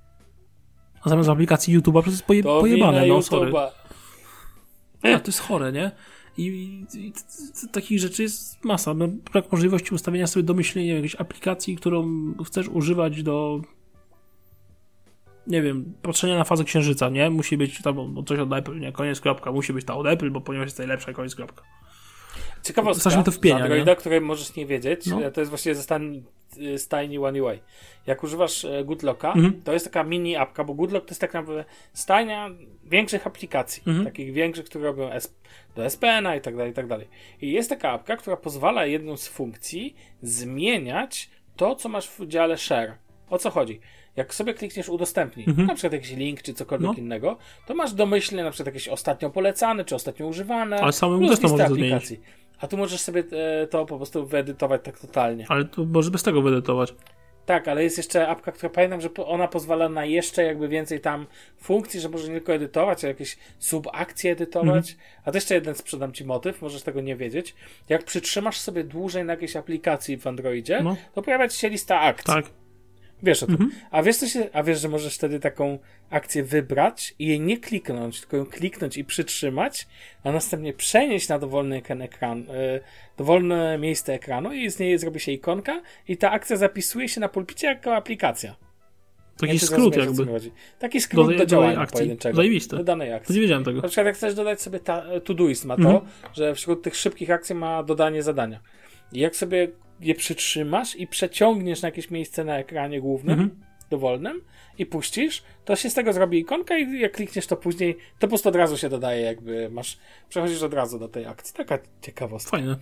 a 1.02 1.10
zamiast 1.10 1.30
w 1.30 1.32
aplikacji 1.32 1.80
YouTube'a, 1.80 2.04
to 2.04 2.10
jest 2.10 2.24
poje, 2.24 2.44
To 2.44 2.60
pojebane, 2.60 3.08
no 3.08 3.22
sorry. 3.22 3.52
A, 5.04 5.20
to 5.20 5.28
jest 5.28 5.40
chore, 5.40 5.72
nie? 5.72 5.92
I, 6.38 6.46
i, 6.94 7.08
i 7.08 7.14
takich 7.72 8.00
rzeczy 8.00 8.24
jest 8.24 8.66
masa. 8.66 8.94
No, 8.94 9.08
brak 9.34 9.52
możliwości 9.52 9.96
ustawienia 9.96 10.28
sobie 10.28 10.44
domyślnie 10.44 10.88
jakiejś 10.88 11.16
aplikacji, 11.16 11.76
którą 11.76 12.08
chcesz 12.46 12.68
używać 12.68 13.24
do 13.24 13.62
nie 15.48 15.62
wiem, 15.62 15.94
patrzenia 16.02 16.38
na 16.38 16.44
fazę 16.44 16.64
księżyca, 16.64 17.10
nie? 17.10 17.30
Musi 17.30 17.58
być 17.58 17.82
tam 17.82 18.24
coś 18.26 18.40
od 18.40 18.54
Apple, 18.54 18.80
nie? 18.80 18.92
Koniec 18.92 19.22
kropka. 19.22 19.52
Musi 19.52 19.74
być 19.74 19.86
ta 19.86 19.96
od 19.96 20.08
Apple, 20.08 20.32
bo 20.32 20.42
ponieważ 20.42 20.66
jest 20.68 20.78
najlepsza, 20.78 21.14
koniec 21.14 21.36
kropka. 21.36 21.64
Ciekawostka 22.64 23.00
Strasznie 23.00 23.24
to 23.24 23.32
wpienia, 23.32 23.60
Androida, 23.64 23.96
której 23.96 24.22
możesz 24.22 24.56
nie 24.56 24.66
wiedzieć, 24.66 25.06
No. 25.06 25.22
e, 25.24 25.32
to 25.32 25.42
jest 25.42 25.50
właśnie 25.50 25.76
ze 25.76 25.84
stan, 25.84 26.22
e, 27.16 27.22
One 27.22 27.44
UI. 27.44 27.60
Jak 28.08 28.24
używasz 28.24 28.66
e, 28.66 28.84
Goodlocka, 28.86 29.34
Mhm. 29.34 29.62
to 29.64 29.74
jest 29.74 29.86
taka 29.86 30.04
mini 30.04 30.36
apka, 30.36 30.64
bo 30.64 30.74
Goodlock 30.74 31.06
to 31.06 31.12
jest 31.12 31.22
tak 31.22 31.34
naprawdę 31.34 31.66
stajnia 31.94 32.50
większych 32.86 33.28
aplikacji, 33.28 33.84
Mhm. 33.88 34.06
takich 34.06 34.34
większych, 34.34 34.66
które 34.66 34.84
robią 34.86 35.10
do 35.76 35.86
SPN-a 35.86 36.36
i 36.36 36.42
tak 36.42 36.56
dalej, 36.58 36.72
i 36.72 36.76
tak 36.76 36.88
dalej. 36.88 37.08
I 37.42 37.52
jest 37.52 37.70
taka 37.70 37.92
apka, 37.92 38.18
która 38.18 38.38
pozwala 38.38 38.86
jedną 38.86 39.18
z 39.18 39.28
funkcji 39.28 39.96
zmieniać 40.22 41.30
to, 41.56 41.76
co 41.76 41.90
masz 41.90 42.08
w 42.10 42.28
dziale 42.28 42.58
share. 42.58 42.94
O 43.30 43.38
co 43.38 43.50
chodzi? 43.50 43.80
Jak 44.20 44.34
sobie 44.34 44.54
klikniesz 44.54 44.90
udostępnij, 44.90 45.46
Mhm. 45.50 45.68
na 45.68 45.74
przykład 45.76 45.94
jakiś 45.94 46.12
link 46.12 46.42
czy 46.42 46.54
cokolwiek 46.54 46.88
No. 46.88 46.94
innego, 46.98 47.38
to 47.68 47.76
masz 47.76 47.94
domyślnie 47.94 48.44
na 48.44 48.52
przykład 48.52 48.66
jakieś 48.68 48.88
ostatnio 48.88 49.30
polecane, 49.30 49.86
czy 49.86 49.96
ostatnio 49.96 50.28
używane, 50.28 50.82
Ale 50.82 50.92
samemu 50.94 51.20
plus 51.20 51.30
też 51.32 51.40
to 51.40 51.48
możesz 51.58 51.68
zmienić. 51.68 51.94
aplikacji. 51.94 52.20
A 52.60 52.68
tu 52.68 52.78
możesz 52.78 53.02
sobie 53.02 53.24
e, 53.62 53.68
to 53.68 53.86
po 53.86 53.98
prostu 53.98 54.26
wyedytować 54.26 54.82
tak 54.84 55.00
totalnie. 55.00 55.46
Ale 55.50 55.66
to 55.66 55.86
może 55.86 56.12
bez 56.12 56.24
tego 56.24 56.42
wyedytować. 56.42 56.94
Tak, 57.46 57.68
ale 57.68 57.84
jest 57.84 57.98
jeszcze 57.98 58.28
apka, 58.28 58.52
która 58.52 58.70
pamiętam, 58.70 59.02
że 59.02 59.10
ona 59.26 59.48
pozwala 59.48 59.90
na 59.90 60.06
jeszcze 60.06 60.44
jakby 60.44 60.68
więcej 60.68 61.00
tam 61.00 61.26
funkcji, 61.62 62.00
że 62.00 62.10
może 62.10 62.28
nie 62.28 62.34
tylko 62.34 62.54
edytować, 62.54 63.06
a 63.06 63.08
jakieś 63.08 63.38
subakcje 63.60 64.32
edytować. 64.32 64.98
A 65.26 65.32
to 65.32 65.38
jeszcze 65.38 65.56
jeden 65.56 65.76
sprzedam 65.76 66.12
ci 66.14 66.26
motyw, 66.26 66.62
możesz 66.62 66.84
tego 66.84 67.02
nie 67.02 67.16
wiedzieć. 67.16 67.56
Jak 67.90 68.04
przytrzymasz 68.04 68.60
sobie 68.60 68.84
dłużej 68.84 69.24
na 69.26 69.34
jakiejś 69.34 69.56
aplikacji 69.56 70.18
w 70.18 70.28
Androidzie, 70.28 70.82
No. 70.84 70.96
to 71.16 71.22
pojawia 71.22 71.48
ci 71.48 71.58
się 71.60 71.70
lista 71.70 72.00
akcji. 72.00 72.34
Tak. 72.34 72.46
Wiesz 73.24 73.44
o 73.44 73.48
tym. 73.48 73.72
A, 73.92 74.04
wiesz, 74.04 74.18
co 74.18 74.28
się, 74.28 74.50
a 74.54 74.64
wiesz, 74.64 74.82
że 74.82 74.90
możesz 74.90 75.16
wtedy 75.16 75.40
taką 75.40 75.80
akcję 76.10 76.44
wybrać 76.44 77.16
i 77.20 77.28
jej 77.28 77.40
nie 77.40 77.58
kliknąć, 77.58 78.20
tylko 78.20 78.38
ją 78.38 78.46
kliknąć 78.46 78.98
i 78.98 79.04
przytrzymać, 79.06 79.88
a 80.24 80.32
następnie 80.32 80.74
przenieść 80.74 81.30
na 81.30 81.40
dowolny 81.40 81.76
ekran, 81.78 82.02
ekran 82.02 82.40
y, 82.42 82.46
dowolne 83.18 83.78
miejsce 83.78 84.14
ekranu 84.14 84.54
i 84.54 84.70
z 84.72 84.80
niej 84.80 84.98
zrobi 84.98 85.20
się 85.20 85.32
ikonka 85.32 85.82
i 86.08 86.18
ta 86.18 86.32
akcja 86.32 86.56
zapisuje 86.56 87.10
się 87.10 87.22
na 87.22 87.30
pulpicie 87.30 87.68
jako 87.68 87.96
aplikacja. 87.96 88.56
Taki 89.38 89.60
czy 89.60 89.66
skrót 89.66 89.96
jakby. 89.98 90.26
Taki 90.80 91.02
skrót 91.02 91.26
Do- 91.28 91.32
do, 91.32 91.38
do 91.38 91.46
działania 91.46 91.80
akcji. 91.80 91.98
pojedynczego. 91.98 92.36
Zajebiste. 92.36 92.78
Do 92.78 92.84
danej 92.84 93.10
To 93.10 93.16
akcji. 93.16 93.36
nie 93.36 93.42
wiedziałem 93.42 93.64
tego. 93.64 93.82
Na 93.82 93.88
przykład 93.88 94.06
jak 94.06 94.16
chcesz 94.16 94.36
dodać 94.36 94.62
sobie 94.62 94.80
ta, 94.80 95.06
Todoist 95.26 95.66
ma 95.66 95.76
to, 95.78 95.82
Mhm. 95.82 96.02
że 96.34 96.56
wśród 96.56 96.82
tych 96.84 96.96
szybkich 96.96 97.32
akcji 97.32 97.56
ma 97.56 97.84
dodanie 97.84 98.24
zadania. 98.24 98.60
I 99.14 99.20
jak 99.20 99.36
sobie 99.36 99.68
je 100.02 100.16
przytrzymasz 100.16 100.96
i 100.96 101.08
przeciągniesz 101.08 101.82
na 101.82 101.88
jakieś 101.88 102.12
miejsce 102.12 102.44
na 102.44 102.58
ekranie 102.58 103.02
głównym, 103.02 103.40
Mhm. 103.40 103.60
dowolnym 103.90 104.42
i 104.78 104.86
puścisz, 104.86 105.44
to 105.66 105.76
się 105.76 105.90
z 105.90 105.94
tego 105.94 106.14
zrobi 106.14 106.40
ikonka 106.40 106.78
i 106.78 107.00
jak 107.00 107.12
klikniesz 107.12 107.48
to 107.48 107.58
później, 107.58 107.94
to 107.96 108.02
po 108.22 108.28
prostu 108.28 108.50
od 108.50 108.56
razu 108.56 108.78
się 108.78 108.90
dodaje, 108.90 109.22
jakby 109.22 109.70
masz, 109.70 109.98
przechodzisz 110.30 110.64
od 110.64 110.74
razu 110.74 111.00
do 111.00 111.08
tej 111.08 111.26
akcji. 111.26 111.54
Taka 111.56 111.80
ciekawostka. 112.02 112.58
Fajne. 112.58 112.76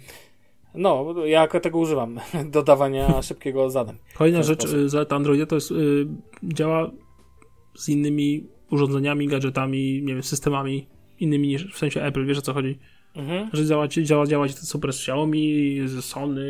No, 0.76 1.16
ja 1.26 1.48
tego 1.48 1.80
używam, 1.80 2.20
dodawania 2.52 3.22
szybkiego 3.22 3.70
zadań. 3.70 3.96
Kolejna 4.14 4.44
rzecz, 4.44 4.62
sposób. 4.68 5.12
y, 5.12 5.16
Androida 5.16 5.46
to 5.46 5.56
jest, 5.56 5.72
y, 5.72 5.76
działa 6.44 6.92
z 7.78 7.90
innymi 7.90 8.48
urządzeniami, 8.72 9.28
gadżetami, 9.28 10.02
nie 10.04 10.14
wiem, 10.14 10.24
systemami 10.24 10.88
innymi 11.20 11.48
niż 11.48 11.74
w 11.74 11.78
sensie 11.78 12.02
Apple, 12.04 12.26
wiesz 12.26 12.38
o 12.38 12.42
co 12.42 12.54
chodzi? 12.54 12.80
Mhm. 13.18 13.50
Że 13.54 13.66
działa, 13.66 13.88
działa, 13.88 14.28
działać 14.28 14.56
to 14.56 14.66
super 14.66 14.94
z 14.94 14.96
Xiaomi, 14.96 15.78
z 15.86 16.06
Sony, 16.06 16.46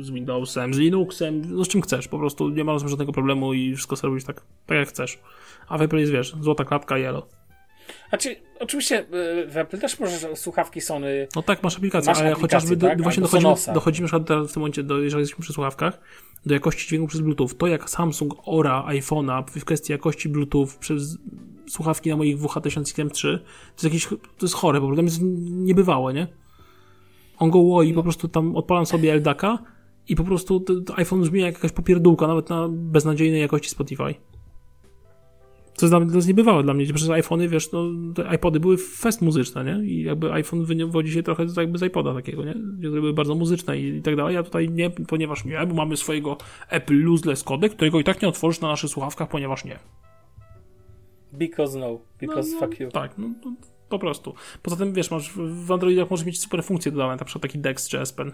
z 0.00 0.10
Windowsem, 0.10 0.74
z 0.74 0.78
Linuxem, 0.78 1.42
no 1.48 1.64
z 1.64 1.68
czym 1.68 1.82
chcesz, 1.82 2.08
po 2.08 2.18
prostu 2.18 2.48
nie 2.48 2.64
ma 2.64 2.78
z 2.78 2.86
żadnego 2.86 3.12
problemu 3.12 3.54
i 3.54 3.74
wszystko 3.74 3.96
sobie 3.96 4.08
robisz 4.08 4.24
tak, 4.24 4.42
tak 4.66 4.78
jak 4.78 4.88
chcesz. 4.88 5.18
A 5.68 5.78
w 5.78 5.82
Apple 5.82 5.96
jest, 5.96 6.12
wiesz, 6.12 6.34
złota 6.40 6.64
klapka, 6.64 6.98
yellow. 6.98 7.24
Znaczy, 8.08 8.36
oczywiście 8.60 9.00
y, 9.00 9.46
w 9.48 9.56
Apple 9.56 9.78
też 9.78 10.00
możesz 10.00 10.26
słuchawki 10.34 10.80
Sony 10.80 11.28
No 11.36 11.42
tak, 11.42 11.62
masz 11.62 11.76
aplikację, 11.76 12.10
Masz 12.10 12.18
ale 12.18 12.32
aplikację, 12.32 12.58
chociażby 12.58 12.76
do, 12.76 12.86
tak? 12.86 13.02
właśnie 13.02 13.22
Albo 13.22 13.26
dochodzimy, 13.28 13.42
Sonosa. 13.42 13.72
dochodzimy 13.72 14.08
teraz 14.26 14.50
w 14.50 14.52
tym 14.52 14.60
momencie, 14.60 14.82
do, 14.82 14.98
jeżeli 14.98 15.20
jesteśmy 15.20 15.42
przy 15.42 15.52
słuchawkach, 15.52 16.00
do 16.46 16.54
jakości 16.54 16.88
dźwięku 16.88 17.08
przez 17.08 17.20
Bluetooth. 17.20 17.48
To 17.58 17.66
jak 17.66 17.90
Samsung 17.90 18.34
ora 18.44 18.84
iPhone'a 18.88 19.44
w 19.60 19.64
kwestii 19.64 19.92
jakości 19.92 20.28
Bluetooth 20.28 20.68
przez 20.80 21.18
słuchawki 21.68 22.10
na 22.10 22.16
moich 22.16 22.38
WH-1000XM3, 22.38 23.20
to 23.20 23.38
jest 23.72 23.84
jakieś, 23.84 24.06
to 24.06 24.46
jest 24.46 24.54
chore, 24.54 24.80
bo 24.80 24.96
to 24.96 25.02
jest 25.02 25.20
niebywałe, 25.40 26.14
nie? 26.14 26.26
On 27.38 27.50
go 27.50 27.58
łoi, 27.58 27.92
po 27.92 28.02
prostu 28.02 28.28
tam 28.28 28.56
odpalam 28.56 28.86
sobie 28.86 29.20
LDAK'a 29.20 29.58
i 30.08 30.16
po 30.16 30.24
prostu 30.24 30.60
to, 30.60 30.80
to 30.80 30.98
iPhone 30.98 31.20
brzmi 31.20 31.40
jak 31.40 31.54
jakaś 31.54 31.72
popierdółka, 31.72 32.26
nawet 32.26 32.50
na 32.50 32.68
beznadziejnej 32.70 33.40
jakości 33.40 33.70
Spotify. 33.70 34.14
To 35.76 35.86
jest, 35.86 36.10
to 36.10 36.16
jest 36.16 36.28
niebywałe 36.28 36.62
dla 36.62 36.74
mnie, 36.74 36.94
przez 36.94 37.10
iPhony, 37.10 37.48
wiesz, 37.48 37.72
no, 37.72 37.84
te 38.14 38.34
iPody 38.34 38.60
były 38.60 38.76
fest 38.76 39.22
muzyczne, 39.22 39.64
nie? 39.64 39.88
I 39.88 40.02
jakby 40.02 40.32
iPhone 40.32 40.64
wywodzi 40.64 41.12
się 41.12 41.22
trochę 41.22 41.46
jakby 41.56 41.78
z 41.78 41.82
iPoda 41.82 42.14
takiego, 42.14 42.44
nie? 42.44 42.54
Gdzie 42.78 42.90
były 42.90 43.12
bardzo 43.12 43.34
muzyczne 43.34 43.78
i, 43.78 43.86
i 43.96 44.02
tak 44.02 44.16
dalej. 44.16 44.34
Ja 44.34 44.42
tutaj 44.42 44.68
nie, 44.68 44.90
ponieważ 44.90 45.44
nie, 45.44 45.66
bo 45.66 45.74
mamy 45.74 45.96
swojego 45.96 46.36
Apple 46.68 47.04
Lossless 47.04 47.44
Codec, 47.44 47.72
którego 47.72 48.00
i 48.00 48.04
tak 48.04 48.22
nie 48.22 48.28
otworzysz 48.28 48.60
na 48.60 48.68
naszych 48.68 48.90
słuchawkach, 48.90 49.28
ponieważ 49.28 49.64
nie. 49.64 49.78
Because 51.38 51.78
no, 51.78 52.00
because 52.20 52.52
no, 52.52 52.60
fuck 52.60 52.80
you. 52.80 52.90
Tak, 52.90 53.18
no 53.18 53.28
to, 53.42 53.52
po 53.88 53.98
prostu. 53.98 54.34
Poza 54.62 54.76
tym, 54.76 54.92
wiesz, 54.92 55.10
masz 55.10 55.32
w 55.36 55.72
Androidach 55.72 56.10
możesz 56.10 56.26
mieć 56.26 56.40
super 56.40 56.64
funkcje 56.64 56.92
dodane, 56.92 57.16
na 57.16 57.24
przykład 57.24 57.42
taki 57.42 57.58
Dex 57.58 57.88
czy 57.88 58.00
S 58.00 58.12
Pen. 58.12 58.32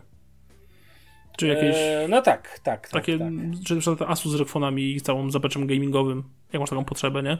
Czy 1.36 1.46
jakieś 1.46 1.76
E, 1.76 2.06
no 2.08 2.22
tak, 2.22 2.48
tak, 2.48 2.60
tak. 2.62 2.88
takie, 2.88 3.18
tak. 3.18 3.28
czy 3.66 3.74
na 3.74 3.80
przykład 3.80 4.10
Asus 4.10 4.32
z 4.32 4.34
rekfonami 4.34 4.96
i 4.96 5.00
całą 5.00 5.30
zapleczem 5.30 5.66
gamingowym, 5.66 6.24
jak 6.52 6.60
masz 6.60 6.70
taką 6.70 6.84
potrzebę, 6.84 7.22
nie? 7.22 7.38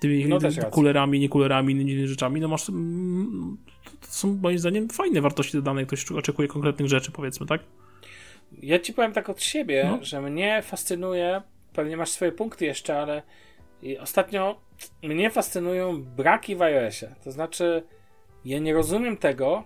Tymi 0.00 0.24
No 0.24 0.38
kulerami, 0.70 1.20
nie 1.20 1.28
kulerami, 1.28 1.72
innymi 1.72 2.06
rzeczami, 2.06 2.40
no 2.40 2.48
masz, 2.48 2.68
mm, 2.68 3.58
to 3.84 3.90
to 4.06 4.12
są 4.12 4.38
moim 4.42 4.58
zdaniem 4.58 4.88
fajne 4.88 5.20
wartości 5.20 5.52
dodane, 5.56 5.80
jak 5.80 5.88
ktoś 5.88 6.12
oczekuje 6.12 6.48
konkretnych 6.48 6.88
rzeczy, 6.88 7.12
powiedzmy, 7.12 7.46
tak? 7.46 7.60
Ja 8.62 8.78
ci 8.78 8.92
powiem 8.92 9.12
tak 9.12 9.28
od 9.28 9.42
siebie, 9.42 9.88
No. 9.90 9.98
że 10.04 10.20
mnie 10.20 10.62
fascynuje, 10.62 11.42
pewnie 11.72 11.96
masz 11.96 12.10
swoje 12.10 12.32
punkty 12.32 12.64
jeszcze, 12.64 12.98
ale 12.98 13.22
i 13.82 13.98
ostatnio 13.98 14.60
mnie 15.02 15.30
fascynują 15.30 16.02
braki 16.02 16.56
w 16.56 16.62
iOSie. 16.62 17.14
To 17.24 17.32
znaczy, 17.32 17.82
ja 18.44 18.58
nie 18.58 18.74
rozumiem 18.74 19.16
tego, 19.16 19.64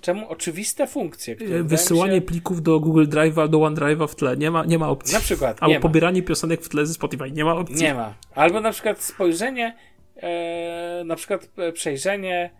czemu 0.00 0.28
oczywiste 0.28 0.86
funkcje, 0.86 1.36
Wysyłanie 1.62 2.14
się, 2.14 2.20
plików 2.20 2.62
do 2.62 2.80
Google 2.80 3.04
Drive'a, 3.04 3.48
do 3.48 3.58
OneDrive'a 3.58 4.08
w 4.08 4.14
tle, 4.14 4.36
nie 4.36 4.50
ma, 4.50 4.64
nie 4.64 4.78
ma 4.78 4.88
opcji. 4.88 5.14
na 5.14 5.20
przykład, 5.20 5.58
Albo 5.60 5.80
pobieranie 5.80 6.22
piosenek 6.22 6.62
w 6.62 6.68
tle 6.68 6.86
ze 6.86 6.94
Spotify, 6.94 7.30
nie 7.30 7.44
ma 7.44 7.54
opcji. 7.54 7.76
nie 7.76 7.94
ma. 7.94 8.14
Albo 8.34 8.60
na 8.60 8.70
przykład 8.72 9.02
spojrzenie, 9.02 9.76
e, 10.16 11.02
na 11.04 11.16
przykład 11.16 11.48
e, 11.56 11.72
przejrzenie 11.72 12.50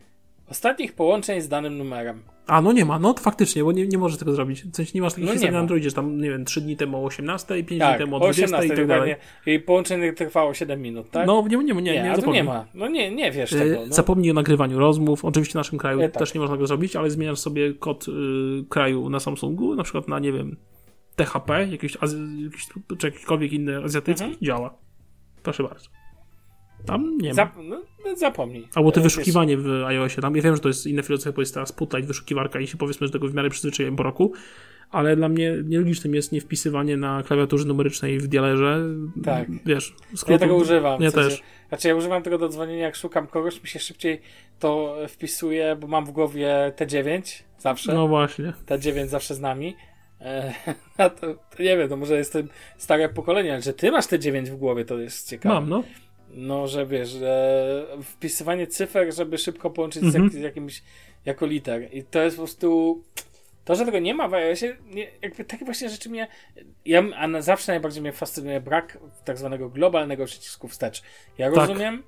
ostatnich 0.49 0.93
połączeń 0.93 1.41
z 1.41 1.49
danym 1.49 1.79
numerem. 1.79 2.23
A, 2.47 2.63
no 2.63 2.73
nie 2.73 2.85
ma, 2.85 2.99
no 2.99 3.15
faktycznie, 3.15 3.65
bo 3.65 3.73
nie, 3.73 3.87
nie 3.87 3.99
możesz 3.99 4.19
tego 4.19 4.33
zrobić. 4.35 4.63
W 4.63 4.77
sensie 4.77 4.93
nie 4.95 5.03
masz 5.03 5.13
takich 5.13 5.27
No 5.27 5.33
systemów 5.33 5.53
na. 5.55 5.59
Androidzie, 5.61 5.91
że 5.91 5.97
tam, 5.97 6.21
nie 6.21 6.31
wiem, 6.31 6.45
3 6.45 6.61
dni 6.61 6.77
temu 6.77 6.97
o 7.03 7.05
18, 7.05 7.47
5 7.55 7.69
dni 7.69 7.79
Tak, 7.79 7.99
temu 7.99 8.17
o 8.17 8.19
o 8.19 8.21
20 8.21 8.45
18 8.45 8.75
i 8.75 8.77
tak 8.77 8.87
dalej. 8.87 9.15
I 9.47 9.59
połączenie 9.61 10.13
trwało 10.13 10.55
7 10.55 10.83
minut, 10.83 11.11
tak? 11.11 11.27
No, 11.27 11.45
nie, 11.51 11.57
nie, 11.57 11.65
nie, 11.65 11.83
nie, 11.83 12.03
nie, 12.03 12.17
zapomnij. 12.17 12.33
nie 12.43 12.45
ma. 12.45 12.67
No 12.75 12.89
nie, 12.89 13.11
nie 13.15 13.33
wiesz 13.33 13.53
E, 13.53 13.59
tego. 13.59 13.81
No. 13.87 13.93
Zapomnij 13.95 14.31
o 14.31 14.35
nagrywaniu 14.35 14.79
rozmów. 14.79 15.25
Oczywiście 15.25 15.53
w 15.53 15.55
naszym 15.55 15.79
kraju 15.79 16.01
E, 16.01 16.09
tak. 16.09 16.19
też 16.19 16.35
nie 16.35 16.41
można 16.41 16.57
tego 16.57 16.67
zrobić, 16.67 16.97
ale 16.97 17.11
zmieniasz 17.11 17.39
sobie 17.39 17.75
kod 17.75 18.09
y, 18.09 18.13
kraju 18.69 19.11
na 19.11 19.21
Samsungu, 19.21 19.75
na 19.75 19.83
przykład 19.83 20.09
na, 20.09 20.19
nie 20.19 20.33
wiem, 20.33 20.57
THP, 21.17 21.67
jakiś, 21.71 21.97
Azy- 21.97 22.45
jakiś 22.45 22.69
czy 22.99 23.07
jakikolwiek 23.07 23.53
inny 23.53 23.77
azjatycki, 23.85 24.25
Mhm. 24.25 24.41
działa. 24.43 24.75
Proszę 25.43 25.63
bardzo. 25.63 25.89
Tam 26.87 27.19
nie 27.19 27.29
ma. 27.29 27.35
Zap, 27.35 27.57
no, 27.57 27.83
no, 28.05 28.17
zapomnij. 28.17 28.69
Albo 28.75 28.93
te 28.93 29.01
E, 29.01 29.03
wyszukiwanie 29.03 29.57
w 29.57 29.67
iOSie. 29.87 30.23
Tam 30.23 30.37
ja 30.37 30.43
wiem, 30.43 30.55
że 30.55 30.61
to 30.61 30.69
jest 30.69 30.87
inna 30.87 31.03
filozofia, 31.03 31.33
bo 31.33 31.43
jest 31.43 31.55
teraz 31.55 31.69
Spotlight, 31.69 32.09
wyszukiwarka 32.09 32.61
i 32.61 32.67
się 32.67 32.77
powiedzmy, 32.77 33.07
że 33.07 33.13
tego 33.13 33.29
w 33.29 33.35
miarę 33.35 33.51
przyzwyczaiłem 33.51 33.97
po 33.97 34.03
roku, 34.03 34.33
ale 34.91 35.17
dla 35.17 35.29
mnie 35.29 35.55
nielogicznym 35.65 36.15
jest 36.15 36.33
nie 36.33 36.41
wpisywanie 36.41 36.97
na 36.97 37.23
klawiaturze 37.23 37.65
numerycznej 37.65 38.19
w 38.21 38.29
dialerze. 38.29 38.81
Tak. 39.25 39.49
Wiesz, 39.67 39.95
Ja 40.11 40.17
skrótu. 40.17 40.41
tego 40.41 40.57
używam. 40.57 41.03
Ja 41.03 41.11
w 41.11 41.15
sensie- 41.15 41.31
też. 41.31 41.43
Znaczy 41.69 41.89
ja 41.89 41.95
używam 41.95 42.23
tego 42.23 42.39
do 42.39 42.49
dzwonienia, 42.49 42.83
jak 42.83 42.97
szukam 42.97 43.27
kogoś, 43.27 43.63
mi 43.63 43.69
się 43.69 43.79
szybciej 43.79 44.21
to 44.59 44.97
wpisuje, 45.09 45.77
bo 45.81 45.87
mam 45.87 46.07
w 46.07 46.11
głowie 46.11 46.73
T9 46.77 47.43
zawsze. 47.59 47.95
No 47.95 48.09
właśnie. 48.09 48.53
T9 48.67 49.07
zawsze 49.07 49.35
z 49.35 49.41
nami. 49.41 49.77
E, 50.21 50.53
a 50.99 51.11
to, 51.11 51.35
to 51.57 51.63
nie 51.63 51.77
wiem, 51.77 51.89
to 51.89 51.97
może 51.97 52.17
jestem 52.17 52.49
stare 52.77 53.09
pokolenie, 53.09 53.53
ale 53.53 53.63
że 53.63 53.73
ty 53.73 53.91
masz 53.91 54.07
te 54.07 54.19
9 54.19 54.51
w 54.51 54.57
głowie, 54.57 54.85
to 54.85 54.99
jest 54.99 55.31
ciekawe. 55.31 55.55
Mam, 55.55 55.69
no. 55.69 55.83
No, 56.35 56.67
że 56.69 56.87
wiesz, 56.87 57.09
że 57.09 57.87
wpisywanie 58.03 58.67
cyfer, 58.67 59.15
żeby 59.15 59.39
szybko 59.39 59.71
połączyć 59.71 60.03
Mhm. 60.03 60.31
z, 60.31 60.35
jak, 60.35 60.43
z 60.43 60.45
jakimś 60.45 60.83
jako 61.25 61.47
liter. 61.47 61.89
I 61.95 62.05
to 62.05 62.23
jest 62.23 62.37
po 62.37 62.41
prostu. 62.43 63.03
To, 63.65 63.75
że 63.75 63.85
tego 63.85 63.99
nie 63.99 64.15
ma 64.15 64.29
w 64.29 64.35
iOSie, 64.35 64.77
nie, 64.95 65.07
jakby 65.23 65.45
takie 65.45 65.65
właśnie 65.65 65.89
rzeczy 65.89 66.11
mnie. 66.11 66.29
Ja, 66.85 67.03
a 67.17 67.29
na, 67.29 67.43
zawsze 67.43 67.73
najbardziej 67.73 68.03
mnie 68.03 68.13
fascynuje 68.13 68.61
brak 68.61 68.99
tak 69.25 69.39
zwanego 69.39 69.69
globalnego 69.69 70.25
przycisku 70.25 70.69
wstecz. 70.69 71.03
Ja 71.39 71.51
Tak. 71.51 71.57
rozumiem, 71.69 72.03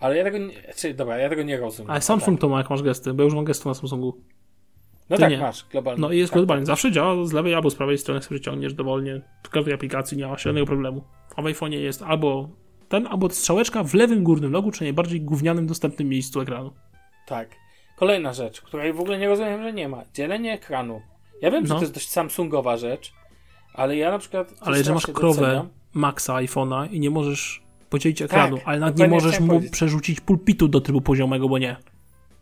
ale 0.00 0.16
ja 0.16 0.24
tego 0.24 0.38
nie. 0.38 0.54
Czy, 0.76 0.94
dobra, 0.94 1.18
ja 1.18 1.28
tego 1.28 1.42
nie 1.42 1.56
rozumiem. 1.60 1.90
Ale 1.90 2.00
Samsung 2.00 2.40
to 2.40 2.48
ma, 2.48 2.58
jak 2.58 2.70
masz 2.70 2.82
gesty, 2.82 3.14
bo 3.14 3.22
ja 3.22 3.24
już 3.24 3.34
mam 3.34 3.44
gesty 3.44 3.68
na 3.68 3.74
Samsungu. 3.74 4.20
No 5.10 5.16
ty 5.16 5.20
tak, 5.22 5.30
nie. 5.30 5.38
masz 5.38 5.66
globalny. 5.70 6.00
No 6.00 6.12
i 6.12 6.18
jest 6.18 6.32
tak, 6.32 6.38
globalnie. 6.40 6.66
Zawsze 6.66 6.92
działa 6.92 7.24
z 7.26 7.32
lewej 7.32 7.54
albo 7.54 7.70
z 7.70 7.74
prawej 7.74 7.98
strony, 7.98 8.22
sobie 8.22 8.40
ciągniesz 8.40 8.74
dowolnie. 8.74 9.20
W 9.42 9.48
każdej 9.50 9.74
aplikacji 9.74 10.18
nie 10.18 10.26
ma 10.26 10.38
żadnego 10.38 10.66
problemu. 10.66 11.04
A 11.36 11.42
w 11.42 11.44
iPhone'ie 11.44 11.74
jest 11.78 12.02
albo 12.02 12.48
ten, 12.90 13.06
albo 13.06 13.30
strzałeczka 13.30 13.84
w 13.84 13.94
lewym 13.94 14.24
górnym 14.24 14.52
rogu, 14.52 14.70
czy 14.70 14.82
najbardziej 14.82 15.20
gównianym 15.20 15.66
dostępnym 15.66 16.08
miejscu 16.08 16.40
ekranu. 16.40 16.70
Tak. 17.26 17.48
Kolejna 17.96 18.32
rzecz, 18.32 18.60
której 18.60 18.92
w 18.92 19.00
ogóle 19.00 19.18
nie 19.18 19.28
rozumiem, 19.28 19.62
że 19.62 19.72
nie 19.72 19.88
ma. 19.88 20.02
Dzielenie 20.14 20.52
ekranu. 20.52 21.00
Ja 21.42 21.50
wiem, 21.50 21.66
że 21.66 21.74
No. 21.74 21.80
to 21.80 21.80
jest 21.84 21.94
dość 21.94 22.10
Samsungowa 22.10 22.76
rzecz, 22.76 23.12
ale 23.74 23.96
ja 23.96 24.10
na 24.10 24.18
przykład. 24.18 24.54
Ale 24.60 24.78
jeżeli 24.78 24.94
masz 24.94 25.06
krowę 25.06 25.40
doceniam. 25.40 25.68
Maxa 25.92 26.34
iPhone'a 26.34 26.92
i 26.92 27.00
nie 27.00 27.10
możesz 27.10 27.62
podzielić 27.90 28.22
ekranu, 28.22 28.56
Tak, 28.56 28.68
ale 28.68 28.80
nawet 28.80 28.98
nie 28.98 29.08
możesz 29.08 29.40
mu 29.40 29.46
powiedzieć. 29.48 29.72
przerzucić 29.72 30.20
pulpitu 30.20 30.68
do 30.68 30.80
trybu 30.80 31.00
poziomego, 31.00 31.48
bo 31.48 31.58
nie. 31.58 31.76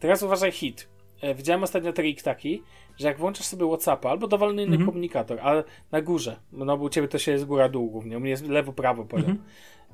Teraz 0.01 0.23
uważaj 0.23 0.53
hit. 0.53 0.89
E, 1.21 1.35
Widziałem 1.35 1.63
ostatnio 1.63 1.93
trik 1.93 2.23
taki, 2.23 2.63
że 2.99 3.09
jak 3.09 3.19
włączasz 3.19 3.47
sobie 3.47 3.67
Whatsappa 3.67 4.11
albo 4.11 4.29
dowolny 4.29 4.63
inny 4.63 4.73
Mhm. 4.77 4.87
komunikator, 4.91 5.39
ale 5.41 5.65
na 5.93 6.03
górze, 6.03 6.37
no 6.53 6.79
bo 6.79 6.85
u 6.85 6.89
ciebie 6.89 7.09
to 7.09 7.19
się 7.19 7.33
jest 7.33 7.45
góra-dół 7.45 7.91
głównie, 7.91 8.17
u 8.17 8.21
mnie 8.21 8.31
jest 8.31 8.49
lewo-prawo 8.49 9.05
poziom, 9.05 9.31
Mhm. 9.31 9.49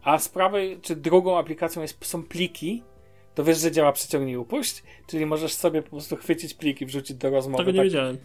A 0.05 0.19
z 0.19 0.29
prawej 0.29 0.79
czy 0.83 0.97
drugą 0.97 1.39
aplikacją 1.39 1.83
jest, 1.83 2.05
są 2.07 2.23
pliki, 2.23 2.83
to 3.35 3.45
wiesz, 3.45 3.59
że 3.59 3.71
działa 3.73 3.93
przyciągnij 3.93 4.37
upuść, 4.37 4.83
czyli 5.07 5.27
możesz 5.27 5.53
sobie 5.55 5.83
po 5.83 5.91
prostu 5.91 6.17
chwycić 6.17 6.55
pliki, 6.55 6.87
wrzucić 6.87 7.17
do 7.17 7.31
rozmowy. 7.31 7.65
Tego 7.65 7.71
nie 7.73 7.79
tak, 7.79 7.85
wiedziałem. 7.85 8.19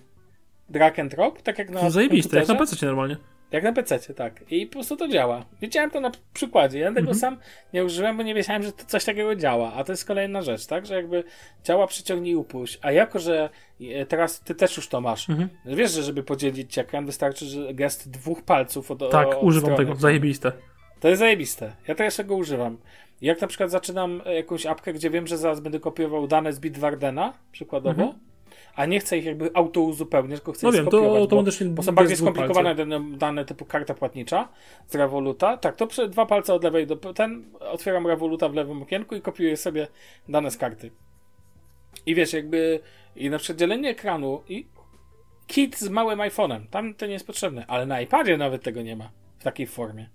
drag 0.70 1.00
and 1.00 1.12
drop, 1.12 1.42
tak 1.42 1.60
jak 1.60 1.70
na 1.70 1.80
To 1.80 1.92
zajebiste, 1.92 2.38
jak 2.40 2.48
na. 2.48 2.56
PC 2.56 2.86
normalnie. 2.86 3.18
Jak 3.52 3.64
na 3.64 3.74
PC, 3.74 4.14
tak. 4.14 4.44
I 4.52 4.66
po 4.68 4.74
prostu 4.74 4.96
to 4.98 5.08
działa. 5.08 5.46
Widziałem 5.62 5.92
to 5.92 6.00
na 6.00 6.12
przykładzie. 6.34 6.80
Ja 6.80 6.88
tego 6.88 7.00
Mhm. 7.00 7.18
sam 7.18 7.38
nie 7.74 7.86
użyłem, 7.86 8.18
bo 8.18 8.24
nie 8.24 8.34
wiedziałem, 8.36 8.64
że 8.64 8.72
to 8.72 8.86
coś 8.86 9.06
takiego 9.06 9.36
działa. 9.36 9.74
A 9.74 9.84
to 9.84 9.92
jest 9.94 10.06
kolejna 10.06 10.42
rzecz, 10.42 10.66
tak? 10.66 10.86
Że 10.86 10.96
jakby 10.96 11.24
działa 11.64 11.88
przyciągnij 11.88 12.32
i 12.34 12.36
upuść. 12.36 12.80
A 12.82 12.92
jako, 12.92 13.20
że 13.20 13.50
e, 13.82 14.06
teraz 14.06 14.40
ty 14.40 14.56
też 14.56 14.78
już 14.78 14.88
to 14.88 15.02
masz. 15.02 15.30
Mhm. 15.30 15.50
Wiesz, 15.66 15.92
że 15.92 16.04
żeby 16.04 16.24
podzielić 16.24 16.78
ekran 16.78 17.06
wystarczy 17.06 17.46
że 17.46 17.74
gest 17.74 18.12
dwóch 18.12 18.42
palców 18.42 18.92
od 18.92 19.12
Tak, 19.12 19.28
od 19.28 19.44
używam 19.44 19.72
strony. 19.72 19.86
tego, 19.90 20.00
zajebiste. 20.00 20.52
To 21.00 21.08
jest 21.10 21.20
zajebiste. 21.20 21.76
Ja 21.88 21.96
teraz 21.96 22.16
tego 22.16 22.36
używam. 22.36 22.78
Jak 23.22 23.42
na 23.42 23.48
przykład 23.48 23.72
zaczynam 23.72 24.22
e, 24.26 24.36
jakąś 24.36 24.66
apkę, 24.66 24.94
gdzie 24.94 25.10
wiem, 25.10 25.28
że 25.28 25.38
zaraz 25.38 25.60
będę 25.60 25.80
kopiował 25.80 26.28
dane 26.28 26.54
z 26.54 26.60
Bitwardena, 26.60 27.34
przykładowo, 27.52 28.02
Mhm. 28.04 28.20
a 28.76 28.86
nie 28.86 29.00
chcę 29.00 29.18
ich 29.18 29.26
jakby 29.26 29.50
auto 29.54 29.82
uzupełniać, 29.82 30.40
tylko 30.40 30.52
chcę 30.52 30.68
No 30.68 30.72
je 30.74 30.78
wiem, 30.78 30.86
skopiować, 30.86 31.08
to 31.10 31.14
bo- 31.16 31.20
automatycznie 31.22 31.68
bo 31.68 31.84
są 31.84 31.92
bardziej 31.92 32.18
skomplikowane 32.18 32.76
dane, 32.76 33.02
dane 33.18 33.46
typu 33.46 33.66
karta 33.66 33.94
płatnicza 33.94 34.50
z 34.88 34.96
Revoluta. 34.96 35.58
Tak, 35.58 35.76
to 35.76 35.88
przy, 35.88 36.08
dwa 36.10 36.26
palce 36.26 36.54
od 36.54 36.64
lewej 36.64 36.88
do 36.88 36.96
ten, 36.96 37.44
otwieram 37.60 38.08
Revoluta 38.08 38.50
w 38.50 38.54
lewym 38.54 38.82
okienku 38.82 39.16
i 39.16 39.22
kopiuję 39.22 39.58
sobie 39.58 39.88
dane 40.30 40.52
z 40.52 40.58
karty. 40.58 40.92
I 42.06 42.16
wiesz, 42.16 42.34
jakby 42.34 42.80
i 43.16 43.30
na 43.30 43.38
przykład 43.38 43.58
dzielenie 43.60 43.90
ekranu 43.90 44.44
i 44.50 44.68
kit 45.48 45.80
z 45.80 45.90
małym 45.90 46.20
iPhone'em, 46.20 46.62
tam 46.72 46.94
to 46.94 47.06
nie 47.06 47.14
jest 47.14 47.28
potrzebne, 47.28 47.66
ale 47.68 47.86
na 47.86 48.02
iPadzie 48.02 48.38
nawet 48.38 48.64
tego 48.64 48.82
nie 48.82 48.96
ma 48.96 49.12
w 49.40 49.44
takiej 49.44 49.68
formie. 49.68 50.10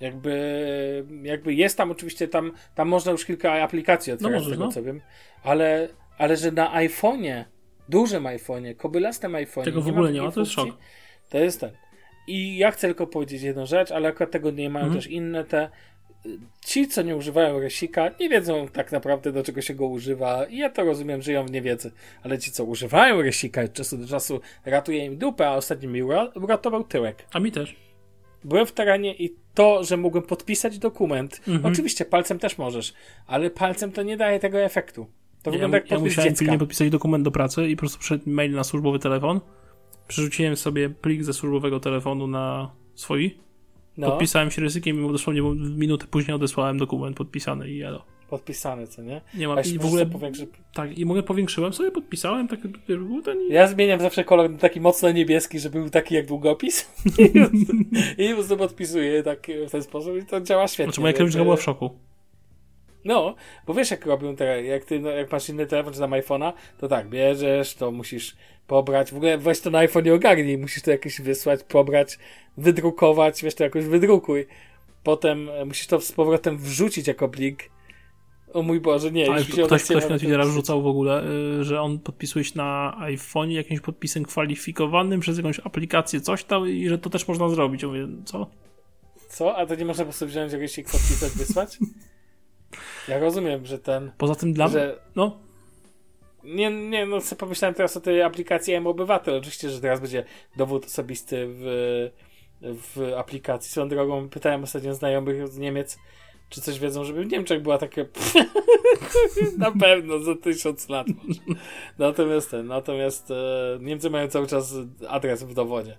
Jakby, 0.00 1.04
jakby 1.22 1.54
jest 1.54 1.76
tam 1.76 1.90
oczywiście, 1.90 2.28
tam, 2.28 2.52
tam 2.74 2.88
można 2.88 3.12
już 3.12 3.24
kilka 3.24 3.52
aplikacji 3.52 4.12
otwierać, 4.12 4.34
możesz, 4.34 4.48
z 4.48 4.50
tego 4.50 4.64
no. 4.64 4.72
co 4.72 4.82
wiem, 4.82 5.00
ale, 5.42 5.88
ale 6.18 6.36
że 6.36 6.52
na 6.52 6.74
iPhone'ie, 6.82 7.44
dużym 7.88 8.24
iPhone'ie, 8.24 8.76
kobylastym 8.76 9.32
iPhone'ie 9.32 9.64
Tego 9.64 9.80
w 9.82 9.86
nie 9.86 9.92
ogóle 9.92 10.08
ma 10.08 10.14
nie 10.14 10.22
ma, 10.22 10.32
to 10.32 10.40
jest 10.40 10.52
szok. 10.52 10.68
To 11.30 11.38
jest 11.38 11.60
ten. 11.60 11.70
I 12.26 12.58
ja 12.58 12.70
chcę 12.70 12.86
tylko 12.86 13.06
powiedzieć 13.06 13.42
jedną 13.42 13.66
rzecz, 13.66 13.90
ale 13.92 14.08
akurat 14.08 14.30
tego 14.30 14.50
nie 14.50 14.70
mają 14.70 14.86
Mhm. 14.86 15.02
też 15.02 15.10
inne 15.10 15.44
te. 15.44 15.70
Ci, 16.66 16.88
co 16.88 17.02
nie 17.02 17.16
używają 17.16 17.60
resika, 17.60 18.10
nie 18.20 18.28
wiedzą 18.28 18.68
tak 18.68 18.92
naprawdę, 18.92 19.32
do 19.32 19.42
czego 19.42 19.62
się 19.62 19.74
go 19.74 19.86
używa. 19.86 20.44
I 20.44 20.56
ja 20.58 20.70
to 20.70 20.84
rozumiem, 20.84 21.22
żyją 21.22 21.46
w 21.46 21.50
niewiedzy. 21.50 21.92
Ale 22.22 22.38
ci, 22.38 22.50
co 22.52 22.64
używają 22.64 23.22
resika 23.22 23.62
od 23.62 23.72
czasu 23.72 23.98
do 23.98 24.06
czasu 24.08 24.40
ratuje 24.64 25.04
im 25.04 25.18
dupę, 25.18 25.48
a 25.48 25.54
ostatnio 25.54 25.88
mi 25.90 26.02
ura- 26.02 26.32
uratował 26.42 26.84
tyłek. 26.84 27.24
A 27.32 27.40
mi 27.40 27.52
też. 27.52 27.76
Byłem 28.44 28.66
w 28.66 28.72
terenie 28.72 29.14
i 29.14 29.34
to, 29.54 29.84
że 29.84 29.96
mogłem 29.96 30.22
podpisać 30.24 30.78
dokument, 30.78 31.40
Mhm. 31.48 31.72
oczywiście 31.72 32.04
palcem 32.04 32.38
też 32.38 32.58
możesz, 32.58 32.94
ale 33.26 33.50
palcem 33.50 33.92
to 33.92 34.02
nie 34.02 34.16
daje 34.16 34.38
tego 34.38 34.58
efektu. 34.60 35.06
To 35.42 35.50
Ja, 35.50 35.52
wygląda 35.52 35.76
jak 35.76 35.90
ja 35.90 35.96
podpis 35.96 36.12
musiałem 36.12 36.30
dziecka. 36.30 36.44
pilnie 36.44 36.58
podpisać 36.58 36.90
dokument 36.90 37.24
do 37.24 37.30
pracy 37.30 37.68
i 37.68 37.76
po 37.76 37.80
prostu 37.80 37.98
przyszedł 37.98 38.30
mail 38.30 38.52
na 38.52 38.64
służbowy 38.64 38.98
telefon. 38.98 39.40
Przerzuciłem 40.08 40.56
sobie 40.56 40.90
plik 40.90 41.24
ze 41.24 41.32
służbowego 41.32 41.80
telefonu 41.80 42.26
na 42.26 42.70
swój. 42.94 43.38
No, 43.96 44.10
Podpisałem 44.10 44.50
się 44.50 44.62
ryzykiem 44.62 45.04
i 45.04 45.12
dosłownie 45.12 45.42
minutę 45.76 46.06
później 46.10 46.34
odesłałem 46.34 46.78
dokument 46.78 47.16
podpisany 47.16 47.70
i 47.70 47.76
jelo. 47.76 48.04
Podpisane, 48.30 48.86
co 48.86 49.02
nie? 49.02 49.20
Nie 49.34 49.48
ma 49.48 49.54
A 49.54 49.58
jeśli 49.58 49.74
i 49.74 49.78
w 49.78 49.86
ogóle 49.86 50.02
sobie 50.02 50.12
powiększyć- 50.12 50.48
tak 50.74 50.98
i 50.98 51.06
mogę 51.06 51.22
powiększyłem 51.22 51.72
sobie, 51.72 51.90
podpisałem 51.90 52.48
tak 52.48 52.60
był 52.86 53.22
ten. 53.22 53.38
Ja 53.50 53.66
zmieniam 53.66 54.00
zawsze 54.00 54.24
kolor 54.24 54.50
na 54.50 54.58
taki 54.58 54.80
mocno 54.80 55.10
niebieski, 55.10 55.58
żeby 55.58 55.80
był 55.80 55.90
taki 55.90 56.14
jak 56.14 56.26
długopis. 56.26 56.90
I 58.18 58.28
po 58.28 58.34
prostu 58.34 58.56
podpisuję 58.56 59.22
tak 59.22 59.46
w 59.68 59.70
ten 59.70 59.82
sposób 59.82 60.16
i 60.16 60.26
to 60.26 60.40
działa 60.40 60.68
świetnie. 60.68 60.92
Znaczy 60.92 61.00
moja 61.00 61.40
e, 61.40 61.44
była 61.44 61.56
w 61.56 61.62
szoku. 61.62 61.90
No, 63.04 63.34
bo 63.66 63.74
wiesz 63.74 63.90
jak 63.90 64.06
robią 64.06 64.36
te, 64.36 64.64
jak 64.64 64.84
ty, 64.84 65.00
no, 65.00 65.10
jak 65.10 65.32
masz 65.32 65.48
inny 65.48 65.66
telefon 65.66 65.92
czy 65.92 65.98
tam 65.98 66.10
iPhone'a, 66.10 66.52
to 66.78 66.88
tak, 66.88 67.08
bierzesz, 67.08 67.74
to 67.74 67.90
musisz 67.90 68.36
pobrać, 68.66 69.12
w 69.12 69.16
ogóle 69.16 69.38
weź 69.38 69.60
to 69.60 69.70
na 69.70 69.78
iPhone 69.78 70.06
i 70.06 70.10
ogarnij, 70.10 70.58
musisz 70.58 70.82
to 70.82 70.90
jakieś 70.90 71.20
wysłać, 71.20 71.62
pobrać, 71.62 72.18
wydrukować, 72.56 73.42
wiesz, 73.42 73.54
to 73.54 73.64
jakoś 73.64 73.84
wydrukuj. 73.84 74.46
Potem 75.02 75.48
e, 75.48 75.64
musisz 75.64 75.86
to 75.86 76.00
z 76.00 76.12
powrotem 76.12 76.58
wrzucić 76.58 77.08
jako 77.08 77.28
plik. 77.28 77.70
O 78.52 78.62
mój 78.62 78.80
Boże, 78.80 79.10
nie, 79.10 79.30
Ale 79.30 79.44
ktoś, 79.44 79.84
ktoś 79.84 80.08
na 80.08 80.18
Twittera 80.18 80.44
wrzucał 80.44 80.82
w 80.82 80.86
ogóle, 80.86 81.24
y, 81.60 81.64
że 81.64 81.80
on 81.80 81.98
podpisuje 81.98 82.44
się 82.44 82.52
na 82.56 82.96
iPhone 83.00 83.50
jakimś 83.50 83.80
podpisem 83.80 84.24
kwalifikowanym 84.24 85.20
przez 85.20 85.36
jakąś 85.36 85.60
aplikację, 85.60 86.20
coś 86.20 86.44
tam 86.44 86.68
i 86.68 86.88
że 86.88 86.98
to 86.98 87.10
też 87.10 87.28
można 87.28 87.48
zrobić. 87.48 87.82
Ja 87.82 87.88
mówię, 87.88 88.08
co? 88.24 88.46
Co? 89.28 89.56
A 89.56 89.66
to 89.66 89.74
nie 89.74 89.84
można 89.84 90.04
po 90.04 90.08
prostu 90.08 90.26
wziąć 90.26 90.52
jakieś 90.52 90.76
podpisać, 90.76 91.32
wysłać? 91.32 91.78
Ja 93.08 93.18
rozumiem, 93.18 93.66
że 93.66 93.78
ten, 93.78 94.12
Poza 94.18 94.34
tym 94.34 94.52
dla 94.52 94.64
mnie, 94.68 94.72
że 94.72 94.98
no, 95.16 95.38
Nie, 96.44 96.70
nie, 96.70 97.06
no 97.06 97.20
sobie 97.20 97.40
pomyślałem 97.40 97.74
teraz 97.74 97.96
o 97.96 98.00
tej 98.00 98.22
aplikacji 98.22 98.74
M-Obywatel. 98.74 99.34
Oczywiście, 99.34 99.70
że 99.70 99.80
teraz 99.80 100.00
będzie 100.00 100.24
dowód 100.56 100.86
osobisty 100.86 101.46
w, 101.48 102.10
w 102.62 103.12
aplikacji. 103.16 103.70
Swoją 103.70 103.88
drogą 103.88 104.28
pytałem 104.28 104.62
ostatnio 104.62 104.94
znajomych 104.94 105.48
z 105.48 105.58
Niemiec, 105.58 105.98
czy 106.48 106.60
coś 106.60 106.78
wiedzą, 106.78 107.04
żeby 107.04 107.24
w 107.24 107.32
Niemczech 107.32 107.62
była 107.62 107.78
taka... 107.78 108.02
Na 109.58 109.70
pewno, 109.70 110.18
za 110.18 110.34
tysiąc 110.34 110.88
lat 110.88 111.06
może. 111.24 111.40
Natomiast 111.98 112.50
ten, 112.50 112.66
natomiast 112.66 113.30
e, 113.30 113.78
Niemcy 113.80 114.10
mają 114.10 114.28
cały 114.28 114.46
czas 114.46 114.74
adres 115.08 115.42
w 115.42 115.54
dowodzie. 115.54 115.98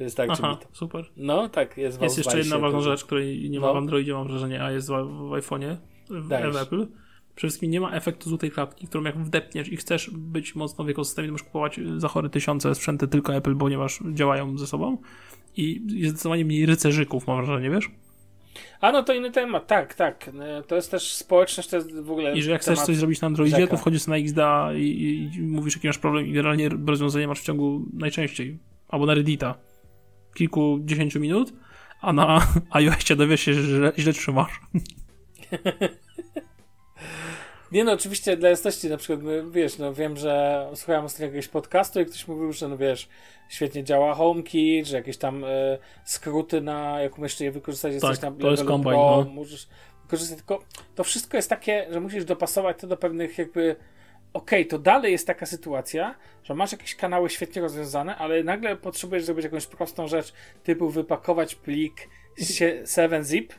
Więc 0.00 0.14
tak 0.14 0.26
czy 0.32 0.42
aha, 0.42 0.58
to. 0.60 0.68
super. 0.72 1.04
No, 1.16 1.48
tak, 1.48 1.76
jest 1.76 1.98
w 1.98 2.02
Jest 2.02 2.18
jeszcze 2.18 2.38
jedna 2.38 2.58
ważna 2.58 2.80
rzecz, 2.80 3.04
której 3.04 3.50
nie 3.50 3.60
ma 3.60 3.66
No. 3.66 3.74
w 3.74 3.76
Androidzie, 3.76 4.12
mam 4.12 4.28
wrażenie, 4.28 4.62
a 4.62 4.70
jest 4.70 4.88
w, 4.88 4.92
w 4.92 5.30
iPhone'ie, 5.30 5.76
w, 6.10 6.28
w 6.52 6.56
Apple. 6.56 6.86
Przede 7.34 7.48
wszystkim 7.50 7.70
nie 7.70 7.80
ma 7.80 7.92
efektu 7.92 8.28
złotej 8.28 8.50
klatki, 8.50 8.86
którą 8.86 9.04
jak 9.04 9.18
wdepniesz 9.18 9.68
i 9.72 9.76
chcesz 9.76 10.10
być 10.10 10.54
mocno 10.54 10.84
w 10.84 10.88
ekosystemie, 10.88 11.28
to 11.28 11.32
możesz 11.32 11.46
kupować 11.46 11.80
za 11.96 12.08
chory 12.08 12.30
tysiące 12.30 12.74
sprzęty 12.74 13.08
tylko 13.08 13.34
Apple, 13.34 13.56
ponieważ 13.56 14.00
działają 14.12 14.58
ze 14.58 14.66
sobą. 14.66 14.98
I 15.56 15.82
jest 15.88 16.14
zdecydowanie 16.14 16.44
mniej 16.44 16.66
rycerzyków, 16.66 17.26
mam 17.26 17.36
wrażenie, 17.36 17.70
wiesz? 17.70 17.90
A 18.80 18.92
no 18.92 19.02
to 19.02 19.14
inny 19.14 19.30
temat, 19.30 19.66
tak, 19.66 19.94
tak. 19.94 20.30
E, 20.40 20.62
To 20.62 20.76
jest 20.76 20.90
też 20.90 21.14
społeczność, 21.14 21.68
to 21.68 21.76
jest 21.76 22.00
w 22.00 22.10
ogóle 22.10 22.36
I 22.36 22.42
że 22.42 22.50
jak 22.50 22.60
chcesz 22.60 22.80
coś 22.80 22.96
zrobić 22.96 23.20
na 23.20 23.26
Androidzie, 23.26 23.56
rzeka. 23.56 23.70
to 23.70 23.76
wchodzisz 23.76 24.06
na 24.06 24.16
XDA 24.16 24.70
i, 24.74 24.80
i, 24.82 25.36
i 25.36 25.42
mówisz, 25.42 25.76
jaki 25.76 25.86
masz 25.86 25.98
problem 25.98 26.26
i 26.26 26.32
generalnie 26.32 26.68
rozwiązanie 26.86 27.28
masz 27.28 27.40
w 27.40 27.44
ciągu 27.44 27.86
najczęściej, 27.92 28.58
albo 28.88 29.06
na 29.06 29.14
Reddita, 29.14 29.54
kilkudziesięciu 30.34 31.20
minut, 31.20 31.52
a 32.00 32.12
na 32.12 32.46
iOSie 32.70 33.16
dowiesz 33.16 33.40
się, 33.40 33.54
że 33.54 33.92
źle 33.98 34.12
trzymasz. 34.12 34.60
Nie 37.72 37.84
no, 37.84 37.92
oczywiście 37.92 38.36
dla 38.36 38.48
jasności, 38.48 38.88
na 38.88 38.96
przykład, 38.96 39.22
no, 39.22 39.50
wiesz, 39.50 39.78
no 39.78 39.94
wiem, 39.94 40.16
że 40.16 40.66
słuchałem 40.74 41.04
ostatnio 41.04 41.26
jakiegoś 41.26 41.48
podcastu 41.48 42.00
i 42.00 42.06
ktoś 42.06 42.28
mówił, 42.28 42.52
że 42.52 42.68
no 42.68 42.76
wiesz, 42.76 43.08
świetnie 43.48 43.84
działa 43.84 44.14
HomeKit, 44.14 44.86
że 44.86 44.96
jakieś 44.96 45.16
tam 45.16 45.44
e, 45.44 45.78
skróty 46.04 46.60
na, 46.60 47.00
jak 47.00 47.18
umiesz 47.18 47.40
je 47.40 47.50
wykorzystać, 47.50 47.92
jesteś 47.92 48.18
Tak, 48.18 48.34
na 48.34 48.40
to 48.40 48.50
jest 48.50 48.64
Pro, 48.64 48.80
no. 48.84 49.26
możesz 49.34 49.68
wykorzystać, 50.02 50.36
tylko 50.36 50.62
to 50.94 51.04
wszystko 51.04 51.36
jest 51.36 51.50
takie, 51.50 51.86
że 51.90 52.00
musisz 52.00 52.24
dopasować 52.24 52.80
to 52.80 52.86
do 52.86 52.96
pewnych 52.96 53.38
jakby 53.38 53.76
okej, 54.32 54.60
okay, 54.60 54.70
to 54.70 54.78
dalej 54.78 55.12
jest 55.12 55.26
taka 55.26 55.46
sytuacja, 55.46 56.14
że 56.44 56.54
masz 56.54 56.72
jakieś 56.72 56.94
kanały 56.94 57.30
świetnie 57.30 57.62
rozwiązane, 57.62 58.16
ale 58.16 58.44
nagle 58.44 58.76
potrzebujesz 58.76 59.24
zrobić 59.24 59.44
jakąś 59.44 59.66
prostą 59.66 60.08
rzecz, 60.08 60.32
typu 60.64 60.90
wypakować 60.90 61.54
plik 61.54 62.08
7-zip, 62.38 63.52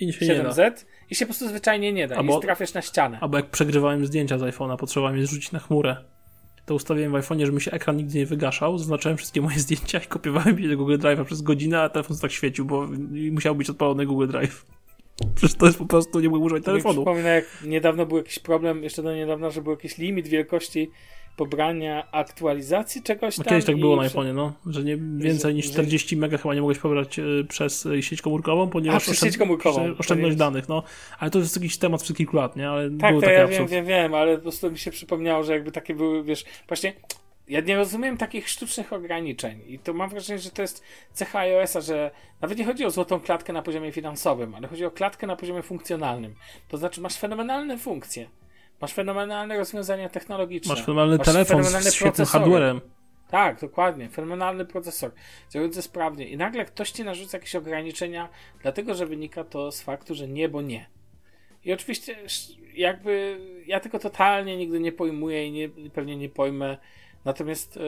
I 0.00 0.12
się 0.12 0.26
7Z 0.26 0.84
i 1.12 1.14
się 1.14 1.26
po 1.26 1.28
prostu 1.28 1.48
zwyczajnie 1.48 1.92
nie 1.92 2.08
da 2.08 2.16
albo, 2.16 2.38
i 2.38 2.42
trafiasz 2.42 2.74
na 2.74 2.82
ścianę. 2.82 3.18
Albo 3.20 3.36
jak 3.36 3.50
przegrzewałem 3.50 4.06
zdjęcia 4.06 4.38
z 4.38 4.42
iPhone'a, 4.42 4.76
potrzebowałem 4.76 5.18
je 5.18 5.26
zrzucić 5.26 5.52
na 5.52 5.58
chmurę. 5.58 5.96
To 6.66 6.74
ustawiłem 6.74 7.12
w 7.12 7.14
iPhone'ie, 7.14 7.40
żeby 7.40 7.52
mi 7.52 7.60
się 7.60 7.70
ekran 7.70 7.96
nigdy 7.96 8.18
nie 8.18 8.26
wygaszał, 8.26 8.78
zaznaczałem 8.78 9.18
wszystkie 9.18 9.40
moje 9.40 9.58
zdjęcia 9.58 9.98
i 9.98 10.06
kopiowałem 10.16 10.60
je 10.60 10.68
do 10.68 10.76
Google 10.76 10.96
Drive'a 10.96 11.24
przez 11.24 11.42
godzinę, 11.42 11.82
a 11.82 11.88
telefon 11.88 12.18
tak 12.18 12.32
świecił, 12.32 12.64
bo 12.64 12.88
musiał 13.32 13.54
być 13.54 13.70
odpalony 13.70 14.06
Google 14.06 14.26
Drive. 14.28 14.66
Przecież 15.34 15.56
to 15.56 15.66
jest 15.66 15.78
po 15.78 15.86
prostu, 15.86 16.20
nie 16.20 16.28
mógł 16.28 16.44
używać 16.44 16.64
telefonu. 16.64 16.94
Przypominam, 16.94 17.32
jak 17.32 17.44
niedawno 17.64 18.06
był 18.06 18.16
jakiś 18.16 18.38
problem, 18.38 18.82
jeszcze 18.82 19.02
do 19.02 19.14
niedawna, 19.14 19.50
że 19.50 19.62
był 19.62 19.72
jakiś 19.72 19.98
limit 19.98 20.28
wielkości 20.28 20.90
pobrania 21.36 22.12
aktualizacji 22.12 23.02
czegoś 23.02 23.38
no, 23.38 23.44
tam. 23.44 23.50
Kiedyś 23.50 23.64
tak 23.64 23.76
było 23.76 23.96
na 23.96 24.02
iPhone'ie, 24.02 24.34
no, 24.34 24.52
że 24.66 24.84
nie 24.84 24.96
więcej 25.16 25.54
niż 25.54 25.70
40 25.70 26.16
mega 26.16 26.38
chyba 26.38 26.54
nie 26.54 26.60
mogłeś 26.60 26.78
pobrać 26.78 27.18
e, 27.18 27.22
przez 27.48 27.86
e, 27.86 28.02
sieć 28.02 28.22
komórkową, 28.22 28.68
ponieważ 28.68 29.08
A, 29.08 29.14
sieć 29.14 29.36
komórkową. 29.36 29.94
oszczędność 29.98 30.36
danych, 30.36 30.68
no. 30.68 30.82
Ale 31.18 31.30
to 31.30 31.38
jest 31.38 31.56
jakiś 31.56 31.76
temat 31.76 32.02
przez 32.02 32.16
kilku 32.16 32.36
lat, 32.36 32.56
nie? 32.56 32.70
Ale 32.70 32.90
tak, 32.90 33.20
to 33.20 33.30
ja 33.30 33.44
absurd. 33.44 33.70
wiem, 33.70 33.86
wiem, 33.86 33.86
wiem, 33.86 34.14
ale 34.14 34.36
po 34.36 34.42
prostu 34.42 34.70
mi 34.70 34.78
się 34.78 34.90
przypomniało, 34.90 35.44
że 35.44 35.52
jakby 35.52 35.72
takie 35.72 35.94
były, 35.94 36.24
wiesz, 36.24 36.44
właśnie 36.68 36.92
ja 37.52 37.60
nie 37.60 37.76
rozumiem 37.76 38.16
takich 38.16 38.48
sztucznych 38.48 38.92
ograniczeń 38.92 39.62
i 39.66 39.78
to 39.78 39.92
mam 39.92 40.10
wrażenie, 40.10 40.38
że 40.38 40.50
to 40.50 40.62
jest 40.62 40.84
cecha 41.12 41.38
iOS-a, 41.38 41.80
że 41.80 42.10
nawet 42.40 42.58
nie 42.58 42.64
chodzi 42.64 42.84
o 42.84 42.90
złotą 42.90 43.20
klatkę 43.20 43.52
na 43.52 43.62
poziomie 43.62 43.92
finansowym, 43.92 44.54
ale 44.54 44.68
chodzi 44.68 44.84
o 44.84 44.90
klatkę 44.90 45.26
na 45.26 45.36
poziomie 45.36 45.62
funkcjonalnym. 45.62 46.34
To 46.68 46.76
znaczy 46.76 47.00
masz 47.00 47.16
fenomenalne 47.16 47.78
funkcje, 47.78 48.28
masz 48.80 48.92
fenomenalne 48.92 49.58
rozwiązania 49.58 50.08
technologiczne. 50.08 50.74
Masz 50.74 50.84
fenomenalny 50.84 51.18
masz 51.18 51.26
telefon 51.26 51.56
fenomenalny 51.56 51.90
z 51.90 51.94
świetnym 51.94 52.26
hardwarem. 52.26 52.80
Tak, 53.30 53.60
dokładnie. 53.60 54.08
Fenomenalny 54.08 54.64
procesor. 54.64 55.10
Działający 55.50 55.82
sprawnie. 55.82 56.28
I 56.28 56.36
nagle 56.36 56.64
ktoś 56.64 56.90
ci 56.90 57.04
narzuca 57.04 57.36
jakieś 57.36 57.54
ograniczenia, 57.54 58.28
dlatego 58.62 58.94
że 58.94 59.06
wynika 59.06 59.44
to 59.44 59.72
z 59.72 59.82
faktu, 59.82 60.14
że 60.14 60.28
nie, 60.28 60.48
bo 60.48 60.62
nie. 60.62 60.86
I 61.64 61.72
oczywiście 61.72 62.16
jakby 62.74 63.40
ja 63.66 63.80
tego 63.80 63.98
totalnie 63.98 64.56
nigdy 64.56 64.80
nie 64.80 64.92
pojmuję 64.92 65.46
i 65.46 65.52
nie, 65.52 65.68
pewnie 65.68 66.16
nie 66.16 66.28
pojmę 66.28 66.78
Natomiast, 67.24 67.76
yy, 67.76 67.82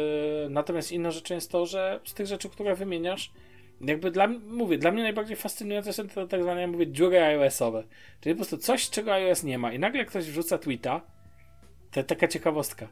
natomiast 0.51 0.93
inną 0.93 1.11
rzeczą 1.11 1.35
jest 1.35 1.51
to, 1.51 1.67
że 1.67 2.01
z 2.05 2.15
tych 2.15 2.27
rzeczy, 2.27 2.49
które 2.49 2.75
wymieniasz, 2.75 3.33
jakby 3.81 4.11
dla 4.11 4.29
mówię, 4.29 4.79
dla 4.79 4.91
mnie 4.91 5.03
najbardziej 5.03 5.37
fascynujące 5.37 5.93
są 5.93 6.09
te 6.09 6.29
tak 6.29 6.43
zwane, 6.43 6.61
ja 6.61 6.67
mówię, 6.67 6.87
dziury 6.87 7.23
iOS-owe. 7.23 7.85
Czyli 8.21 8.35
po 8.35 8.39
prostu 8.39 8.59
coś, 8.59 8.91
czego 8.91 9.13
iOS 9.15 9.43
nie 9.43 9.59
ma. 9.59 9.73
I 9.73 9.79
nagle 9.79 10.05
ktoś 10.05 10.25
wrzuca 10.25 10.59
tweeta, 10.59 11.01
to 11.91 12.03
taka 12.03 12.29
ciekawostka. 12.29 12.89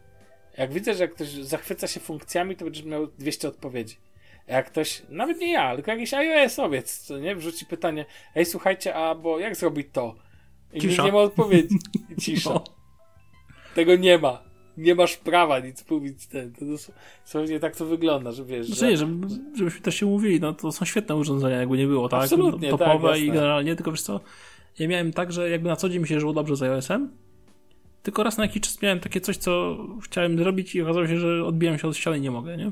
Jak 0.58 0.72
widzę, 0.72 0.94
że 0.94 1.08
ktoś 1.08 1.28
zachwyca 1.28 1.86
się 1.86 2.00
funkcjami, 2.00 2.56
to 2.56 2.64
będziesz 2.64 2.84
miał 2.84 3.06
200 3.06 3.48
odpowiedzi. 3.48 3.96
A 4.48 4.52
jak 4.52 4.66
ktoś, 4.66 5.02
nawet 5.08 5.38
nie 5.38 5.52
ja, 5.52 5.74
tylko 5.74 5.90
jakiś 5.90 6.14
iOS-owiec, 6.14 6.98
co 6.98 7.18
nie, 7.18 7.36
wrzuci 7.36 7.66
pytanie, 7.66 8.04
ej, 8.34 8.46
słuchajcie, 8.46 8.94
a 8.94 9.14
bo 9.14 9.38
jak 9.38 9.56
zrobić 9.56 9.88
to? 9.92 10.14
I 10.72 10.80
Cisza. 10.80 11.04
nie 11.04 11.12
ma 11.12 11.18
odpowiedzi. 11.18 11.76
Cisza. 12.22 12.50
No. 12.50 12.64
Tego 13.74 13.96
nie 13.96 14.18
ma 14.18 14.51
nie 14.76 14.94
masz 14.94 15.16
prawa 15.16 15.58
nic 15.58 15.90
mówić. 15.90 16.26
Ten. 16.26 16.52
To 16.52 16.64
dosłownie 16.64 17.60
tak 17.60 17.76
to 17.76 17.86
wygląda, 17.86 18.32
że 18.32 18.44
wiesz. 18.44 18.66
Znaczy 18.66 18.90
że... 18.90 18.96
żeby, 18.96 19.26
żebyśmy 19.56 19.80
też 19.80 19.94
się 19.94 20.06
mówili, 20.06 20.40
no 20.40 20.52
to 20.52 20.72
są 20.72 20.84
świetne 20.84 21.16
urządzenia, 21.16 21.56
jakby 21.56 21.78
nie 21.78 21.86
było, 21.86 22.08
tak? 22.08 22.22
Absolutnie, 22.22 22.70
Topowe 22.70 23.08
tak, 23.08 23.20
i 23.20 23.26
generalnie, 23.26 23.76
tylko 23.76 23.90
wiesz 23.90 24.02
co, 24.02 24.20
ja 24.78 24.88
miałem 24.88 25.12
tak, 25.12 25.32
że 25.32 25.50
jakby 25.50 25.68
na 25.68 25.76
co 25.76 25.88
dzień 25.88 26.02
mi 26.02 26.08
się 26.08 26.20
żyło 26.20 26.32
dobrze 26.32 26.56
z 26.56 26.62
iOS-em, 26.62 27.10
tylko 28.02 28.22
raz 28.22 28.38
na 28.38 28.44
jakiś 28.44 28.62
czas 28.62 28.82
miałem 28.82 29.00
takie 29.00 29.20
coś, 29.20 29.36
co 29.36 29.76
chciałem 30.02 30.38
zrobić 30.38 30.74
i 30.74 30.82
okazało 30.82 31.06
się, 31.06 31.16
że 31.16 31.44
odbijam 31.44 31.78
się 31.78 31.88
od 31.88 31.96
ściany 31.96 32.18
i 32.18 32.20
nie 32.20 32.30
mogę, 32.30 32.56
nie? 32.56 32.70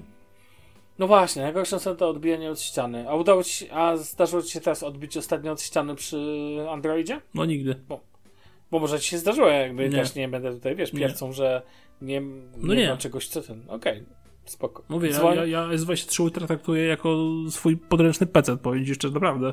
No 0.98 1.06
właśnie, 1.06 1.42
najgorsze 1.42 1.80
są 1.80 1.96
to 1.96 2.08
odbijanie 2.08 2.50
od 2.50 2.60
ściany. 2.60 3.08
A 3.08 3.14
udało 3.14 3.44
ci, 3.44 3.70
a 3.70 3.96
zdarzyło 3.96 4.42
ci 4.42 4.52
się 4.52 4.60
teraz 4.60 4.82
odbić 4.82 5.16
ostatnio 5.16 5.52
od 5.52 5.62
ściany 5.62 5.94
przy 5.94 6.56
Androidzie? 6.70 7.20
No 7.34 7.44
nigdy. 7.44 7.74
Bo, 7.88 8.00
bo 8.70 8.78
może 8.78 9.00
ci 9.00 9.10
się 9.10 9.18
zdarzyło, 9.18 9.48
jakby 9.48 9.88
nie. 9.88 9.96
też 9.96 10.14
nie 10.14 10.28
będę 10.28 10.52
tutaj, 10.52 10.76
wiesz, 10.76 10.90
pierwcą, 10.90 11.32
że 11.32 11.62
nie, 12.02 12.22
no 12.56 12.74
nie, 12.74 12.96
czegoś, 12.96 13.28
co 13.28 13.42
ten. 13.42 13.62
Okej, 13.68 13.92
okay, 13.92 14.04
spoko. 14.44 14.82
Mówię, 14.88 15.12
Dzwoń... 15.12 15.36
ja, 15.36 15.44
ja, 15.44 15.62
ja 15.72 15.78
S23 15.78 16.22
Ultra 16.22 16.46
traktuję 16.46 16.84
jako 16.84 17.16
swój 17.50 17.76
podręczny 17.76 18.26
PC, 18.26 18.56
powiem 18.56 18.86
ci 18.86 18.94
szczerze, 18.94 19.14
naprawdę. 19.14 19.52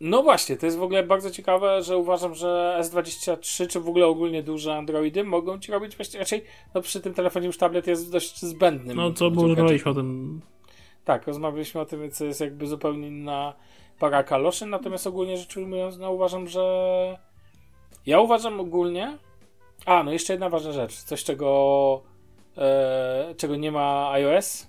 No 0.00 0.22
właśnie, 0.22 0.56
to 0.56 0.66
jest 0.66 0.78
w 0.78 0.82
ogóle 0.82 1.02
bardzo 1.02 1.30
ciekawe, 1.30 1.82
że 1.82 1.96
uważam, 1.96 2.34
że 2.34 2.78
S23 2.82 3.66
czy 3.68 3.80
w 3.80 3.88
ogóle 3.88 4.06
ogólnie 4.06 4.42
duże 4.42 4.74
Androidy 4.74 5.24
mogą 5.24 5.58
ci 5.58 5.72
robić 5.72 5.96
właściwie 5.96 6.18
raczej, 6.18 6.44
no 6.74 6.80
przy 6.80 7.00
tym 7.00 7.14
telefonie 7.14 7.46
już 7.46 7.58
tablet 7.58 7.86
jest 7.86 8.12
dość 8.12 8.40
zbędnym. 8.40 8.96
No 8.96 9.12
co, 9.12 9.30
bo 9.30 9.42
rozmawialiśmy 9.42 9.90
o 9.90 9.94
tym. 9.94 10.40
Tak, 11.04 11.26
rozmawialiśmy 11.26 11.80
o 11.80 11.86
tym, 11.86 12.10
co 12.10 12.24
jest 12.24 12.40
jakby 12.40 12.66
zupełnie 12.66 13.08
inna 13.08 13.54
para 13.98 14.22
kaloszy, 14.22 14.66
natomiast 14.66 15.06
ogólnie 15.06 15.36
rzecz 15.36 15.56
ujmując, 15.56 15.98
no 15.98 16.12
uważam, 16.12 16.48
że 16.48 17.18
ja 18.06 18.20
uważam 18.20 18.60
ogólnie, 18.60 19.18
a, 19.84 20.02
no 20.02 20.12
jeszcze 20.12 20.32
jedna 20.32 20.48
ważna 20.48 20.72
rzecz. 20.72 20.94
Coś, 20.94 21.24
czego, 21.24 22.02
e, 22.58 23.34
czego 23.36 23.56
nie 23.56 23.72
ma 23.72 24.10
iOS. 24.10 24.66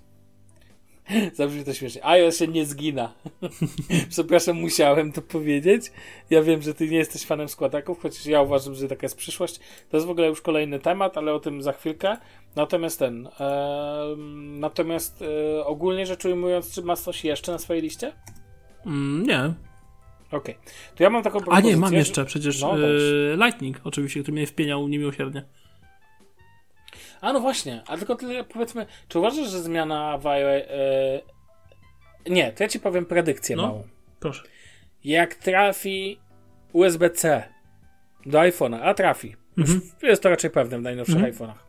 Zabrzmi 1.34 1.64
to 1.64 1.74
śmiesznie. 1.74 2.04
iOS 2.06 2.38
się 2.38 2.48
nie 2.48 2.66
zgina. 2.66 3.12
Przepraszam, 4.10 4.56
musiałem 4.56 5.12
to 5.12 5.22
powiedzieć. 5.22 5.92
Ja 6.30 6.42
wiem, 6.42 6.62
że 6.62 6.74
ty 6.74 6.88
nie 6.88 6.96
jesteś 6.96 7.26
fanem 7.26 7.48
składaków, 7.48 8.02
chociaż 8.02 8.26
ja 8.26 8.42
uważam, 8.42 8.74
że 8.74 8.88
taka 8.88 9.04
jest 9.04 9.16
przyszłość. 9.16 9.58
To 9.90 9.96
jest 9.96 10.06
w 10.06 10.10
ogóle 10.10 10.26
już 10.26 10.40
kolejny 10.40 10.78
temat, 10.78 11.18
ale 11.18 11.34
o 11.34 11.40
tym 11.40 11.62
za 11.62 11.72
chwilkę. 11.72 12.16
Natomiast 12.56 12.98
ten. 12.98 13.28
E, 13.40 14.16
natomiast 14.36 15.22
e, 15.22 15.64
ogólnie 15.64 16.06
rzecz 16.06 16.24
ujmując, 16.24 16.74
czy 16.74 16.82
masz 16.82 17.00
coś 17.00 17.24
jeszcze 17.24 17.52
na 17.52 17.58
swojej 17.58 17.82
liście? 17.82 18.12
Mm, 18.86 19.26
nie. 19.26 19.67
Okej. 20.32 20.54
Okay. 20.54 20.72
To 20.96 21.02
ja 21.02 21.10
mam 21.10 21.22
taką 21.22 21.40
propozycję. 21.40 21.70
A 21.70 21.74
nie, 21.74 21.80
mam 21.80 21.94
jeszcze 21.94 22.24
przecież 22.24 22.60
no, 22.60 22.78
yy, 22.78 23.36
Lightning, 23.44 23.80
oczywiście, 23.84 24.22
który 24.22 24.34
mnie 24.34 24.46
wpieniał 24.46 24.88
niemiłosiernie. 24.88 25.44
A 27.20 27.32
no 27.32 27.40
właśnie, 27.40 27.82
a 27.86 27.96
tylko 27.96 28.16
tyle 28.16 28.44
powiedzmy, 28.44 28.86
czy 29.08 29.18
uważasz, 29.18 29.50
że 29.50 29.62
zmiana 29.62 30.18
w 30.18 30.26
iOS... 30.26 30.62
Yy... 32.26 32.34
Nie, 32.34 32.52
to 32.52 32.62
ja 32.62 32.68
ci 32.68 32.80
powiem 32.80 33.06
predykcję 33.06 33.56
no, 33.56 33.62
małą. 33.62 33.82
proszę. 34.20 34.42
Jak 35.04 35.34
trafi 35.34 36.18
USB-C 36.72 37.42
do 38.26 38.38
iPhone'a, 38.38 38.80
a 38.82 38.94
trafi, 38.94 39.36
mhm. 39.58 39.80
jest 40.02 40.22
to 40.22 40.30
raczej 40.30 40.50
pewne 40.50 40.78
w 40.78 40.82
najnowszych 40.82 41.16
mhm. 41.16 41.34
iPhone'ach, 41.34 41.67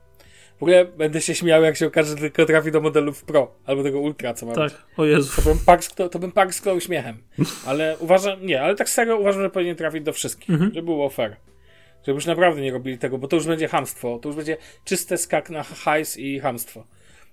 w 0.60 0.64
ogóle 0.64 0.86
będę 0.86 1.22
się 1.22 1.36
śmiał, 1.36 1.64
jak 1.64 1.78
się 1.78 1.88
okaże, 1.88 2.10
że 2.10 2.18
tylko 2.18 2.46
trafi 2.46 2.72
do 2.72 2.82
modelów 2.82 3.24
Pro 3.24 3.56
albo 3.66 3.84
tego 3.84 4.00
Ultra, 4.00 4.34
co 4.34 4.46
ma 4.46 4.54
Tak, 4.54 4.72
o 4.98 5.06
Jezu. 5.06 5.42
To 5.42 5.50
bym, 5.50 5.60
parsknął, 5.66 6.10
to 6.10 6.20
bym 6.20 6.32
parsknął 6.32 6.76
uśmiechem. 6.76 7.18
Ale 7.66 7.98
uważam, 8.00 8.46
nie, 8.46 8.62
ale 8.62 8.76
tak 8.76 8.90
serio 8.90 9.18
uważam, 9.18 9.42
że 9.42 9.50
powinien 9.50 9.76
trafić 9.76 10.04
do 10.04 10.14
wszystkich, 10.14 10.50
mhm. 10.50 10.72
żeby 10.74 10.86
było 10.86 11.10
fair. 11.10 11.36
Żeby 12.06 12.16
już 12.16 12.26
naprawdę 12.26 12.62
nie 12.62 12.72
robili 12.72 12.98
tego, 12.98 13.18
bo 13.18 13.28
to 13.28 13.36
już 13.36 13.48
będzie 13.48 13.68
hamstwo. 13.68 14.20
To 14.20 14.30
już 14.30 14.36
będzie 14.36 14.58
czyste 14.86 15.18
skak 15.18 15.50
na 15.50 15.64
hajs 15.64 16.18
i 16.18 16.40
hamstwo. 16.40 16.84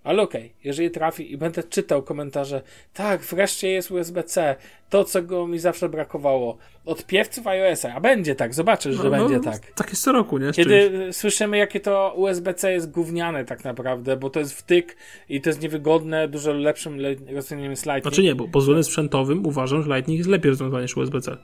Ale 0.07 0.23
okej, 0.23 0.41
okay, 0.41 0.57
jeżeli 0.65 0.91
trafi 0.91 1.33
i 1.33 1.37
będę 1.37 1.63
czytał 1.63 2.03
komentarze, 2.03 2.63
tak, 2.95 3.21
wreszcie 3.21 3.69
jest 3.69 3.91
USB-C, 3.91 4.57
to 4.91 5.05
co 5.05 5.23
go 5.23 5.47
mi 5.47 5.59
zawsze 5.59 5.89
brakowało. 5.89 6.59
Od 6.85 7.07
piewców 7.07 7.47
iOS-a, 7.47 7.95
a 7.95 8.01
będzie 8.01 8.35
tak, 8.35 8.55
zobaczysz, 8.55 8.97
no, 8.97 9.03
że 9.03 9.11
no, 9.11 9.19
będzie 9.19 9.51
tak. 9.51 9.73
Tak 9.75 9.91
jest 9.91 10.03
co 10.03 10.13
roku, 10.13 10.39
nie? 10.39 10.53
Kiedy 10.53 11.09
słyszymy, 11.13 11.57
jakie 11.57 11.81
to 11.81 12.15
USB-C 12.17 12.73
jest 12.73 12.91
gówniane 12.91 13.45
tak 13.45 13.65
naprawdę, 13.65 14.17
bo 14.17 14.31
to 14.31 14.41
jest 14.41 14.53
wtyk 14.53 14.97
i 15.29 15.41
to 15.41 15.51
jest 15.51 15.63
niewygodne, 15.63 16.29
dużo 16.29 16.53
lepszym 16.53 16.99
rozwiązaniem 17.27 17.71
jest 17.71 17.87
Lightning. 17.87 18.05
Znaczy 18.05 18.23
nie, 18.23 18.35
bo 18.35 18.49
pod 18.49 18.63
względem 18.63 18.85
sprzętowym 18.85 19.47
uważam, 19.47 19.83
że 19.83 19.95
Lightning 19.95 20.19
jest 20.19 20.31
lepiej 20.31 20.51
rozwiązane 20.51 20.83
niż 20.83 20.97
USB-C. 20.97 21.37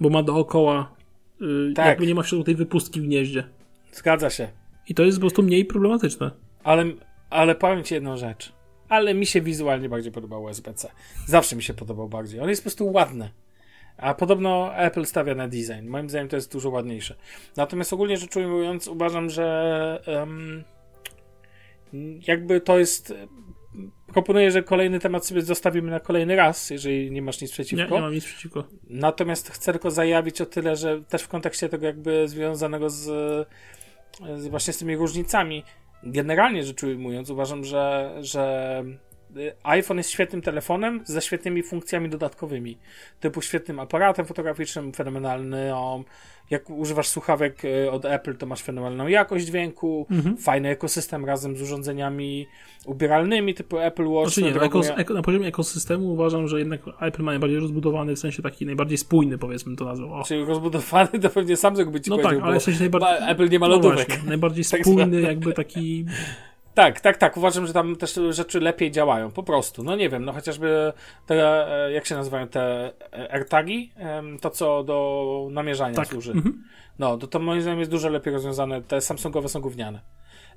Bo 0.00 0.08
ma 0.08 0.22
dookoła, 0.22 0.94
yy, 1.40 1.72
tak. 1.74 1.86
jakby 1.86 2.06
nie 2.06 2.14
ma 2.14 2.22
w 2.22 2.28
środku 2.28 2.44
tej 2.44 2.54
wypustki 2.54 3.00
w 3.00 3.04
gnieździe. 3.04 3.44
Zgadza 3.92 4.30
się. 4.30 4.48
I 4.88 4.94
to 4.94 5.02
jest 5.02 5.18
po 5.18 5.20
prostu 5.20 5.42
mniej 5.42 5.64
problematyczne. 5.64 6.30
Ale 6.64 6.84
ale 7.32 7.54
powiem 7.54 7.84
ci 7.84 7.94
jedną 7.94 8.16
rzecz. 8.16 8.52
Ale 8.88 9.14
mi 9.14 9.26
się 9.26 9.40
wizualnie 9.40 9.88
bardziej 9.88 10.12
podobał 10.12 10.42
USB-C. 10.42 10.90
Zawsze 11.26 11.56
mi 11.56 11.62
się 11.62 11.74
podobał 11.74 12.08
bardziej. 12.08 12.40
On 12.40 12.48
jest 12.48 12.62
po 12.62 12.64
prostu 12.64 12.92
ładny. 12.92 13.30
A 13.96 14.14
podobno 14.14 14.76
Apple 14.76 15.04
stawia 15.04 15.34
na 15.34 15.48
design. 15.48 15.88
Moim 15.88 16.10
zdaniem 16.10 16.28
to 16.28 16.36
jest 16.36 16.52
dużo 16.52 16.70
ładniejsze. 16.70 17.16
Natomiast 17.56 17.92
ogólnie 17.92 18.16
rzecz 18.16 18.36
ujmując, 18.36 18.88
uważam, 18.88 19.30
że 19.30 20.02
um, 20.06 20.64
jakby 22.26 22.60
to 22.60 22.78
jest. 22.78 23.14
Proponuję, 24.06 24.50
że 24.50 24.62
kolejny 24.62 25.00
temat 25.00 25.26
sobie 25.26 25.42
zostawimy 25.42 25.90
na 25.90 26.00
kolejny 26.00 26.36
raz, 26.36 26.70
jeżeli 26.70 27.10
nie 27.10 27.22
masz 27.22 27.40
nic 27.40 27.52
przeciwko. 27.52 27.84
Nie, 27.84 27.90
nie 27.90 28.00
mam 28.00 28.14
nic 28.14 28.24
przeciwko. 28.24 28.64
Natomiast 28.90 29.50
chcę 29.50 29.72
tylko 29.72 29.90
zajawić 29.90 30.40
o 30.40 30.46
tyle, 30.46 30.76
że 30.76 31.02
też 31.02 31.22
w 31.22 31.28
kontekście 31.28 31.68
tego 31.68 31.86
jakby 31.86 32.28
związanego 32.28 32.90
z, 32.90 33.04
z 34.36 34.46
właśnie 34.46 34.72
z 34.72 34.78
tymi 34.78 34.96
różnicami 34.96 35.64
generalnie 36.02 36.64
rzecz 36.64 36.82
ujmując, 36.82 37.30
uważam, 37.30 37.64
że, 37.64 38.14
że 38.20 38.84
iPhone 39.62 39.98
jest 39.98 40.10
świetnym 40.10 40.42
telefonem 40.42 41.00
ze 41.04 41.22
świetnymi 41.22 41.62
funkcjami 41.62 42.08
dodatkowymi, 42.08 42.78
typu 43.20 43.42
świetnym 43.42 43.80
aparatem 43.80 44.26
fotograficznym, 44.26 44.92
fenomenalną 44.92 46.04
jak 46.52 46.70
używasz 46.70 47.08
słuchawek 47.08 47.64
y, 47.64 47.90
od 47.90 48.04
Apple, 48.04 48.36
to 48.36 48.46
masz 48.46 48.62
fenomenalną 48.62 49.06
jakość 49.06 49.46
dźwięku, 49.46 50.06
mhm. 50.10 50.36
fajny 50.36 50.68
ekosystem 50.68 51.24
razem 51.24 51.56
z 51.56 51.62
urządzeniami 51.62 52.46
ubieralnymi 52.86 53.54
typu 53.54 53.78
Apple 53.78 54.06
Watch. 54.06 54.34
Znaczy 54.34 54.54
nie, 54.54 54.60
ekos, 54.60 54.90
eko, 54.96 55.14
na 55.14 55.22
poziomie 55.22 55.46
ekosystemu 55.46 56.12
uważam, 56.12 56.48
że 56.48 56.58
jednak 56.58 56.80
Apple 57.00 57.22
ma 57.22 57.32
najbardziej 57.32 57.58
rozbudowany, 57.58 58.16
w 58.16 58.18
sensie 58.18 58.42
taki 58.42 58.66
najbardziej 58.66 58.98
spójny, 58.98 59.38
powiedzmy 59.38 59.76
to 59.76 59.84
nazwał. 59.84 60.24
Czyli 60.24 60.44
rozbudowany 60.44 61.18
to 61.22 61.30
pewnie 61.30 61.56
Samsung 61.56 61.90
by 61.90 62.00
ci 62.00 62.10
no 62.10 62.16
powiedział, 62.16 62.40
tak, 62.40 62.48
ale 62.48 62.60
w 62.60 62.62
sensie 62.62 62.80
najbardziej... 62.80 63.30
Apple 63.30 63.48
nie 63.48 63.58
ma 63.58 63.68
no 63.68 63.74
lodówek. 63.74 64.08
No 64.08 64.14
właśnie, 64.14 64.28
najbardziej 64.28 64.64
tak 64.70 64.80
spójny, 64.80 65.20
jakby 65.20 65.52
taki 65.52 66.04
tak, 66.74 67.00
tak, 67.00 67.16
tak. 67.16 67.36
Uważam, 67.36 67.66
że 67.66 67.72
tam 67.72 67.96
też 67.96 68.20
rzeczy 68.30 68.60
lepiej 68.60 68.90
działają. 68.90 69.30
Po 69.30 69.42
prostu. 69.42 69.82
No 69.82 69.96
nie 69.96 70.08
wiem, 70.08 70.24
no 70.24 70.32
chociażby 70.32 70.92
te, 71.26 71.68
e, 71.86 71.92
jak 71.92 72.06
się 72.06 72.14
nazywają 72.14 72.48
te 72.48 72.92
e, 73.12 73.32
AirTagi? 73.32 73.92
To, 74.40 74.50
co 74.50 74.84
do 74.84 75.48
namierzania 75.50 75.94
tak. 75.94 76.08
służy. 76.08 76.32
Mhm. 76.32 76.64
No, 76.98 77.18
to, 77.18 77.26
to 77.26 77.38
moim 77.38 77.62
zdaniem 77.62 77.78
jest 77.78 77.90
dużo 77.90 78.08
lepiej 78.08 78.32
rozwiązane. 78.32 78.82
Te 78.82 79.00
Samsungowe 79.00 79.48
są 79.48 79.60
gówniane. 79.60 80.00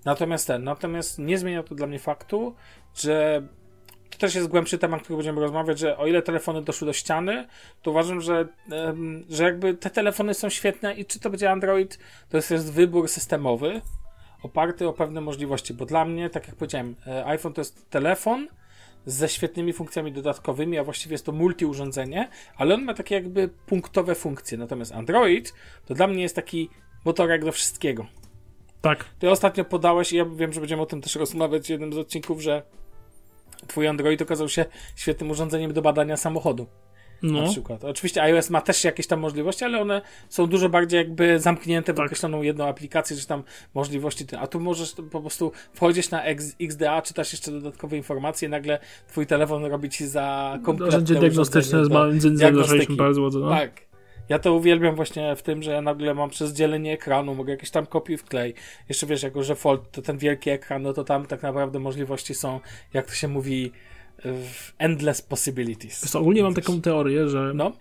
Natomiast 0.05 0.47
ten, 0.47 0.63
natomiast 0.63 1.19
nie 1.19 1.37
zmienia 1.37 1.63
to 1.63 1.75
dla 1.75 1.87
mnie 1.87 1.99
faktu, 1.99 2.55
że 2.95 3.41
to 4.09 4.17
też 4.17 4.35
jest 4.35 4.47
głębszy 4.47 4.77
temat, 4.77 5.01
który 5.01 5.17
będziemy 5.17 5.41
rozmawiać, 5.41 5.79
że 5.79 5.97
o 5.97 6.07
ile 6.07 6.21
telefony 6.21 6.61
doszły 6.61 6.85
do 6.85 6.93
ściany, 6.93 7.47
to 7.81 7.91
uważam, 7.91 8.21
że, 8.21 8.47
że 9.29 9.43
jakby 9.43 9.73
te 9.73 9.89
telefony 9.89 10.33
są 10.33 10.49
świetne 10.49 10.93
i 10.93 11.05
czy 11.05 11.19
to 11.19 11.29
będzie 11.29 11.51
Android, 11.51 11.99
to 12.29 12.37
jest, 12.37 12.51
jest 12.51 12.73
wybór 12.73 13.09
systemowy, 13.09 13.81
oparty 14.43 14.87
o 14.87 14.93
pewne 14.93 15.21
możliwości, 15.21 15.73
bo 15.73 15.85
dla 15.85 16.05
mnie, 16.05 16.29
tak 16.29 16.47
jak 16.47 16.55
powiedziałem, 16.55 16.95
e, 17.07 17.25
iPhone 17.25 17.53
to 17.53 17.61
jest 17.61 17.89
telefon 17.89 18.47
ze 19.05 19.29
świetnymi 19.29 19.73
funkcjami 19.73 20.11
dodatkowymi, 20.11 20.77
a 20.77 20.83
właściwie 20.83 21.13
jest 21.13 21.25
to 21.25 21.31
multi-urządzenie, 21.31 22.29
ale 22.57 22.75
on 22.75 22.83
ma 22.83 22.93
takie 22.93 23.15
jakby 23.15 23.49
punktowe 23.65 24.15
funkcje. 24.15 24.57
Natomiast 24.57 24.91
Android 24.91 25.53
to 25.85 25.93
dla 25.93 26.07
mnie 26.07 26.23
jest 26.23 26.35
taki 26.35 26.69
motorek 27.05 27.45
do 27.45 27.51
wszystkiego. 27.51 28.05
Tak. 28.81 29.05
Ty 29.19 29.29
ostatnio 29.29 29.65
podałeś, 29.65 30.13
i 30.13 30.17
ja 30.17 30.25
wiem, 30.25 30.53
że 30.53 30.59
będziemy 30.59 30.81
o 30.81 30.85
tym 30.85 31.01
też 31.01 31.15
rozmawiać 31.15 31.67
w 31.67 31.69
jednym 31.69 31.93
z 31.93 31.97
odcinków, 31.97 32.41
że 32.41 32.63
twój 33.67 33.87
Android 33.87 34.21
okazał 34.21 34.49
się 34.49 34.65
świetnym 34.95 35.31
urządzeniem 35.31 35.73
do 35.73 35.81
badania 35.81 36.17
samochodu. 36.17 36.67
No. 37.31 37.41
Na 37.41 37.49
przykład. 37.49 37.83
Oczywiście 37.83 38.23
iOS 38.23 38.49
ma 38.49 38.61
też 38.61 38.83
jakieś 38.83 39.07
tam 39.07 39.19
możliwości, 39.19 39.65
ale 39.65 39.81
one 39.81 40.01
są 40.29 40.47
dużo 40.47 40.69
bardziej 40.69 40.97
jakby 40.97 41.39
zamknięte 41.39 41.93
w 41.93 41.95
tak. 41.95 42.05
określoną 42.05 42.41
jedną 42.41 42.67
aplikację, 42.67 43.15
że 43.15 43.25
tam 43.25 43.43
możliwości. 43.73 44.25
A 44.39 44.47
tu 44.47 44.59
możesz 44.59 44.95
po 45.11 45.21
prostu 45.21 45.51
wchodzić 45.73 46.09
na 46.09 46.23
XDA, 46.59 47.01
czytasz 47.01 47.31
jeszcze 47.31 47.51
dodatkowe 47.51 47.97
informacje, 47.97 48.49
nagle 48.49 48.79
twój 49.07 49.27
telefon 49.27 49.65
robi 49.65 49.89
ci 49.89 50.07
za 50.07 50.59
kompletne 50.63 50.85
Narzędzie 50.85 51.15
diagnostyczne 51.15 51.85
z 51.85 51.89
małym 51.89 52.19
dzyndzem 52.19 52.55
bardzo. 52.89 53.29
No. 53.39 53.49
Tak. 53.49 53.85
Ja 54.29 54.39
to 54.39 54.53
uwielbiam 54.53 54.95
właśnie 54.95 55.35
w 55.35 55.41
tym, 55.41 55.63
że 55.63 55.71
ja 55.71 55.81
nagle 55.81 56.13
mam 56.13 56.29
przez 56.29 56.53
dzielenie 56.53 56.93
ekranu, 56.93 57.35
mogę 57.35 57.51
jakieś 57.51 57.69
tam 57.71 57.85
kopiuj 57.85 58.17
wklej. 58.17 58.53
Jeszcze 58.89 59.07
wiesz, 59.07 59.23
jako 59.23 59.43
że 59.43 59.55
Fold 59.55 59.91
to 59.91 60.01
ten 60.01 60.17
wielki 60.17 60.49
ekran, 60.49 60.81
no 60.81 60.93
to 60.93 61.03
tam 61.03 61.25
tak 61.25 61.43
naprawdę 61.43 61.79
możliwości 61.79 62.33
są, 62.33 62.59
jak 62.93 63.05
to 63.05 63.13
się 63.13 63.27
mówi, 63.27 63.71
endless 64.77 65.21
possibilities. 65.21 66.03
Wiesz, 66.03 66.15
ogólnie 66.15 66.43
mam 66.43 66.53
taką 66.53 66.81
teorię, 66.81 67.29
że 67.29 67.51
no? 67.55 67.71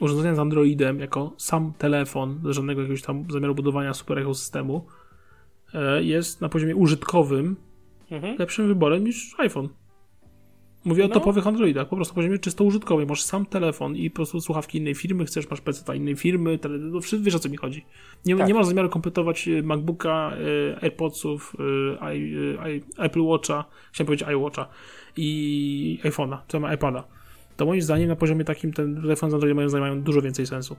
urządzenia 0.00 0.34
z 0.34 0.38
Androidem 0.38 1.00
jako 1.00 1.32
sam 1.36 1.72
telefon, 1.78 2.38
bez 2.38 2.56
żadnego 2.56 2.80
jakiegoś 2.80 3.02
tam 3.02 3.24
zamiaru 3.30 3.54
budowania 3.54 3.94
super 3.94 4.18
ekosystemu, 4.18 4.86
e, 5.74 6.02
jest 6.02 6.40
na 6.40 6.48
poziomie 6.48 6.76
użytkowym 6.76 7.56
mhm. 8.10 8.38
lepszym 8.38 8.68
wyborem 8.68 9.04
niż 9.04 9.34
iPhone. 9.38 9.68
Mówię 10.84 11.02
no. 11.02 11.10
o 11.10 11.12
topowych 11.14 11.46
Androidach, 11.46 11.88
po 11.88 11.96
prostu 11.96 12.12
na 12.12 12.14
poziomie 12.14 12.38
czysto 12.38 12.64
użytkowym. 12.64 13.08
Masz 13.08 13.22
sam 13.22 13.46
telefon 13.46 13.96
i 13.96 14.10
po 14.10 14.16
prostu 14.16 14.40
słuchawki 14.40 14.78
innej 14.78 14.94
firmy, 14.94 15.24
chcesz, 15.24 15.50
masz 15.50 15.60
PC 15.60 15.96
innej 15.96 16.16
firmy, 16.16 16.58
tele, 16.58 16.78
no, 16.78 17.00
wiesz 17.20 17.34
o 17.34 17.38
co 17.38 17.48
mi 17.48 17.56
chodzi. 17.56 17.84
Nie, 18.24 18.36
tak. 18.36 18.48
nie 18.48 18.54
masz 18.54 18.66
zamiaru 18.66 18.88
kompletować 18.88 19.48
e, 19.48 19.62
MacBooka, 19.62 20.32
e, 20.72 20.82
AirPodsów, 20.82 21.56
Apple 22.98 23.22
Watcha, 23.22 23.64
chciałem 23.92 24.06
powiedzieć 24.06 24.28
iWatcha, 24.28 24.68
i 25.16 26.00
iPhone'a, 26.04 26.42
czy 26.46 26.60
tam 26.60 26.74
iPada. 26.74 27.04
To 27.56 27.66
moim 27.66 27.82
zdaniem 27.82 28.08
na 28.08 28.16
poziomie 28.16 28.44
takim 28.44 28.72
ten 28.72 29.02
telefon 29.02 29.30
z 29.30 29.34
Androidem 29.34 29.80
mają 29.80 30.02
dużo 30.02 30.22
więcej 30.22 30.46
sensu. 30.46 30.76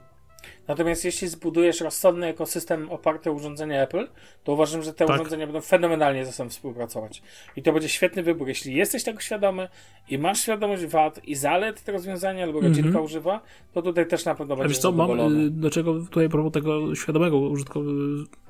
Natomiast 0.68 1.04
jeśli 1.04 1.28
zbudujesz 1.28 1.80
rozsądny 1.80 2.26
ekosystem 2.26 2.90
oparty 2.90 3.30
o 3.30 3.32
urządzenia 3.32 3.82
Apple, 3.82 4.08
to 4.44 4.52
uważam, 4.52 4.82
że 4.82 4.92
te 4.92 5.06
tak. 5.06 5.16
urządzenia 5.16 5.46
będą 5.46 5.60
fenomenalnie 5.60 6.26
ze 6.26 6.32
sobą 6.32 6.50
współpracować. 6.50 7.22
I 7.56 7.62
to 7.62 7.72
będzie 7.72 7.88
świetny 7.88 8.22
wybór. 8.22 8.48
Jeśli 8.48 8.74
jesteś 8.74 9.04
tego 9.04 9.20
świadomy 9.20 9.68
i 10.08 10.18
masz 10.18 10.40
świadomość 10.40 10.86
wad 10.86 11.24
i 11.24 11.34
zalet 11.34 11.84
te 11.84 11.92
rozwiązania, 11.92 12.44
albo 12.44 12.60
rodzinka 12.60 12.88
mm 12.88 13.02
-hmm. 13.02 13.04
używa, 13.04 13.40
to 13.72 13.82
tutaj 13.82 14.06
też 14.06 14.24
na 14.24 14.34
pewno 14.34 14.56
będzie 14.56 14.74
co, 14.74 14.92
mam, 14.92 15.10
y, 15.46 15.50
do 15.50 15.70
czego 15.70 15.94
tutaj 16.00 16.28
propos 16.28 16.52
tego 16.52 16.94
świadomego 16.94 17.52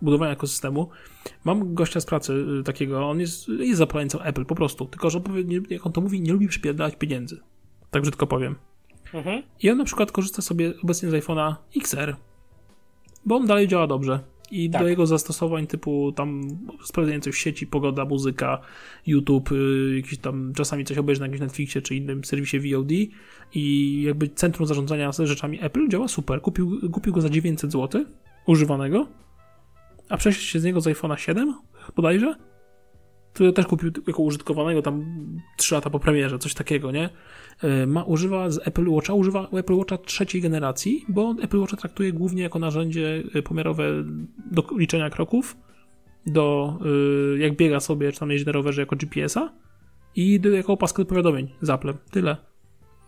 budowania 0.03 0.33
ekosystemu, 0.33 0.89
mam 1.45 1.75
gościa 1.75 2.01
z 2.01 2.07
pracy 2.07 2.33
y, 2.61 2.63
takiego, 2.65 3.09
on 3.09 3.21
jest, 3.21 3.49
jest 3.49 3.79
zapaleńcą 3.79 4.21
Apple 4.21 4.45
po 4.45 4.55
prostu, 4.55 4.87
tylko 4.87 5.11
że 5.11 5.21
jak 5.71 5.87
on 5.87 5.93
to 5.93 6.01
mówi, 6.01 6.21
nie 6.21 6.33
lubi 6.33 6.49
przypierdalać 6.49 6.97
pieniędzy. 6.97 7.41
Tak 7.91 8.03
brzydko 8.03 8.27
powiem. 8.27 8.57
Mhm. 9.15 9.43
I 9.63 9.71
on 9.71 9.79
na 9.79 9.85
przykład 9.85 10.13
korzysta 10.13 10.43
sobie 10.43 10.73
obecnie 10.83 11.11
z 11.11 11.13
iPhone'a 11.13 11.55
XR, 11.77 12.17
bo 13.27 13.37
on 13.37 13.47
dalej 13.47 13.69
działa 13.69 13.87
dobrze. 13.87 14.21
I 14.51 14.71
tak. 14.71 14.83
do 14.83 14.89
jego 14.89 15.07
zastosowań 15.07 15.67
typu 15.67 16.13
tam 16.13 16.43
sprawdzenie 16.85 17.21
coś 17.21 17.35
w 17.35 17.39
sieci, 17.39 17.67
pogoda, 17.67 18.05
muzyka, 18.05 18.61
YouTube, 19.07 19.51
yy, 19.51 19.97
jakiś 19.97 20.19
tam 20.19 20.53
czasami 20.57 20.85
coś 20.85 20.99
obejrzy 20.99 21.21
na 21.21 21.27
jakimś 21.27 21.41
Netflixie 21.41 21.83
czy 21.83 21.95
innym 21.95 22.25
serwisie 22.25 22.61
VOD 22.61 22.91
i 23.55 24.03
jakby 24.03 24.29
centrum 24.29 24.67
zarządzania 24.67 25.11
rzeczami 25.13 25.59
Apple 25.63 25.89
działa 25.89 26.09
super. 26.09 26.41
Kupił, 26.41 26.91
kupił 26.93 27.13
go 27.13 27.21
za 27.21 27.29
900 27.29 27.73
zł 27.73 28.05
używanego, 28.47 29.07
a 30.09 30.17
przeszedł 30.17 30.45
się 30.45 30.61
z 30.61 30.65
niego 30.65 30.81
z 30.81 30.87
iPhone'a 30.87 31.17
7 31.17 31.55
bodajże 31.97 32.35
który 33.39 33.53
też 33.53 33.67
kupił 33.67 33.91
jako 34.07 34.23
użytkowanego 34.23 34.83
tam 34.83 35.05
3 35.57 35.75
lata 35.75 35.91
po 35.91 36.01
premierze, 36.01 36.39
coś 36.39 36.55
takiego, 36.55 36.91
nie? 36.91 37.11
E, 37.63 37.87
ma, 37.87 38.03
używa 38.03 38.51
z 38.51 38.69
Apple 38.69 38.89
Watcha, 38.89 39.15
używa 39.15 39.49
Apple 39.53 39.75
Watcha 39.75 39.99
trzeciej 39.99 40.41
generacji, 40.41 41.05
bo 41.09 41.35
Apple 41.43 41.59
Watcha 41.59 41.77
traktuje 41.77 42.13
głównie 42.13 42.43
jako 42.43 42.59
narzędzie 42.59 43.23
e, 43.35 43.43
pomiarowe 43.43 43.85
do 44.51 44.65
liczenia 44.77 45.11
kroków, 45.11 45.57
do 46.27 46.79
e, 47.35 47.39
jak 47.39 47.57
biega 47.57 47.81
sobie, 47.81 48.13
czy 48.13 48.21
tam 48.21 48.31
jeździ 48.31 48.47
na 48.47 48.53
rowerze 48.53 48.83
jako 48.83 48.97
GPS-a 48.97 49.53
i 50.17 50.41
jako 50.57 50.73
opaskę 50.73 51.03
do 51.03 51.09
powiadomień 51.09 51.49
z 51.61 51.71
Apple. 51.71 51.95
Tyle. 52.11 52.37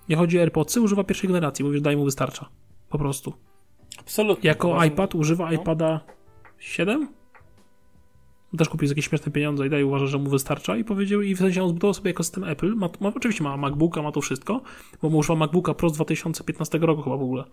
Nie 0.09 0.17
chodzi 0.17 0.39
o 0.39 0.41
AirPodsy, 0.41 0.81
używa 0.81 1.05
pierwszej 1.05 1.29
generacji, 1.29 1.65
mówisz, 1.65 1.81
daj 1.81 1.97
mu 1.97 2.05
wystarcza. 2.05 2.49
Po 2.89 2.99
prostu. 2.99 3.33
Absolutnie. 3.99 4.49
Jako 4.49 4.85
iPad 4.85 5.15
używa 5.15 5.47
no. 5.47 5.53
iPada 5.53 6.01
7? 6.59 7.20
Też 8.59 8.69
kupił 8.69 8.89
za 8.89 8.93
jakieś 8.93 9.09
śmieszne 9.09 9.33
pieniądze 9.33 9.67
i 9.67 9.71
daje 9.71 9.87
uważa, 9.87 10.07
że 10.07 10.19
mu 10.19 10.31
wystarcza 10.31 10.77
i 10.77 10.85
powiedział, 10.85 11.23
i 11.23 11.35
w 11.35 11.39
sensie 11.39 11.63
on 11.63 11.69
zbudował 11.69 11.95
sobie 11.95 12.11
ekosystem 12.11 12.45
Apple, 12.45 12.75
ma, 12.75 12.89
ma, 13.01 13.13
oczywiście 13.15 13.45
ma 13.45 13.57
MacBooka, 13.57 14.03
ma 14.03 14.13
to 14.13 14.21
wszystko, 14.21 14.63
bo 15.03 15.11
mu 15.11 15.19
używa 15.19 15.35
MacBooka 15.39 15.75
Pro 15.75 15.91
z 15.91 15.93
2015 15.93 16.79
roku 16.79 17.03
chyba 17.03 17.17
w 17.17 17.23
ogóle. 17.23 17.45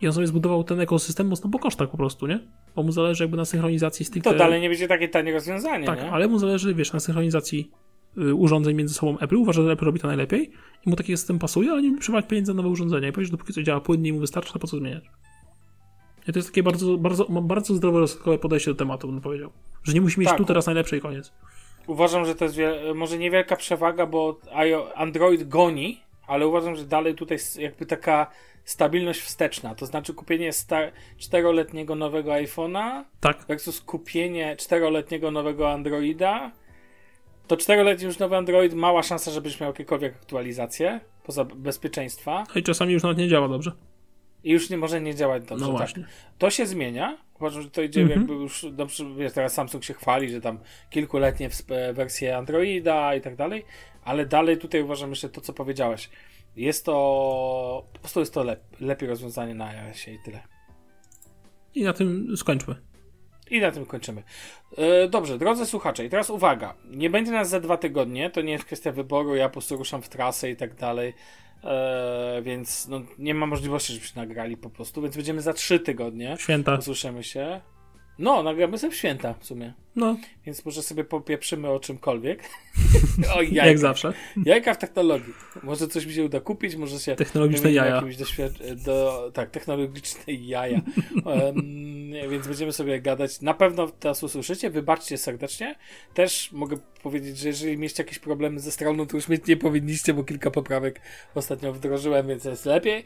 I 0.00 0.06
on 0.06 0.12
sobie 0.12 0.26
zbudował 0.26 0.64
ten 0.64 0.80
ekosystem 0.80 1.28
mocno 1.28 1.50
po 1.50 1.58
kosztach 1.58 1.90
po 1.90 1.96
prostu, 1.96 2.26
nie? 2.26 2.40
Bo 2.76 2.82
mu 2.82 2.92
zależy 2.92 3.24
jakby 3.24 3.36
na 3.36 3.44
synchronizacji 3.44 4.04
stricte... 4.04 4.30
To 4.30 4.38
dalej 4.38 4.60
nie 4.60 4.68
będzie 4.68 4.88
takie 4.88 5.08
tanie 5.08 5.32
rozwiązanie, 5.32 5.86
Tak, 5.86 6.02
nie? 6.02 6.10
ale 6.10 6.28
mu 6.28 6.38
zależy, 6.38 6.74
wiesz, 6.74 6.92
na 6.92 7.00
synchronizacji 7.00 7.70
y, 8.18 8.34
urządzeń 8.34 8.76
między 8.76 8.94
sobą 8.94 9.18
Apple, 9.18 9.36
uważa, 9.36 9.62
że 9.62 9.72
Apple 9.72 9.84
robi 9.84 10.00
to 10.00 10.06
najlepiej 10.06 10.50
i 10.86 10.90
mu 10.90 10.96
taki 10.96 11.16
system 11.16 11.38
pasuje, 11.38 11.70
ale 11.70 11.82
nie 11.82 11.98
przewać 11.98 12.26
pieniędzy 12.26 12.52
na 12.52 12.56
nowe 12.56 12.68
urządzenia 12.68 13.08
i 13.08 13.12
powie, 13.12 13.24
że 13.24 13.32
dopóki 13.32 13.52
co 13.52 13.62
działa 13.62 13.80
płynnie 13.80 14.08
i 14.08 14.12
mu 14.12 14.20
wystarczy, 14.20 14.52
to 14.52 14.58
po 14.58 14.66
co 14.66 14.76
zmieniać? 14.76 15.04
I 16.28 16.32
to 16.32 16.38
jest 16.38 16.48
takie 16.48 16.62
bardzo, 16.62 16.98
bardzo, 16.98 17.26
bardzo 17.28 17.74
zdroworozsądkowe 17.74 18.38
podejście 18.38 18.70
do 18.70 18.76
tematu, 18.76 19.08
bym 19.08 19.20
powiedział. 19.20 19.50
Że 19.82 19.92
nie 19.92 20.00
musi 20.00 20.20
mieć 20.20 20.28
tak. 20.28 20.38
tu 20.38 20.44
teraz 20.44 20.66
najlepszej 20.66 20.98
i 20.98 21.02
koniec. 21.02 21.32
Uważam, 21.86 22.24
że 22.24 22.34
to 22.34 22.44
jest 22.44 22.58
może 22.94 23.18
niewielka 23.18 23.56
przewaga, 23.56 24.06
bo 24.06 24.40
Android 24.94 25.48
goni, 25.48 26.00
ale 26.26 26.46
uważam, 26.46 26.76
że 26.76 26.84
dalej 26.84 27.14
tutaj 27.14 27.34
jest 27.34 27.58
jakby 27.58 27.86
taka 27.86 28.26
stabilność 28.64 29.20
wsteczna. 29.20 29.74
To 29.74 29.86
znaczy 29.86 30.14
kupienie 30.14 30.50
czteroletniego 31.18 31.94
nowego 31.94 32.30
iPhone'a 32.30 33.04
tak. 33.20 33.44
versus 33.48 33.80
kupienie 33.80 34.56
czteroletniego 34.56 35.30
nowego 35.30 35.70
Androida. 35.70 36.50
To 37.46 37.56
czteroletni 37.56 38.06
już 38.06 38.18
nowy 38.18 38.36
Android, 38.36 38.74
mała 38.74 39.02
szansa, 39.02 39.30
żebyś 39.30 39.60
miał 39.60 39.70
jakiekolwiek 39.70 40.14
aktualizacje 40.14 41.00
poza 41.24 41.44
bezpieczeństwa. 41.44 42.44
No 42.54 42.60
i 42.60 42.62
czasami 42.62 42.92
już 42.92 43.02
nawet 43.02 43.18
nie 43.18 43.28
działa 43.28 43.48
dobrze. 43.48 43.72
I 44.44 44.50
już 44.50 44.70
nie 44.70 44.78
może 44.78 45.00
nie 45.00 45.14
działać 45.14 45.44
dobrze. 45.44 45.64
No 45.64 45.72
tak. 45.72 45.78
właśnie. 45.78 46.02
Tak. 46.02 46.12
To 46.38 46.50
się 46.50 46.66
zmienia. 46.66 47.18
Uważam, 47.36 47.62
że 47.62 47.70
to 47.70 47.82
idzie 47.82 48.00
mm 48.00 48.12
-hmm. 48.12 48.16
jakby 48.18 48.34
już 48.34 48.66
dobrze. 48.72 49.04
Wiesz, 49.16 49.32
teraz 49.32 49.54
Samsung 49.54 49.84
się 49.84 49.94
chwali, 49.94 50.30
że 50.30 50.40
tam 50.40 50.58
kilkuletnie 50.90 51.50
wersje 51.92 52.36
Androida 52.36 53.14
i 53.14 53.20
tak 53.20 53.36
dalej, 53.36 53.64
ale 54.04 54.26
dalej 54.26 54.58
tutaj 54.58 54.82
uważam 54.82 55.10
jeszcze 55.10 55.28
to, 55.28 55.40
co 55.40 55.52
powiedziałeś. 55.52 56.10
Jest 56.56 56.84
to. 56.84 57.86
Po 57.92 57.98
prostu 57.98 58.20
jest 58.20 58.34
to 58.34 58.44
lep, 58.44 58.60
lepiej 58.80 59.08
rozwiązanie 59.08 59.54
na 59.54 59.66
iOSie 59.66 60.14
i 60.14 60.18
tyle. 60.18 60.40
I 61.74 61.82
na 61.82 61.92
tym 61.92 62.36
skończmy. 62.36 62.74
I 63.50 63.60
na 63.60 63.70
tym 63.70 63.86
kończymy. 63.86 64.22
E, 64.76 65.08
dobrze, 65.08 65.38
drodzy 65.38 65.66
słuchacze, 65.66 66.04
i 66.04 66.10
teraz 66.10 66.30
uwaga. 66.30 66.74
Nie 66.84 67.10
będzie 67.10 67.32
nas 67.32 67.48
za 67.48 67.60
dwa 67.60 67.76
tygodnie, 67.76 68.30
to 68.30 68.40
nie 68.40 68.52
jest 68.52 68.64
kwestia 68.64 68.92
wyboru, 68.92 69.36
ja 69.36 69.48
po 69.48 69.52
prostu 69.52 69.76
ruszam 69.76 70.02
w 70.02 70.08
trasę 70.08 70.50
i 70.50 70.56
tak 70.56 70.74
dalej. 70.74 71.14
E, 71.64 72.42
więc 72.42 72.88
no, 72.88 73.02
nie 73.18 73.34
ma 73.34 73.46
możliwości, 73.46 73.92
żebyśmy 73.92 74.22
nagrali 74.22 74.56
po 74.56 74.70
prostu, 74.70 75.02
więc 75.02 75.16
będziemy 75.16 75.40
za 75.40 75.52
trzy 75.52 75.80
tygodnie. 75.80 76.36
Święta. 76.38 76.74
Usłyszymy 76.74 77.24
się. 77.24 77.60
No, 78.18 78.42
nagramy 78.42 78.78
sobie 78.78 78.92
w 78.92 78.96
święta 78.96 79.34
w 79.40 79.44
sumie. 79.44 79.72
No, 79.96 80.16
Więc 80.46 80.64
może 80.64 80.82
sobie 80.82 81.04
popieprzymy 81.04 81.68
o 81.68 81.80
czymkolwiek. 81.80 82.42
o 83.36 83.42
jak 83.42 83.52
jajka. 83.52 83.80
zawsze. 83.80 84.12
Jajka 84.44 84.74
w 84.74 84.78
technologii. 84.78 85.32
Może 85.62 85.88
coś 85.88 86.06
mi 86.06 86.12
się 86.12 86.24
uda 86.24 86.40
kupić, 86.40 86.76
może 86.76 86.98
się... 86.98 87.16
Technologiczne 87.16 87.72
jaja. 87.72 88.02
do, 88.84 89.30
tak, 89.34 89.50
technologiczne 89.50 90.32
jaja. 90.32 90.80
Więc 92.30 92.46
będziemy 92.46 92.72
sobie 92.72 93.00
gadać. 93.00 93.40
Na 93.40 93.54
pewno 93.54 93.88
teraz 93.88 94.22
usłyszycie. 94.22 94.70
Wybaczcie 94.70 95.18
serdecznie. 95.18 95.74
Też 96.14 96.52
mogę 96.52 96.76
powiedzieć, 97.02 97.38
że 97.38 97.48
jeżeli 97.48 97.76
mieliście 97.76 98.02
jakieś 98.02 98.18
problemy 98.18 98.60
ze 98.60 98.72
stroną, 98.72 99.06
to 99.06 99.16
już 99.16 99.28
mieć 99.28 99.46
nie 99.46 99.56
powinniście, 99.56 100.14
bo 100.14 100.24
kilka 100.24 100.50
poprawek 100.50 101.00
ostatnio 101.34 101.72
wdrożyłem, 101.72 102.28
więc 102.28 102.44
jest 102.44 102.66
lepiej. 102.66 103.04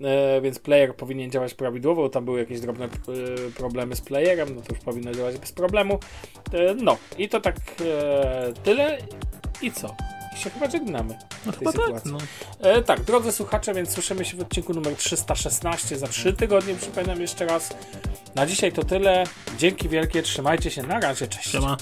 E, 0.00 0.40
więc 0.40 0.58
player 0.58 0.96
powinien 0.96 1.30
działać 1.30 1.54
prawidłowo. 1.54 2.08
Tam 2.08 2.24
były 2.24 2.38
jakieś 2.38 2.60
drobne 2.60 2.84
e, 2.84 2.88
problemy 3.56 3.96
z 3.96 4.00
playerem, 4.00 4.54
no 4.54 4.60
to 4.60 4.74
już 4.74 4.84
powinno 4.84 5.12
działać 5.14 5.38
bez 5.38 5.52
problemu. 5.52 5.98
E, 6.52 6.74
no 6.74 6.96
i 7.18 7.28
to 7.28 7.40
tak 7.40 7.56
e, 7.80 8.52
tyle. 8.64 8.98
I 9.62 9.72
co? 9.72 9.96
się 10.36 10.50
chyba 10.50 10.70
żegnamy. 10.70 11.18
No 11.46 11.52
chyba 11.52 11.72
tak, 11.72 12.04
no. 12.04 12.18
E, 12.60 12.82
tak, 12.82 13.02
drodzy 13.02 13.32
słuchacze, 13.32 13.74
więc 13.74 13.90
słyszymy 13.90 14.24
się 14.24 14.36
w 14.36 14.40
odcinku 14.40 14.74
numer 14.74 14.96
316 14.96 15.98
za 15.98 16.08
3 16.08 16.32
tygodnie, 16.32 16.74
przypominam 16.74 17.20
jeszcze 17.20 17.46
raz. 17.46 17.74
Na 18.34 18.46
dzisiaj 18.46 18.72
to 18.72 18.84
tyle. 18.84 19.24
Dzięki 19.58 19.88
wielkie, 19.88 20.22
trzymajcie 20.22 20.70
się, 20.70 20.82
na 20.82 21.00
razie, 21.00 21.28
cześć. 21.28 21.50
Siema. 21.50 21.76